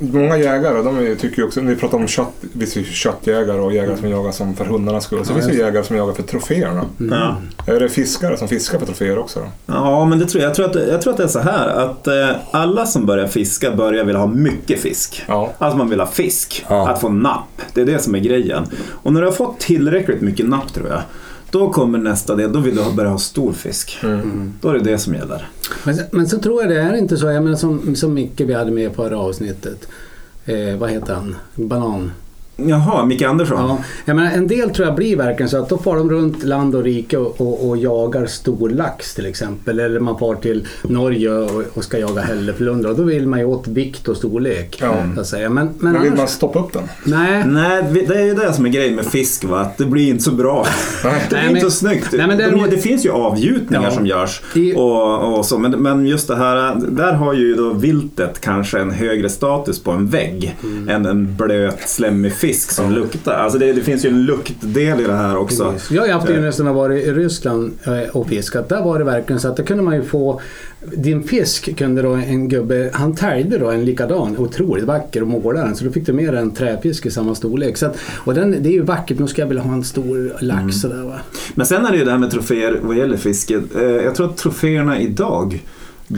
många 0.00 0.36
jägare, 0.36 0.82
de 0.82 1.16
tycker 1.20 1.38
ju 1.38 1.44
också, 1.44 1.60
ni 1.60 1.76
pratar 1.76 1.98
om 1.98 2.08
kött, 2.08 2.32
ju 2.52 2.84
köttjägare 2.84 3.60
och 3.60 3.72
jägare 3.72 3.96
som 3.96 4.08
jagar 4.10 4.32
som 4.32 4.54
för 4.54 4.64
hundarnas 4.64 5.04
skull. 5.04 5.24
Så 5.24 5.30
Ja, 5.32 5.34
finns 5.34 5.46
det 5.46 5.54
jägare 5.54 5.84
som 5.84 5.96
jagar 5.96 6.12
för 6.14 6.22
troféerna. 6.22 6.84
Ja. 7.10 7.36
Är 7.66 7.80
det 7.80 7.88
fiskare 7.88 8.36
som 8.36 8.48
fiskar 8.48 8.78
för 8.78 8.86
troféer 8.86 9.18
också 9.18 9.40
då? 9.40 9.46
Ja, 9.66 10.04
men 10.04 10.18
det 10.18 10.26
tror 10.26 10.42
jag. 10.42 10.48
Jag 10.48 10.54
tror, 10.56 10.66
att, 10.66 10.88
jag 10.88 11.02
tror 11.02 11.12
att 11.12 11.16
det 11.16 11.24
är 11.24 11.28
så 11.28 11.38
här 11.40 11.68
att 11.68 12.06
eh, 12.06 12.28
alla 12.50 12.86
som 12.86 13.06
börjar 13.06 13.26
fiska 13.26 13.70
börjar 13.70 14.04
vilja 14.04 14.20
ha 14.20 14.26
mycket 14.26 14.80
fisk. 14.80 15.24
Ja. 15.28 15.52
Alltså 15.58 15.78
man 15.78 15.90
vill 15.90 16.00
ha 16.00 16.06
fisk, 16.06 16.64
Ja. 16.68 16.88
att 16.88 17.00
få 17.00 17.08
napp. 17.08 17.62
Det 17.74 17.80
är 17.80 17.86
det 17.86 17.98
som 17.98 18.14
är 18.14 18.18
grejen. 18.18 18.64
Och 18.90 19.12
när 19.12 19.20
du 19.20 19.26
har 19.26 19.34
fått 19.34 19.60
tillräckligt 19.60 20.20
mycket 20.20 20.46
napp 20.48 20.74
tror 20.74 20.88
jag, 20.88 21.00
Då 21.52 21.70
kommer 21.70 21.98
nästa 21.98 22.36
del, 22.36 22.52
då 22.52 22.60
vill 22.60 22.76
du 22.76 22.82
börja 22.96 23.10
ha 23.10 23.18
stor 23.18 23.52
fisk. 23.52 23.98
Mm. 24.02 24.52
Då 24.60 24.68
är 24.68 24.74
det 24.74 24.80
det 24.80 24.98
som 24.98 25.14
gäller. 25.14 25.48
Men, 25.84 25.98
men 26.10 26.28
så 26.28 26.38
tror 26.38 26.62
jag 26.62 26.70
det 26.70 26.80
är 26.80 26.94
inte 26.94 27.16
så, 27.16 27.26
jag 27.26 27.44
menar 27.44 27.56
som, 27.56 27.96
som 27.96 28.14
Micke 28.14 28.40
vi 28.40 28.54
hade 28.54 28.70
med 28.70 28.90
i 28.90 28.94
förra 28.94 29.18
avsnittet. 29.18 29.88
Eh, 30.44 30.76
vad 30.76 30.90
heter 30.90 31.14
han? 31.14 31.36
Banan. 31.54 32.10
Jaha, 32.56 33.04
Micke 33.04 33.22
Andersson. 33.22 33.58
Ja, 33.58 33.78
jag 34.04 34.16
menar, 34.16 34.30
en 34.30 34.46
del 34.48 34.70
tror 34.70 34.86
jag 34.88 34.96
blir 34.96 35.16
verkligen 35.16 35.50
så 35.50 35.58
att 35.62 35.68
då 35.68 35.78
far 35.78 35.96
de 35.96 36.10
runt 36.10 36.44
land 36.44 36.74
och 36.74 36.82
rike 36.82 37.16
och, 37.18 37.40
och, 37.40 37.68
och 37.68 37.76
jagar 37.76 38.26
stor 38.26 38.70
lax 38.70 39.14
till 39.14 39.26
exempel. 39.26 39.80
Eller 39.80 40.00
man 40.00 40.18
far 40.18 40.34
till 40.34 40.66
Norge 40.82 41.30
och, 41.30 41.62
och 41.74 41.84
ska 41.84 41.98
jaga 41.98 42.20
hälleflundra. 42.22 42.90
Och 42.90 42.96
då 42.96 43.02
vill 43.02 43.26
man 43.26 43.38
ju 43.38 43.44
åt 43.44 43.68
vikt 43.68 44.08
och 44.08 44.16
storlek. 44.16 44.78
Ja. 44.82 44.94
Så 45.14 45.20
att 45.20 45.26
säga. 45.26 45.48
Men, 45.50 45.66
men, 45.78 45.92
Men 45.92 46.02
vill 46.02 46.10
man 46.10 46.18
annars, 46.20 46.30
stoppa 46.30 46.58
upp 46.60 46.72
den? 46.72 46.82
Nej. 47.04 47.44
Nej, 47.46 47.82
det 48.08 48.14
är 48.16 48.24
ju 48.24 48.34
det 48.34 48.52
som 48.52 48.66
är 48.66 48.70
grejen 48.70 48.94
med 48.94 49.04
fisk 49.06 49.44
va, 49.44 49.58
att 49.60 49.78
det 49.78 49.84
blir 49.84 50.08
inte 50.08 50.22
så 50.22 50.32
bra. 50.32 50.66
Det 51.02 51.08
blir 51.28 51.38
Nej, 51.38 51.42
inte 51.42 51.52
men- 51.52 51.60
så 51.62 51.70
snyggt. 51.70 52.08
Nej, 52.12 52.26
men 52.26 52.38
det, 52.38 52.44
däremot- 52.44 52.70
det 52.70 52.78
finns 52.78 53.04
ju 53.06 53.10
avgjutningar 53.10 53.84
Ja. 53.84 53.90
som 53.90 54.06
görs. 54.06 54.42
I- 54.54 54.74
Och, 54.76 55.38
och 55.38 55.46
så, 55.46 55.58
men, 55.58 55.70
men 55.70 56.06
just 56.06 56.28
det 56.28 56.36
här, 56.36 56.76
där 56.88 57.12
har 57.12 57.32
ju 57.34 57.54
då 57.54 57.72
viltet 57.72 58.40
kanske 58.40 58.80
en 58.80 58.90
högre 58.90 59.28
status 59.28 59.82
på 59.82 59.90
en 59.90 60.06
vägg 60.06 60.56
Mm. 60.62 60.88
än 60.88 61.06
en 61.06 61.36
blöt 61.36 61.88
slemmig 61.88 62.32
fisk 62.42 62.70
som 62.70 62.92
luktar. 62.92 63.32
Alltså 63.34 63.58
det, 63.58 63.72
det 63.72 63.80
finns 63.80 64.04
ju 64.04 64.08
en 64.08 64.24
luktdel 64.24 65.00
i 65.00 65.04
det 65.04 65.12
här 65.12 65.36
också. 65.36 65.72
Precis. 65.72 65.90
Jag 65.90 66.02
har 66.02 66.08
haft 66.08 66.30
yngre 66.30 66.52
som 66.52 66.66
har 66.66 66.74
varit 66.74 67.06
i 67.06 67.12
Ryssland 67.12 67.72
eh, 67.86 68.16
och 68.16 68.28
fiskat. 68.28 68.68
Där 68.68 68.84
var 68.84 68.98
det 68.98 69.04
verkligen 69.04 69.40
så 69.40 69.48
att 69.48 69.56
där 69.56 69.64
kunde 69.64 69.82
man 69.82 69.94
ju 69.94 70.02
få 70.02 70.40
din 70.96 71.22
fisk 71.22 71.76
kunde 71.76 72.02
då 72.02 72.10
en 72.10 72.48
gubbe, 72.48 72.90
han 72.92 73.14
täljde 73.14 73.58
då 73.58 73.70
en 73.70 73.84
likadan, 73.84 74.38
otroligt 74.38 74.84
vacker 74.84 75.22
och 75.22 75.28
målade 75.28 75.66
den. 75.66 75.76
Så 75.76 75.84
då 75.84 75.90
fick 75.92 76.06
du 76.06 76.12
med 76.12 76.34
en 76.34 76.50
träfisk 76.50 77.06
i 77.06 77.10
samma 77.10 77.34
storlek. 77.34 77.76
Så 77.76 77.86
att, 77.86 77.96
och 78.14 78.34
den, 78.34 78.50
det 78.62 78.68
är 78.68 78.72
ju 78.72 78.82
vackert, 78.82 79.18
nu 79.18 79.26
ska 79.26 79.42
jag 79.42 79.46
vilja 79.48 79.62
ha 79.62 79.72
en 79.74 79.84
stor 79.84 80.36
lax 80.40 80.76
sådär 80.76 81.02
va. 81.02 81.18
Men 81.54 81.66
sen 81.66 81.86
är 81.86 81.90
det 81.92 81.98
ju 81.98 82.04
det 82.04 82.10
här 82.10 82.18
med 82.18 82.30
troféer 82.30 82.78
vad 82.82 82.96
gäller 82.96 83.16
fisket. 83.16 83.62
Eh, 83.76 83.82
Jag 83.82 84.14
tror 84.14 84.26
att 84.30 84.36
troféerna 84.36 85.00
idag, 85.00 85.62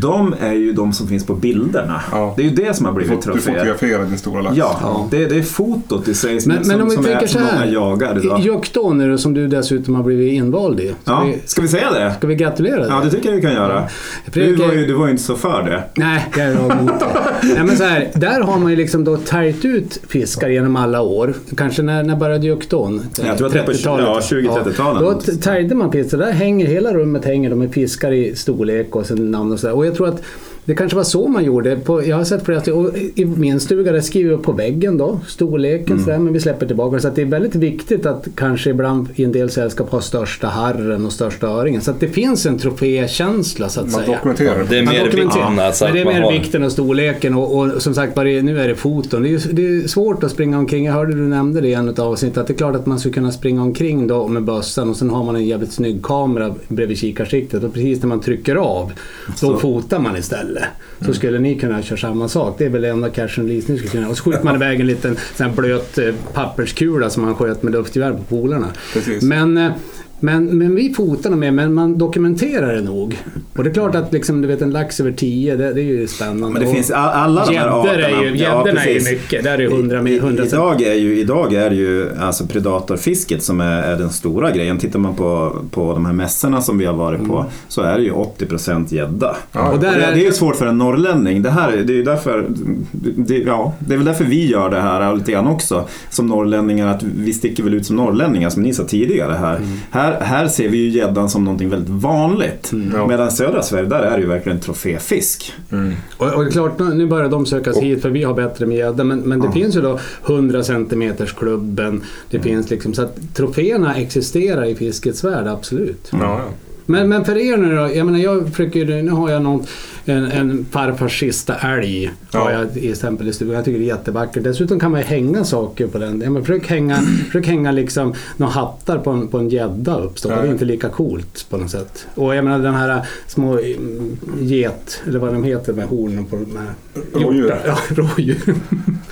de 0.01 0.34
är 0.40 0.53
ju 0.53 0.72
de 0.72 0.92
som 0.92 1.09
finns 1.09 1.26
på 1.26 1.34
bilderna. 1.34 2.01
Ja. 2.12 2.34
Det 2.36 2.42
är 2.42 2.47
ju 2.47 2.55
det 2.55 2.74
som 2.76 2.86
har 2.86 2.92
blivit 2.92 3.12
fot- 3.12 3.24
du 3.26 3.32
troféer. 3.32 3.55
fotograferar 3.59 4.05
din 4.05 4.18
stora 4.18 4.42
lax. 4.42 4.57
Ja, 4.57 4.78
Ja. 4.82 5.09
Det, 5.11 5.26
det 5.26 5.36
är 5.36 5.42
fotot 5.42 6.09
i 6.09 6.14
sig 6.14 6.40
som, 6.40 6.53
Men, 6.53 6.64
som, 6.64 6.68
men 6.72 6.80
om 6.82 6.88
vi 6.88 6.95
som, 6.95 7.05
tänker 7.05 7.22
är, 7.22 7.26
så 7.26 7.32
som 7.32 7.42
många 7.42 7.53
här. 7.59 7.66
jagar 7.72 8.18
idag. 8.24 8.40
Jokton 8.40 9.01
är 9.01 9.09
det 9.09 9.18
som 9.18 9.34
du 9.34 9.47
dessutom 9.49 9.95
har 9.95 10.03
blivit 10.03 10.32
invald 10.32 10.80
i. 10.80 10.86
Ska, 10.88 10.95
Ja, 11.05 11.24
vi, 11.26 11.38
ska 11.49 11.62
vi 11.62 11.68
säga 11.68 11.92
det? 11.92 12.14
ska 12.18 12.26
vi 12.26 12.34
gratulera 12.34 12.76
dig? 12.76 12.86
Ja, 12.90 13.01
det 13.05 13.11
tycker 13.11 13.28
jag 13.28 13.36
vi 13.36 13.42
kan 13.42 13.53
göra. 13.53 13.82
Du 14.24 14.30
Fredrik, 14.32 14.59
var 14.61 14.72
ju, 14.72 14.86
du 14.86 14.92
var 14.95 15.05
ju 15.07 15.11
inte 15.11 15.22
så 15.22 15.34
för 15.36 15.62
det. 15.62 15.84
Nej, 15.97 16.26
jag 16.36 16.47
är 16.47 16.53
emot 16.53 16.70
det. 17.01 17.07
Nej, 17.42 17.64
men 17.64 17.76
så 17.76 17.84
här, 17.84 18.11
där 18.14 18.40
har 18.40 18.59
man 18.59 18.70
ju 18.70 18.76
liksom 18.76 19.05
då 19.05 19.16
täljt 19.16 19.64
ut 19.64 20.01
fiskar 20.09 20.49
genom 20.49 20.76
alla 20.76 21.01
år. 21.03 21.34
Kanske 21.57 21.82
när, 21.82 22.03
när 22.03 22.16
började 22.16 22.47
Jukton? 22.47 23.01
Jag 23.26 23.38
tror 23.38 23.47
att 23.47 23.53
det 23.53 23.59
är 23.59 23.64
på 23.64 23.72
30-talet. 23.72 24.07
ja, 24.07 24.20
20-30-talet. 24.64 25.03
Då 25.03 25.12
t- 25.20 25.32
täljde 25.42 25.74
man 25.74 25.92
fiskar. 25.92 26.18
Där 26.18 26.32
hänger, 26.32 26.66
hela 26.66 26.92
rummet 26.95 27.24
hänger 27.24 27.51
de 27.51 27.59
med 27.59 27.72
fiskar 27.74 28.12
i 28.12 28.34
storlek 28.36 28.97
och 28.97 29.07
sen 29.07 29.30
namn 29.30 29.53
och 29.53 29.61
sådär. 29.61 29.74
Och 29.85 29.89
jag 29.89 29.97
tror 29.97 30.09
att 30.09 30.22
det 30.65 30.75
kanske 30.75 30.97
var 30.97 31.05
så 31.05 31.29
man 31.29 31.45
gjorde. 31.45 31.77
På, 31.77 32.07
jag 32.07 32.17
har 32.17 32.25
sett 32.25 32.45
flera 32.45 32.75
och 32.75 32.97
I 33.15 33.25
min 33.25 33.61
stuga 33.61 33.93
där 33.93 34.01
skriver 34.01 34.31
jag 34.31 34.43
på 34.43 34.53
väggen 34.53 34.99
då, 34.99 35.21
storleken 35.27 35.93
Mm. 35.93 36.05
sådär, 36.05 36.19
men 36.19 36.33
vi 36.33 36.41
släpper 36.41 36.67
tillbaka. 36.67 36.99
Så 37.01 37.09
att 37.09 37.17
det 37.17 37.23
är 37.23 37.27
väldigt 37.27 37.55
viktigt 37.55 38.07
att 38.07 38.29
kanske 38.35 38.71
ibland 38.71 39.09
i 39.15 39.25
en 39.25 39.33
del 39.33 39.51
sällskap 39.51 39.91
ha 39.91 40.01
största 40.01 40.47
harren 40.47 41.07
och 41.07 41.12
största 41.12 41.47
öringen. 41.47 41.81
Så 41.81 41.91
att 41.91 42.01
det 42.01 42.09
finns 42.09 42.47
en 42.47 42.59
trofékänsla 42.59 43.69
så 43.69 43.81
att 43.81 43.93
Man 43.93 44.01
säga. 44.05 44.17
dokumenterar 44.17 44.65
det. 44.69 44.79
Är 44.79 44.83
Man 44.85 44.95
mer 44.95 45.05
dokumenterar. 45.05 45.49
vikten 45.51 45.59
alltså 45.67 45.85
Men 45.85 45.95
det 45.95 46.01
är 46.01 46.05
mer 46.05 46.21
har... 46.21 46.33
vikten 46.33 46.62
och 46.62 46.73
storleken 46.73 47.35
och, 47.35 47.59
och 47.59 47.83
som 47.83 47.95
sagt 47.95 48.15
bara, 48.15 48.25
nu 48.25 48.61
är 48.61 48.69
det 48.69 48.75
foton. 48.75 49.23
Det 49.23 49.29
är, 49.29 49.53
det 49.53 49.67
är 49.67 49.89
svårt 49.89 50.25
att 50.25 50.31
springa 50.31 50.59
omkring. 50.59 50.85
Jag 50.85 50.93
hörde 50.93 51.12
du 51.12 51.23
nämnde 51.29 51.61
det 51.61 51.69
i 51.69 51.75
en 51.75 51.89
av 51.89 52.01
avsnitten 52.01 52.41
att 52.41 52.47
det 52.47 52.53
är 52.53 52.57
klart 52.59 52.77
att 52.77 52.87
man 52.87 52.99
skulle 52.99 53.15
kunna 53.15 53.33
springa 53.33 53.62
omkring 53.62 54.07
då 54.07 54.29
med 54.29 54.43
bössan 54.43 54.91
och 54.91 54.97
sen 54.97 55.11
har 55.11 55.25
man 55.25 55.37
en 55.37 55.45
jävligt 55.47 55.73
snygg 55.73 56.03
kamera 56.03 56.55
bredvid 56.69 56.99
kikarsiktet 56.99 57.65
och 57.65 57.73
precis 57.75 58.01
när 58.01 58.07
man 58.09 58.21
trycker 58.21 58.57
av 58.57 58.93
då 59.41 59.57
fotar 59.57 59.99
man 59.99 60.17
istället. 60.17 60.53
Så 61.00 61.14
skulle 61.14 61.38
ni 61.38 61.59
kunna 61.59 61.82
köra 61.82 61.98
samma 61.98 62.28
sak. 62.28 62.55
Det 62.59 62.64
är 62.64 62.68
väl 62.68 62.82
det 62.82 62.88
enda 62.88 63.11
cash 63.11 63.38
and 63.38 63.48
release 63.48 63.72
ni 63.72 63.78
skulle 63.78 63.90
kunna 63.90 64.09
Och 64.09 64.16
så 64.16 64.24
skjuter 64.24 64.44
man 64.44 64.55
iväg 64.55 64.80
en 64.80 64.86
liten 64.86 65.16
sån 65.36 65.55
blöt 65.55 65.98
eh, 65.98 66.14
papperskula 66.32 67.11
som 67.11 67.22
man 67.22 67.34
sköt 67.34 67.62
med 67.62 67.72
luftgevär 67.72 68.12
på 68.12 68.22
polarna. 68.22 68.68
Precis. 68.92 69.22
Men, 69.22 69.59
eh, 69.59 69.72
men, 70.21 70.59
men 70.59 70.75
vi 70.75 70.95
fotar 70.95 71.31
dem 71.31 71.41
med, 71.41 71.55
men 71.55 71.75
man 71.75 71.99
dokumenterar 71.99 72.75
det 72.75 72.81
nog. 72.81 73.19
Och 73.57 73.65
det 73.65 73.71
är 73.71 73.75
klart 73.75 73.95
att 73.95 74.12
liksom, 74.12 74.41
du 74.43 74.49
vet 74.49 74.62
en 74.62 74.71
lax 74.71 75.01
över 75.01 75.12
10, 75.12 75.57
det, 75.57 75.73
det 75.73 75.81
är 75.81 75.85
ju 75.85 76.07
spännande. 76.07 76.51
Men 76.51 76.62
det 76.62 76.69
Och 76.69 76.75
finns 76.75 76.91
all, 76.91 77.09
alla 77.09 77.47
de 77.47 77.57
här 77.57 77.69
arterna. 77.69 78.09
är 78.09 78.25
ju, 78.25 78.37
Ja, 78.37 78.69
är 78.69 78.89
ju 78.89 79.12
mycket. 79.12 79.45
Där 79.45 79.53
är 79.55 79.59
ju 79.59 79.67
100 79.67 80.09
I, 80.09 80.17
100 80.17 80.45
idag, 80.45 80.83
är 80.83 80.95
ju, 80.95 81.19
idag 81.19 81.55
är 81.55 81.71
det 81.71 81.77
ju 81.77 82.11
alltså 82.21 82.47
predatorfisket 82.47 83.43
som 83.43 83.61
är, 83.61 83.83
är 83.83 83.97
den 83.97 84.11
stora 84.11 84.51
grejen. 84.51 84.79
Tittar 84.79 84.99
man 84.99 85.15
på, 85.15 85.57
på 85.71 85.93
de 85.93 86.07
här 86.07 86.12
mässorna 86.12 86.61
som 86.61 86.79
vi 86.79 86.85
har 86.85 86.95
varit 86.95 87.29
på 87.29 87.47
så 87.69 87.83
är 87.83 87.99
det 87.99 88.05
ju 88.05 88.12
80% 88.12 88.95
gädda. 88.95 89.37
Ja, 89.53 89.69
Och 89.69 89.75
Och 89.75 89.81
där 89.81 89.99
det, 89.99 90.05
är, 90.05 90.15
det 90.15 90.21
är 90.21 90.25
ju 90.25 90.33
svårt 90.33 90.57
för 90.57 90.67
en 90.67 90.79
norrlänning. 90.79 91.43
Det, 91.43 91.51
här, 91.51 91.73
det, 91.73 91.93
är 91.93 91.97
ju 91.97 92.05
därför, 92.05 92.47
det, 92.93 93.39
ja, 93.39 93.75
det 93.79 93.95
är 93.95 93.97
väl 93.97 94.07
därför 94.07 94.25
vi 94.25 94.51
gör 94.51 94.71
det 94.71 94.81
här 94.81 95.17
lite 95.17 95.33
grann 95.33 95.47
också. 95.47 95.89
Som 96.11 96.27
norrlänningar, 96.27 96.87
att 96.89 97.03
vi 97.03 97.33
sticker 97.33 97.62
väl 97.62 97.75
ut 97.75 97.87
som 97.87 97.97
norrlänningar 97.97 98.51
som 98.51 98.62
ni 98.62 98.75
sa 98.75 98.85
tidigare 98.85 99.33
här. 99.33 99.61
Här, 99.91 100.14
här 100.21 100.49
ser 100.49 100.69
vi 100.69 100.77
ju 100.77 100.89
gäddan 100.89 101.31
som 101.31 101.45
någonting 101.45 101.69
väldigt 101.69 101.91
vanligt. 101.91 102.73
Ja. 102.95 103.07
Medan 103.07 103.31
södra 103.31 103.62
Sverige, 103.62 103.89
där 103.89 104.03
är 104.03 104.17
det 104.17 104.21
ju 104.21 104.29
verkligen 104.29 104.61
troféfisk. 104.61 105.53
Mm. 105.73 105.95
och, 106.17 106.35
och 106.35 106.45
det 106.45 106.49
är 106.49 106.53
klart, 106.53 106.79
nu 106.79 107.05
nu 107.05 107.11
börjar 107.11 107.29
de 107.29 107.47
söka 107.47 107.73
sig 107.73 107.85
hit 107.85 108.03
för 108.03 108.11
vi 108.11 108.25
har 108.25 108.35
bättre 108.35 108.67
med 108.67 108.77
gädda. 108.77 109.05
Men, 109.05 109.21
men 109.21 109.41
det 109.41 109.53
finns 109.53 109.77
ju 109.77 109.81
då 109.81 109.99
100 110.27 110.62
cm 110.62 111.12
klubben. 111.37 112.03
Det 112.31 112.41
finns 112.41 112.71
liksom, 112.71 112.95
så 112.95 113.03
att 113.03 113.17
troféerna 113.35 113.95
existerar 113.95 114.65
i 114.65 114.75
fiskets 114.75 115.25
värld, 115.25 115.47
absolut. 115.47 116.09
Ja, 116.12 116.19
ja. 116.21 116.45
Men, 116.87 117.09
men 117.09 117.24
för 117.24 117.37
er 117.37 117.57
nu 117.57 117.76
då? 117.76 117.91
Jag 117.95 118.07
menar, 118.07 118.18
jag 118.18 118.49
försöker, 118.51 119.03
nu 119.03 119.11
har 119.11 119.30
jag 119.30 119.43
någon, 119.43 119.66
en, 120.05 120.24
en 120.32 120.66
farfars 120.70 121.20
sista 121.20 121.55
älg. 121.55 122.11
Har 122.32 122.51
Ja. 122.51 122.59
jag 122.59 122.72
till 122.72 122.91
exempel 122.91 123.28
i 123.28 123.32
stugan. 123.32 123.55
Jag 123.55 123.64
tycker 123.64 123.78
det 123.78 123.85
är 123.85 123.97
jättevackert. 123.97 124.43
Dessutom 124.45 124.80
kan 124.80 124.91
man 124.91 125.01
ju 125.01 125.07
hänga 125.07 125.45
saker 125.45 125.87
på 125.87 125.99
den. 125.99 126.20
Ja, 126.24 126.30
men 126.30 126.45
försök 126.45 126.66
hänga, 126.66 126.97
försök 127.26 127.47
hänga 127.47 127.72
liksom 127.72 128.14
några 128.37 128.53
hattar 128.53 128.99
på 128.99 129.11
en, 129.11 129.28
på 129.28 129.39
en 129.39 129.49
gädda 129.49 129.99
uppstoppad. 130.01 130.39
Ja. 130.39 130.43
Det 130.43 130.49
är 130.49 130.53
inte 130.53 130.64
lika 130.64 130.89
coolt 130.89 131.47
på 131.51 131.57
något 131.57 131.70
sätt. 131.70 132.07
Och 132.14 132.35
jag 132.35 132.45
menar 132.45 132.59
den 132.59 132.74
här 132.74 133.07
små 133.26 133.59
mm, 133.59 134.16
get, 134.41 135.03
eller 135.09 135.18
vad 135.18 135.32
de 135.32 135.45
heter 135.45 135.72
med 135.72 135.85
hornen 135.85 136.24
på 136.24 136.37
de 136.37 136.57
här 136.57 136.66
Rådjur. 137.12 137.55
Ja, 137.66 137.78
rådjur. 137.95 138.55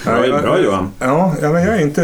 Bra, 0.04 0.26
jag- 0.26 0.42
bra 0.42 0.60
Johan. 0.64 0.90
Ja, 0.98 1.34
ja, 1.42 1.52
men 1.52 1.62
jag 1.64 1.76
är 1.76 1.82
inte 1.82 2.02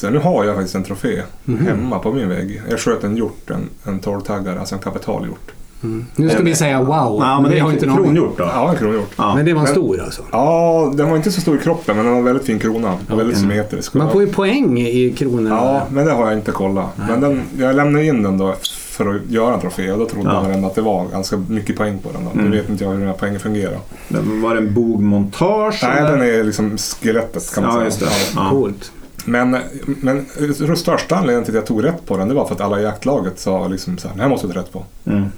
där. 0.00 0.10
Nu 0.10 0.18
har 0.18 0.44
jag 0.44 0.54
faktiskt 0.54 0.74
en 0.74 0.84
trofé 0.84 1.22
hemma 1.66 1.98
på 1.98 2.12
min 2.12 2.28
vägg. 2.28 2.62
Jag 2.70 2.80
sköt 2.80 3.04
en 3.04 3.16
hjort, 3.16 3.35
en, 3.50 3.68
en 3.84 3.98
tolvtaggare, 4.00 4.60
alltså 4.60 4.74
en 4.74 4.80
kapitalhjort. 4.80 5.50
Mm. 5.82 6.06
Nu 6.16 6.28
ska 6.28 6.42
vi 6.42 6.54
säga 6.54 6.78
wow. 6.82 7.18
Ja, 7.20 7.40
men 7.40 7.50
det 7.50 7.58
har 7.58 7.72
inte 7.72 7.84
kronhjort 7.86 8.38
då. 8.38 8.44
Ja, 8.44 8.70
en 8.70 8.76
kronhjort. 8.76 9.10
Ja. 9.16 9.34
Men 9.34 9.44
det 9.44 9.54
var 9.54 9.60
en 9.60 9.66
stor 9.66 10.00
alltså. 10.00 10.22
Ja, 10.32 10.92
den 10.94 11.08
var 11.10 11.16
inte 11.16 11.30
så 11.32 11.40
stor 11.40 11.56
i 11.56 11.58
kroppen, 11.58 11.96
men 11.96 12.04
den 12.04 12.14
var 12.14 12.22
väldigt 12.22 12.46
fin 12.46 12.58
krona. 12.58 12.92
Väldigt 13.08 13.20
Mm. 13.26 13.34
symmetrisk. 13.34 13.94
Man 13.94 14.10
får 14.10 14.22
ju 14.22 14.32
poäng 14.32 14.78
i 14.80 15.14
kronorna. 15.18 15.48
Ja, 15.56 15.82
men 15.90 16.06
det 16.06 16.12
har 16.12 16.26
jag 16.26 16.38
inte 16.38 16.50
kollat. 16.52 16.86
Men 17.08 17.20
den, 17.20 17.42
jag 17.58 17.76
lämnade 17.76 18.04
in 18.06 18.22
den 18.22 18.38
då 18.38 18.54
för 18.66 19.14
att 19.14 19.30
göra 19.30 19.54
en 19.54 19.60
trofé 19.60 19.92
och 19.92 19.98
då 19.98 20.06
trodde 20.06 20.30
Ja. 20.32 20.42
man 20.42 20.50
ändå 20.50 20.68
att 20.68 20.74
det 20.74 20.80
var 20.82 21.06
ganska 21.08 21.36
mycket 21.48 21.76
poäng 21.76 21.98
på 21.98 22.08
den. 22.12 22.24
Då. 22.24 22.30
Mm. 22.30 22.50
Nu 22.50 22.56
vet 22.56 22.68
inte 22.68 22.84
jag 22.84 22.90
hur 22.90 22.98
den 22.98 23.06
här 23.08 23.14
poängen 23.18 23.40
fungerar. 23.40 23.78
Men 24.08 24.42
Var 24.42 24.54
det 24.54 24.60
en 24.60 24.74
bogmontage? 24.74 25.80
Nej, 25.82 25.98
eller? 25.98 26.10
den 26.12 26.22
är 26.22 26.44
liksom 26.44 26.78
skelettet 26.78 27.54
kan 27.54 27.64
man 27.64 27.72
Ja, 27.72 27.76
säga. 27.76 27.84
just 27.84 28.00
det. 28.00 28.40
Ja. 28.40 28.50
Coolt. 28.50 28.92
Men, 29.26 29.56
men 29.86 30.26
den 30.58 30.76
största 30.76 31.16
anledningen 31.16 31.44
till 31.44 31.52
att 31.52 31.56
jag 31.56 31.66
tog 31.66 31.84
rätt 31.84 32.06
på 32.06 32.16
den 32.16 32.28
det 32.28 32.34
var 32.34 32.46
för 32.46 32.54
att 32.54 32.60
alla 32.60 32.80
i 32.80 32.82
jaktlaget 32.82 33.38
sa 33.38 33.68
liksom 33.68 33.98
så 33.98 34.08
här, 34.08 34.14
den 34.14 34.22
här 34.22 34.28
måste 34.28 34.46
du 34.46 34.52
ta 34.52 34.58
rätt 34.60 34.72
på. 34.72 34.84
Mm. 35.04 35.28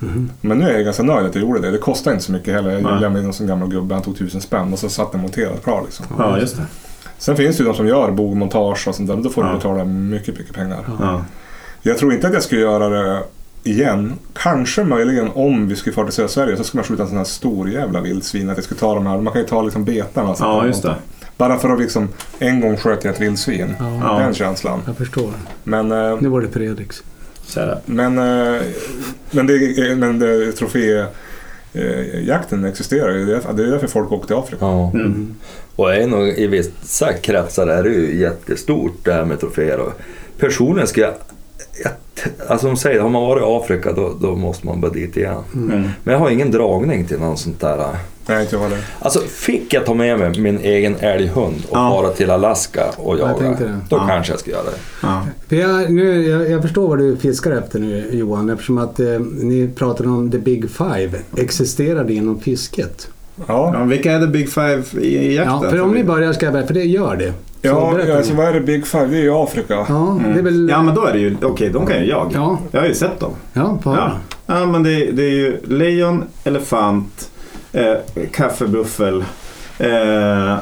Men 0.40 0.58
nu 0.58 0.68
är 0.68 0.72
jag 0.74 0.84
ganska 0.84 1.02
nöjd 1.02 1.26
att 1.26 1.34
jag 1.34 1.42
gjorde 1.42 1.60
det. 1.60 1.70
Det 1.70 1.78
kostade 1.78 2.14
inte 2.14 2.26
så 2.26 2.32
mycket 2.32 2.54
heller. 2.54 2.70
Jag 2.70 2.82
lämnade 3.00 3.20
in 3.20 3.26
en 3.26 3.32
sån 3.32 3.46
gammal 3.46 3.68
gubbe, 3.68 3.94
han 3.94 4.02
tog 4.04 4.18
tusen 4.18 4.40
spänn 4.40 4.72
och 4.72 4.78
så 4.78 4.88
satt 4.88 5.12
den 5.12 5.20
monterad 5.20 5.62
klar 5.64 5.82
liksom. 5.84 6.06
ja, 6.18 6.38
just 6.38 6.56
det. 6.56 6.62
Sen 7.18 7.36
finns 7.36 7.56
det 7.56 7.62
ju 7.62 7.68
de 7.68 7.76
som 7.76 7.86
gör 7.86 8.10
bogmontage 8.10 8.88
och 8.88 8.94
sånt 8.94 9.08
där. 9.08 9.16
Då 9.16 9.30
får 9.30 9.44
Ja. 9.44 9.50
du 9.50 9.56
betala 9.56 9.84
mycket, 9.84 10.38
mycket 10.38 10.54
pengar. 10.54 10.78
Ja. 11.00 11.24
Jag 11.82 11.98
tror 11.98 12.12
inte 12.12 12.26
att 12.26 12.32
jag 12.34 12.42
skulle 12.42 12.60
göra 12.60 12.88
det 12.88 13.22
igen. 13.62 14.12
Kanske 14.32 14.84
möjligen 14.84 15.30
om 15.34 15.68
vi 15.68 15.76
skulle 15.76 15.94
fara 15.94 16.06
till 16.06 16.14
södra 16.14 16.28
Sverige 16.28 16.56
så 16.56 16.64
skulle 16.64 16.78
man 16.78 16.84
skjuta 16.84 17.02
en 17.02 17.08
sån 17.08 17.18
här 17.18 17.24
stor 17.24 17.70
jävla 17.70 18.00
vildsvin. 18.00 18.50
Att 18.50 18.56
jag 18.56 18.64
skulle 18.64 18.80
ta 18.80 18.94
de 18.94 19.06
här, 19.06 19.18
man 19.20 19.32
kan 19.32 19.42
ju 19.42 19.48
ta 19.48 19.62
liksom 19.62 19.84
betarna. 19.84 20.34
ja, 20.38 20.66
just 20.66 20.82
det. 20.82 20.94
Bara 21.38 21.58
för 21.58 21.68
att 21.68 21.80
liksom, 21.80 22.08
en 22.38 22.60
gång 22.60 22.76
sköt 22.76 23.04
jag 23.04 23.14
ett 23.14 23.20
vildsvin. 23.20 23.74
Ja. 23.78 24.18
Den 24.18 24.34
känslan. 24.34 24.80
Jag 24.86 24.96
förstår. 24.96 25.30
Men, 25.64 25.92
eh, 25.92 26.16
Nu 26.20 26.28
var 26.28 26.40
det 26.40 26.48
Fredriks. 26.48 27.02
Men, 27.84 28.18
eh, 28.18 28.60
men, 29.30 29.46
det, 29.46 29.96
men 29.96 30.18
det, 30.18 30.52
trofé... 30.52 31.04
eh, 31.72 32.24
Jakten 32.24 32.64
existerar 32.64 33.14
ju. 33.14 33.24
Det 33.26 33.62
är 33.62 33.70
därför 33.70 33.86
folk 33.86 34.12
åker 34.12 34.26
till 34.26 34.36
Afrika. 34.36 34.64
Ja. 34.64 34.90
Mm. 34.94 35.34
Och 35.76 35.94
är 35.94 36.06
nog, 36.06 36.28
i 36.28 36.46
vissa 36.46 37.12
kretsar 37.12 37.66
är 37.66 37.82
det 37.82 37.90
ju 37.90 38.20
jättestort 38.20 39.04
det 39.04 39.12
här 39.12 39.24
med 39.24 39.40
troféer. 39.40 39.78
Och 39.78 39.92
Personligen 40.38 40.88
ska 40.88 41.00
jag, 41.00 41.10
jag... 41.10 41.14
alltså 42.48 42.66
de 42.66 42.76
säger, 42.76 43.00
har 43.00 43.08
man 43.08 43.22
varit 43.22 43.42
i 43.42 43.44
Afrika 43.46 43.92
då, 43.92 44.12
då 44.20 44.34
måste 44.36 44.66
man 44.66 44.80
bara 44.80 44.90
dit 44.92 45.16
igen. 45.16 45.42
Mm. 45.54 45.88
Men 46.04 46.12
jag 46.12 46.18
har 46.18 46.30
ingen 46.30 46.50
dragning 46.50 47.06
till 47.06 47.18
någon 47.18 47.36
sånt 47.36 47.60
där. 47.60 47.86
Nej, 48.26 48.42
inte 48.42 48.56
jag. 48.56 48.70
Alltså 48.98 49.20
fick 49.20 49.74
jag 49.74 49.86
ta 49.86 49.94
med 49.94 50.18
mig 50.18 50.40
min 50.40 50.58
egen 50.58 50.96
älghund 51.00 51.54
och 51.68 51.76
Ja. 51.78 51.90
fara 51.90 52.12
till 52.12 52.30
Alaska 52.30 52.84
och 52.96 53.18
Jag 53.18 53.28
jaga, 53.30 53.38
tänkte 53.38 53.64
det. 53.64 53.78
då 53.90 53.96
Ja. 53.96 54.06
kanske 54.08 54.32
jag 54.32 54.40
ska 54.40 54.50
göra 54.50 54.62
det. 54.64 54.78
Ja. 55.02 55.22
För 55.48 55.56
jag, 55.56 55.92
nu, 55.92 56.26
jag, 56.28 56.50
jag 56.50 56.62
förstår 56.62 56.88
vad 56.88 56.98
du 56.98 57.16
fiskar 57.16 57.50
efter 57.50 57.78
nu 57.78 58.08
Johan 58.12 58.50
eftersom 58.50 58.78
att 58.78 59.00
eh, 59.00 59.06
ni 59.42 59.68
pratade 59.76 60.08
om 60.08 60.30
the 60.30 60.38
big 60.38 60.70
five. 60.70 61.10
Existerar 61.36 62.04
det 62.04 62.12
inom 62.14 62.40
fisket? 62.40 63.08
Ja, 63.46 63.70
Ja, 63.74 63.84
vilka 63.84 64.12
är 64.12 64.20
the 64.20 64.26
big 64.26 64.48
five 64.52 64.82
i, 65.00 65.36
jakten? 65.36 65.54
Ja, 65.62 65.70
för 65.70 65.80
om 65.80 65.92
ni 65.92 66.04
börjar 66.04 66.32
ska 66.32 66.46
jag 66.46 66.66
för 66.66 66.74
det 66.74 66.84
gör 66.84 67.16
det. 67.16 67.32
Ja 67.62 67.92
berätta 67.94 68.16
alltså, 68.16 68.34
vad 68.34 68.46
är 68.48 68.52
det 68.52 68.60
Big 68.60 68.86
Five? 68.86 69.06
Det 69.06 69.16
är 69.16 69.22
ju 69.22 69.34
Afrika. 69.34 69.74
Ja, 69.88 70.20
det 70.34 70.38
är 70.38 70.42
väl... 70.42 70.68
Ja, 70.68 70.82
men 70.82 70.94
då 70.94 71.04
är 71.04 71.12
det 71.12 71.18
ju... 71.18 71.36
Okej, 71.42 71.70
de 71.70 71.86
kan 71.86 71.98
ju 71.98 72.04
jag. 72.06 72.30
Ja, 72.34 72.58
Jag 72.70 72.80
har 72.80 72.88
ju 72.88 72.94
sett 72.94 73.20
dem. 73.20 73.32
ja, 73.52 73.78
få 73.82 73.94
Ja, 73.94 74.12
ja 74.46 74.66
men 74.66 74.82
det, 74.82 75.10
det 75.10 75.22
är 75.22 75.30
ju 75.30 75.60
lejon, 75.66 76.24
elefant, 76.44 77.30
eh, 77.72 77.94
kaffebuffel. 78.32 79.24
Eh, 79.78 80.56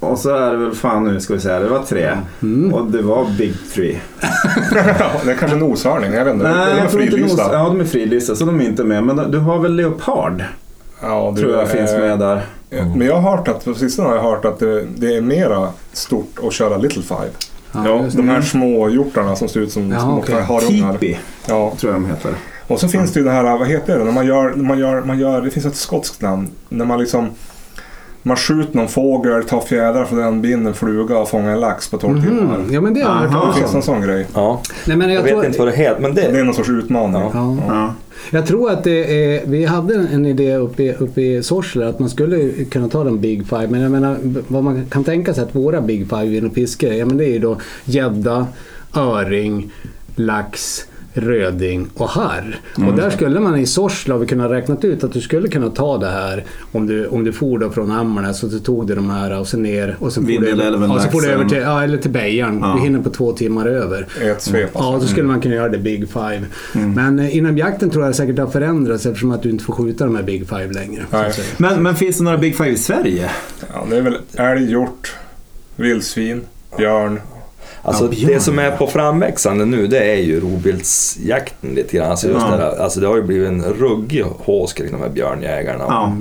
och 0.00 0.18
så 0.18 0.34
är 0.34 0.50
det 0.50 0.56
väl, 0.56 0.74
fan 0.74 1.04
nu 1.04 1.20
ska 1.20 1.34
vi 1.34 1.40
säga, 1.40 1.60
det 1.60 1.68
var 1.68 1.82
tre. 1.82 2.10
Mm. 2.42 2.74
Och 2.74 2.86
det 2.90 3.02
var 3.02 3.26
big 3.38 3.54
three. 3.74 3.98
Det 5.24 5.30
är 5.32 5.36
kanske 5.36 5.56
en 5.56 5.58
noshörning, 5.58 6.12
jag 6.12 6.24
vet 6.24 6.34
inte. 6.34 6.52
Nej, 6.52 6.74
det 6.74 6.80
är 6.80 6.88
fridlysta. 6.88 7.52
Ja, 7.52 7.64
de 7.64 7.80
är 7.80 7.84
fridlysta 7.84 8.34
så 8.34 8.44
de 8.44 8.60
är 8.60 8.64
inte 8.64 8.84
med. 8.84 9.04
Men 9.04 9.30
du 9.30 9.38
har 9.38 9.58
väl 9.58 9.76
leopard? 9.76 10.44
Ja, 11.02 11.32
du, 11.36 11.42
tror 11.42 11.54
jag 11.54 11.68
finns 11.70 11.92
med 11.92 12.18
där. 12.18 12.42
Men 12.70 13.00
jag 13.06 13.16
har 13.16 13.36
hört 13.36 13.48
att, 13.48 13.64
på 13.64 13.74
sistone 13.74 14.08
har 14.08 14.16
jag 14.16 14.22
hört 14.22 14.44
att 14.44 14.58
det, 14.58 14.84
det 14.96 15.16
är 15.16 15.20
mera 15.20 15.68
stort 15.92 16.38
att 16.46 16.52
köra 16.52 16.76
Little 16.76 17.02
Five. 17.02 17.30
Ja, 17.72 18.02
just 18.02 18.16
De 18.16 18.26
det. 18.26 18.32
här 18.32 18.40
små 18.42 18.88
hjortarna 18.88 19.36
som 19.36 19.48
ser 19.48 19.60
ut 19.60 19.72
som 19.72 19.90
Ja, 19.92 20.00
små 20.00 20.18
okej. 20.18 20.42
harungar. 20.42 20.92
Tipi 20.92 21.18
Ja. 21.46 21.72
tror 21.78 21.92
jag 21.92 22.02
de 22.02 22.06
heter. 22.10 22.30
Och 22.66 22.80
så 22.80 22.88
finns 22.88 23.12
det 23.12 23.20
ju 23.20 23.24
det 23.24 23.30
här, 23.32 23.58
vad 23.58 23.68
heter 23.68 23.98
det, 23.98 24.04
när 24.04 24.12
man 24.12 24.26
gör, 24.26 24.54
man 24.54 24.78
gör, 24.78 25.00
man 25.02 25.18
gör 25.18 25.40
det 25.40 25.50
finns 25.50 25.66
ett 25.66 25.76
skotskt 25.76 26.20
namn. 26.22 26.48
När 26.68 26.84
man 26.84 26.98
liksom 27.00 27.30
man 28.22 28.36
skjuter 28.36 28.76
någon 28.76 28.88
fågel, 28.88 29.44
tar 29.44 29.60
fjädrar 29.60 30.04
från 30.04 30.18
den, 30.18 30.42
binder 30.42 30.68
en 30.70 30.74
fluga 30.74 31.18
och 31.18 31.28
fångar 31.28 31.52
en 31.52 31.60
lax 31.60 31.88
på 31.90 31.98
12 31.98 32.22
timmar. 32.22 32.58
Mhm. 32.58 32.72
Ja, 32.72 32.80
men 32.80 32.94
det 32.94 33.00
har 33.00 33.22
jag 33.22 33.30
hört. 33.30 33.54
Det 33.54 33.60
finns 33.60 33.74
en 33.74 33.82
sån 33.82 34.00
grej. 34.02 34.26
Ja, 34.34 34.60
Nej, 34.86 34.96
men 34.96 35.08
jag, 35.08 35.18
jag, 35.18 35.22
vet 35.22 35.32
tror, 35.32 35.46
inte 35.46 35.58
vad 35.58 35.68
det 35.68 35.76
heter, 35.76 36.00
men 36.00 36.14
det... 36.14 36.20
Det 36.32 36.38
är 36.38 36.44
någon 36.44 36.54
sorts 36.54 36.68
utmaning. 36.68 37.22
Ja. 37.68 37.94
Jag 38.30 38.46
tror 38.46 38.70
att 38.70 38.84
det 38.84 39.24
är, 39.24 39.46
vi 39.46 39.64
hade 39.64 39.94
en 39.94 40.26
idé 40.26 40.56
uppe 40.56 40.82
i, 40.82 40.92
uppe 40.92 41.22
i 41.22 41.42
Sorsele 41.42 41.88
att 41.88 41.98
man 41.98 42.10
skulle 42.10 42.64
kunna 42.64 42.88
ta 42.88 43.04
den 43.04 43.20
Big 43.20 43.46
Five. 43.46 43.68
Men 43.68 43.80
jag 43.80 43.90
menar 43.90 44.18
vad 44.48 44.64
man 44.64 44.86
kan 44.86 45.04
tänka 45.04 45.34
sig 45.34 45.44
att 45.44 45.54
våra 45.54 45.80
Big 45.80 46.08
Five 46.08 46.36
inom 46.36 46.50
fiske, 46.50 46.96
ja 46.96 47.06
men 47.06 47.16
det 47.16 47.24
är 47.24 47.32
ju 47.32 47.38
då 47.38 47.60
gädda, 47.84 48.46
öring, 48.94 49.72
lax, 50.16 50.86
röding 51.16 51.86
och 51.94 52.08
harr. 52.08 52.60
Och 52.74 52.96
där 52.96 53.10
skulle 53.10 53.40
man 53.40 53.58
i 53.58 53.66
vi 54.18 54.26
kunnat 54.26 54.50
räknat 54.50 54.84
ut 54.84 55.04
att 55.04 55.12
du 55.12 55.20
skulle 55.20 55.48
kunna 55.48 55.70
ta 55.70 55.98
det 55.98 56.06
här 56.06 56.44
om 56.72 56.86
du, 56.86 57.06
om 57.06 57.24
du 57.24 57.32
for 57.32 57.58
då 57.58 57.70
från 57.70 57.90
Ammarnäs 57.90 58.42
och 58.42 58.50
så 58.50 58.58
tog 58.58 58.86
du 58.86 58.94
de 58.94 59.10
här 59.10 59.40
och 59.40 59.48
så 59.48 59.56
ner 59.56 59.96
och 59.98 60.12
så 60.12 60.20
for 60.20 60.28
du 60.28 60.62
över, 60.62 60.94
och 60.94 61.00
så 61.00 61.08
for 61.08 61.20
du 61.20 61.28
över 61.28 61.44
till, 61.44 61.58
ja, 61.58 61.82
eller 61.82 61.98
till 61.98 62.10
Bejaren. 62.10 62.58
Ja. 62.62 62.74
Du 62.76 62.82
hinner 62.82 63.00
på 63.00 63.10
två 63.10 63.32
timmar 63.32 63.66
över. 63.66 64.06
Ett 64.22 64.42
svep 64.42 64.76
alltså. 64.76 64.92
Ja, 64.92 64.98
då 65.00 65.06
skulle 65.06 65.26
man 65.26 65.40
kunna 65.40 65.54
göra 65.54 65.68
det 65.68 65.78
Big 65.78 66.08
Five. 66.08 66.42
Mm. 66.74 66.92
Men 66.92 67.18
eh, 67.18 67.36
inom 67.36 67.58
jakten 67.58 67.90
tror 67.90 68.04
jag 68.04 68.14
säkert 68.14 68.38
har 68.38 68.46
förändrats 68.46 69.06
eftersom 69.06 69.30
att 69.30 69.42
du 69.42 69.50
inte 69.50 69.64
får 69.64 69.72
skjuta 69.72 70.04
de 70.04 70.16
här 70.16 70.22
Big 70.22 70.48
Five 70.48 70.72
längre. 70.72 71.04
så. 71.10 71.42
Men, 71.56 71.82
men 71.82 71.94
finns 71.94 72.18
det 72.18 72.24
några 72.24 72.38
big 72.38 72.56
five 72.56 72.70
i 72.70 72.76
Sverige? 72.76 73.30
Ja, 73.74 73.86
det 73.90 73.96
är 73.96 74.02
väl 74.02 74.16
älg, 74.34 74.70
hjort, 74.70 75.14
vildsvin, 75.76 76.42
björn. 76.76 77.20
Alltså 77.86 78.04
Ja, 78.04 78.08
björn, 78.10 78.32
det 78.32 78.40
som 78.40 78.58
är 78.58 78.70
på 78.70 78.86
framväxande 78.86 79.64
nu 79.64 79.86
det 79.86 79.98
är 80.12 80.16
ju 80.16 80.40
rovviltsjakten 80.40 81.70
lite 81.74 81.96
grann. 81.96 82.10
Alltså, 82.10 82.28
just 82.28 82.46
Ja. 82.50 82.56
det, 82.56 82.82
alltså 82.82 83.00
det 83.00 83.06
har 83.06 83.16
ju 83.16 83.22
blivit 83.22 83.48
en 83.48 83.62
ruggig 83.64 84.24
hås 84.38 84.72
kring 84.72 84.92
de 84.92 85.00
här 85.00 85.08
björnjägarna. 85.08 85.84
Ja. 85.88 86.12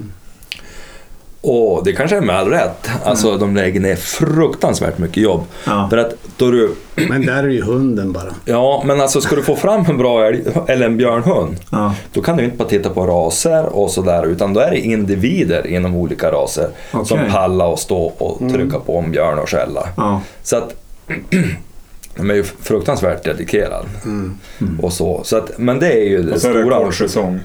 Och 1.42 1.84
det 1.84 1.94
kanske 1.94 2.18
är 2.18 2.22
med 2.22 2.36
all 2.36 2.48
rätt. 2.50 2.90
Alltså 3.04 3.38
de 3.38 3.56
lägger 3.56 3.80
ner 3.80 3.96
fruktansvärt 3.96 4.98
mycket 4.98 5.18
jobb. 5.18 5.42
Ja. 5.66 5.88
För 5.90 5.98
att 5.98 6.14
då 6.38 6.52
du, 6.52 6.76
Men 7.10 7.26
där 7.26 7.44
är 7.44 7.48
ju 7.48 7.62
hunden 7.64 8.12
bara. 8.12 8.34
ja 8.46 8.84
men 8.86 9.02
alltså 9.02 9.22
ska 9.22 9.36
du 9.36 9.44
få 9.44 9.56
fram 9.56 9.86
en 9.90 9.98
bra 9.98 10.26
älg, 10.26 10.44
eller 10.68 10.86
en 10.86 10.98
björnhund. 10.98 11.56
Ja. 11.72 11.94
Då 12.14 12.22
kan 12.22 12.38
du 12.38 12.44
inte 12.44 12.58
bara 12.58 12.68
titta 12.70 12.90
på 12.90 13.06
raser 13.08 13.66
och 13.66 13.92
sådär 13.92 14.26
utan 14.26 14.54
då 14.54 14.60
är 14.60 14.72
det 14.72 14.80
individer 14.80 15.68
inom 15.68 15.96
olika 15.96 16.32
raser 16.32 16.70
som 16.92 17.02
Okej. 17.20 17.32
pallar 17.32 17.68
och 17.68 17.80
stå 17.80 18.04
och 18.18 18.40
trycka 18.54 18.80
på 18.80 18.98
en 18.98 19.12
björn 19.12 19.40
och 19.40 19.50
skälla. 19.50 19.88
Ja. 19.98 20.22
Så 20.44 20.58
att 20.58 20.76
de 22.16 22.30
är 22.30 22.36
ju 22.36 22.44
fruktansvärt 22.44 23.24
dedikerad. 23.24 23.86
Mm. 24.06 24.38
Och 24.82 24.94
så. 24.94 25.22
Så 25.24 25.38
att, 25.38 25.58
men 25.58 25.80
det 25.80 25.92
är 25.92 26.10
ju 26.10 26.24
det 26.24 26.34
Och 26.34 26.42
så 26.42 26.50
är 26.50 26.54
det 26.54 26.70
kort 26.70 26.96
säsong. 26.96 27.40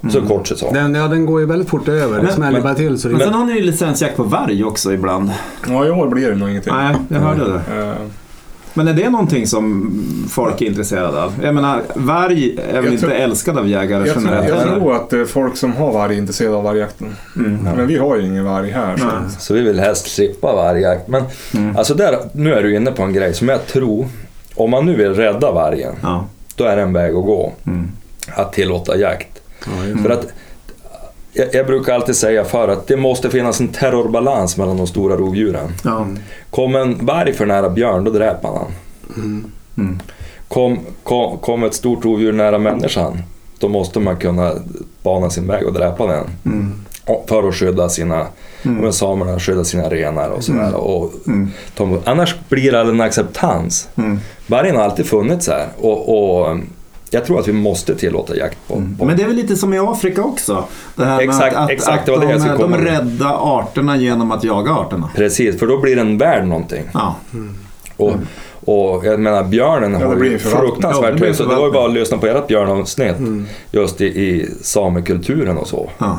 Och 0.00 0.12
så 0.12 0.22
kort 0.22 0.48
säsong. 0.48 0.74
Den, 0.74 0.94
ja, 0.94 1.08
den 1.08 1.26
går 1.26 1.40
ju 1.40 1.46
väldigt 1.46 1.68
fort 1.68 1.88
över. 1.88 2.16
Det 2.16 2.22
Men- 2.22 2.32
smäller 2.32 2.60
bara 2.60 2.74
till 2.74 2.98
så 2.98 3.08
det... 3.08 3.14
Men 3.14 3.22
sen 3.22 3.34
har 3.34 3.44
ni 3.44 3.52
ju 3.52 3.60
licensjakt 3.60 4.16
på 4.16 4.22
varg 4.22 4.64
också 4.64 4.92
ibland. 4.92 5.30
Ja, 5.68 5.86
i 5.86 5.90
år 5.90 6.08
blir 6.08 6.30
det 6.30 6.36
nog 6.36 6.50
ingenting. 6.50 6.72
Nej, 6.74 6.96
jag 7.08 7.20
hörde 7.20 7.44
det. 7.44 7.82
Eh, 7.82 7.94
Men 8.74 8.88
är 8.88 8.92
det 8.94 9.10
någonting 9.10 9.46
som 9.46 9.92
folk 10.30 10.62
är 10.62 10.66
intresserade 10.66 11.22
av? 11.22 11.32
Jag 11.42 11.54
menar, 11.54 11.82
varg 11.94 12.56
är 12.72 12.80
väl 12.82 12.92
inte 12.92 13.06
tror- 13.06 13.12
älskad 13.16 13.58
av 13.58 13.68
jägare 13.68 14.06
jag, 14.06 14.14
tror, 14.14 14.24
generellt? 14.24 14.48
jag 14.48 14.62
eller? 14.62 14.74
tror 14.80 14.96
att 14.96 15.10
det 15.10 15.18
är 15.20 15.24
folk 15.24 15.56
som 15.56 15.72
har 15.72 15.92
varg 15.92 16.14
är 16.14 16.18
intresserade 16.18 16.56
av 16.56 16.64
vargjakten. 16.64 17.16
Mm. 17.36 17.58
Men 17.76 17.86
vi 17.86 17.98
har 17.98 18.16
ju 18.16 18.26
ingen 18.26 18.44
varg 18.44 18.70
här. 18.70 18.96
Så. 18.96 19.04
Nej. 19.04 19.14
Så 19.38 19.54
vi 19.54 19.60
vill 19.60 19.80
helst 19.80 20.10
slippa 20.14 20.52
vargjakt. 20.54 21.08
Men 21.08 21.22
Mm. 21.54 21.76
alltså 21.76 21.94
där, 21.94 22.18
nu 22.32 22.54
är 22.54 22.62
du 22.62 22.76
inne 22.76 22.90
på 22.92 23.02
en 23.02 23.12
grej 23.12 23.34
som 23.34 23.48
jag 23.48 23.66
tror, 23.66 24.06
om 24.54 24.70
man 24.70 24.86
nu 24.86 24.96
vill 24.96 25.14
rädda 25.14 25.52
vargen, 25.52 25.94
Ja. 26.02 26.24
då 26.56 26.64
är 26.64 26.76
det 26.76 26.82
en 26.82 26.92
väg 26.92 27.10
att 27.14 27.24
gå. 27.24 27.52
Mm. 27.66 27.88
Att 28.34 28.52
tillåta 28.52 28.96
jakt. 28.96 29.28
För 30.02 30.10
att 30.10 30.26
jag, 31.32 31.54
jag 31.54 31.66
brukar 31.66 31.94
alltid 31.94 32.16
säga 32.16 32.44
för 32.44 32.68
att 32.68 32.86
det 32.86 32.96
måste 32.96 33.30
finnas 33.30 33.60
en 33.60 33.68
terrorbalans 33.68 34.56
mellan 34.56 34.76
de 34.76 34.86
stora 34.86 35.16
rovdjuren. 35.16 35.72
Ja. 35.84 36.06
Kom 36.50 36.74
en 36.74 37.06
varg 37.06 37.32
för 37.32 37.46
nära 37.46 37.70
björn, 37.70 38.04
då 38.04 38.10
dräper 38.10 38.48
man 38.48 38.56
han. 38.58 38.72
Mm. 39.16 39.44
Mm. 39.78 40.00
Kom, 40.48 40.78
kom, 41.02 41.38
kom 41.38 41.64
ett 41.64 41.74
stort 41.74 42.04
rovdjur 42.04 42.32
nära 42.32 42.58
människan, 42.58 43.22
då 43.58 43.68
måste 43.68 44.00
man 44.00 44.16
kunna 44.16 44.52
bana 45.02 45.30
sin 45.30 45.46
väg 45.46 45.66
och 45.66 45.72
dräpa 45.72 46.06
den. 46.06 46.24
Mm. 46.44 46.72
Och 47.06 47.24
För 47.28 47.48
att 47.48 47.54
skydda 47.54 47.88
sina, 47.88 48.26
Mm. 48.64 48.76
men 48.82 48.92
samerna 48.92 49.40
skyddar 49.40 49.64
sina 49.64 49.88
renar 49.88 50.28
och 50.30 50.44
sådär. 50.44 50.60
Mm. 50.68 50.74
Och 50.74 51.12
Mm. 51.26 51.50
de, 51.76 51.98
annars 52.04 52.34
blir 52.48 52.72
det 52.72 52.80
en 52.80 53.00
acceptans. 53.00 53.88
Mm. 53.96 54.18
Vargen 54.46 54.76
har 54.76 54.82
alltid 54.82 55.06
funnits 55.06 55.48
här 55.48 55.66
och, 55.80 56.08
och 56.48 56.56
jag 57.10 57.24
tror 57.24 57.40
att 57.40 57.48
vi 57.48 57.52
måste 57.52 57.94
tillåta 57.94 58.36
jakt 58.36 58.58
på, 58.68 58.74
på 58.74 58.80
Mm. 58.80 58.96
Men 58.98 59.16
det 59.16 59.22
är 59.22 59.26
väl 59.26 59.36
lite 59.36 59.56
som 59.56 59.74
i 59.74 59.78
Afrika 59.78 60.22
också? 60.22 60.64
Det 60.96 61.04
här 61.04 61.20
Exakt, 61.20 61.56
att, 61.56 61.64
att, 61.64 61.70
exakt, 61.70 61.98
att 61.98 62.06
det 62.06 62.12
var 62.12 62.18
det 62.18 62.30
jag 62.30 62.40
de, 62.40 62.48
skulle 62.48 62.76
de 62.76 62.84
rädda 62.84 63.28
arterna 63.30 63.96
genom 63.96 64.32
att 64.32 64.44
jaga 64.44 64.72
arterna. 64.72 65.10
Precis, 65.16 65.58
för 65.58 65.66
då 65.66 65.78
blir 65.80 65.96
den 65.96 66.18
värd 66.18 66.46
någonting. 66.46 66.82
Ja. 66.94 67.16
Och, 67.96 68.14
och 68.64 69.04
jag 69.04 69.20
menar 69.20 69.44
björnen 69.44 70.00
Ja, 70.00 70.06
har 70.06 70.16
ju. 70.16 70.32
Ja, 70.32 70.38
fruktansvärt 70.38 71.20
hög, 71.20 71.36
så 71.36 71.44
det 71.44 71.54
var 71.54 71.66
ju 71.66 71.72
bara 71.72 71.86
att 71.86 71.92
lyssna 71.94 72.18
på 72.18 72.26
ert 72.26 72.46
björnavsnitt 72.46 73.18
Mm. 73.18 73.46
just 73.70 74.00
i, 74.00 74.04
i 74.06 74.48
samekulturen 74.62 75.58
och 75.58 75.68
så. 75.68 75.90
Ja. 75.98 76.18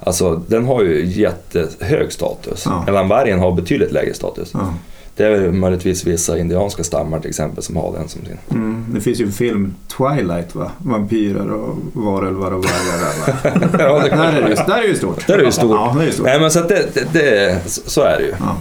Alltså 0.00 0.42
den 0.46 0.66
har 0.66 0.82
ju 0.82 1.04
jättehög 1.06 2.12
status. 2.12 2.62
Ja. 2.66 2.82
Medan 2.86 3.08
vargen 3.08 3.38
har 3.38 3.52
betydligt 3.52 3.92
lägre 3.92 4.14
status. 4.14 4.50
Ja. 4.54 4.74
Det 5.18 5.26
är 5.26 5.30
väl 5.30 5.52
möjligtvis 5.52 6.06
vissa 6.06 6.38
indianska 6.38 6.84
stammar 6.84 7.20
till 7.20 7.28
exempel 7.28 7.62
som 7.62 7.76
har 7.76 7.92
den 7.92 8.08
som 8.08 8.20
sin. 8.24 8.38
Mm. 8.50 8.86
Det 8.88 9.00
finns 9.00 9.20
ju 9.20 9.24
en 9.24 9.32
film, 9.32 9.74
Twilight 9.96 10.54
va? 10.54 10.70
Vampyrer 10.78 11.50
och 11.52 11.76
varulvar 11.92 12.50
och 12.50 12.64
vargar 12.64 13.78
ja, 13.78 13.98
det, 13.98 14.08
där, 14.08 14.32
är 14.32 14.42
det 14.42 14.48
ju, 14.48 14.54
där 14.54 14.78
är 14.78 14.82
det 14.82 14.88
ju 14.88 14.96
stort. 14.96 15.26
där 15.26 15.34
är 15.34 15.38
det 15.38 15.44
ju 15.44 15.52
stort. 15.52 15.70
Ja, 15.70 15.94
det 15.96 16.02
är 16.02 16.06
ju 16.06 16.12
stort. 16.12 16.26
Nej 16.26 16.40
men 16.40 16.50
så 16.50 16.58
att 16.58 16.68
det, 16.68 16.94
det, 16.94 17.12
det, 17.12 17.60
så 17.66 18.02
är 18.02 18.18
det 18.18 18.24
ju. 18.24 18.34
Ja. 18.40 18.56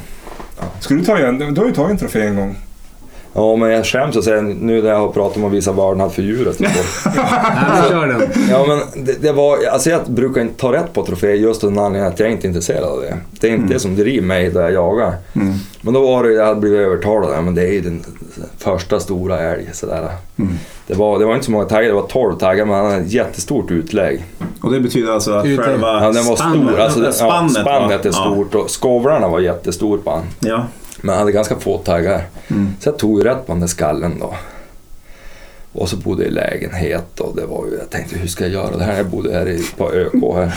Ska 0.79 0.93
du 0.93 1.05
ta 1.05 1.17
en? 1.17 1.39
Du 1.39 1.61
har 1.61 1.67
ju 1.67 1.73
tagit 1.73 1.91
en 1.91 1.97
trofé 1.97 2.21
en 2.21 2.35
gång. 2.35 2.55
Ja 3.39 3.55
men 3.55 3.69
jag 3.69 3.85
skäms 3.85 4.17
att 4.17 4.23
säga 4.23 4.41
nu 4.41 4.81
när 4.81 4.89
jag 4.89 4.99
har 4.99 5.07
pratat 5.09 5.37
om 5.37 5.45
att 5.45 5.51
visa 5.51 5.71
vördnad 5.71 6.13
för 6.13 6.21
djuret. 6.21 6.59
Nej, 6.59 6.71
vi 7.83 7.89
kör 7.89 8.07
den. 8.07 8.21
Ja 8.49 8.65
men 8.67 9.05
det, 9.05 9.21
det 9.21 9.31
var, 9.31 9.57
alltså 9.71 9.89
jag 9.89 10.01
brukar 10.07 10.41
inte 10.41 10.59
ta 10.59 10.73
rätt 10.73 10.93
på 10.93 11.05
troféer 11.05 11.33
just 11.35 11.63
av 11.63 11.69
den 11.71 11.79
anledningen 11.79 12.13
att 12.13 12.19
jag 12.19 12.31
inte 12.31 12.47
är 12.47 12.49
intresserad 12.49 12.83
av 12.83 13.01
det. 13.01 13.17
Det 13.39 13.47
är 13.47 13.51
inte 13.51 13.73
det 13.73 13.79
som 13.79 13.95
driver 13.95 14.27
mig 14.27 14.49
där 14.49 14.61
jag 14.61 14.71
jagar. 14.73 15.13
Mm. 15.35 15.53
Men 15.81 15.93
då 15.93 16.01
var 16.01 16.23
det, 16.23 16.33
jag 16.33 16.45
hade 16.45 16.59
blivit 16.59 16.79
övertalad, 16.79 17.29
ja, 17.35 17.41
men 17.41 17.55
det 17.55 17.61
är 17.61 17.71
ju 17.71 17.81
den 17.81 18.03
första 18.57 18.99
stora 18.99 19.39
älg 19.39 19.69
sådär. 19.73 20.09
Mm. 20.39 20.53
Det 20.87 20.93
var, 20.93 21.19
det 21.19 21.25
var 21.25 21.33
inte 21.33 21.45
så 21.45 21.51
många 21.51 21.65
taggar, 21.65 21.87
det 21.87 21.95
var 21.95 22.07
12 22.07 22.37
taggar 22.37 22.65
men 22.65 22.75
han 22.75 22.85
hade 22.85 22.97
ett 22.97 23.11
jättestort 23.11 23.71
utlägg. 23.71 24.23
Och 24.61 24.71
det 24.71 24.79
betyder 24.79 25.11
alltså 25.13 25.31
att 25.31 25.45
Ute- 25.45 25.63
själva 25.63 25.87
Ja, 26.03 26.11
den 26.11 26.25
var 26.25 26.35
spannet, 26.35 26.67
stor, 26.69 26.79
alltså, 26.79 27.11
spannet, 27.11 27.51
ja, 27.55 27.61
spannet 27.61 28.05
är 28.05 28.11
stort 28.11 28.55
och 28.55 28.69
skovlarna 28.69 29.27
var 29.27 29.39
jättestor 29.39 29.97
på 29.97 30.11
han. 30.11 30.23
Ja. 30.39 30.65
Men 31.01 31.09
han 31.09 31.19
hade 31.19 31.31
ganska 31.31 31.55
få 31.55 31.77
taggar. 31.77 32.23
Mm. 32.47 32.73
Så 32.79 32.89
jag 32.89 32.97
tog 32.99 33.17
ju 33.17 33.23
rätt 33.23 33.45
på 33.47 33.51
den 33.53 33.59
där 33.59 33.67
skallen 33.67 34.19
då. 34.19 34.35
Och 35.73 35.89
så 35.89 35.95
bodde 35.95 36.23
jag 36.23 36.31
i 36.31 36.33
lägenhet 36.33 37.19
och 37.19 37.35
det 37.35 37.45
var 37.45 37.65
ju, 37.65 37.77
jag 37.77 37.89
tänkte 37.89 38.19
hur 38.19 38.27
ska 38.27 38.43
jag 38.43 38.53
göra 38.53 38.77
det 38.77 38.83
här? 38.83 38.97
Jag 38.97 39.05
bodde 39.05 39.33
här 39.33 39.47
i, 39.47 39.63
på 39.77 39.91
ÖK 39.93 40.13
här. 40.13 40.51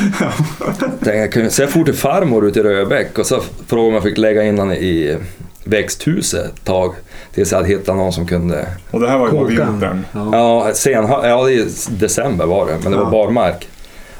Tänkte, 0.80 1.10
jag 1.14 1.32
kunde- 1.32 1.50
Så 1.50 1.62
jag 1.62 1.70
for 1.70 1.84
till 1.84 1.94
farmor 1.94 2.46
ute 2.46 2.60
i 2.60 2.62
Röbäck 2.62 3.18
och 3.18 3.26
så 3.26 3.40
frågade 3.66 3.88
om 3.88 3.94
jag 3.94 4.02
fick 4.02 4.18
lägga 4.18 4.42
in 4.42 4.56
den 4.56 4.72
i 4.72 5.16
växthuset 5.64 6.44
ett 6.44 6.64
tag 6.64 6.94
tills 7.34 7.50
jag 7.52 7.58
hade 7.58 7.68
hittat 7.68 7.96
någon 7.96 8.12
som 8.12 8.26
kunde... 8.26 8.66
Och 8.90 9.00
det 9.00 9.08
här 9.08 9.18
var 9.18 9.26
ju 9.26 9.32
på 9.32 9.44
vintern. 9.44 10.04
Ja. 10.12 10.70
Sen, 10.74 11.06
ja 11.08 11.44
det 11.46 11.54
är 11.54 11.66
december 11.90 12.46
var 12.46 12.66
det, 12.66 12.76
men 12.82 12.92
det 12.92 12.98
var 12.98 13.04
Ja. 13.04 13.10
barmark. 13.10 13.68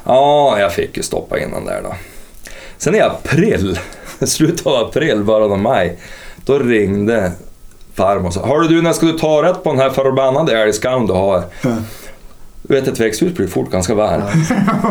Ja, 0.05 0.59
jag 0.59 0.73
fick 0.73 0.97
ju 0.97 1.03
stoppa 1.03 1.39
in 1.39 1.51
den 1.51 1.65
där 1.65 1.81
då. 1.83 1.95
Sen 2.77 2.95
i 2.95 2.99
april, 3.01 3.79
slutet 4.27 4.67
av 4.67 4.75
april, 4.75 5.23
början 5.23 5.51
av 5.51 5.59
maj, 5.59 5.97
då 6.45 6.59
ringde 6.59 7.31
farmor 7.93 8.27
och 8.27 8.33
sa 8.33 8.45
Hörru 8.45 8.67
du, 8.67 8.81
när 8.81 8.93
ska 8.93 9.05
du 9.05 9.19
ta 9.19 9.43
rätt 9.43 9.63
på 9.63 9.69
den 9.69 9.79
här 9.79 9.89
förbannade 9.89 10.61
älgskallen 10.61 11.07
du 11.07 11.13
har? 11.13 11.43
Mm 11.63 11.83
vet, 12.71 12.87
ett 12.87 12.99
växthus 12.99 13.33
blir 13.33 13.47
fort 13.47 13.71
ganska 13.71 13.95
varmt. 13.95 14.23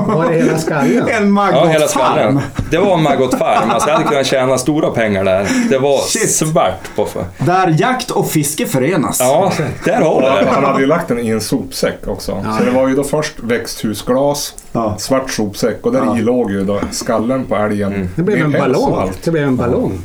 Var 0.07 0.29
det 0.33 0.39
hela 0.39 0.59
skallen? 0.59 1.09
En 1.09 1.37
Ja, 1.37 1.67
hela 1.67 1.89
skallen. 1.89 2.41
Det 2.71 2.79
var 2.79 2.95
en 2.95 3.03
Maggot 3.03 3.39
Farm. 3.39 3.71
Alltså, 3.71 3.89
jag 3.89 3.97
hade 3.97 4.09
kunnat 4.09 4.27
tjäna 4.27 4.59
stora 4.59 4.91
pengar 4.91 5.25
där. 5.25 5.47
Det 5.71 5.79
var 5.79 5.99
Shit. 5.99 6.31
svart 6.31 6.91
på... 6.97 7.05
För. 7.07 7.25
Där 7.39 7.75
jakt 7.79 8.11
och 8.11 8.31
fiske 8.31 8.67
förenas. 8.67 9.21
Ja, 9.21 9.53
där 9.85 10.01
har 10.01 10.21
du 10.21 10.27
Han 10.51 10.61
det. 10.63 10.67
hade 10.69 10.81
ju 10.81 10.87
lagt 10.87 11.09
den 11.09 11.19
i 11.19 11.29
en 11.29 11.41
sopsäck 11.41 11.99
också. 12.07 12.41
Ja, 12.45 12.57
så 12.59 12.65
det 12.65 12.71
var 12.71 12.89
ju 12.89 12.95
då 12.95 13.05
först 13.05 13.33
växthusglas, 13.43 14.55
Ja. 14.73 14.95
svart 14.99 15.31
sopsäck 15.31 15.87
och 15.87 15.93
där 15.93 16.03
Ja. 16.07 16.19
i 16.19 16.21
låg 16.23 16.51
ju 16.51 16.65
då 16.65 16.81
skallen 16.91 17.45
på 17.45 17.57
älgen. 17.57 17.93
Mm. 17.95 18.09
Det 18.17 18.23
blev 18.23 18.45
en 18.45 18.53
ballong. 18.53 19.11
Det 19.25 19.31
blev 19.31 19.45
en 19.45 19.57
ballong. 19.57 19.99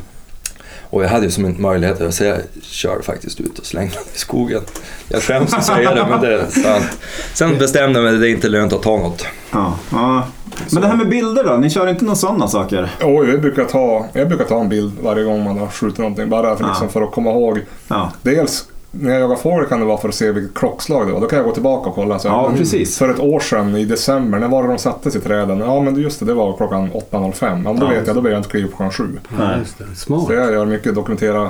Och 0.89 1.03
jag 1.03 1.09
hade 1.09 1.25
ju 1.25 1.31
som 1.31 1.45
en 1.45 1.61
möjlighet, 1.61 2.13
så 2.15 2.23
jag 2.23 2.37
körde 2.61 3.03
faktiskt 3.03 3.39
ut 3.41 3.59
och 3.59 3.65
slängde 3.65 3.93
den 3.93 4.03
i 4.15 4.17
skogen. 4.17 4.61
Jag 5.07 5.21
skäms 5.23 5.53
att 5.53 5.65
säga 5.65 5.93
det, 5.95 6.05
men 6.09 6.21
det 6.21 6.33
är 6.33 6.45
sant. 6.47 6.97
Sen 7.33 7.57
bestämde 7.57 7.99
jag 7.99 8.03
mig 8.05 8.13
att 8.15 8.21
det 8.21 8.29
är 8.29 8.31
inte 8.31 8.47
lönt 8.49 8.73
att 8.73 8.83
ta 8.83 8.97
något. 8.97 9.25
Ja, 9.51 9.77
ja. 9.91 10.27
Men 10.71 10.81
det 10.81 10.87
här 10.87 10.95
med 10.95 11.09
bilder 11.09 11.43
då? 11.43 11.53
Ni 11.57 11.69
kör 11.69 11.87
inte 11.87 12.05
några 12.05 12.15
sådana 12.15 12.47
saker? 12.47 12.89
Och 13.03 13.25
jag, 13.27 13.41
brukar 13.41 13.65
ta, 13.65 14.05
jag 14.13 14.27
brukar 14.27 14.45
ta 14.45 14.59
en 14.61 14.69
bild 14.69 14.91
varje 15.01 15.23
gång 15.23 15.43
man 15.43 15.57
har 15.57 15.67
skjutit 15.67 15.97
någonting. 15.97 16.29
Bara 16.29 16.55
för, 16.55 16.63
Ja. 16.63 16.69
liksom, 16.69 16.89
för 16.89 17.01
att 17.01 17.11
komma 17.11 17.29
ihåg. 17.31 17.59
Ja. 17.87 18.11
Dels 18.21 18.65
när 18.99 19.11
jag 19.11 19.21
jagar 19.21 19.35
fågel 19.35 19.65
kan 19.65 19.79
det 19.79 19.85
vara 19.85 19.97
för 19.97 20.09
att 20.09 20.15
se 20.15 20.31
vilket 20.31 20.53
klockslag 20.57 21.07
det 21.07 21.13
var. 21.13 21.21
Då 21.21 21.27
kan 21.27 21.37
jag 21.37 21.45
gå 21.45 21.51
tillbaka 21.53 21.89
och 21.89 21.95
kolla. 21.95 22.19
Så, 22.19 22.27
Ja, 22.27 22.47
men 22.49 22.57
precis. 22.57 22.97
För 22.97 23.09
ett 23.09 23.19
år 23.19 23.39
sedan 23.39 23.75
i 23.75 23.85
december, 23.85 24.39
när 24.39 24.47
var 24.47 24.63
det 24.63 24.69
de 24.69 24.77
sattes 24.77 25.15
i 25.15 25.19
träden? 25.19 25.59
Ja 25.59 25.81
men 25.81 25.95
just 25.95 26.19
det, 26.19 26.25
det 26.25 26.33
var 26.33 26.57
klockan 26.57 26.89
8.05. 26.91 27.33
Ja, 27.41 27.55
men 27.55 27.79
då 27.79 27.85
Ja. 27.85 27.89
vet 27.89 28.07
jag, 28.07 28.15
då 28.15 28.21
behöver 28.21 28.29
jag 28.29 28.39
inte 28.39 28.49
kliva 28.49 28.67
upp 28.67 28.75
klockan 28.75 28.91
7. 28.91 29.19
Ja, 29.39 29.57
just 29.59 29.77
det. 29.77 29.95
Smart. 29.95 30.27
Så 30.27 30.33
jag 30.33 30.51
gör 30.53 30.65
mycket 30.65 30.95
dokumentera 30.95 31.49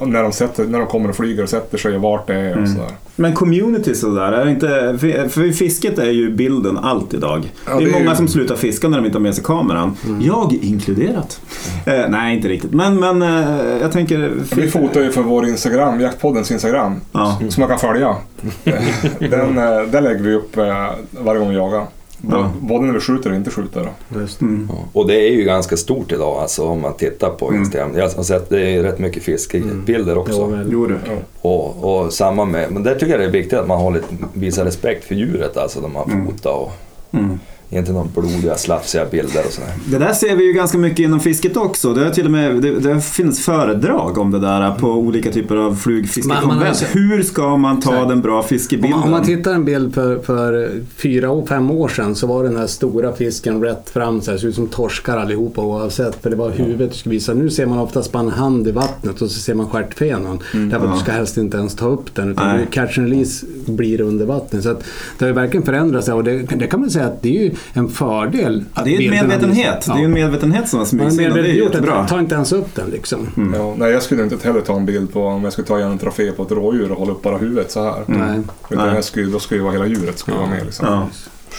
när 0.00 0.22
de, 0.22 0.32
sätter, 0.32 0.64
när 0.64 0.78
de 0.78 0.88
kommer 0.88 1.08
och 1.08 1.16
flyger 1.16 1.42
och 1.42 1.48
sätter 1.48 1.78
sig 1.78 1.96
och 1.96 2.02
vart 2.02 2.26
det 2.26 2.34
är 2.34 2.50
och 2.50 2.56
Mm. 2.56 2.66
sådär. 2.74 2.90
Men 3.16 3.34
community 3.34 3.94
sådär, 3.94 4.32
är 4.32 4.48
inte, 4.48 4.66
för 5.28 5.52
fisket 5.52 5.98
är 5.98 6.10
ju 6.10 6.30
bilden 6.30 6.78
allt 6.78 7.14
idag. 7.14 7.52
Ja, 7.66 7.70
det 7.70 7.76
är 7.76 7.80
det 7.80 7.84
är 7.84 7.92
många 7.92 7.98
ju- 7.98 8.04
Mm. 8.04 8.16
som 8.16 8.28
slutar 8.28 8.56
fiska 8.56 8.88
när 8.88 8.96
de 8.98 9.06
inte 9.06 9.18
har 9.18 9.22
med 9.22 9.34
sig 9.34 9.44
kameran. 9.44 9.96
Jag 10.20 10.52
inkluderat. 10.62 11.40
Eh, 11.86 12.04
nej, 12.08 12.36
inte 12.36 12.48
riktigt. 12.48 12.72
Men, 12.72 13.00
men 13.00 13.22
eh, 13.22 13.78
jag 13.80 13.92
tänker... 13.92 14.32
Vi 14.56 14.68
fotar 14.70 15.00
ju 15.00 15.10
för 15.12 15.22
vår 15.22 15.46
Instagram, 15.46 16.00
Jaktpoddens 16.00 16.50
Instagram, 16.50 17.00
Ja. 17.12 17.38
som 17.48 17.60
man 17.60 17.68
kan 17.68 17.78
följa. 17.78 18.16
Den, 19.18 19.58
eh, 19.58 19.82
där 19.90 20.00
lägger 20.00 20.22
vi 20.22 20.34
upp 20.34 20.56
eh, 20.56 20.86
varje 21.10 21.40
gång 21.40 21.48
vi 21.50 21.56
jagar. 21.56 21.86
Ja. 22.30 22.50
Både 22.60 22.84
när 22.86 22.92
vi 22.92 23.00
skjuter 23.00 23.30
och 23.30 23.36
inte 23.36 23.50
skjuter. 23.50 23.88
Då. 24.08 24.20
Just 24.20 24.38
det. 24.38 24.44
Mm. 24.46 24.68
Och 24.92 25.06
det 25.06 25.14
är 25.28 25.32
ju 25.32 25.44
ganska 25.44 25.76
stort 25.76 26.12
idag 26.12 26.36
alltså 26.38 26.64
om 26.66 26.80
man 26.80 26.94
tittar 26.94 27.30
på 27.30 27.48
Mm. 27.48 27.60
Instagram. 27.60 27.90
Jag 27.96 28.08
har 28.08 28.22
sett 28.22 28.48
det 28.48 28.60
är 28.70 28.82
rätt 28.82 28.98
mycket 28.98 29.22
fiskebilder 29.22 30.18
också. 30.18 30.32
Ja, 30.40 30.46
väl. 30.46 30.68
Jo 30.72 30.86
du. 30.86 30.98
Och, 31.40 31.84
och 32.04 32.12
samma 32.12 32.44
med, 32.44 32.72
men 32.72 32.82
där 32.82 32.94
tycker 32.94 33.10
jag 33.10 33.20
det 33.20 33.26
är 33.26 33.30
viktigt 33.30 33.58
att 33.58 33.68
man 33.68 33.80
har 33.80 33.90
lite, 33.90 34.06
visar 34.32 34.64
respekt 34.64 35.04
för 35.04 35.14
djuret 35.14 35.56
alltså 35.56 35.80
när 35.80 35.88
man 35.88 36.10
Mm. 36.10 36.26
fotar 36.26 36.50
och 36.52 36.72
Mm. 37.12 37.38
Inte 37.70 37.92
någon 37.92 38.08
blodiga 38.14 38.56
slafsiga 38.56 39.04
bilder 39.04 39.42
och 39.46 39.52
sådär. 39.52 39.70
Det 39.86 39.98
där 39.98 40.12
ser 40.12 40.36
vi 40.36 40.44
ju 40.46 40.52
ganska 40.52 40.78
mycket 40.78 40.98
inom 40.98 41.20
fisket 41.20 41.56
också. 41.56 41.94
Det, 41.94 42.06
är 42.06 42.10
till 42.10 42.24
och 42.24 42.30
med, 42.30 42.62
det, 42.62 42.80
det 42.80 43.00
finns 43.00 43.44
föredrag 43.44 44.18
om 44.18 44.30
det 44.30 44.38
där 44.38 44.74
på 44.74 44.88
olika 44.88 45.32
typer 45.32 45.56
av 45.56 45.74
flugfiskekonvent. 45.74 46.86
Hur 46.92 47.22
ska 47.22 47.56
man 47.56 47.80
ta 47.80 48.04
den 48.04 48.20
bra 48.20 48.38
Om 48.38 48.44
fiskebilden? 48.44 48.90
man, 48.90 49.02
om 49.02 49.10
man 49.10 49.24
tittar 49.24 49.54
en 49.54 49.64
bild 49.64 49.94
för, 49.94 50.18
för 50.18 50.70
fyra, 50.96 51.46
fem 51.46 51.70
år 51.70 51.88
sedan 51.88 52.14
så 52.14 52.26
var 52.26 52.44
den 52.44 52.56
här 52.56 52.66
stora 52.66 53.12
fisken 53.12 53.62
rätt 53.62 53.90
fram 53.90 54.20
så 54.20 54.30
här, 54.30 54.38
såg 54.38 54.48
ut 54.48 54.54
som 54.54 54.66
torskar 54.66 55.16
allihopa 55.16 55.62
oavsett 55.62 56.22
för 56.22 56.30
det 56.30 56.36
var 56.36 56.50
huvudet 56.50 56.90
du 56.92 56.98
skulle 56.98 57.14
visa. 57.14 57.34
Nu 57.34 57.50
ser 57.50 57.66
man 57.66 57.78
oftast 57.78 58.12
bara 58.12 58.22
en 58.22 58.28
hand 58.28 58.68
i 58.68 58.72
vattnet 58.72 59.22
och 59.22 59.30
så 59.30 59.40
ser 59.40 59.54
man 59.54 59.70
stjärtfenan. 59.70 60.38
Därför 60.52 60.76
att 60.76 60.82
ja. 60.82 60.94
du 60.94 61.00
ska 61.00 61.12
helst 61.12 61.36
inte 61.36 61.56
ens 61.56 61.74
ta 61.74 61.86
upp 61.86 62.14
den 62.14 62.30
utan 62.30 62.66
catch 62.66 62.98
and 62.98 63.08
release 63.08 63.46
blir 63.66 64.00
under 64.00 64.26
vattnet. 64.26 64.62
Så 64.62 64.70
att 64.70 64.84
det 65.18 65.24
har 65.24 65.28
ju 65.28 65.34
verkligen 65.34 65.66
förändrats 65.66 66.08
och 66.08 66.24
det, 66.24 66.42
det 66.42 66.66
kan 66.66 66.80
man 66.80 66.90
säga 66.90 67.06
att 67.06 67.22
det 67.22 67.36
är 67.38 67.42
ju 67.42 67.50
en 67.72 67.88
fördel. 67.88 68.64
Ja, 68.74 68.78
att 68.80 68.84
det 68.84 68.96
är 68.96 69.00
ju 69.00 69.06
en 69.06 69.10
medvetenhet. 69.28 69.76
visar- 69.78 69.92
Det 69.94 69.98
är 69.98 70.00
ju 70.00 70.04
en 70.04 70.12
medvetenhet 70.12 70.68
som 70.68 70.78
har 70.78 70.86
Man 70.92 71.04
har 71.04 71.10
smugits 71.10 71.18
in 71.20 71.30
och 71.38 71.42
det 71.44 71.50
är 71.50 71.62
jättebra. 71.62 72.06
ta 72.08 72.18
inte 72.18 72.34
ens 72.34 72.52
upp 72.52 72.74
den 72.74 72.90
liksom. 72.90 73.28
Mm. 73.36 73.54
Ja, 73.60 73.74
nej, 73.76 73.90
jag 73.90 74.02
skulle 74.02 74.22
inte 74.22 74.46
heller 74.48 74.60
ta 74.60 74.76
en 74.76 74.86
bild 74.86 75.12
på 75.12 75.24
om 75.26 75.44
jag 75.44 75.52
skulle 75.52 75.68
ta 75.68 75.78
igen 75.78 75.90
en 75.92 75.98
trofé 75.98 76.32
på 76.32 76.42
ett 76.42 76.50
rådjur 76.50 76.92
och 76.92 76.98
hålla 76.98 77.12
upp 77.12 77.22
bara 77.22 77.36
huvudet 77.38 77.70
så 77.70 77.82
här. 77.84 78.02
Nej. 78.06 78.40
Utan 78.70 78.86
Nej. 78.86 78.94
jag 78.94 79.04
skulle, 79.04 79.32
då 79.32 79.38
skulle 79.38 79.58
ju 79.58 79.64
vara 79.64 79.72
hela 79.72 79.86
djuret 79.86 80.18
skulle 80.18 80.36
vara 80.36 80.46
med. 80.48 80.64
Liksom. 80.64 80.86
Ja. 80.86 81.08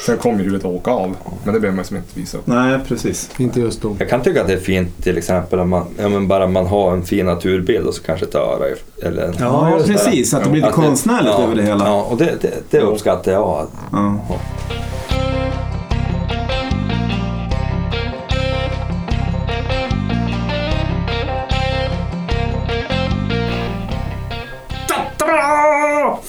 Sen 0.06 0.18
kommer 0.18 0.38
ju 0.38 0.43
huvudet 0.43 0.66
att 0.66 0.72
åka 0.72 0.91
av. 0.91 1.16
Men 1.43 1.54
det 1.54 1.60
behöver 1.60 1.76
man 1.76 1.86
som 1.86 1.97
inte 1.97 2.20
visa 2.20 2.38
upp. 2.38 2.47
Nej, 2.47 2.80
precis. 2.88 3.30
Inte 3.38 3.60
just 3.60 3.82
då. 3.82 3.95
Jag 4.00 4.10
kan 4.10 4.22
tycka 4.22 4.41
att 4.41 4.47
det 4.47 4.54
är 4.54 4.60
fint 4.60 5.04
till 5.04 5.18
exempel 5.18 5.60
om 5.60 5.70
man, 5.70 5.86
ja, 5.97 6.10
men 6.10 6.28
bara 6.28 6.47
man 6.47 6.66
har 6.68 6.93
en 6.93 7.04
fin 7.04 7.26
naturbild 7.26 7.86
och 7.88 7.93
så 7.93 8.02
kanske 8.04 8.26
ett 8.26 8.36
öra 8.36 8.66
eller 9.04 9.34
Ja, 9.39 9.74
just 9.76 9.88
det. 9.88 9.93
precis. 9.93 10.34
Att 10.34 10.43
det 10.43 10.50
blir 10.50 10.62
lite 10.62 10.74
konstnärligt 10.74 11.32
ja, 11.38 11.43
över 11.43 11.56
det 11.56 11.64
hela. 11.64 11.86
Ja, 11.86 12.02
och 12.04 12.18
det, 12.18 12.32
det, 12.41 12.54
det 12.70 12.80
uppskattar 12.82 13.32
jag. 13.32 13.68
Ja. 13.91 14.20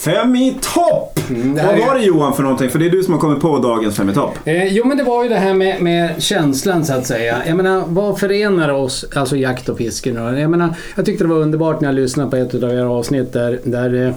Fem 0.04 0.36
i 0.36 0.56
topp! 0.74 1.18
Mm, 1.30 1.54
Vad 1.54 1.78
var 1.78 1.94
det 1.98 2.04
Johan 2.04 2.34
för 2.34 2.42
någonting? 2.42 2.70
För 2.70 2.78
det 2.78 2.86
är 2.86 2.90
du 2.90 3.02
som 3.02 3.12
har 3.14 3.20
kommit 3.20 3.40
på 3.40 3.58
dagens 3.58 3.96
Fem 3.96 4.10
i 4.10 4.14
topp. 4.14 4.34
Eh, 4.44 4.74
jo 4.74 4.84
men 4.84 4.96
det 4.96 5.02
var 5.04 5.22
ju 5.22 5.28
det 5.28 5.36
här 5.36 5.54
med, 5.54 5.82
med 5.82 6.22
känslan 6.22 6.84
så 6.84 6.92
att 6.94 7.06
säga. 7.06 7.42
Jag 7.46 7.56
menar, 7.56 7.84
vad 7.88 8.18
förenar 8.20 8.68
oss, 8.68 9.04
alltså 9.14 9.36
jakt 9.36 9.68
och 9.68 9.78
fiske 9.78 10.12
nu? 10.12 10.40
Jag 10.40 10.50
menar, 10.50 10.74
jag 10.96 11.04
tyckte 11.06 11.24
det 11.24 11.28
var 11.28 11.36
underbart 11.40 11.80
när 11.80 11.88
jag 11.88 11.94
lyssnade 11.94 12.30
på 12.30 12.36
ett 12.36 12.54
av 12.54 12.70
era 12.70 12.90
avsnitt 12.90 13.32
där, 13.32 13.60
där 13.64 14.06
eh, 14.06 14.14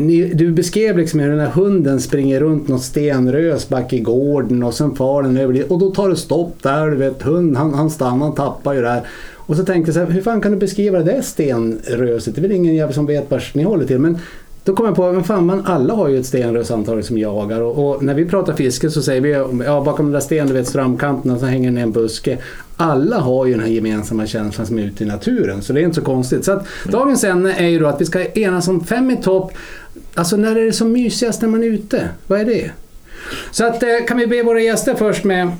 ni, 0.00 0.24
du 0.34 0.52
beskrev 0.52 0.98
liksom 0.98 1.20
hur 1.20 1.30
den 1.30 1.40
här 1.40 1.50
hunden 1.50 2.00
springer 2.00 2.40
runt 2.40 2.68
något 2.68 2.82
stenrös 2.82 3.68
back 3.68 3.92
i 3.92 4.00
gården 4.00 4.62
och 4.62 4.74
sen 4.74 4.94
far 4.96 5.22
den 5.22 5.36
över 5.36 5.52
dit 5.52 5.70
och 5.70 5.78
då 5.78 5.90
tar 5.90 6.08
det 6.08 6.16
stopp 6.16 6.62
där. 6.62 6.90
Du 6.90 6.96
vet, 6.96 7.22
hund, 7.22 7.56
han, 7.56 7.74
han 7.74 7.90
stannar, 7.90 8.26
han 8.26 8.34
tappar 8.34 8.72
ju 8.72 8.82
där. 8.82 9.02
Och 9.36 9.56
så 9.56 9.64
tänkte 9.64 9.88
jag 9.88 9.94
så 9.94 10.00
här, 10.00 10.06
hur 10.10 10.22
fan 10.22 10.40
kan 10.40 10.52
du 10.52 10.58
beskriva 10.58 10.98
det 10.98 11.04
där 11.04 11.22
stenröset? 11.22 12.34
Det 12.34 12.40
är 12.40 12.42
väl 12.42 12.52
ingen 12.52 12.74
jävel 12.74 12.94
som 12.94 13.06
vet 13.06 13.30
vart 13.30 13.54
ni 13.54 13.62
håller 13.62 13.86
till. 13.86 13.98
Men 13.98 14.18
då 14.64 14.74
kom 14.74 14.86
jag 14.86 14.96
på, 14.96 15.12
men 15.12 15.24
fan 15.24 15.46
man, 15.46 15.66
alla 15.66 15.94
har 15.94 16.08
ju 16.08 16.20
ett 16.20 16.26
stenrös 16.26 16.70
antagligen 16.70 17.06
som 17.06 17.18
jagar 17.18 17.60
och, 17.60 17.90
och 17.90 18.02
när 18.02 18.14
vi 18.14 18.26
pratar 18.26 18.52
fiske 18.52 18.90
så 18.90 19.02
säger 19.02 19.20
vi 19.20 19.30
ja 19.64 19.80
bakom 19.80 20.06
den 20.06 20.12
där 20.12 20.20
stenen, 20.20 20.48
du 20.48 20.54
vet 20.54 20.68
strömkanten 20.68 21.30
och 21.30 21.40
så 21.40 21.46
hänger 21.46 21.72
i 21.72 21.80
en 21.80 21.92
buske. 21.92 22.38
Alla 22.76 23.18
har 23.18 23.46
ju 23.46 23.52
den 23.52 23.60
här 23.60 23.68
gemensamma 23.68 24.26
känslan 24.26 24.66
som 24.66 24.78
är 24.78 24.82
ute 24.82 25.04
i 25.04 25.06
naturen 25.06 25.62
så 25.62 25.72
det 25.72 25.80
är 25.80 25.84
inte 25.84 25.94
så 25.94 26.02
konstigt. 26.02 26.44
Så 26.44 26.52
att 26.52 26.66
dagens 26.84 27.24
ämne 27.24 27.54
är 27.54 27.68
ju 27.68 27.78
då 27.78 27.86
att 27.86 28.00
vi 28.00 28.04
ska 28.04 28.24
enas 28.24 28.68
om 28.68 28.84
fem 28.84 29.10
i 29.10 29.16
topp. 29.16 29.52
Alltså 30.14 30.36
när 30.36 30.56
är 30.56 30.64
det 30.64 30.72
som 30.72 30.92
mysigast 30.92 31.42
när 31.42 31.48
man 31.48 31.62
är 31.62 31.66
ute? 31.66 32.08
Vad 32.26 32.40
är 32.40 32.44
det? 32.44 32.70
Så 33.50 33.66
att 33.66 33.82
eh, 33.82 33.88
kan 34.08 34.16
vi 34.16 34.26
be 34.26 34.42
våra 34.42 34.60
gäster 34.60 34.94
först 34.94 35.24
med 35.24 35.50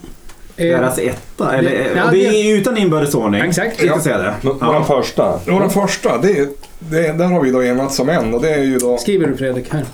Deras 0.68 0.98
etta. 0.98 1.56
Eller, 1.56 1.70
det- 1.70 1.90
ja, 1.96 2.04
det 2.04 2.10
det- 2.10 2.26
är 2.52 2.56
utan 2.56 2.78
inbördesordning. 2.78 3.40
Exakt. 3.40 3.82
Jag 3.82 3.90
ska 3.94 4.00
säga 4.00 4.18
det. 4.18 4.34
Vår 4.42 4.56
Ja. 4.60 4.84
första. 4.84 5.32
Och 5.34 5.60
den 5.60 5.70
första, 5.70 6.18
det, 6.18 6.38
är- 6.38 6.48
det, 6.78 7.12
där 7.12 7.24
har 7.26 7.40
vi 7.42 7.50
då 7.50 7.64
enats 7.64 8.00
om 8.00 8.08
en 8.08 8.34
och 8.34 8.42
det 8.42 8.50
är 8.54 8.62
ju 8.64 8.78
då 8.78 8.98
Skriver 8.98 9.26
du 9.26 9.36
Fredrik 9.36 9.72
här? 9.72 9.84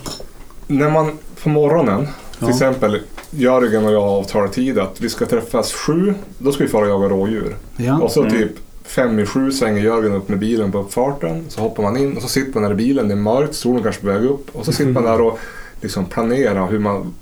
när 0.67 0.89
man 0.89 1.17
på 1.43 1.49
morgonen, 1.49 1.99
till 2.05 2.11
Ja. 2.39 2.49
exempel 2.49 2.99
Jörgen 3.29 3.85
och 3.85 3.91
jag 3.93 4.03
avtalar 4.03 4.47
tid 4.47 4.79
att 4.79 5.01
vi 5.01 5.09
ska 5.09 5.25
träffas 5.25 5.73
sju, 5.73 6.13
då 6.37 6.51
ska 6.51 6.63
vi 6.63 6.69
fara 6.69 6.83
och 6.85 6.89
jaga 6.89 7.09
rådjur. 7.09 7.55
Ja. 7.77 7.99
Och 7.99 8.11
så 8.11 8.21
Mm. 8.21 8.33
typ 8.33 8.51
fem 8.85 9.19
i 9.19 9.25
sju 9.25 9.51
svänger 9.51 9.81
Jörgen 9.83 10.13
upp 10.13 10.29
med 10.29 10.39
bilen 10.39 10.71
på 10.71 10.77
uppfarten. 10.77 11.45
Så 11.49 11.61
hoppar 11.61 11.83
man 11.83 11.97
in 11.97 12.15
och 12.15 12.21
så 12.21 12.27
sitter 12.27 12.53
man 12.53 12.63
där 12.63 12.71
i 12.71 12.75
bilen, 12.75 13.07
det 13.07 13.13
är 13.13 13.15
mörkt, 13.15 13.55
solen 13.55 13.83
kanske 13.83 14.01
på 14.01 14.07
väg 14.07 14.23
upp. 14.23 14.47
Och 14.55 14.65
så 14.65 14.71
sitter 14.71 14.91
man 14.91 15.03
där 15.11 15.21
och 15.21 15.39
liksom 15.81 16.05
planerar 16.05 16.67
hur 16.67 16.79
man... 16.79 17.13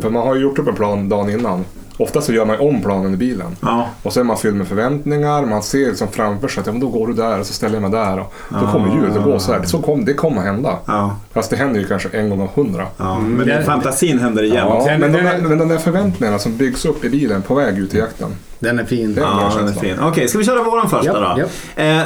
För 0.00 0.10
man 0.10 0.26
har 0.26 0.34
ju 0.34 0.42
gjort 0.42 0.58
upp 0.58 0.68
en 0.68 0.74
plan 0.74 1.08
dagen 1.08 1.30
innan. 1.30 1.64
Ofta 1.98 2.20
så 2.20 2.32
gör 2.32 2.44
man 2.44 2.60
om 2.60 2.82
planen 2.82 3.14
i 3.14 3.16
bilen. 3.16 3.56
Ja. 3.60 3.88
Och 4.02 4.12
så 4.12 4.20
är 4.20 4.24
man 4.24 4.36
fylld 4.38 4.56
med 4.56 4.66
förväntningar, 4.68 5.46
man 5.46 5.62
ser 5.62 5.78
liksom 5.86 6.08
framför 6.08 6.48
sig 6.48 6.60
att 6.60 6.66
ja, 6.66 6.72
men 6.72 6.80
då 6.80 6.88
går 6.88 7.06
du 7.06 7.12
där 7.12 7.40
och 7.40 7.46
så 7.46 7.52
ställer 7.52 7.74
jag 7.74 7.82
mig 7.82 7.90
där 7.90 8.20
och 8.20 8.32
då 8.48 8.56
Ah. 8.56 8.72
kommer 8.72 8.94
djuret 8.96 9.16
att 9.16 9.24
gå 9.24 9.38
så 9.38 9.52
här. 9.52 9.60
Det, 9.60 9.66
så 9.66 9.78
kom, 9.82 10.04
det 10.04 10.14
kommer 10.14 10.42
hända. 10.42 10.78
Ja. 10.86 11.16
Fast 11.34 11.50
det 11.50 11.56
händer 11.56 11.80
ju 11.80 11.86
kanske 11.86 12.08
en 12.12 12.30
gång 12.30 12.40
av 12.42 12.48
hundra. 12.54 12.86
ja. 12.96 13.16
Mm, 13.16 13.32
Men 13.32 13.46
det- 13.46 13.60
i 13.60 13.64
fantasin 13.64 14.18
händer 14.18 14.42
det. 14.42 14.48
Ja, 14.48 14.82
Sen- 14.86 15.00
men, 15.00 15.12
de 15.12 15.22
där, 15.22 15.38
men 15.42 15.58
de 15.58 15.68
där 15.68 15.78
förväntningarna 15.78 16.38
som 16.38 16.56
byggs 16.56 16.84
upp 16.84 17.04
i 17.04 17.10
bilen 17.10 17.42
på 17.42 17.54
väg 17.54 17.78
ut 17.78 17.94
i 17.94 17.98
jakten. 17.98 18.28
Den 18.58 18.78
är 18.78 18.84
fin. 18.84 19.14
Ja, 19.20 19.52
den 19.56 19.68
är 19.68 19.72
fin. 19.72 19.96
Okej, 20.02 20.28
ska 20.28 20.38
vi 20.38 20.44
köra 20.44 20.62
våran 20.62 20.90
första 20.90 21.06
Japp, 21.06 21.36
då? 21.36 21.40
japp. 21.40 21.50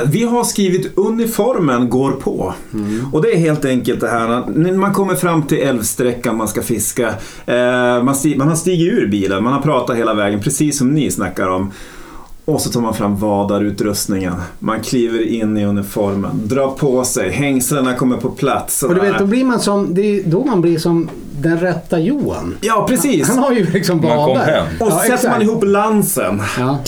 Eh, 0.04 0.08
vi 0.10 0.24
har 0.24 0.44
skrivit 0.44 0.98
uniformen 0.98 1.90
går 1.90 2.10
på. 2.12 2.54
Och 3.12 3.22
det 3.22 3.32
är 3.34 3.38
helt 3.38 3.64
enkelt 3.64 4.00
det 4.00 4.08
här 4.08 4.42
när 4.54 4.72
man 4.72 4.92
kommer 4.94 5.14
fram 5.14 5.42
till 5.42 5.58
älvsträckan 5.58 6.36
man 6.36 6.48
ska 6.48 6.62
fiska. 6.62 7.08
Eh, 7.46 7.54
man, 8.02 8.14
sti- 8.14 8.38
man 8.38 8.48
har 8.48 8.54
stigit 8.54 8.92
ur 8.92 9.08
bilen, 9.08 9.44
man 9.44 9.52
har 9.52 9.60
pratat 9.60 9.77
hela 9.94 10.14
vägen 10.14 10.40
precis 10.40 10.78
som 10.78 10.94
ni 10.94 11.10
snackar 11.10 11.48
om. 11.48 11.72
Och 12.44 12.60
så 12.60 12.70
tar 12.70 12.80
man 12.80 12.94
fram 12.94 13.16
vadarutrustningen. 13.16 14.32
Man 14.58 14.80
kliver 14.80 15.26
in 15.28 15.56
i 15.56 15.64
uniformen, 15.64 16.30
drar 16.48 16.68
på 16.68 17.04
sig, 17.04 17.30
hängslena 17.30 17.94
kommer 17.94 18.16
på 18.16 18.28
plats. 18.30 18.82
Och 18.82 18.94
du 18.94 19.00
vet, 19.00 19.18
då 19.18 19.26
blir 19.26 19.44
man 19.44 19.60
som, 19.60 19.94
det 19.94 20.02
är 20.02 20.22
då 20.24 20.44
man 20.44 20.60
blir 20.60 20.78
som 20.78 21.08
den 21.40 21.58
rätta 21.60 21.98
Johan. 21.98 22.54
Ja, 22.60 22.86
precis. 22.88 23.28
Han 23.28 23.38
har 23.38 23.52
ju 23.52 23.66
liksom 23.70 24.00
hem. 24.02 24.64
Och 24.80 24.92
så 24.92 24.98
Ja, 25.08 25.16
sätter 25.16 25.30
man 25.30 25.42
ihop 25.42 25.64
lansen. 25.64 26.42
Ja. 26.58 26.78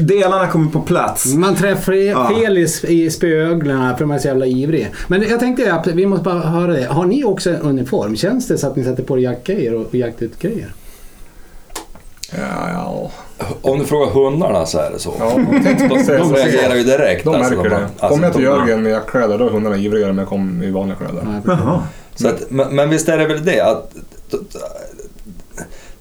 Delarna 0.00 0.46
kommer 0.46 0.70
på 0.70 0.80
plats. 0.80 1.34
Man 1.34 1.54
träffar 1.54 1.92
Ja. 1.92 2.28
fel 2.28 2.58
i, 2.58 2.66
i 2.88 3.10
spöögonen 3.10 3.96
för 3.98 4.04
man 4.04 4.16
är 4.16 4.20
så 4.20 4.28
jävla 4.28 4.46
ivrig. 4.46 4.90
Men 5.08 5.22
jag 5.22 5.40
tänkte 5.40 5.74
att 5.74 5.86
vi 5.86 6.06
måste 6.06 6.24
bara 6.24 6.40
höra 6.40 6.72
det. 6.72 6.86
Har 6.86 7.04
ni 7.06 7.24
också 7.24 7.50
en 7.50 7.56
uniform? 7.60 8.16
Känns 8.16 8.48
det 8.48 8.58
så 8.58 8.66
att 8.66 8.76
ni 8.76 8.84
sätter 8.84 9.02
på 9.02 9.18
er 9.18 9.22
jaktgrejer 9.22 9.74
och 9.74 9.94
jaktutgrejer? 9.94 10.72
Ja, 12.38 12.70
ja. 12.72 13.10
Om 13.62 13.78
du 13.78 13.84
frågar 13.84 14.06
hundarna 14.12 14.66
så 14.66 14.78
är 14.78 14.90
det 14.90 14.98
så. 14.98 15.14
ja 15.18 15.30
De, 15.36 16.06
de 16.06 16.34
reagerar 16.34 16.74
ju 16.74 16.82
direkt. 16.82 17.24
de 17.24 17.34
alltså, 17.34 17.54
märker 17.54 17.70
de- 17.70 17.76
det. 17.76 17.86
alltså, 17.86 18.08
Kommer 18.08 18.24
jag 18.26 18.32
till 18.34 18.42
Jörgen 18.44 18.82
med 18.82 18.92
jaktkläder 18.92 19.38
då 19.38 19.46
är 19.46 19.50
hundarna 19.50 19.76
ivrigare 19.76 20.04
än 20.04 20.10
om 20.10 20.18
jag 20.18 20.28
kom 20.28 20.62
i 20.62 20.70
vanliga 20.70 20.96
kläder. 20.96 21.40
Jaha. 21.46 21.82
Så 22.14 22.28
att, 22.28 22.50
men, 22.50 22.76
men 22.76 22.90
visst 22.90 23.08
är 23.08 23.18
det 23.18 23.26
väl 23.26 23.44
det 23.44 23.60
att 23.60 23.92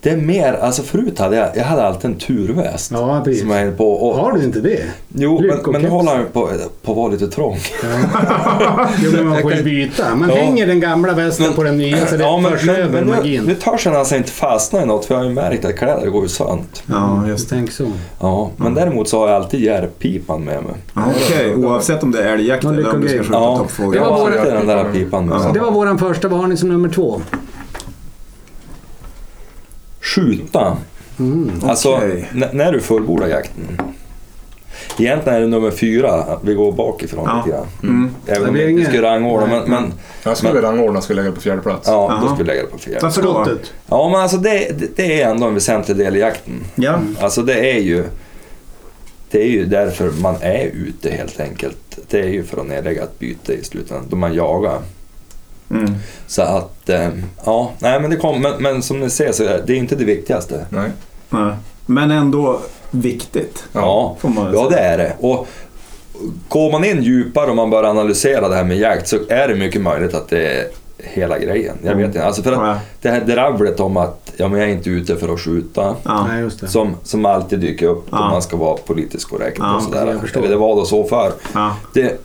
det 0.04 0.10
är 0.10 0.18
mer, 0.18 0.54
alltså 0.54 0.84
förut 0.84 1.20
hade 1.20 1.36
jag, 1.36 1.50
jag 1.56 1.64
hade 1.64 1.84
alltid 1.84 2.12
en 2.12 2.18
turväst. 2.18 2.92
Ja, 2.92 3.22
precis. 3.26 3.42
Som 3.42 3.50
jag 3.50 3.78
på. 3.78 3.92
Och, 3.94 4.16
Har 4.16 4.34
du 4.34 4.44
inte 4.44 4.60
det? 4.60 4.82
Jo, 5.16 5.42
men, 5.42 5.72
men 5.72 5.82
nu 5.82 5.88
håller 5.90 6.16
han 6.16 6.26
på, 6.34 6.50
på 6.84 6.92
att 6.92 6.98
vara 6.98 7.08
lite 7.12 7.28
trång. 7.28 7.58
Jo, 9.04 9.12
men 9.14 9.28
man 9.28 9.42
får 9.42 9.54
ju 9.54 9.64
byta. 9.64 10.16
Man 10.16 10.30
Ja. 10.30 10.36
hänger 10.36 10.68
den 10.68 10.80
gamla 10.80 11.14
västen 11.14 11.54
på 11.54 11.64
den 11.64 11.78
nya 11.78 12.06
så 12.06 12.18
det 12.18 12.24
ja, 12.24 12.38
men, 12.38 12.52
förs 12.52 12.66
men, 12.66 12.76
över 12.76 12.90
men 12.94 13.04
nu, 13.04 13.16
magin. 13.16 13.44
nu 13.44 13.56
törs 13.56 13.86
han 13.86 13.96
alltså 13.96 14.16
inte 14.16 14.32
fastna 14.32 14.82
i 14.84 14.86
något 14.86 15.06
för 15.06 15.14
jag 15.14 15.20
har 15.22 15.28
ju 15.28 15.34
märkt 15.34 15.66
att 15.66 15.76
kläder 15.78 16.08
går 16.10 16.24
ju 16.24 16.30
sönt. 16.30 16.84
Ja, 16.86 17.28
just 17.28 17.50
det. 17.50 17.56
Tänk 17.56 17.72
så. 17.72 17.86
Ja, 18.20 18.50
men 18.58 18.74
däremot 18.74 19.10
så 19.10 19.20
har 19.20 19.28
jag 19.28 19.36
alltid 19.36 19.60
järpipan 19.60 20.44
med 20.44 20.64
mig. 20.64 20.74
Ja, 20.96 21.02
Okej, 21.26 21.56
oavsett 21.56 22.04
om 22.04 22.12
det 22.12 22.24
är 22.24 22.34
älgjakt 22.34 22.64
eller 22.66 22.94
om 22.96 23.02
du 23.02 23.08
ska 23.08 23.18
skjuta 23.18 23.34
Ja, 23.34 23.58
toppfågel. 23.58 23.92
Det 23.92 23.98
jag 23.98 24.06
var 24.06 24.12
har 24.12 24.20
våra- 24.30 24.40
alltid 24.40 24.54
den 24.54 24.68
där 24.68 24.86
pipan 24.94 25.26
med 25.26 25.36
Ja. 25.38 25.44
mig. 25.44 25.54
Det 25.54 25.60
var 25.60 25.72
våran 25.72 25.98
första. 26.00 26.28
Vad 26.28 26.40
har 26.40 26.48
ni 26.48 26.58
som 26.58 26.70
nummer 26.70 26.90
två? 26.90 27.22
Skjuta. 30.16 30.78
Mm. 31.20 31.52
Alltså, 31.64 31.96
Okej. 31.96 32.30
n- 32.34 32.46
när 32.54 32.72
du 32.72 32.80
fullbordar 32.80 33.28
jakten. 33.28 33.82
Egentligen 35.00 35.38
är 35.38 35.42
det 35.42 35.48
nummer 35.48 35.72
fyra, 35.72 36.40
vi 36.44 36.54
går 36.54 36.72
bakifrån 36.72 37.24
Ja. 37.28 37.38
lite 37.46 37.58
grann. 37.58 37.68
Mm. 37.84 38.12
Även 38.28 38.42
Det 38.44 38.48
om 38.50 38.54
vi 38.56 38.70
inte 38.72 38.86
skulle 38.86 39.08
rangordna, 39.08 39.48
men, 39.48 39.70
men 39.70 39.94
Jag 40.24 40.38
skulle 40.38 40.62
rangordna 40.62 41.02
skulle 41.02 41.18
lägga 41.22 41.30
det 41.30 41.36
på 41.36 41.42
fjärde 41.42 41.62
plats. 41.62 41.88
ja, 41.88 41.94
då 42.22 42.26
Jaha. 42.28 42.36
skulle 42.36 42.38
vi 42.38 42.56
lägga 42.56 42.62
det 42.62 42.68
på 42.72 42.78
fjärde. 42.78 43.00
Varför 43.02 43.22
då? 43.22 43.34
Skottet. 43.34 43.74
Ja, 43.88 44.10
men 44.10 44.22
alltså 44.22 44.38
det, 44.38 44.80
det, 44.80 44.96
det 44.96 45.22
är 45.22 45.30
ändå 45.32 45.48
en 45.48 45.54
väsentlig 45.54 45.98
del 45.98 46.16
i 46.16 46.20
jakten. 46.20 46.54
Ja. 46.76 47.00
Alltså 47.20 47.42
det 47.42 47.72
är 47.76 47.80
ju 47.80 48.04
det 49.32 49.42
är 49.44 49.48
ju 49.50 49.66
därför 49.66 50.12
man 50.22 50.36
är 50.42 50.66
ute 50.66 51.10
helt 51.12 51.40
enkelt. 51.40 52.00
Det 52.10 52.20
är 52.20 52.28
ju 52.30 52.44
för 52.44 52.62
att 52.62 52.68
nedlägga 52.68 53.04
ett 53.04 53.20
byte 53.20 53.54
i 53.54 53.64
slutändan, 53.64 54.06
då 54.10 54.16
man 54.16 54.34
jagar. 54.34 54.80
Mm. 55.72 55.94
Så 56.28 56.42
att, 56.42 56.90
eh, 56.90 57.10
ja, 57.46 57.72
nej 57.80 58.00
men 58.02 58.10
det 58.10 58.16
kom, 58.16 58.42
men, 58.42 58.62
men 58.64 58.82
som 58.84 59.00
ni 59.00 59.10
ser 59.10 59.32
så 59.32 59.44
är 59.44 59.64
det 59.68 59.76
inte 59.76 59.96
det 59.96 60.06
viktigaste. 60.06 60.66
Nej. 60.70 60.90
Nej. 61.30 61.54
Men 61.86 62.12
ändå 62.12 62.60
viktigt. 62.92 63.64
Ja, 63.74 64.16
Får 64.20 64.30
man 64.30 64.46
väl 64.46 64.54
ja 64.56 64.70
det 64.70 64.80
är 64.80 64.98
det. 64.98 65.14
Och 65.20 65.48
går 66.50 66.72
man 66.72 66.84
in 66.86 67.04
djupare 67.04 67.50
och 67.50 67.56
man 67.56 67.70
börjar 67.70 67.90
analysera 67.90 68.50
det 68.50 68.56
här 68.56 68.64
med 68.64 68.78
jakt 68.78 69.08
så 69.08 69.18
är 69.30 69.48
det 69.48 69.56
mycket 69.56 69.82
möjligt 69.82 70.14
att 70.14 70.30
det 70.30 70.48
är 70.48 70.68
hela 70.98 71.40
grejen. 71.40 71.76
Jag 71.84 71.96
vet 71.96 72.06
inte. 72.06 72.26
Alltså 72.26 72.44
för 72.44 72.52
att 72.52 72.78
det 73.02 73.10
här 73.10 73.22
dravlet 73.22 73.80
om 73.80 73.98
att 73.98 74.32
ja, 74.38 74.48
men 74.48 74.60
jag 74.60 74.70
är 74.70 74.74
inte 74.74 74.90
ute 74.90 75.16
för 75.16 75.34
att 75.34 75.40
skjuta. 75.40 75.96
Ja. 76.04 76.28
Som, 76.68 76.96
som 77.04 77.26
alltid 77.26 77.60
dyker 77.60 77.88
upp 77.88 78.08
Ja. 78.12 78.24
om 78.24 78.30
man 78.32 78.42
ska 78.42 78.58
vara 78.58 78.78
politiskt 78.78 79.30
korrekt 79.30 79.58
Ja, 79.60 79.76
och 79.76 79.84
sådär. 79.84 80.08
jag 80.08 80.22
förstår. 80.22 80.40
Eller 80.40 80.50
det 80.50 80.56
var 80.58 80.76
då 80.76 80.86
så 80.86 81.04
för. 81.04 81.32
Ja. 81.54 81.76
Det, 81.94 82.18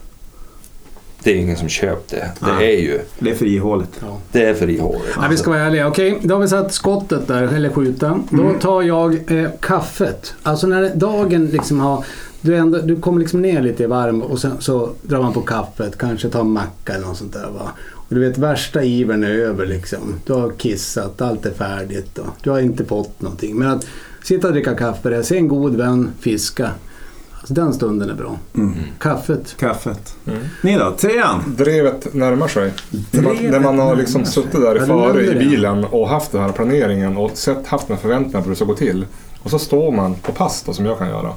det 1.27 1.33
är 1.33 1.37
ingen 1.37 1.57
som 1.57 1.69
köpt 1.69 2.11
det. 2.11 2.31
Det 2.41 2.47
Nej. 2.53 2.75
är 2.77 2.81
ju 2.83 3.01
Det 3.19 3.31
är 3.31 3.35
för 3.35 3.47
ihåligt. 3.47 3.91
Ja. 4.01 4.19
det 4.33 4.45
är 4.45 4.55
för 4.55 4.71
ihåligt. 4.71 5.17
Nej, 5.21 5.31
vi 5.31 5.37
ska 5.37 5.51
vara 5.51 5.61
ärliga. 5.61 5.89
Okej, 5.89 6.19
då 6.23 6.35
har 6.35 6.41
vi 6.43 6.49
satt 6.49 6.73
skottet 6.73 7.27
där, 7.29 7.43
eller 7.43 7.69
skjuta. 7.71 8.21
Då 8.31 8.43
Mm. 8.43 8.59
tar 8.59 8.83
jag 8.83 9.33
eh, 9.43 9.51
kaffet. 9.61 10.35
Alltså 10.43 10.67
när 10.67 10.95
dagen 10.95 11.47
liksom 11.47 11.81
har... 11.81 12.05
Du, 12.41 12.57
ändå, 12.57 12.79
du 12.79 12.97
kommer 12.97 13.21
liksom 13.21 13.43
ner 13.43 13.63
lite 13.63 13.83
i 13.83 13.87
varm 13.87 14.23
och 14.23 14.39
sen 14.39 14.53
så 14.59 14.91
drar 15.03 15.23
man 15.23 15.33
på 15.33 15.41
kaffet. 15.41 15.99
Kanske 15.99 16.29
tar 16.29 16.41
en 16.41 16.51
macka 16.51 16.93
eller 16.95 17.07
något 17.07 17.17
sånt 17.19 17.33
där 17.33 17.49
va. 17.59 17.71
Och 17.93 18.15
du 18.15 18.21
vet 18.21 18.39
värsta 18.39 18.85
ivern 18.85 19.25
är 19.25 19.31
över 19.31 19.67
liksom. 19.67 19.99
Du 20.27 20.33
har 20.33 20.51
kissat, 20.51 21.21
allt 21.23 21.47
är 21.47 21.51
färdigt 21.51 22.19
och 22.19 22.27
du 22.43 22.51
har 22.51 22.61
inte 22.61 22.85
fått 22.85 23.21
någonting. 23.23 23.57
Men 23.59 23.69
att 23.69 23.87
sitta 24.23 24.47
och 24.47 24.53
dricka 24.53 24.75
kaffe, 24.75 25.09
där, 25.11 25.23
se 25.23 25.37
en 25.37 25.49
god 25.49 25.77
vän 25.77 26.11
fiska. 26.21 26.71
Alltså, 27.49 27.55
den 27.55 27.73
stunden 27.75 28.11
är 28.11 28.15
bra. 28.15 28.37
Mm. 28.55 28.75
Kaffet. 28.99 29.55
Kaffet. 29.59 30.15
Mm. 30.27 30.39
Ni 30.63 30.77
då? 30.79 30.91
Trean? 30.99 31.55
Drevet 31.59 32.15
närmar 32.15 32.49
sig. 32.49 32.73
När 33.11 33.23
man, 33.23 33.37
Drevet 33.37 33.53
när 33.53 33.61
man 33.61 33.79
har 33.79 33.97
liksom 33.97 34.25
suttit 34.25 34.53
där 34.61 34.75
du 34.75 34.87
före 34.87 35.27
i 35.27 35.35
bilen 35.35 35.85
och 35.85 36.09
haft 36.09 36.33
den 36.33 36.41
här 36.43 36.49
planeringen 36.53 37.17
och 37.17 37.31
sett, 37.35 37.67
haft 37.67 37.89
med 37.89 37.99
förväntningar 37.99 38.39
på 38.41 38.45
hur 38.45 38.51
det 38.51 38.57
ska 38.57 38.65
gå 38.65 38.75
till. 38.75 39.07
Och 39.43 39.51
så 39.51 39.59
står 39.59 39.93
man 39.93 40.15
på 40.15 40.33
pass 40.33 40.63
då, 40.67 40.73
som 40.73 40.87
jag 40.87 40.99
kan 40.99 41.09
göra. 41.09 41.33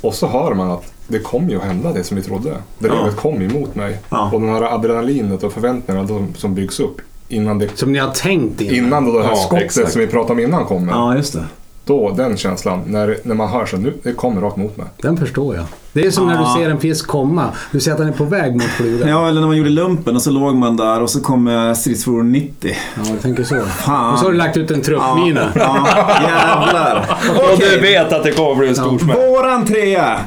Och 0.00 0.14
så 0.14 0.26
hör 0.26 0.54
man 0.54 0.70
att 0.70 0.92
det 1.08 1.18
kommer 1.18 1.50
ju 1.50 1.56
att 1.56 1.62
hända 1.64 1.92
det 1.92 2.04
som 2.04 2.16
vi 2.16 2.22
trodde. 2.22 2.56
Drevet 2.78 2.98
Ja. 3.04 3.10
kom 3.16 3.42
emot 3.42 3.74
mig. 3.74 3.98
Ja. 4.10 4.30
Och 4.32 4.40
den 4.40 4.48
här 4.50 4.62
adrenalinet 4.62 5.42
och 5.44 5.52
förväntningarna 5.52 6.08
som 6.36 6.54
byggs 6.54 6.80
upp 6.80 7.00
innan 7.28 7.58
det, 7.58 7.78
Som 7.78 7.92
ni 7.92 7.98
har 7.98 8.10
tänkt 8.10 8.60
innan. 8.60 8.74
innan 8.76 9.06
då 9.06 9.18
det 9.18 9.24
här 9.24 9.30
Ja, 9.30 9.36
skottet 9.36 9.64
exakt. 9.64 9.92
som 9.92 10.00
vi 10.00 10.06
pratade 10.06 10.32
om 10.32 10.40
innan 10.40 10.64
kommer. 10.64 10.92
Ja, 10.92 11.16
just 11.16 11.32
det. 11.32 11.44
Då, 11.86 12.10
den 12.16 12.36
känslan, 12.36 12.80
när, 12.86 13.16
när 13.22 13.34
man 13.34 13.48
hör 13.48 13.66
så 13.66 13.76
nu, 13.76 13.94
det 14.02 14.12
kommer 14.12 14.40
rakt 14.40 14.56
mot 14.56 14.76
mig. 14.76 14.86
Den 15.02 15.16
förstår 15.16 15.54
jag. 15.56 15.64
Det 15.92 16.06
är 16.06 16.10
som 16.10 16.26
när 16.26 16.34
Ja. 16.34 16.52
du 16.56 16.62
ser 16.62 16.70
en 16.70 16.80
fisk 16.80 17.06
komma. 17.06 17.48
Du 17.72 17.80
ser 17.80 17.92
att 17.92 17.98
den 17.98 18.08
är 18.08 18.12
på 18.12 18.24
väg 18.24 18.52
mot 18.52 18.62
flugan. 18.62 19.08
Ja, 19.08 19.28
eller 19.28 19.40
när 19.40 19.48
man 19.48 19.56
gjorde 19.56 19.70
lumpen 19.70 20.16
och 20.16 20.22
så 20.22 20.30
låg 20.30 20.54
man 20.54 20.76
där 20.76 21.02
och 21.02 21.10
så 21.10 21.20
kom 21.20 21.48
eh, 21.48 21.72
stridsfordon 21.74 22.32
90. 22.32 22.76
Ja, 22.96 23.02
jag 23.10 23.20
tänker 23.22 23.44
så. 23.44 23.60
Fan. 23.60 24.12
Och 24.12 24.18
så 24.18 24.24
har 24.24 24.32
du 24.32 24.38
lagt 24.38 24.56
ut 24.56 24.70
en 24.70 24.82
truppmina. 24.82 25.52
Ja, 25.54 25.86
jävlar. 26.22 27.18
Och 27.52 27.58
du 27.60 27.80
vet 27.80 28.12
att 28.12 28.22
det 28.24 28.32
kommer 28.32 28.54
bli 28.54 28.68
en 28.68 28.74
stor 28.76 28.98
smäll. 28.98 29.16
Våran 29.16 29.64
trea. 29.66 30.18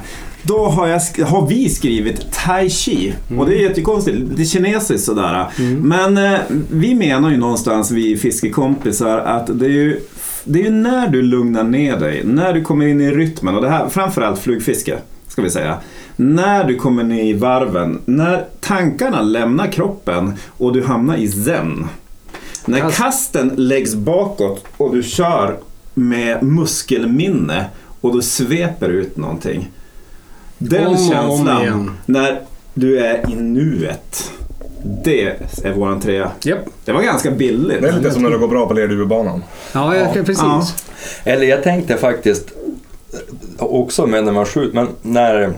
Då 0.42 0.66
har, 0.66 0.88
jag, 0.88 1.00
sk- 1.00 1.24
har 1.24 1.48
vi 1.48 1.70
skrivit 1.70 2.32
Tai 2.32 2.70
Chi. 2.70 3.14
Och 3.40 3.46
det 3.46 3.56
är 3.56 3.70
jättekonstigt. 3.70 4.18
Det 4.36 4.42
är 4.42 4.46
kinesiskt 4.46 5.06
sådär. 5.06 5.46
Men 5.82 6.18
eh, 6.18 6.40
vi 6.72 6.96
menar 6.96 7.30
ju 7.32 7.38
någonstans, 7.38 7.92
vi 7.92 8.18
fiskekompisar, 8.18 9.18
att 9.18 9.60
det 9.60 9.66
är 9.66 9.70
ju 9.70 10.00
det 10.44 10.60
är 10.60 10.64
ju 10.64 10.72
när 10.72 11.08
du 11.08 11.22
lugnar 11.22 11.64
ner 11.64 11.98
dig, 11.98 12.22
när 12.26 12.54
du 12.54 12.64
kommer 12.64 12.88
in 12.88 13.02
i 13.02 13.12
rytmen 13.12 13.56
och 13.56 13.62
det 13.62 13.70
här, 13.70 13.90
framförallt 13.90 14.40
flugfiske, 14.40 14.98
ska 15.28 15.42
vi 15.42 15.50
säga. 15.50 15.78
När 16.16 16.64
du 16.64 16.76
kommer 16.76 17.04
ner 17.04 17.24
i 17.24 17.34
varven, 17.34 18.02
när 18.06 18.46
tankarna 18.60 19.22
lämnar 19.22 19.72
kroppen 19.72 20.34
och 20.48 20.74
du 20.74 20.84
hamnar 20.84 21.16
i 21.18 21.28
zen. 21.28 21.88
När 22.66 22.80
Kast. 22.80 22.98
kasten 22.98 23.52
läggs 23.56 23.96
bakåt 23.96 24.66
och 24.78 24.96
du 24.96 25.04
kör 25.04 25.58
med 25.94 26.44
muskelminne 26.44 27.66
och 28.02 28.16
du 28.16 28.22
sveper 28.22 28.90
ut 28.90 29.18
någonting. 29.18 29.72
Den 30.58 30.88
Om 30.88 30.94
om 30.94 31.10
känslan 31.10 31.62
igen. 31.62 31.92
när 32.06 32.42
du 32.74 33.00
är 33.00 33.32
i 33.32 33.36
nuet. 33.36 34.32
Det 34.84 35.36
är 35.64 35.74
våran 35.74 36.02
trea. 36.02 36.32
Japp. 36.44 36.60
Det 36.86 36.92
var 36.92 37.02
ganska 37.02 37.32
billigt. 37.32 37.82
Det 37.82 37.88
är 37.88 37.94
lite 37.94 38.12
som 38.12 38.24
när 38.24 38.30
det 38.30 38.38
går 38.38 38.48
bra 38.48 38.68
på 38.68 38.74
Lerdubanan. 38.74 39.44
Ja, 39.74 39.96
jag, 39.96 40.14
precis. 40.14 40.40
Ja. 40.40 40.64
Eller 41.24 41.48
jag 41.48 41.64
tänkte 41.64 41.98
faktiskt 41.98 42.52
eh, 43.14 43.66
också 43.66 44.08
med 44.08 44.24
när 44.24 44.32
man 44.32 44.46
skjuter, 44.46 44.76
men 44.76 44.88
när... 45.02 45.54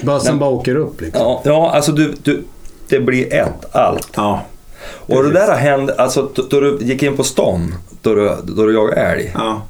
Bössan 0.00 0.38
bara 0.38 0.50
åker 0.50 0.76
upp 0.76 1.00
liksom. 1.00 1.22
Ja, 1.22 1.42
ja 1.44 1.70
alltså 1.74 1.92
du, 1.92 2.14
du, 2.22 2.42
det 2.88 3.00
blir 3.00 3.34
ett 3.34 3.76
allt. 3.76 4.08
Ja. 4.16 4.42
Och 4.90 5.22
det 5.22 5.32
där 5.32 5.56
hände, 5.56 5.94
alltså 5.94 6.30
då 6.50 6.60
du 6.60 6.78
gick 6.80 7.02
in 7.02 7.16
på 7.16 7.24
stan, 7.24 7.74
då 8.02 8.14
du, 8.14 8.36
då 8.42 8.66
du 8.66 8.74
jagade 8.74 9.00
älg. 9.00 9.32
ja. 9.34 9.62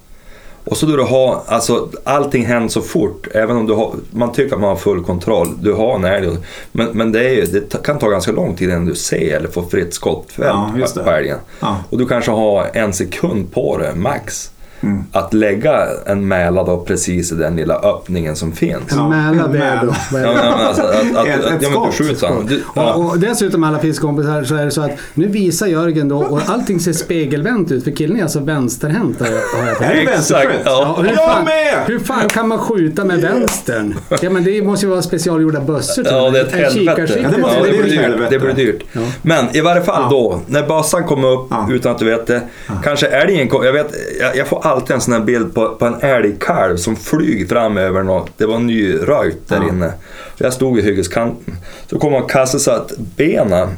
Och 0.70 0.76
så 0.76 0.86
då 0.86 0.96
du 0.96 1.02
har, 1.02 1.40
alltså 1.46 1.88
allting 2.04 2.46
händer 2.46 2.68
så 2.68 2.80
fort, 2.80 3.26
även 3.34 3.56
om 3.56 3.66
du 3.66 3.72
har, 3.74 3.94
man 4.10 4.32
tycker 4.32 4.54
att 4.54 4.60
man 4.60 4.68
har 4.70 4.76
full 4.76 5.04
kontroll. 5.04 5.48
Du 5.62 5.72
har 5.72 5.94
en 5.94 6.04
älg, 6.04 6.30
men, 6.72 6.86
men 6.92 7.12
det, 7.12 7.28
ju, 7.32 7.44
det 7.46 7.82
kan 7.82 7.98
ta 7.98 8.08
ganska 8.08 8.32
lång 8.32 8.56
tid 8.56 8.68
innan 8.68 8.84
du 8.86 8.94
ser 8.94 9.36
eller 9.36 9.48
får 9.48 9.62
fritt 9.62 9.94
skottfält 9.94 10.48
Ja, 10.96 11.02
på 11.04 11.10
älgen. 11.10 11.38
ja. 11.60 11.76
Och 11.90 11.98
du 11.98 12.06
kanske 12.08 12.30
har 12.30 12.70
en 12.74 12.92
sekund 12.92 13.52
på 13.54 13.78
det, 13.78 13.94
max. 13.96 14.50
Mm. 14.82 15.04
Att 15.12 15.34
lägga 15.34 15.86
en 16.06 16.28
mäla 16.28 16.64
då 16.64 16.80
precis 16.80 17.32
i 17.32 17.34
den 17.34 17.56
lilla 17.56 17.74
öppningen 17.74 18.36
som 18.36 18.52
finns. 18.52 18.82
Ja, 18.90 19.02
En 19.02 19.08
mäla 19.08 19.48
det 19.48 19.58
är 19.58 19.84
då. 19.86 19.92
Ja, 20.12 20.18
det? 20.18 20.34
men 20.34 20.36
alltså, 20.66 20.82
att, 20.82 21.16
att, 21.16 21.26
Ett- 21.26 21.62
ja, 21.62 21.92
skott. 22.16 22.48
Du, 22.48 22.62
ja. 22.74 22.94
Och, 22.94 23.04
och 23.10 23.18
dessutom 23.18 23.64
alla 23.64 23.78
fiskkompisar 23.78 24.44
så 24.44 24.54
är 24.54 24.64
det 24.64 24.70
så 24.70 24.82
att 24.82 24.90
nu 25.14 25.26
visar 25.26 25.66
Jörgen 25.66 26.08
då 26.08 26.18
och 26.18 26.40
allting 26.46 26.80
ser 26.80 26.92
spegelvänt 26.92 27.72
ut 27.72 27.84
för 27.84 27.90
killen 27.90 28.16
är 28.18 28.22
alltså 28.22 28.40
vänsterhänt 28.40 29.20
har 29.20 29.26
jag 29.26 29.36
Är 29.82 29.94
det 29.94 30.00
Exakt, 30.00 30.08
vänsterskytt? 30.16 30.60
ja. 30.64 30.94
och 30.98 31.04
hur, 31.04 31.16
fan, 31.16 31.46
hur 31.86 31.98
fan 31.98 32.28
kan 32.28 32.48
man 32.48 32.58
skjuta 32.58 33.04
med 33.04 33.20
vänstern? 33.20 33.94
Ja 34.22 34.30
men 34.30 34.44
det 34.44 34.62
måste 34.62 34.86
ju 34.86 34.90
vara 34.90 35.02
specialgjorda 35.02 35.60
bössor 35.60 36.04
Ja, 36.10 36.30
det 36.30 36.38
är 36.40 36.44
ett 36.44 36.52
helvete. 36.52 36.74
kikarsikte. 36.74 37.20
Ja, 37.22 37.28
det 37.30 37.38
måste 37.38 37.56
Ja, 37.58 37.64
det, 37.64 37.70
blir 37.72 37.82
dyrt. 37.90 38.00
helvete. 38.00 38.26
det 38.30 38.38
blir 38.38 38.52
dyrt. 38.54 38.82
Ja. 38.92 39.00
Men 39.22 39.56
i 39.56 39.60
varje 39.60 39.82
fall 39.82 40.02
Ja. 40.02 40.08
då, 40.10 40.40
när 40.46 40.66
bössan 40.66 41.04
kommer 41.04 41.28
upp 41.28 41.46
Ja. 41.50 41.68
utan 41.70 41.92
att 41.92 41.98
du 41.98 42.04
vet 42.04 42.26
det. 42.26 42.40
Kanske 42.84 43.06
älgen 43.06 43.48
kom, 43.48 43.64
jag 43.64 43.72
vet, 43.72 43.90
jag, 44.20 44.36
jag 44.36 44.46
får 44.46 44.66
alltid 44.70 44.94
en 44.94 45.00
sån 45.00 45.12
här 45.14 45.20
bild 45.20 45.54
på, 45.54 45.68
på 45.68 45.86
en 45.86 46.00
älgkalv 46.00 46.76
som 46.76 46.96
flyger 46.96 47.46
fram 47.46 47.78
över 47.78 48.02
något. 48.02 48.30
Det 48.36 48.46
var 48.46 48.58
nyröjt 48.58 49.48
där 49.48 49.56
Ja. 49.56 49.68
inne. 49.68 49.92
Jag 50.38 50.52
stod 50.52 50.78
i 50.78 50.82
hyggeskanten. 50.82 51.56
Så 51.90 51.98
kom 51.98 52.12
han 52.12 52.22
och 52.22 52.30
kastade 52.30 52.62
så 52.62 52.70
att 52.70 52.92
benen 53.16 53.68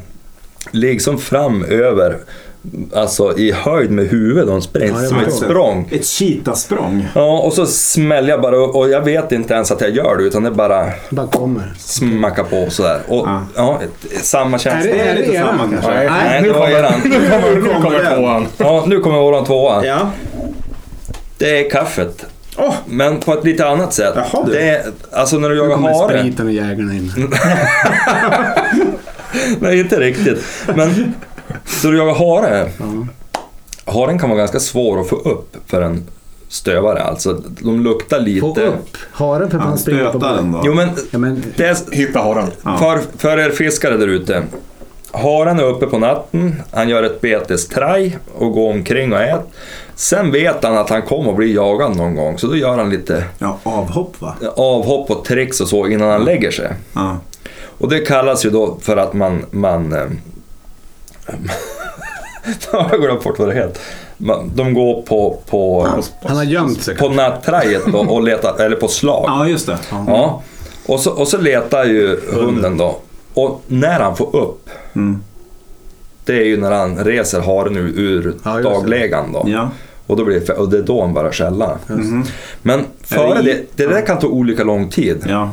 liksom 0.71 1.19
fram 1.19 1.65
över, 1.65 2.17
alltså 2.95 3.39
i 3.39 3.53
höjd 3.53 3.91
med 3.91 4.07
huvudet. 4.09 4.47
De 4.47 4.63
sprang 4.63 4.89
Ja, 4.89 5.09
som 5.09 5.19
ett 5.21 5.35
språng. 5.35 5.89
Ett 5.93 6.07
cheetah-språng. 6.07 7.07
Ja, 7.15 7.39
och 7.39 7.53
så 7.53 7.67
smäller 7.67 8.29
jag 8.29 8.41
bara 8.41 8.59
och 8.61 8.89
jag 8.91 9.01
vet 9.05 9.33
inte 9.33 9.55
ens 9.55 9.71
att 9.73 9.81
jag 9.81 9.91
gör 9.91 10.17
det 10.17 10.23
utan 10.25 10.43
det 10.43 10.51
bara 10.51 10.87
Bara 11.11 11.27
kommer. 11.27 11.73
smackar 11.79 12.45
på 12.45 12.71
sådär. 12.71 13.01
Och 13.09 13.27
Ja. 13.29 13.43
ja, 13.57 13.81
samma 14.23 14.59
känsla. 14.59 14.93
Det 14.93 15.01
är 15.01 15.15
lite 15.17 15.33
eran 15.33 15.47
samma 15.59 15.71
kanske? 15.73 15.91
Nej. 15.95 16.09
Nej, 16.11 16.43
det 16.43 16.53
var 16.53 16.69
eran. 16.69 16.93
Nu 17.05 17.11
kommer, 17.11 17.55
nu 17.55 17.83
kommer 17.83 18.17
tvåan. 18.17 18.47
Ja, 18.57 18.85
nu 18.87 19.01
kommer 19.01 19.19
våran 19.19 19.45
tvåa. 19.45 19.87
Ja. 19.87 20.11
Det 21.43 21.67
är 21.67 21.71
kaffet. 21.71 22.27
Åh! 22.57 22.75
Men 22.87 23.21
på 23.21 23.33
ett 23.35 23.45
lite 23.45 23.69
annat 23.69 23.95
sätt. 23.95 24.13
Jaha, 24.17 24.45
du. 24.47 24.53
det 24.53 24.61
är, 24.71 24.83
alltså 25.13 25.39
när 25.39 25.49
du 25.49 25.55
Nu 25.55 25.61
jagar 25.61 25.75
kommer 25.75 25.93
hare. 25.95 26.19
spriten 26.21 26.47
och 26.47 26.53
jägarna 26.53 26.95
in. 26.95 27.13
Nej, 29.61 29.81
inte 29.81 30.01
riktigt. 30.01 30.45
Men 30.75 31.15
då 31.83 31.91
du 31.91 31.97
jagar 31.99 32.15
hare. 32.15 32.71
Haren 33.85 34.19
kan 34.19 34.29
vara 34.31 34.39
ganska 34.39 34.61
svår 34.61 35.01
att 35.01 35.09
få 35.09 35.17
upp 35.17 35.57
för 35.67 35.83
en 35.83 36.05
stövare. 36.49 37.03
Alltså, 37.03 37.33
de 37.61 37.81
luktar 37.81 38.21
lite. 38.21 38.41
Få 38.41 38.61
upp 38.61 38.97
haren 39.13 39.51
för 39.51 39.59
att 39.59 39.65
Ja, 39.65 39.69
man 39.69 39.79
springer 39.79 40.05
på 40.11 40.19
då. 40.19 40.63
Jo, 40.65 40.75
men 40.75 40.89
Ja, 41.11 41.19
men, 41.19 41.45
det 41.57 41.65
är, 41.65 41.77
Hitta 41.95 42.19
haren. 42.19 42.51
Ja. 42.63 42.79
för, 42.79 43.01
för 43.19 43.39
er 43.39 43.51
fiskare 43.51 43.97
där 43.97 44.09
ute. 44.09 44.43
Haren 45.13 45.59
är 45.59 45.63
uppe 45.65 45.87
på 45.87 45.99
natten, 45.99 46.63
han 46.73 46.89
gör 46.89 47.03
ett 47.03 47.21
betestraj 47.21 48.19
och 48.39 48.53
går 48.53 48.71
omkring 48.71 49.13
och 49.13 49.21
äter. 49.21 49.43
Sen 49.95 50.31
vet 50.33 50.65
han 50.65 50.77
att 50.79 50.91
han 50.91 51.03
kommer 51.03 51.31
att 51.31 51.37
bli 51.37 51.55
jagad 51.55 51.97
någon 51.97 52.15
gång, 52.15 52.39
så 52.39 52.47
då 52.47 52.57
gör 52.57 52.79
han 52.79 52.91
lite 52.91 53.25
Ja, 53.39 53.59
avhopp 53.63 54.15
va? 54.21 54.35
avhopp 54.57 55.11
och 55.11 55.25
tricks 55.25 55.61
och 55.61 55.69
så 55.69 55.87
innan 55.87 56.11
han 56.11 56.25
lägger 56.25 56.51
sig. 56.51 56.73
Ja. 56.93 57.17
Och 57.79 57.89
det 57.89 57.99
kallas 57.99 58.47
ju 58.47 58.51
då 58.51 58.79
för 58.81 58.97
att 58.97 59.13
man... 59.15 59.45
man 59.51 59.93
eh, 59.93 60.05
jag 62.73 62.81
har 62.81 62.99
glömt 62.99 63.25
bort 63.25 63.39
vad 63.39 63.49
det 63.49 63.55
heter. 63.55 63.83
De 64.55 64.75
går 64.75 65.03
på, 65.03 65.39
på, 65.51 65.89
han 66.23 66.37
har 66.37 66.45
gömt 66.45 66.83
sig. 66.83 66.97
på 66.97 67.09
nattrajet 67.09 67.83
då 67.93 67.99
och 67.99 68.23
letar, 68.25 68.61
eller 68.61 68.77
på 68.77 68.89
slag. 68.89 69.25
ja, 69.27 69.49
just 69.49 69.67
det. 69.67 69.79
Ja. 69.91 70.43
Och, 70.87 71.01
så, 71.01 71.11
och 71.11 71.29
så 71.29 71.39
letar 71.39 71.85
ju 71.85 72.21
hunden 72.33 72.77
då. 72.77 72.97
Och 73.35 73.63
när 73.67 74.01
han 74.01 74.17
får 74.17 74.37
upp, 74.37 74.71
Mm. 74.95 75.23
det 76.25 76.33
är 76.39 76.45
ju 76.45 76.57
när 76.57 76.71
han 76.73 76.97
reser 77.05 77.41
haren 77.41 77.77
ur, 77.77 77.99
ur 78.01 78.35
Ja, 78.45 78.61
daglägan 78.63 79.33
då. 79.33 79.45
Ja. 79.47 79.71
Och, 80.07 80.17
då 80.17 80.25
blir 80.25 80.41
det, 80.41 80.53
och 80.53 80.69
det 80.71 80.79
är 80.79 80.83
då 80.83 81.01
han 81.01 81.15
börjar 81.15 81.33
skälla. 81.33 81.79
Mhm. 81.87 82.25
Men 82.63 82.85
före 83.05 83.43
det 83.43 83.61
det, 83.77 83.87
där 83.87 84.07
kan 84.07 84.19
ta 84.19 84.27
olika 84.27 84.65
lång 84.65 84.89
tid. 84.91 85.25
Ja. 85.29 85.51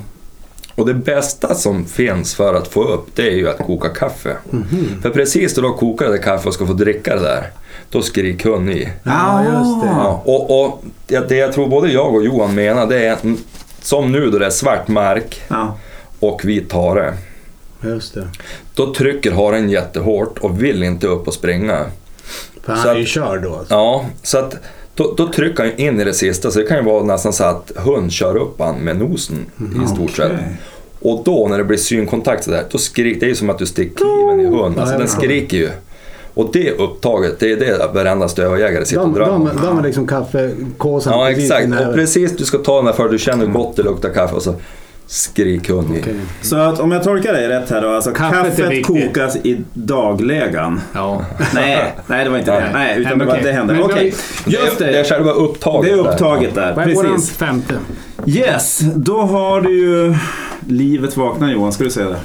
Och 0.76 0.86
det 0.86 0.94
bästa 0.94 1.56
som 1.56 1.86
finns 1.86 2.36
för 2.36 2.54
att 2.54 2.68
få 2.68 2.84
upp 2.84 3.08
det 3.16 3.28
är 3.28 3.36
ju 3.36 3.50
att 3.50 3.58
koka 3.58 3.90
kaffe. 3.90 4.38
Mhm. 4.50 4.88
För 5.02 5.10
precis 5.10 5.56
då 5.56 5.62
du 5.62 5.68
har 5.68 5.76
kokat 5.76 6.08
det 6.08 6.14
där 6.14 6.24
kaffe 6.24 6.48
och 6.48 6.54
ska 6.54 6.66
få 6.68 6.74
dricka 6.74 7.16
det 7.16 7.22
där, 7.22 7.44
då 7.90 8.02
skriker 8.02 8.50
hon 8.50 8.70
i. 8.70 8.90
Ja, 9.04 9.44
just 9.44 9.82
det. 9.82 9.88
Ja, 9.88 10.22
och, 10.26 10.64
och 10.66 10.84
det, 11.08 11.36
jag 11.36 11.54
tror 11.54 11.68
både 11.68 11.92
jag 11.92 12.16
och 12.16 12.26
Johan 12.26 12.56
menar 12.56 12.88
det 12.88 13.06
är 13.06 13.18
mm, 13.24 13.38
som 13.82 14.12
nu 14.12 14.30
då 14.32 14.40
det 14.40 14.46
är 14.46 14.50
svart 14.50 14.88
mark 14.88 15.42
Ja. 15.48 15.78
och 16.20 16.46
vit 16.46 16.72
hare. 16.74 17.14
Just 17.82 18.14
det. 18.14 18.28
Då 18.74 18.94
trycker 18.94 19.32
haren 19.32 19.70
jättehårt 19.70 20.38
och 20.38 20.64
vill 20.64 20.84
inte 20.84 21.08
upp 21.08 21.28
och 21.28 21.34
springa. 21.34 21.86
För 22.64 22.74
han 22.74 22.84
Så 22.84 22.90
är 22.90 22.96
ju 22.96 23.06
körd 23.06 23.44
då. 23.44 23.56
Alltså. 23.56 23.74
Ja, 23.74 24.06
så 24.24 24.38
att 24.38 24.56
då, 24.96 25.14
då 25.18 25.32
trycker 25.32 25.64
han 25.64 25.78
in 25.78 26.00
i 26.00 26.04
det 26.04 26.14
sista 26.14 26.52
så 26.52 26.60
det 26.60 26.66
kan 26.66 26.78
ju 26.78 26.84
vara 26.84 27.04
nästan 27.04 27.34
så 27.34 27.44
att 27.44 27.72
hund 27.76 28.12
kör 28.12 28.38
upp 28.38 28.60
han 28.60 28.76
med 28.76 28.98
nosen 28.98 29.46
i 29.86 29.88
stort 29.88 30.12
sett. 30.12 30.32
Okej. 30.32 30.58
Och 31.02 31.22
då 31.26 31.48
när 31.48 31.58
det 31.58 31.64
blir 31.64 31.78
synkontakt 31.78 32.44
sådär, 32.44 32.64
då 32.72 32.78
skriker 32.78 33.20
det 33.20 33.26
är 33.26 33.30
ju 33.30 33.36
som 33.36 33.50
att 33.50 33.60
du 33.60 33.66
sticker 33.66 33.96
kniven 33.96 34.40
i 34.40 34.46
hund. 34.46 34.80
Alltså 34.80 34.98
den 34.98 35.08
skriker 35.08 35.58
ju. 35.58 35.70
Och 36.34 36.50
det 36.54 36.72
upptaget, 36.72 37.40
det 37.40 37.52
är 37.52 37.58
det 37.58 37.90
varenda 37.94 38.30
stövarjägare 38.30 38.86
sitter 38.86 39.02
och 39.02 39.08
De, 39.08 39.16
drömmer 39.16 39.50
de, 39.50 39.58
om. 39.58 39.66
de 39.66 39.76
har 39.76 39.84
liksom 39.84 40.08
kaffekåsan 40.08 41.14
Ja 41.20 41.26
precis 41.28 41.52
exakt, 41.52 41.88
och 41.88 41.94
precis 41.94 42.38
du 42.38 42.46
ska 42.46 42.58
ta 42.58 42.76
den 42.76 42.86
där 42.86 42.94
för 42.94 43.10
du 43.10 43.20
känner 43.20 43.46
hur 43.46 43.54
gott 43.54 43.76
det 43.76 43.84
luktar 43.84 44.10
kaffe 44.10 44.36
och 44.36 44.44
så 44.44 44.56
i. 45.96 46.00
Okej. 46.02 46.16
Så 46.42 46.56
att 46.56 46.80
om 46.80 46.92
jag 46.92 47.04
tolkar 47.04 47.34
dig 47.34 47.48
rätt 47.48 47.70
här 47.70 47.82
då, 47.82 47.90
alltså 47.90 48.12
Kaffet 48.12 48.58
kaffet, 48.58 48.86
kokas 48.86 49.36
i 49.36 49.62
daglägan. 49.74 50.82
Ja. 50.94 51.26
Nej, 51.54 51.94
nej 52.08 52.24
det 52.24 52.30
var 52.30 52.38
inte 52.38 52.52
det. 52.52 52.70
Nej. 52.74 53.00
Utan 53.00 53.18
Nej, 53.18 53.28
det, 53.28 53.32
okej. 53.34 53.44
det 53.44 53.52
hände. 53.52 53.82
Okej, 53.84 54.14
Det 54.46 54.52
just 54.52 54.82
är, 54.82 54.86
det 54.86 54.92
är 54.94 54.98
det. 54.98 55.10
själva 55.10 55.32
upptaget 55.32 55.92
Det 55.92 56.00
är 56.00 56.04
där. 56.04 56.12
upptaget 56.12 56.56
där, 56.56 56.76
Vad 56.76 56.90
är 56.90 56.96
våran 56.96 57.14
precis. 57.14 57.32
femte? 57.38 57.74
Yes, 58.26 58.80
då 58.96 59.22
har 59.22 59.62
du 59.62 59.80
ju 59.80 60.16
Livet 60.68 61.18
vaknar 61.18 61.52
Johan, 61.52 61.74
ska 61.74 61.84
du 61.84 61.90
säga 61.90 62.10
det? 62.10 62.20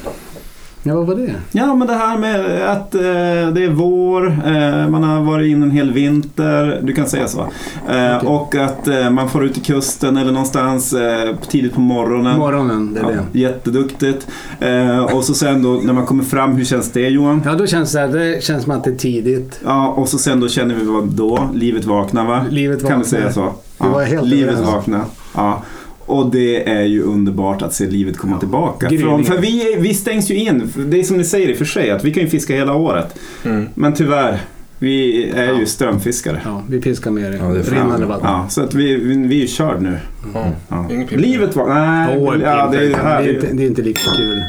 Ja, 0.87 0.95
vad 0.95 1.07
var 1.07 1.15
det? 1.15 1.35
Ja, 1.53 1.75
men 1.75 1.89
det 1.89 1.95
här 1.95 2.19
med 2.19 2.71
att 2.71 2.95
eh, 2.95 3.01
det 3.55 3.65
är 3.65 3.71
vår, 3.71 4.27
eh, 4.27 4.89
man 4.89 5.03
har 5.03 5.21
varit 5.23 5.47
in 5.51 5.63
en 5.63 5.71
hel 5.71 5.93
vinter, 5.93 6.81
du 6.83 6.93
kan 6.93 7.07
säga 7.07 7.29
så 7.29 7.39
va? 7.39 7.49
Eh, 7.89 8.17
Okej. 8.17 8.29
Och 8.29 8.55
att 8.55 8.89
eh, 8.89 9.11
man 9.11 9.29
får 9.29 9.45
ut 9.45 9.55
till 9.55 9.63
kusten 9.63 10.17
eller 10.17 10.33
någonstans 10.33 10.93
eh, 10.93 11.37
tidigt 11.49 11.75
på 11.75 11.81
morgonen. 11.81 12.39
Morgonen, 12.39 12.95
det 12.95 13.01
är 13.01 13.05
Ja, 13.05 13.11
det. 13.33 13.39
jätteduktigt. 13.39 14.27
Eh, 14.61 14.99
och 15.05 15.25
så 15.25 15.35
sen 15.35 15.63
då 15.63 15.71
när 15.85 15.93
man 15.93 16.07
kommer 16.07 16.25
fram, 16.25 16.53
hur 16.57 16.65
känns 16.65 16.93
det 16.93 17.09
Johan? 17.09 17.43
Ja, 17.45 17.53
då 17.55 17.67
känns 17.67 17.93
det, 17.93 18.07
det 18.07 18.45
känns 18.45 18.63
som 18.63 18.73
att 18.73 18.85
det 18.85 18.91
är 18.91 18.95
tidigt. 18.97 19.61
Ja, 19.65 19.89
och 19.89 20.09
så 20.09 20.19
sen 20.19 20.41
då 20.41 20.49
känner 20.49 20.75
vi 20.75 20.85
vad 20.85 21.05
då? 21.09 21.49
Livet 21.55 21.85
vaknar 21.85 22.27
va? 22.27 22.45
Livet 22.51 22.81
Kan 22.81 22.89
vi 22.89 22.95
vaknar. 22.95 23.31
säga 23.31 23.33
så? 23.33 23.53
Helt 24.05 24.27
livet 24.29 24.59
vaknar. 24.59 25.01
Ja. 25.35 25.63
Och 26.07 26.31
det 26.31 26.69
är 26.71 26.83
ju 26.83 27.03
underbart 27.03 27.63
att 27.63 27.75
se 27.75 27.87
livet 27.87 28.17
komma 28.17 28.39
tillbaka. 28.39 28.89
Gryningen. 28.89 29.25
Från, 29.25 29.37
för 29.37 29.43
vi, 29.43 29.77
vi 29.79 29.95
stängs 29.95 30.31
ju 30.31 30.35
in. 30.35 30.73
Det 30.77 30.99
är 31.01 31.03
som 31.03 31.17
ni 31.17 31.25
säger 31.25 31.49
i 31.49 31.53
och 31.53 31.59
för 31.59 31.65
sig, 31.65 31.91
att 31.91 32.05
vi 32.05 32.15
kan 32.15 32.23
ju 32.23 32.29
fiska 32.29 32.55
hela 32.55 32.75
året. 32.75 33.19
Mm. 33.45 33.69
Men 33.75 33.93
tyvärr, 33.95 34.39
vi 34.79 35.31
är 35.31 35.53
ju 35.53 35.61
Ja. 35.61 35.67
strömfiskare. 35.67 36.41
Ja, 36.45 36.63
vi 36.69 36.83
fiskar 36.83 37.11
med 37.11 37.33
det. 37.33 37.39
Ja, 37.39 37.45
rinnande 37.49 38.07
vatten. 38.07 38.27
Ja, 38.31 38.47
så 38.49 38.63
att 38.63 38.75
vi, 38.75 38.97
vi, 38.97 39.17
vi 39.29 39.37
är 39.37 39.41
ju 39.41 39.47
körd 39.47 39.83
nu. 39.83 39.99
Ja. 40.35 40.47
Ja. 40.69 40.87
Livet 41.11 41.57
var... 41.57 41.69
Nej, 41.75 42.19
Åh, 42.19 42.35
ja, 42.43 42.69
det, 42.73 42.79
är, 42.79 42.89
det, 42.91 42.97
här, 42.97 43.23
det, 43.23 43.29
är 43.29 43.35
inte, 43.35 43.47
ju- 43.47 43.53
det 43.53 43.63
är 43.63 43.67
inte 43.67 43.83
lika 43.83 44.01
kul. 44.17 44.43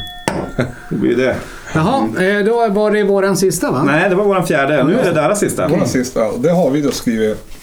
det 0.90 0.96
blir 0.96 1.10
ju 1.10 1.16
det. 1.16 1.36
Jaha, 1.74 2.08
eh, 2.24 2.44
då 2.44 2.68
var 2.68 2.90
det 2.90 3.04
våran 3.04 3.36
sista 3.36 3.70
va? 3.70 3.82
Nej, 3.86 4.08
det 4.10 4.14
var 4.16 4.24
våran 4.24 4.46
fjärde. 4.46 4.84
Nu 4.84 4.94
är 4.94 5.04
det 5.04 5.12
deras 5.12 5.40
sista. 5.40 5.68
Vår 5.68 5.84
sista, 5.84 6.20
det 6.38 6.50
har 6.50 6.70
vi 6.70 6.80
då 6.80 6.90
skrivit 6.90 7.55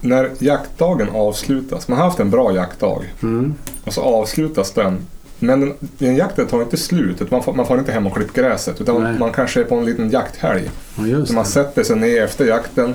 när 0.00 0.30
jaktdagen 0.38 1.08
avslutas. 1.10 1.88
Man 1.88 1.98
har 1.98 2.04
haft 2.04 2.20
en 2.20 2.30
bra 2.30 2.54
jaktdag 2.54 3.02
Mm. 3.22 3.54
och 3.84 3.92
så 3.92 4.02
avslutas 4.02 4.72
den. 4.72 4.98
Men 5.38 5.60
den, 5.60 5.74
den 5.80 6.16
jakten 6.16 6.46
tar 6.46 6.62
inte 6.62 6.76
slut. 6.76 7.30
Man 7.30 7.42
får, 7.42 7.52
man 7.54 7.66
får 7.66 7.78
inte 7.78 7.92
hem 7.92 8.06
och 8.06 8.14
klippa 8.14 8.40
gräset. 8.42 8.80
Utan 8.80 9.02
Nej. 9.02 9.18
man 9.18 9.32
kanske 9.32 9.60
är 9.60 9.64
på 9.64 9.74
en 9.74 9.84
liten 9.84 10.10
jakthelg. 10.10 10.70
Ja, 10.96 11.32
man 11.34 11.44
sätter 11.44 11.82
sig 11.84 11.96
ner 11.96 12.22
efter 12.24 12.44
jakten. 12.46 12.94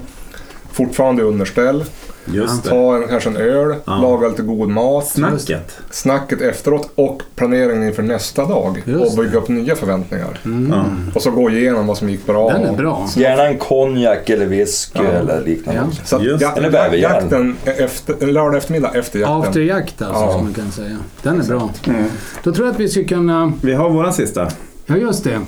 Fortfarande 0.72 1.24
underställ. 1.24 1.86
Just 2.26 2.64
det. 2.64 2.70
Ta 2.70 2.96
en, 2.96 3.08
kanske 3.08 3.30
en 3.30 3.38
öl. 3.38 3.76
Ja. 3.86 3.98
Laga 4.02 4.28
lite 4.28 4.42
god 4.42 4.70
mat. 4.70 5.08
Snacket. 5.08 5.78
Snacket 5.92 6.42
efteråt 6.42 6.90
och 6.96 7.22
planeringen 7.36 7.84
inför 7.88 8.04
nästa 8.04 8.46
dag. 8.46 8.84
Just 8.86 9.18
och 9.18 9.24
bygga 9.24 9.38
upp 9.38 9.48
nya 9.48 9.76
förväntningar. 9.76 10.40
Mm. 10.46 10.74
Och 11.16 11.22
så 11.22 11.32
gå 11.32 11.50
igenom 11.50 11.88
vad 11.88 11.98
som 11.98 12.10
gick 12.10 12.26
bra. 12.26 12.50
Den 12.50 12.66
är 12.66 12.74
bra. 12.78 13.08
Gärna 13.16 13.44
en 13.48 13.58
konjak 13.58 14.30
eller 14.30 14.46
whisky 14.46 15.00
Ja. 15.04 15.04
eller 15.12 15.42
liknande. 15.46 15.82
Ja. 15.82 15.98
Så 16.06 16.16
att 16.16 16.42
ja. 16.42 16.54
Eller 16.58 16.72
bäverjärn. 16.72 17.14
jakten 17.14 17.56
efter, 17.66 18.28
lördag 18.28 18.58
eftermiddag 18.58 18.92
efter 18.94 19.20
jakten. 19.20 19.42
Afterjakt 19.50 20.02
alltså, 20.02 20.24
Ja. 20.24 20.32
som 20.34 20.44
man 20.44 20.54
kan 20.54 20.72
säga. 20.72 20.98
Den 21.22 21.42
är 21.42 21.46
bra. 21.46 21.70
Mm. 21.88 22.04
Då 22.44 22.54
tror 22.54 22.68
jag 22.68 22.74
att 22.74 22.80
vi 22.80 22.90
skulle 22.90 23.06
kunna... 23.06 23.54
Vi 23.62 23.74
har 23.74 23.90
våran 23.90 24.14
sista. 24.14 24.48
Ja, 24.86 24.96
just 24.98 25.24
det. 25.24 25.40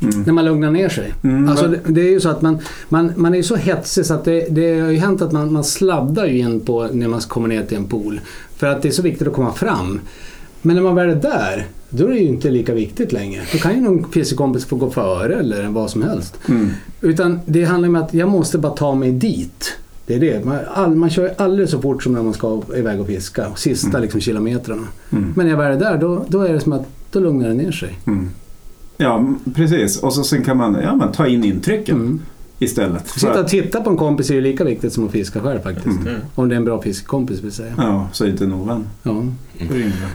Mm. 0.00 0.22
När 0.22 0.32
man 0.32 0.44
lugnar 0.44 0.70
ner 0.70 0.88
sig. 0.88 1.14
Mm. 1.22 1.48
Alltså, 1.48 1.68
det, 1.68 1.80
det 1.86 2.00
är 2.00 2.10
ju 2.10 2.20
så 2.20 2.28
att 2.28 2.42
man, 2.42 2.58
man, 2.88 3.12
man 3.16 3.34
är 3.34 3.42
så 3.42 3.56
hetsig 3.56 4.06
så 4.06 4.14
att 4.14 4.24
det, 4.24 4.46
det 4.50 4.80
har 4.80 4.90
ju 4.90 4.98
hänt 4.98 5.22
att 5.22 5.32
man, 5.32 5.52
man 5.52 5.64
sladdar 5.64 6.26
ju 6.26 6.38
in 6.38 6.60
på 6.60 6.88
när 6.92 7.08
man 7.08 7.20
kommer 7.20 7.48
ner 7.48 7.62
till 7.62 7.76
en 7.76 7.84
pool. 7.84 8.20
För 8.56 8.66
att 8.66 8.82
det 8.82 8.88
är 8.88 8.92
så 8.92 9.02
viktigt 9.02 9.28
att 9.28 9.34
komma 9.34 9.52
fram. 9.52 10.00
Men 10.62 10.76
när 10.76 10.82
man 10.82 10.94
väl 10.94 11.10
är 11.10 11.14
där, 11.14 11.66
då 11.90 12.04
är 12.04 12.08
det 12.08 12.18
ju 12.18 12.28
inte 12.28 12.50
lika 12.50 12.74
viktigt 12.74 13.12
längre. 13.12 13.42
Då 13.52 13.58
kan 13.58 13.74
ju 13.74 13.80
någon 13.80 14.12
fiskekompis 14.12 14.64
få 14.64 14.76
gå 14.76 14.90
före 14.90 15.34
eller 15.34 15.68
vad 15.68 15.90
som 15.90 16.02
helst. 16.02 16.38
Mm. 16.48 16.70
Utan 17.00 17.40
det 17.46 17.64
handlar 17.64 17.88
om 17.88 17.96
att 17.96 18.14
jag 18.14 18.28
måste 18.28 18.58
bara 18.58 18.72
ta 18.72 18.94
mig 18.94 19.12
dit. 19.12 19.76
Det 20.06 20.14
är 20.14 20.20
det. 20.20 20.44
Man, 20.44 20.58
all, 20.74 20.94
man 20.94 21.10
kör 21.10 21.34
alldeles 21.38 21.70
så 21.70 21.80
fort 21.80 22.02
som 22.02 22.12
när 22.12 22.22
man 22.22 22.34
ska 22.34 22.62
iväg 22.76 23.00
och 23.00 23.06
fiska. 23.06 23.46
Sista 23.56 23.98
liksom, 23.98 24.20
kilometrarna. 24.20 24.86
Mm. 25.12 25.32
Men 25.36 25.46
när 25.46 25.52
jag 25.52 25.58
väl 25.58 25.72
är 25.72 25.80
där, 25.80 25.98
då, 25.98 26.24
då 26.28 26.42
är 26.42 26.52
det 26.52 26.60
som 26.60 26.72
att 26.72 26.86
då 27.10 27.20
lugnar 27.20 27.48
det 27.48 27.54
ner 27.54 27.72
sig. 27.72 27.98
Ja, 28.96 29.24
precis. 29.54 30.02
Och 30.02 30.12
så 30.12 30.24
sen 30.24 30.44
kan 30.44 30.56
man 30.56 30.78
ja, 30.82 30.96
men 30.96 31.12
ta 31.12 31.26
in 31.26 31.44
intrycken. 31.44 31.96
Mm 31.96 32.20
istället. 32.58 33.02
Att 33.02 33.08
sitta 33.20 33.40
och 33.40 33.48
titta 33.48 33.80
på 33.80 33.90
en 33.90 33.96
kompis 33.96 34.30
är 34.30 34.34
ju 34.34 34.40
lika 34.40 34.64
viktigt 34.64 34.92
som 34.92 35.06
att 35.06 35.12
fiska 35.12 35.40
själv 35.40 35.60
faktiskt. 35.62 35.86
Mm. 35.86 36.14
Om 36.34 36.48
det 36.48 36.54
är 36.54 36.56
en 36.56 36.64
bra 36.64 36.82
fiskkompis 36.82 37.40
vill 37.42 37.52
säga. 37.52 37.72
Ja, 37.76 38.08
så 38.12 38.26
inte 38.26 38.44
en 38.44 38.52
ovän. 38.54 38.86
Ja. 39.02 39.22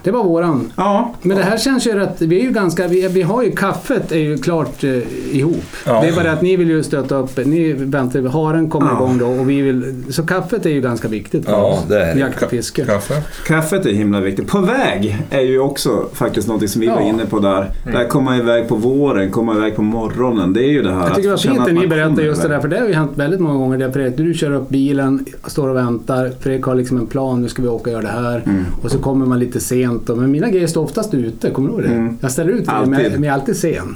Det 0.03 0.11
var 0.11 0.24
våran. 0.24 0.72
Ja, 0.76 1.14
Men 1.22 1.38
det 1.38 1.44
här 1.44 1.57
känns 1.57 1.88
ju 1.88 1.91
rätt... 1.94 2.22
Vi 2.22 2.40
är 2.40 2.44
ju 2.44 2.52
ganska... 2.52 2.88
Vi, 2.88 3.07
vi 3.07 3.22
har 3.22 3.44
ju 3.44 3.52
kaffet 3.52 4.11
är 4.11 4.18
ju 4.20 4.38
klart 4.38 4.84
eh, 4.84 4.91
ihop. 5.38 5.64
Ja. 5.86 6.02
Det 6.02 6.07
är 6.07 6.16
bara 6.16 6.32
att 6.32 6.41
ni 6.41 6.56
vill 6.56 6.70
ju 6.70 6.84
stötta 6.84 7.16
upp... 7.16 7.38
Ni 7.45 7.74
väntar... 7.74 8.22
Haren 8.22 8.70
kommer 8.70 8.88
Ja. 8.88 8.95
igång 8.95 9.18
då 9.18 9.28
och 9.28 9.49
vi 9.49 9.61
vill... 9.61 10.03
Så 10.10 10.26
kaffet 10.26 10.66
är 10.66 10.70
ju 10.70 10.82
ganska 10.82 11.07
viktigt 11.07 11.45
för 11.45 11.52
Ja, 11.52 11.57
oss. 11.74 11.86
det 11.90 12.02
är 12.03 12.14
det. 12.16 12.20
Jakt 12.20 12.44
och 12.44 12.49
fiske. 12.49 12.86
Kaffe. 12.86 13.22
kaffet 13.48 13.86
är 13.86 13.91
himla 13.94 14.20
viktigt. 14.22 14.48
På 14.48 14.60
väg 14.61 15.18
är 15.30 15.41
ju 15.41 15.60
också 15.60 16.06
faktiskt 16.14 16.48
något 16.48 16.70
som 16.70 16.82
vi 16.82 16.88
var 16.88 16.95
Ja. 16.95 17.02
inne 17.02 17.26
på 17.26 17.40
där. 17.40 17.72
Det 17.86 17.91
här 17.91 18.07
komma 18.07 18.38
iväg 18.38 18.68
på 18.68 18.76
våren, 18.76 19.32
komma 19.32 19.56
iväg 19.56 19.76
på 19.76 19.82
morgonen. 19.82 20.53
Det 20.53 20.64
är 20.64 20.70
ju 20.72 20.82
det 20.82 20.91
här 20.94 20.99
Jag 21.02 21.07
tycker 21.16 21.22
det 21.22 21.28
var 21.28 21.36
att 21.36 21.41
fint 21.41 21.60
att 21.60 21.74
ni 21.74 21.88
berättade 21.88 22.29
just 22.30 22.42
det 22.42 22.48
där, 22.48 22.60
för 22.60 22.68
det 22.68 22.80
har 22.80 22.88
ju 22.88 22.94
hänt 22.94 23.12
väldigt 23.16 23.40
många 23.40 23.58
gånger. 23.58 23.78
Där 23.78 23.92
Fredrik, 23.92 24.18
du 24.18 24.34
kör 24.34 24.52
upp 24.52 24.70
bilen, 24.70 25.26
står 25.46 25.70
och 25.70 25.76
väntar. 25.76 26.32
Fredrik 26.40 26.66
har 26.66 26.76
liksom 26.76 26.98
en 26.98 27.08
plan, 27.08 27.42
nu 27.42 27.50
ska 27.50 27.62
vi 27.62 27.68
åka 27.68 27.90
och 27.90 27.94
göra 27.94 28.02
det 28.02 28.22
här. 28.22 28.44
Mm. 28.46 28.66
Och 28.82 28.92
så 28.92 29.00
kommer 29.00 29.26
man 29.26 29.40
lite 29.40 29.60
sent. 29.60 30.08
Då. 30.08 30.16
Men 30.16 30.32
mina 30.32 30.50
grejer 30.50 30.68
står 30.68 30.84
oftast 30.84 31.14
ute, 31.14 31.50
kommer 31.50 31.70
du 31.70 31.74
ihåg 31.74 31.84
det? 31.84 31.96
Mm. 31.96 32.18
Jag 32.22 32.32
ställer 32.32 32.52
ut 32.52 32.66
det, 32.66 32.86
men 32.86 33.24
jag 33.24 33.26
är 33.26 33.32
alltid 33.32 33.56
sen. 33.58 33.96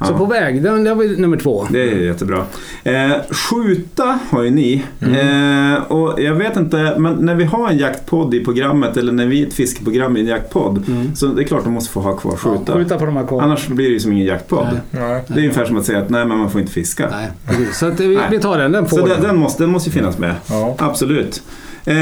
Så 0.00 0.12
Ja. 0.12 0.18
på 0.18 0.26
väg, 0.26 0.62
det, 0.62 0.84
det 0.84 0.94
var 0.94 1.20
nummer 1.20 1.36
två. 1.36 1.66
Det 1.70 1.82
är 1.82 1.96
jättebra. 1.96 2.44
Eh, 2.84 3.10
skjuta 3.30 4.18
har 4.30 4.42
ju 4.42 4.50
ni. 4.50 4.84
Eh, 5.00 5.82
och 5.92 6.20
jag 6.22 6.34
vet 6.34 6.56
inte, 6.56 6.94
men 6.98 7.14
när 7.14 7.34
vi 7.34 7.44
har 7.44 7.68
en 7.70 7.78
jaktpodd 7.78 8.34
i 8.34 8.44
programmet 8.44 8.96
eller 8.96 9.12
när 9.12 9.26
vi 9.26 9.42
är 9.42 9.46
ett 9.46 9.54
fiskeprogram 9.54 10.16
i 10.16 10.20
en 10.20 10.26
jaktpodd. 10.26 10.84
Mm. 10.88 11.14
Så 11.16 11.26
det 11.26 11.42
är 11.42 11.44
klart 11.44 11.64
de 11.64 11.72
måste 11.72 11.92
få 11.92 12.00
ha 12.00 12.16
kvar 12.16 12.36
skjuta. 12.36 12.62
Ja, 12.66 12.74
skjuta 12.74 12.98
på 12.98 13.06
de 13.06 13.16
här 13.16 13.26
kvar. 13.26 13.42
Annars 13.42 13.66
blir 13.68 13.86
det 13.86 13.92
ju 13.92 14.00
som 14.00 14.12
ingen 14.12 14.26
jaktpodd. 14.26 14.66
Nej. 14.72 15.02
Nej. 15.02 15.22
Det 15.28 15.34
är 15.34 15.38
ungefär 15.38 15.64
som 15.64 15.76
att 15.76 15.84
säga 15.86 15.98
att 15.98 16.10
nej 16.10 16.26
men 16.26 16.38
man 16.38 16.50
får 16.50 16.60
inte 16.60 16.72
fiska. 16.72 17.08
Nej. 17.10 17.66
Så 17.72 17.86
att 17.86 18.00
vi, 18.00 18.16
Nej. 18.16 18.24
vi 18.30 18.38
tar 18.38 18.58
den, 18.58 18.72
den 18.72 18.86
får 18.86 18.96
Så 18.96 19.06
den, 19.06 19.22
den, 19.22 19.36
måste, 19.36 19.62
den 19.62 19.70
måste 19.70 19.90
ju 19.90 19.94
finnas 19.94 20.18
med. 20.18 20.34
Ja. 20.50 20.74
Absolut. 20.78 21.42
Eh, 21.84 21.96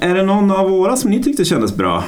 är 0.00 0.14
det 0.14 0.22
någon 0.22 0.50
av 0.50 0.70
våra 0.70 0.96
som 0.96 1.10
ni 1.10 1.22
tyckte 1.22 1.44
kändes 1.44 1.74
bra? 1.76 2.04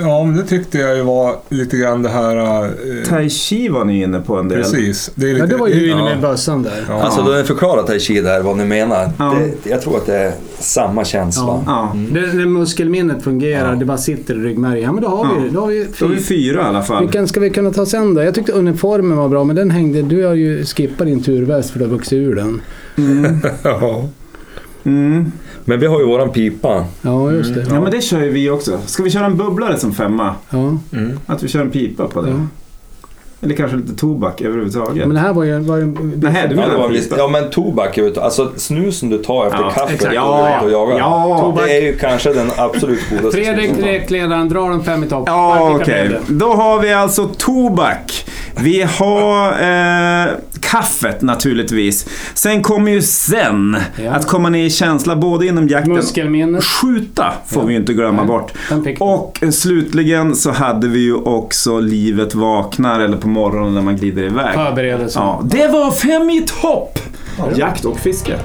Ja, 0.00 0.24
men 0.24 0.36
det 0.36 0.42
tyckte 0.42 0.78
jag 0.78 0.96
ju 0.96 1.02
var 1.02 1.36
lite 1.48 1.76
grann 1.76 2.02
det 2.02 2.08
här... 2.08 2.64
Eh, 2.64 2.70
Tai 3.08 3.30
Chi 3.30 3.68
var 3.68 3.84
ni 3.84 4.02
inne 4.02 4.20
på 4.20 4.36
en 4.36 4.48
del. 4.48 4.58
precis. 4.62 5.10
Det 5.14 5.26
är 5.30 5.34
lite, 5.34 5.40
Ja, 5.40 5.46
det 5.46 5.56
var 5.56 5.68
ju 5.68 5.74
du 5.74 5.90
inne 5.90 6.02
med 6.04 6.20
bössan 6.20 6.62
där. 6.62 6.84
Ja. 6.88 7.02
Alltså 7.02 7.22
då 7.22 7.30
ni 7.32 7.44
förklarar 7.44 7.82
Tai 7.82 8.00
Chi 8.00 8.20
där 8.20 8.42
vad 8.42 8.56
ni 8.56 8.64
menar. 8.64 9.10
Ja. 9.18 9.34
Det, 9.62 9.70
jag 9.70 9.82
tror 9.82 9.96
att 9.96 10.06
det 10.06 10.16
är 10.16 10.32
samma 10.58 11.04
känsla. 11.04 11.42
Ja. 11.46 11.62
Ja. 11.66 11.92
Det, 12.10 12.26
det 12.26 12.46
muskelminnet 12.46 13.22
fungerar, 13.22 13.68
Ja. 13.72 13.78
det 13.78 13.84
bara 13.84 13.98
sitter 13.98 14.34
i 14.34 14.38
ryggmärgen. 14.38 14.82
Ja 14.84 14.92
men 14.92 15.02
då 15.02 15.08
har 15.08 15.40
vi, 15.42 15.48
då 15.48 15.60
har 15.60 15.66
vi 15.68 15.86
Då 15.98 16.04
är 16.04 16.08
vi 16.10 16.20
fyra. 16.20 16.60
i 16.62 16.64
alla 16.64 16.82
fall. 16.82 17.02
Vilken 17.02 17.28
ska 17.28 17.40
vi 17.40 17.50
kunna 17.50 17.70
ta 17.70 17.86
sen 17.86 18.14
då? 18.14 18.22
Jag 18.22 18.34
tyckte 18.34 18.52
uniformen 18.52 19.16
var 19.16 19.28
bra 19.28 19.44
men 19.44 19.56
den 19.56 19.70
hängde... 19.70 20.02
Du 20.02 20.24
har 20.26 20.34
ju 20.34 20.64
skippat 20.64 21.06
din 21.06 21.22
turväst 21.22 21.70
för 21.70 21.78
du 21.78 21.84
har 21.84 21.92
vuxit 21.92 22.12
ur 22.12 22.34
den. 22.34 22.60
ja. 23.62 24.04
Mm. 24.88 25.32
Men 25.64 25.80
vi 25.80 25.86
har 25.86 26.00
ju 26.00 26.06
våran 26.06 26.30
pipa. 26.30 26.84
Ja, 27.02 27.32
just 27.32 27.54
det. 27.54 27.66
Ja 27.70 27.80
men 27.80 27.90
det 27.90 28.00
kör 28.00 28.20
ju 28.22 28.30
vi 28.30 28.50
också. 28.50 28.78
Ska 28.86 29.02
vi 29.02 29.10
köra 29.10 29.26
en 29.26 29.36
bubblare 29.36 29.76
som 29.78 29.92
femma? 29.94 30.34
Ja. 30.50 30.58
Mm. 30.92 31.20
Att 31.26 31.42
vi 31.42 31.48
kör 31.48 31.60
en 31.60 31.70
pipa 31.70 32.06
på 32.08 32.22
det? 32.22 32.30
Ja. 32.30 32.36
Eller 33.40 33.54
kanske 33.54 33.76
lite 33.76 33.94
tobak 33.94 34.40
överhuvudtaget? 34.40 35.06
Men 35.06 35.14
det 35.14 35.20
här 35.20 35.32
var 35.32 35.44
ju... 35.44 35.58
Var 35.58 35.76
ju 35.76 35.84
Nej, 35.86 35.96
du 36.16 36.28
Ja, 36.30 36.32
menar 36.32 36.48
det 36.50 36.58
var 36.58 36.66
en 36.66 36.76
pipa? 36.76 36.88
viss, 36.88 37.08
ja 37.18 37.28
men 37.28 37.50
tobak 37.50 37.98
ju... 37.98 38.20
Alltså 38.20 38.52
snusen 38.56 39.10
du 39.10 39.18
tar 39.18 39.46
efter 39.46 39.58
Ja, 39.58 39.70
kaffet 39.70 40.02
och 40.02 40.14
Ja, 40.14 40.50
ja, 40.50 40.60
och 40.64 40.70
jagar. 40.70 40.98
ja. 40.98 41.54
Det 41.66 41.76
är 41.78 41.82
ju 41.82 41.96
kanske 41.96 42.32
den 42.32 42.50
absolut 42.56 43.00
godaste 43.10 43.30
Fredrik, 43.42 43.76
direktledaren, 43.76 44.48
drar 44.48 44.70
den 44.70 44.84
fem 44.84 45.04
i 45.04 45.06
topp. 45.06 45.24
Ja, 45.26 45.74
okej. 45.80 46.08
det? 46.08 46.20
Då 46.34 46.52
har 46.54 46.80
vi 46.80 46.92
alltså 46.92 47.28
tobak. 47.38 48.26
Vi 48.62 48.82
har 48.82 49.48
eh, 49.52 50.32
kaffet 50.60 51.22
naturligtvis. 51.22 52.06
Sen 52.34 52.62
kommer 52.62 52.90
ju 52.90 53.02
sen 53.02 53.76
Ja. 54.04 54.10
att 54.12 54.26
komma 54.26 54.48
ner 54.48 54.64
i 54.64 54.70
känsla 54.70 55.16
både 55.16 55.46
inom 55.46 55.68
jakten... 55.68 55.92
Muskelminnet. 55.92 56.64
Skjuta 56.64 57.32
får 57.46 57.62
vi 57.66 57.72
ju 57.72 57.78
inte 57.80 57.92
glömma 57.92 58.22
Nej. 58.22 58.26
bort. 58.26 58.52
Och 59.00 59.38
slutligen 59.54 60.36
så 60.36 60.50
hade 60.50 60.88
vi 60.88 60.98
ju 60.98 61.14
också 61.14 61.80
livet 61.80 62.34
vaknar 62.34 63.00
eller 63.00 63.16
på 63.16 63.28
morgonen 63.28 63.74
när 63.74 63.82
man 63.82 63.96
glider 63.96 64.22
iväg. 64.22 64.54
förberedelse. 64.54 65.18
Ja, 65.18 65.40
det 65.44 65.68
var 65.68 65.90
fem 65.90 66.30
i 66.30 66.46
topp! 66.62 66.98
Jakt 67.56 67.84
och 67.84 67.98
fiske. 67.98 68.38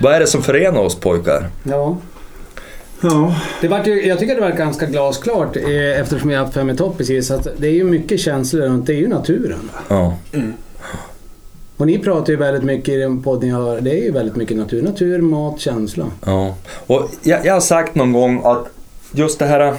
Vad 0.00 0.14
är 0.14 0.20
det 0.20 0.26
som 0.26 0.42
förenar 0.42 0.80
oss 0.80 0.94
pojkar? 0.94 1.48
Ja. 1.62 1.96
Ja. 3.00 3.36
Det 3.60 3.68
vart 3.68 3.86
ju, 3.86 4.06
jag 4.06 4.18
tycker 4.18 4.34
det 4.34 4.40
var 4.40 4.50
ganska 4.50 4.86
glasklart 4.86 5.56
eh, 5.56 6.00
eftersom 6.00 6.30
jag 6.30 6.38
har 6.38 6.44
haft 6.44 6.54
fem 6.54 6.70
i 6.70 6.76
topp 6.76 6.98
precis. 6.98 7.30
Att 7.30 7.48
det 7.56 7.66
är 7.68 7.72
ju 7.72 7.84
mycket 7.84 8.20
känslor 8.20 8.62
runt. 8.62 8.86
Det 8.86 8.92
är 8.92 8.96
ju 8.96 9.08
naturen. 9.08 9.70
Ja. 9.88 10.16
Och 11.76 11.86
ni 11.86 11.98
pratar 11.98 12.32
ju 12.32 12.36
väldigt 12.36 12.62
mycket 12.62 12.88
i 12.88 12.96
den 12.96 13.22
podden 13.22 13.48
jag 13.48 13.56
hör. 13.56 13.80
Det 13.80 13.90
är 13.90 14.02
ju 14.04 14.10
väldigt 14.12 14.36
mycket 14.36 14.56
natur. 14.56 14.82
Natur, 14.82 15.20
mat, 15.20 15.60
känsla. 15.60 16.06
ja. 16.26 16.54
Och 16.86 17.10
jag, 17.22 17.46
jag 17.46 17.52
har 17.54 17.60
sagt 17.60 17.94
någon 17.94 18.12
gång 18.12 18.40
att 18.44 18.66
just 19.12 19.38
det 19.38 19.46
här... 19.46 19.74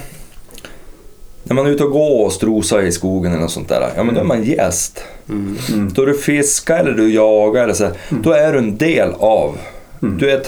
När 1.44 1.54
man 1.54 1.66
är 1.66 1.70
ute 1.70 1.84
och 1.84 1.90
går 1.90 2.24
och 2.26 2.32
strosar 2.32 2.82
i 2.82 2.92
skogen 2.92 3.32
eller 3.32 3.42
något 3.42 3.50
sånt 3.50 3.68
där. 3.68 3.88
Ja 3.96 4.02
men 4.02 4.14
då 4.14 4.20
är 4.20 4.24
man 4.24 4.44
gäst. 4.44 5.04
Mm. 5.28 5.56
Då 5.94 6.04
du 6.04 6.14
fiskar 6.14 6.78
eller 6.78 6.92
du 6.92 7.14
jagar 7.14 7.64
eller 7.64 7.74
så, 7.74 7.84
här, 7.84 7.94
då 8.22 8.32
är 8.32 8.52
du 8.52 8.58
en 8.58 8.76
del 8.76 9.10
av. 9.18 9.56
Du 10.00 10.30
är 10.30 10.40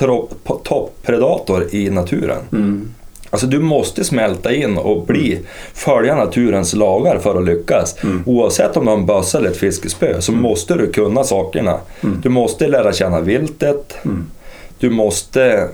toppredator 0.64 1.74
i 1.74 1.90
naturen. 1.90 2.38
Mm. 2.52 2.90
Alltså 3.30 3.46
du 3.46 3.58
måste 3.58 4.04
smälta 4.04 4.54
in 4.54 4.76
och 4.76 5.06
bli, 5.06 5.38
följa 5.74 6.14
naturens 6.14 6.74
lagar 6.74 7.18
för 7.18 7.38
att 7.38 7.44
lyckas. 7.44 7.96
Oavsett 8.26 8.76
om 8.76 8.84
du 8.84 8.90
har 8.90 8.98
en 8.98 9.06
bössa 9.06 9.38
eller 9.38 9.50
ett 9.50 9.56
fiskespö 9.56 10.20
så 10.20 10.32
måste 10.32 10.74
du 10.74 10.92
kunna 10.92 11.24
sakerna. 11.24 11.78
Du 12.22 12.28
måste 12.28 12.68
lära 12.68 12.92
känna 12.92 13.20
viltet. 13.20 13.94
Du 14.78 14.90
måste 14.90 15.68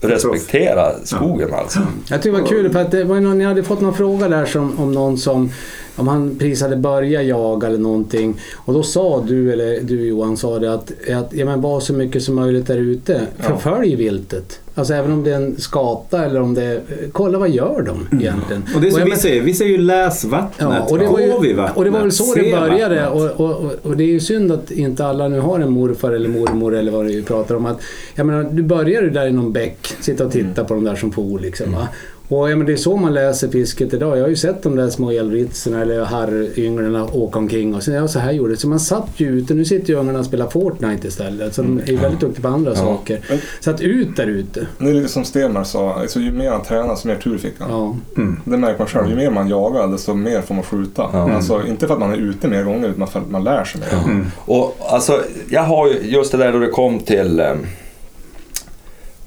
respektera 0.00 0.92
skogen 1.04 1.54
alltså. 1.54 1.80
Jag 2.08 2.22
tycker 2.22 2.36
det 2.36 2.42
var 2.42 2.48
kul 2.48 2.72
för 2.72 2.80
att 2.80 2.90
det 2.90 3.04
var 3.04 3.20
någon, 3.20 3.38
ni 3.38 3.44
hade 3.44 3.62
fått 3.62 3.80
någon 3.80 3.94
fråga 3.94 4.28
där 4.28 4.46
som, 4.46 4.78
om 4.80 4.92
någon 4.92 5.18
som 5.18 5.50
om 5.96 6.08
han 6.08 6.36
precis 6.38 6.62
hade 6.62 6.76
börjat 6.76 7.24
jaga 7.24 7.68
eller 7.68 7.78
någonting. 7.78 8.34
Och 8.56 8.74
då 8.74 8.82
sa 8.82 9.24
du, 9.28 9.52
eller 9.52 9.80
du 9.80 10.06
Johan, 10.06 10.36
sa 10.36 10.58
det 10.58 10.74
att, 10.74 10.92
att 11.16 11.32
ja, 11.34 11.44
men 11.44 11.60
var 11.60 11.80
så 11.80 11.92
mycket 11.92 12.22
som 12.22 12.34
möjligt 12.34 12.66
där 12.66 12.78
ute. 12.78 13.20
Förfölj 13.38 13.94
viltet. 13.96 14.58
Alltså 14.74 14.94
även 14.94 15.12
om 15.12 15.24
det 15.24 15.30
är 15.30 15.36
en 15.36 15.56
skata 15.60 16.24
eller 16.24 16.40
om 16.40 16.54
det 16.54 16.62
är... 16.64 16.80
Kolla 17.12 17.38
vad 17.38 17.50
gör 17.50 17.82
de 17.82 18.18
egentligen? 18.18 18.64
Och 18.74 18.80
det 18.80 18.86
är 18.86 18.90
som 18.90 18.98
jag 18.98 19.04
vi 19.06 19.10
men- 19.10 19.18
säger, 19.20 19.42
vi 19.42 19.54
säger 19.54 19.70
ju 19.70 19.78
läs 19.78 20.24
vattnet. 20.24 20.52
Ja, 20.58 20.86
och 20.90 20.98
det, 20.98 21.06
var 21.06 21.54
vattnet. 21.54 21.76
och 21.76 21.84
det 21.84 21.90
var 21.90 22.00
väl 22.00 22.12
så 22.12 22.34
det 22.34 22.50
började. 22.52 23.08
Och, 23.08 23.30
och, 23.40 23.50
och, 23.64 23.72
och 23.82 23.96
det 23.96 24.04
är 24.04 24.08
ju 24.08 24.20
synd 24.20 24.52
att 24.52 24.70
inte 24.70 25.06
alla 25.06 25.28
nu 25.28 25.40
har 25.40 25.60
en 25.60 25.72
morfar 25.72 26.12
eller 26.12 26.28
mormor 26.28 26.74
eller 26.76 26.92
vad 26.92 27.06
du 27.06 27.22
pratar 27.22 27.54
om. 27.54 27.66
Att, 27.66 27.80
jag 28.14 28.26
menar, 28.26 28.48
du 28.52 28.62
börjar 28.62 29.02
ju 29.02 29.10
där 29.10 29.26
i 29.26 29.32
någon 29.32 29.52
bäck, 29.52 29.94
sitta 30.00 30.24
och 30.26 30.32
titta 30.32 30.64
på 30.64 30.74
de 30.74 30.84
där 30.84 30.94
som 30.96 31.12
for 31.12 31.38
liksom. 31.38 31.72
Va? 31.72 31.88
Och 32.32 32.50
ja, 32.50 32.56
men 32.56 32.66
det 32.66 32.72
är 32.72 32.76
så 32.76 32.96
man 32.96 33.14
läser 33.14 33.48
fisket 33.48 33.94
idag. 33.94 34.18
Jag 34.18 34.22
har 34.22 34.28
ju 34.28 34.36
sett 34.36 34.62
de 34.62 34.76
där 34.76 34.90
små 34.90 35.10
elritserna 35.10 35.82
eller 35.82 36.04
harrynglarna 36.04 37.04
åka 37.04 37.38
omkring 37.38 37.74
och 37.74 37.82
sen, 37.82 37.94
ja, 37.94 38.08
så 38.08 38.18
här 38.18 38.32
gjorde 38.32 38.52
det. 38.52 38.56
Så 38.56 38.68
man 38.68 38.80
satt 38.80 39.08
ju 39.16 39.28
ute. 39.28 39.54
Nu 39.54 39.64
sitter 39.64 39.92
ju 39.92 39.98
ungarna 39.98 40.18
och 40.18 40.24
spelar 40.24 40.46
Fortnite 40.46 41.08
istället. 41.08 41.54
Så 41.54 41.62
de 41.62 41.78
är 41.78 41.86
ju 41.86 41.96
väldigt 41.96 42.20
duktiga 42.20 42.42
på 42.42 42.54
andra 42.54 42.74
saker. 42.74 43.20
Så 43.60 43.70
att 43.70 43.80
ut 43.80 44.16
där 44.16 44.26
ute. 44.26 44.66
Det 44.78 44.88
är 44.88 44.94
lite 44.94 45.08
som 45.08 45.24
Stenmark 45.24 45.66
sa, 45.66 45.94
alltså, 45.94 46.20
ju 46.20 46.32
mer 46.32 46.50
han 46.50 46.62
tränar 46.62 46.96
så 46.96 47.08
mer 47.08 47.16
tur 47.16 47.38
fick 47.38 47.54
han. 47.58 47.70
Ja. 47.70 47.96
Det 48.44 48.56
märker 48.56 48.78
man 48.78 48.88
själv, 48.88 49.10
ju 49.10 49.16
mer 49.16 49.30
man 49.30 49.48
jagar 49.48 49.88
desto 49.88 50.14
mer 50.14 50.40
får 50.40 50.54
man 50.54 50.64
skjuta. 50.64 51.10
Ja. 51.12 51.32
Alltså, 51.32 51.66
inte 51.66 51.86
för 51.86 51.94
att 51.94 52.00
man 52.00 52.12
är 52.12 52.16
ute 52.16 52.48
mer 52.48 52.64
gånger 52.64 52.88
utan 52.88 53.08
för 53.08 53.20
att 53.20 53.30
man 53.30 53.44
lär 53.44 53.64
sig 53.64 53.80
mer. 53.80 54.24
Och 54.36 54.76
alltså, 54.80 55.22
jag 55.48 55.62
har 55.62 55.88
ju 55.88 56.00
just 56.02 56.32
det 56.32 56.38
där 56.38 56.52
då 56.52 56.58
det 56.58 56.68
kom 56.68 57.00
till 57.00 57.40
ehm, 57.40 57.66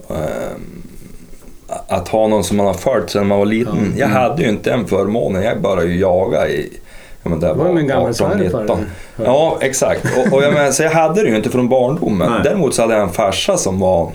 ehm, 0.09 0.85
att 1.87 2.07
ha 2.07 2.27
någon 2.27 2.43
som 2.43 2.57
man 2.57 2.65
har 2.65 2.73
följt 2.73 3.09
sedan 3.09 3.27
man 3.27 3.37
var 3.39 3.45
liten. 3.45 3.93
Jag 3.97 4.07
hade 4.07 4.43
ju 4.43 4.49
inte 4.49 4.69
den 4.69 4.87
förmånen. 4.87 5.43
Jag 5.43 5.61
började 5.61 5.85
ju 5.91 5.99
jaga 5.99 6.47
i 6.47 6.73
ja, 7.23 7.29
men 7.29 7.39
där 7.39 7.47
Det 7.47 7.53
var 7.53 7.71
med 7.73 7.81
en 7.81 7.87
gammal 7.87 8.09
18, 8.09 8.13
svärfar. 8.13 8.59
19. 8.61 8.79
Ja, 9.25 9.57
exakt. 9.61 10.05
Och, 10.17 10.33
och 10.37 10.43
jag 10.43 10.53
menar, 10.53 10.71
så 10.71 10.83
jag 10.83 10.91
hade 10.91 11.21
det 11.23 11.29
ju 11.29 11.35
inte 11.35 11.49
från 11.49 11.69
barndomen. 11.69 12.31
Nej. 12.31 12.41
Däremot 12.43 12.73
så 12.75 12.81
hade 12.81 12.93
jag 12.93 13.03
en 13.03 13.09
farsa 13.09 13.57
som 13.57 13.79
var 13.79 14.11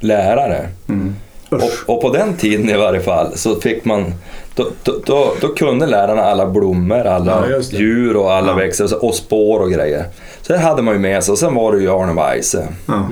lärare. 0.00 0.68
Mm. 0.88 1.14
Och, 1.50 1.94
och 1.94 2.02
på 2.02 2.12
den 2.12 2.34
tiden 2.36 2.70
i 2.70 2.76
varje 2.76 3.00
fall 3.00 3.32
så 3.36 3.60
fick 3.60 3.84
man, 3.84 4.14
då, 4.54 4.66
då, 4.82 4.92
då, 5.06 5.32
då 5.40 5.48
kunde 5.48 5.86
lärarna 5.86 6.22
alla 6.22 6.46
blommor, 6.46 7.06
alla 7.06 7.44
Ja, 7.50 7.58
djur 7.70 8.16
och 8.16 8.32
alla 8.32 8.48
Ja. 8.48 8.54
växter 8.56 9.04
och 9.04 9.14
spår 9.14 9.60
och 9.60 9.70
grejer. 9.70 10.04
Så 10.42 10.52
det 10.52 10.58
hade 10.58 10.82
man 10.82 10.94
ju 10.94 11.00
med 11.00 11.24
sig 11.24 11.32
och 11.32 11.38
sen 11.38 11.54
var 11.54 11.72
det 11.72 11.78
ju 11.80 11.90
Arne 11.90 12.12
Weise 12.12 12.68
Ja. 12.86 13.08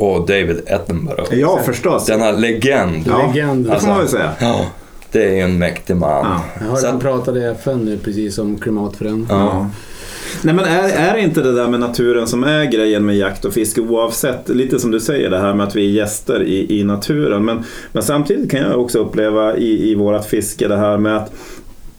Och 0.00 0.20
David 0.26 0.60
Attenborough. 0.70 1.34
ja, 1.34 1.60
förstås. 1.66 2.06
Denna 2.06 2.32
legend. 2.32 3.04
Ja, 3.06 3.26
Legend. 3.34 3.66
det 3.66 3.80
får 3.80 3.86
man 3.86 3.96
väl 3.96 4.00
Alltså. 4.02 4.16
säga. 4.16 4.30
Ja, 4.40 4.66
det 5.12 5.24
är 5.24 5.30
ju 5.34 5.40
en 5.40 5.58
mäktig 5.58 5.96
man. 5.96 6.10
Ja. 6.10 6.40
Jag 6.60 6.66
hörde 6.66 6.80
Så 6.80 6.86
han 6.86 6.96
att- 6.96 7.02
pratade 7.02 7.40
i 7.40 7.44
FN 7.44 7.78
nu 7.78 7.98
precis 7.98 8.38
om 8.38 8.58
klimatförändring. 8.58 9.26
Ja. 9.38 9.66
Nej 10.42 10.54
men 10.54 10.64
är, 10.64 10.88
är 10.88 11.14
det 11.14 11.20
inte 11.20 11.42
det 11.42 11.52
där 11.52 11.68
med 11.68 11.80
naturen 11.80 12.26
som 12.26 12.44
är 12.44 12.64
grejen 12.64 13.06
med 13.06 13.16
jakt 13.16 13.44
och 13.44 13.52
fiske 13.52 13.80
oavsett, 13.80 14.48
lite 14.48 14.78
som 14.78 14.90
du 14.90 15.00
säger 15.00 15.30
det 15.30 15.38
här 15.38 15.54
med 15.54 15.66
att 15.66 15.76
vi 15.76 15.86
är 15.86 15.90
gäster 15.90 16.42
i, 16.42 16.80
i 16.80 16.84
naturen. 16.84 17.44
Men, 17.44 17.64
men 17.92 18.02
samtidigt 18.02 18.50
kan 18.50 18.60
jag 18.60 18.80
också 18.80 18.98
uppleva 18.98 19.56
i, 19.56 19.90
i 19.90 19.94
vårat 19.94 20.26
fiske 20.26 20.68
det 20.68 20.76
här 20.76 20.98
med 20.98 21.16
att, 21.16 21.32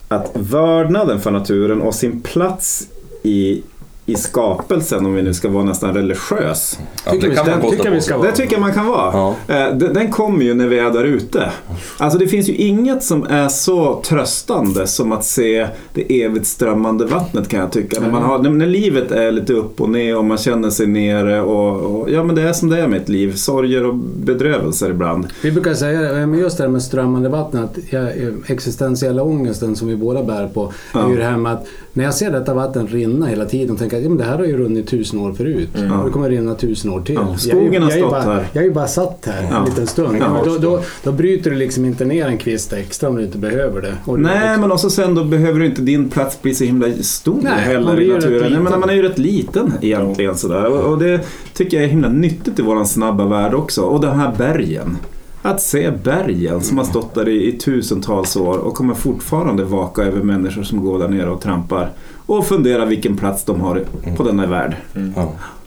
att 0.08 0.30
vördnaden 0.34 1.20
för 1.20 1.30
naturen 1.30 1.82
och 1.82 1.94
sin 1.94 2.20
plats 2.22 2.88
i, 3.22 3.62
i 4.06 4.14
skapelsen, 4.14 5.06
om 5.06 5.14
vi 5.14 5.22
nu 5.22 5.34
ska 5.34 5.48
vara 5.48 5.64
nästan 5.64 5.94
religiös. 5.94 6.78
Ja, 7.04 7.10
Tycker 7.12 7.28
det 7.28 7.34
kan 7.34 7.44
tycker 7.70 7.90
vi 7.90 7.96
på 7.96 8.02
ska 8.02 8.20
sig. 8.22 8.30
Det 8.30 8.36
tycker 8.36 8.52
jag 8.52 8.60
man 8.60 8.72
kan 8.72 8.86
vara. 8.86 9.12
Ja. 9.12 9.34
Eh, 9.54 9.76
Den, 9.76 9.94
den 9.94 10.10
kommer 10.12 10.44
ju 10.44 10.54
när 10.54 10.66
vi 10.66 10.78
är 10.78 10.90
där 10.90 11.04
ute. 11.04 11.50
Alltså 11.98 12.18
det 12.18 12.26
finns 12.26 12.48
ju 12.48 12.54
inget 12.54 13.02
som 13.02 13.26
är 13.30 13.48
så 13.48 14.02
tröstande 14.04 14.86
som 14.86 15.12
att 15.12 15.24
se 15.24 15.66
det 15.94 16.22
evigt 16.22 16.46
strömmande 16.46 17.04
vattnet 17.04 17.48
kan 17.48 17.60
jag 17.60 17.72
tycka. 17.72 18.00
När, 18.00 18.10
man 18.10 18.22
har, 18.22 18.38
när 18.38 18.66
livet 18.66 19.10
är 19.12 19.32
lite 19.32 19.52
upp 19.52 19.80
och 19.80 19.88
ner 19.88 20.16
och 20.16 20.24
man 20.24 20.38
känner 20.38 20.70
sig 20.70 20.86
nere 20.86 21.42
och, 21.42 22.00
och 22.00 22.10
ja 22.10 22.24
men 22.24 22.34
det 22.36 22.42
är 22.42 22.52
som 22.52 22.68
det 22.70 22.80
är 22.80 22.86
med 22.88 23.02
ett 23.02 23.08
liv. 23.08 23.34
Sorger 23.36 23.84
och 23.86 23.94
bedrövelser 24.16 24.90
ibland. 24.90 25.26
Vi 25.42 25.52
brukar 25.52 25.74
säga 25.74 26.26
men 26.26 26.38
just 26.38 26.56
det 26.56 26.62
här 26.64 26.70
med 26.70 26.82
strömmande 26.82 27.28
vatten, 27.28 27.64
att 27.64 27.78
jag, 27.90 28.10
existentiella 28.46 29.22
ångesten 29.22 29.76
som 29.76 29.88
vi 29.88 29.96
båda 29.96 30.22
bär 30.22 30.46
på, 30.54 30.64
är 30.94 30.98
Ja. 31.00 31.10
ju 31.10 31.16
det 31.16 31.24
här 31.24 31.36
med 31.36 31.52
att 31.52 31.66
när 31.92 32.04
jag 32.04 32.14
ser 32.14 32.30
detta 32.30 32.54
vatten 32.54 32.86
rinna 32.86 33.26
hela 33.26 33.44
tiden 33.44 33.76
tänker 33.92 33.96
att 33.98 34.02
ja, 34.02 34.08
men 34.08 34.18
det 34.18 34.24
här 34.24 34.38
har 34.38 34.44
ju 34.44 34.56
runnit 34.56 34.86
tusen 34.88 35.18
år 35.18 35.32
förut 35.32 35.68
och 35.98 36.04
det 36.04 36.10
kommer 36.10 36.30
rinna 36.30 36.54
tusen 36.54 36.90
år 36.90 37.00
till. 37.00 37.14
Ja, 37.14 37.28
Jag 37.30 37.40
skogen 37.40 37.82
har 37.82 37.90
jag 37.90 37.98
är 37.98 38.02
ju 38.02 38.08
stått 38.08 38.10
bara, 38.10 38.22
här. 38.34 38.46
Jag 38.52 38.62
är 38.62 38.68
ju 38.68 38.74
bara 38.74 38.86
satt 38.88 39.18
här 39.26 39.48
Ja. 39.50 39.58
en 39.58 39.64
liten 39.64 39.86
stund. 39.86 40.16
Ja, 40.20 40.42
då, 40.44 40.58
då, 40.58 40.80
då 41.04 41.12
bryter 41.12 41.50
du 41.50 41.56
liksom 41.56 41.84
inte 41.84 42.04
ner 42.04 42.26
en 42.26 42.38
kvist 42.38 42.72
extra 42.72 43.08
om 43.08 43.16
du 43.16 43.22
inte 43.24 43.38
behöver 43.38 43.82
det. 43.82 43.94
Och 44.04 44.16
du- 44.16 44.22
Nej, 44.24 44.58
men 44.58 44.72
också 44.72 44.90
sen 44.90 45.14
då 45.14 45.24
behöver 45.24 45.60
ju 45.60 45.66
inte 45.66 45.82
din 45.82 46.08
plats 46.10 46.42
bli 46.42 46.54
så 46.54 46.64
himla 46.64 46.86
stor 47.00 47.38
Nej, 47.42 47.52
heller 47.52 48.00
i 48.00 48.08
naturen. 48.08 48.52
Jag 48.52 48.62
menar, 48.62 48.78
man 48.78 48.90
är 48.90 48.94
ju 48.94 49.02
rätt 49.02 49.18
liten 49.18 49.72
egentligen 49.80 50.36
sådär. 50.36 50.66
Och, 50.66 50.92
och 50.92 50.98
det 50.98 51.20
tycker 51.54 51.76
jag 51.76 51.84
är 51.84 51.88
himla 51.88 52.08
nyttigt 52.08 52.58
i 52.58 52.62
våran 52.62 52.86
snabba 52.86 53.26
värld 53.26 53.54
också. 53.54 53.82
Och 53.82 54.00
de 54.00 54.06
här 54.18 54.32
bergen. 54.38 54.96
Att 55.42 55.62
se 55.62 55.90
bergen 55.90 56.60
som 56.60 56.78
har 56.78 56.84
stått 56.84 57.14
där 57.14 57.28
i, 57.28 57.48
i 57.48 57.58
tusentals 57.58 58.36
år 58.36 58.58
och 58.58 58.74
kommer 58.74 58.94
fortfarande 58.94 59.64
vaka 59.64 60.02
över 60.02 60.22
människor 60.22 60.62
som 60.62 60.84
går 60.84 60.98
där 60.98 61.08
nere 61.08 61.30
och 61.30 61.40
trampar. 61.40 61.90
Och 62.26 62.46
fundera 62.46 62.84
vilken 62.84 63.16
plats 63.16 63.44
de 63.44 63.60
har 63.60 63.84
på 64.16 64.22
denna 64.22 64.46
värld. 64.46 64.76
Mm. 64.94 65.14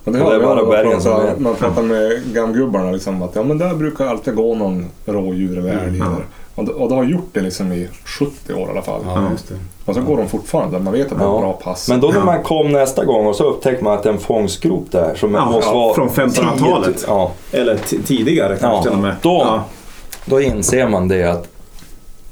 Och 0.06 0.12
det 0.12 0.20
det 0.20 0.36
är 0.36 0.40
bara 0.40 0.66
bergen 0.66 1.02
som 1.02 1.12
är. 1.12 1.34
man 1.38 1.56
pratar 1.56 1.82
med 1.82 2.22
gamgubbarna 2.34 2.92
liksom 2.92 3.22
att 3.22 3.36
ja 3.36 3.44
men 3.44 3.58
där 3.58 3.74
brukar 3.76 4.06
alltid 4.08 4.36
gå 4.36 4.56
någon 4.56 4.86
rådjur 5.06 5.58
eller 5.58 5.74
älg 5.86 6.00
där. 6.00 6.26
Och, 6.56 6.66
de- 6.66 6.72
och 6.72 6.90
de 6.90 6.98
har 6.98 7.06
gjort 7.06 7.30
det 7.32 7.42
liksom 7.42 7.72
i 7.72 7.88
70 8.06 8.54
år 8.54 8.68
i 8.68 8.72
alla 8.72 8.82
fall. 8.82 9.02
Ja, 9.06 9.30
just 9.32 9.48
det. 9.50 9.56
Och 9.86 9.96
så 9.96 10.02
går 10.02 10.18
de 10.18 10.28
fortfarande, 10.30 10.80
man 10.80 10.94
vet 10.94 11.12
att 11.12 11.18
det 11.20 11.24
är 11.26 11.28
Ja. 11.28 11.40
bra 11.40 11.54
pass. 11.54 11.90
Men 11.90 12.00
då 12.02 12.08
när 12.08 12.16
Ja. 12.16 12.26
man 12.26 12.44
kom 12.44 12.72
nästa 12.72 13.06
gång 13.06 13.28
och 13.28 13.36
så 13.36 13.44
upptäckte 13.44 13.84
man 13.84 13.94
att 13.94 14.04
det 14.04 14.10
är 14.10 14.14
en 14.14 14.20
fångstgrop 14.20 14.86
där 14.92 15.16
som 15.16 15.34
Ja, 15.34 15.46
måste 15.46 15.70
ja, 15.70 15.74
vara 15.76 15.94
från 15.94 16.10
1500-talet. 16.10 16.98
10 16.98 17.06
Ja, 17.08 17.32
Eller 17.52 17.78
tidigare 18.06 18.48
kanske 18.58 18.68
Ja, 18.78 18.82
till 18.82 18.92
och 18.92 18.98
med. 18.98 19.16
då- 19.22 19.44
Ja. 19.46 19.64
då 20.26 20.42
inser 20.42 20.88
man 20.90 21.08
det 21.08 21.24
att 21.24 21.48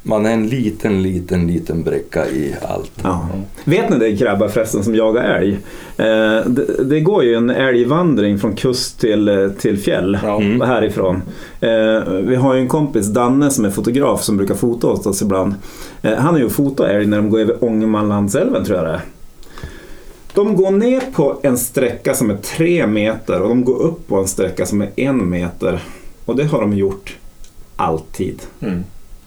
man 0.04 0.26
är 0.26 0.32
en 0.32 0.48
liten, 0.48 1.04
liten, 1.04 1.48
liten 1.48 1.84
bricka 1.84 2.28
i 2.28 2.56
allt. 2.62 2.92
Ja. 3.04 3.28
Vet 3.64 3.90
ni 3.90 3.98
det 4.00 4.12
grabbar 4.12 4.48
förresten 4.48 4.84
som 4.84 4.96
jagar 4.96 5.24
älg? 5.24 5.52
Eh, 5.98 6.46
det, 6.46 6.84
det 6.84 7.00
går 7.00 7.24
ju 7.24 7.36
en 7.36 7.50
älgvandring 7.50 8.40
från 8.40 8.56
kust 8.56 9.00
till, 9.00 9.52
till 9.60 9.78
fjäll 9.78 10.18
Ja. 10.24 10.42
Mm. 10.42 10.62
härifrån. 10.62 11.22
Eh, 11.62 12.14
vi 12.24 12.36
har 12.36 12.54
ju 12.54 12.60
en 12.62 12.68
kompis, 12.68 13.08
Danne, 13.08 13.50
som 13.50 13.66
är 13.66 13.70
fotograf 13.70 14.24
som 14.24 14.38
brukar 14.38 14.56
fota 14.56 14.88
åt 14.88 15.06
oss 15.06 15.22
ibland. 15.22 15.54
Eh, 16.02 16.14
han 16.14 16.36
är 16.36 16.40
ju 16.40 16.50
fotar 16.50 16.86
älg 16.86 17.06
när 17.06 17.18
de 17.18 17.30
går 17.30 17.40
över 17.40 17.64
Ångermanlandsälven 17.64 18.66
tror 18.66 18.78
jag 18.78 18.86
det 18.88 18.92
är. 18.92 19.02
De 20.34 20.56
går 20.56 20.72
ner 20.72 21.02
på 21.14 21.40
en 21.44 21.58
sträcka 21.58 22.14
som 22.14 22.30
är 22.30 22.38
tre 22.38 22.88
meter 22.88 23.42
och 23.42 23.50
de 23.50 23.64
går 23.66 23.82
upp 23.82 24.08
på 24.08 24.18
en 24.18 24.28
sträcka 24.28 24.66
som 24.66 24.82
är 24.82 24.90
en 24.96 25.30
meter. 25.30 25.84
Och 26.26 26.36
det 26.36 26.44
har 26.44 26.62
de 26.62 26.74
gjort 26.74 27.18
alltid. 27.76 28.42
Mm. 28.60 28.84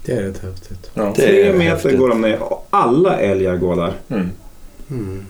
Det 0.06 0.12
är 0.12 0.22
rätt 0.22 0.38
häftigt. 0.42 0.90
Ja. 0.94 1.02
Det 1.16 1.22
Tre 1.22 1.42
är 1.42 1.52
meter 1.52 1.70
häftigt. 1.70 1.98
går 1.98 2.08
de 2.08 2.20
ner 2.20 2.42
och 2.42 2.66
alla 2.70 3.18
älgar 3.20 3.56
går 3.56 3.76
där. 3.76 3.92
Mm. 4.08 4.28
Mm. 4.90 5.26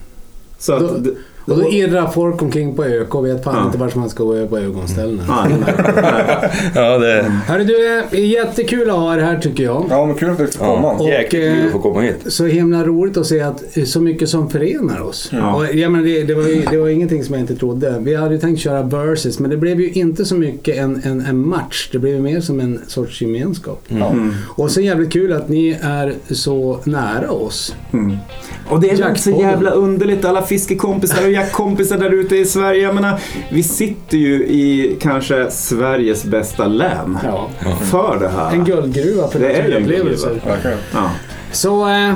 Så 0.59 0.73
att, 0.73 1.05
Då- 1.05 1.11
Och 1.47 1.56
då 1.56 1.68
irrar 1.68 2.06
folk 2.10 2.43
omkring 2.43 2.74
på 2.74 2.85
ök 2.85 3.14
och 3.14 3.27
vet 3.27 3.44
fan 3.44 3.55
Ja. 3.59 3.66
inte 3.66 3.78
vart 3.78 3.94
man 3.94 4.10
ska 4.10 4.24
gå 4.24 4.47
på 4.47 4.59
ögonställena. 4.59 5.48
Ja, 6.74 6.98
det 6.98 7.12
är 7.12 7.23
Hörru 7.47 7.64
du, 7.64 8.18
jättekul 8.20 8.90
att 8.90 8.97
ha 8.97 9.14
er 9.14 9.18
här 9.18 9.39
tycker 9.39 9.64
jag. 9.64 9.86
ja 9.90 10.06
men 10.06 10.14
kul 10.16 10.31
att 10.31 10.39
du 10.39 10.47
fick 10.47 10.59
komma. 10.59 10.97
ja, 10.98 11.09
jäkligt 11.09 11.31
kul 11.43 11.59
eh, 11.60 11.66
att 11.66 11.73
få 11.73 11.78
komma 11.78 12.01
hit. 12.01 12.16
Så 12.27 12.44
himla 12.44 12.85
roligt 12.85 13.16
att 13.16 13.27
se 13.27 13.40
att 13.40 13.62
så 13.86 14.01
mycket 14.01 14.28
som 14.28 14.51
förenar 14.51 15.01
oss. 15.01 15.31
Ja. 15.32 15.55
Och, 15.55 15.74
ja, 15.74 15.89
men 15.89 16.05
det, 16.05 16.23
det, 16.24 16.35
var 16.35 16.43
ju, 16.43 16.62
det 16.70 16.77
var 16.78 16.89
ingenting 16.89 17.24
som 17.24 17.35
jag 17.35 17.43
inte 17.43 17.56
trodde. 17.56 17.97
Vi 18.01 18.14
hade 18.14 18.35
ju 18.35 18.40
tänkt 18.40 18.60
köra 18.60 18.82
versus 18.82 19.39
men 19.39 19.51
det 19.51 19.56
blev 19.56 19.81
ju 19.81 19.90
inte 19.93 20.24
så 20.24 20.35
mycket 20.35 20.77
en, 20.77 21.02
en, 21.05 21.20
en 21.20 21.48
match. 21.48 21.89
Det 21.93 21.98
blev 21.98 22.14
ju 22.14 22.20
mer 22.20 22.40
som 22.40 22.60
en 22.60 22.81
sorts 22.86 23.23
gemenskap. 23.23 23.82
Ja. 23.89 24.10
Mm. 24.10 24.35
Och 24.48 24.70
sen 24.70 24.85
jävligt 24.85 25.12
kul 25.12 25.32
att 25.32 25.48
ni 25.48 25.78
är 25.82 26.14
så 26.31 26.81
nära 26.85 27.31
oss. 27.31 27.74
Mm. 27.93 28.16
Och 28.68 28.81
det 28.81 28.90
är 28.90 28.97
väl 28.97 29.16
så 29.18 29.31
jävla 29.31 29.70
underligt. 29.70 30.24
Alla 30.24 30.43
fiskekompisar 30.43 31.24
och 31.24 31.31
jaktkompisar 31.37 31.99
där 31.99 32.11
ute 32.15 32.37
i 32.37 32.45
Sverige. 32.45 32.83
Jag 32.83 32.95
menar, 32.95 33.21
vi 33.51 33.63
sitter 33.63 34.17
ju 34.19 34.35
i 34.47 34.97
kanske 35.01 35.51
Sveriges 35.51 36.25
bästa 36.25 36.67
län 36.67 37.19
Ja. 37.25 37.49
för 37.91 38.19
det 38.21 38.29
här. 38.29 38.51
En 38.53 38.65
guldgruva 38.65 39.29
för 39.29 39.39
Det 39.39 39.47
är 39.53 39.69
ju 39.69 39.75
en 39.77 39.83
naturupplevelser. 39.83 40.41
Ja. 40.95 41.11
Så 41.53 41.89
eh, 41.89 42.15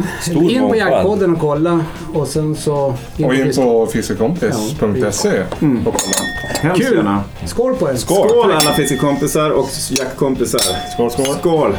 in 0.55 0.69
på 0.69 0.77
jaktpodden 0.77 1.33
och 1.35 1.41
kolla. 1.41 1.85
Och 2.15 2.27
sen 2.29 2.57
så... 2.57 2.95
Och 3.25 3.35
in 3.35 3.53
på 3.57 3.87
fiskekompis.se 3.87 5.43
Mm. 5.61 5.87
och 5.87 5.95
kolla. 5.95 6.27
Hemskt 6.63 6.87
Kul. 6.89 6.97
gärna. 6.97 7.25
Skål 7.47 7.75
på 7.77 7.91
er! 7.91 7.95
Skål 7.95 8.53
alla 8.53 8.73
fiskekompisar 8.73 9.51
och 9.51 9.69
jaktkompisar. 9.91 10.61
Skål, 10.95 11.11
skål. 11.11 11.27
Skål! 11.41 11.77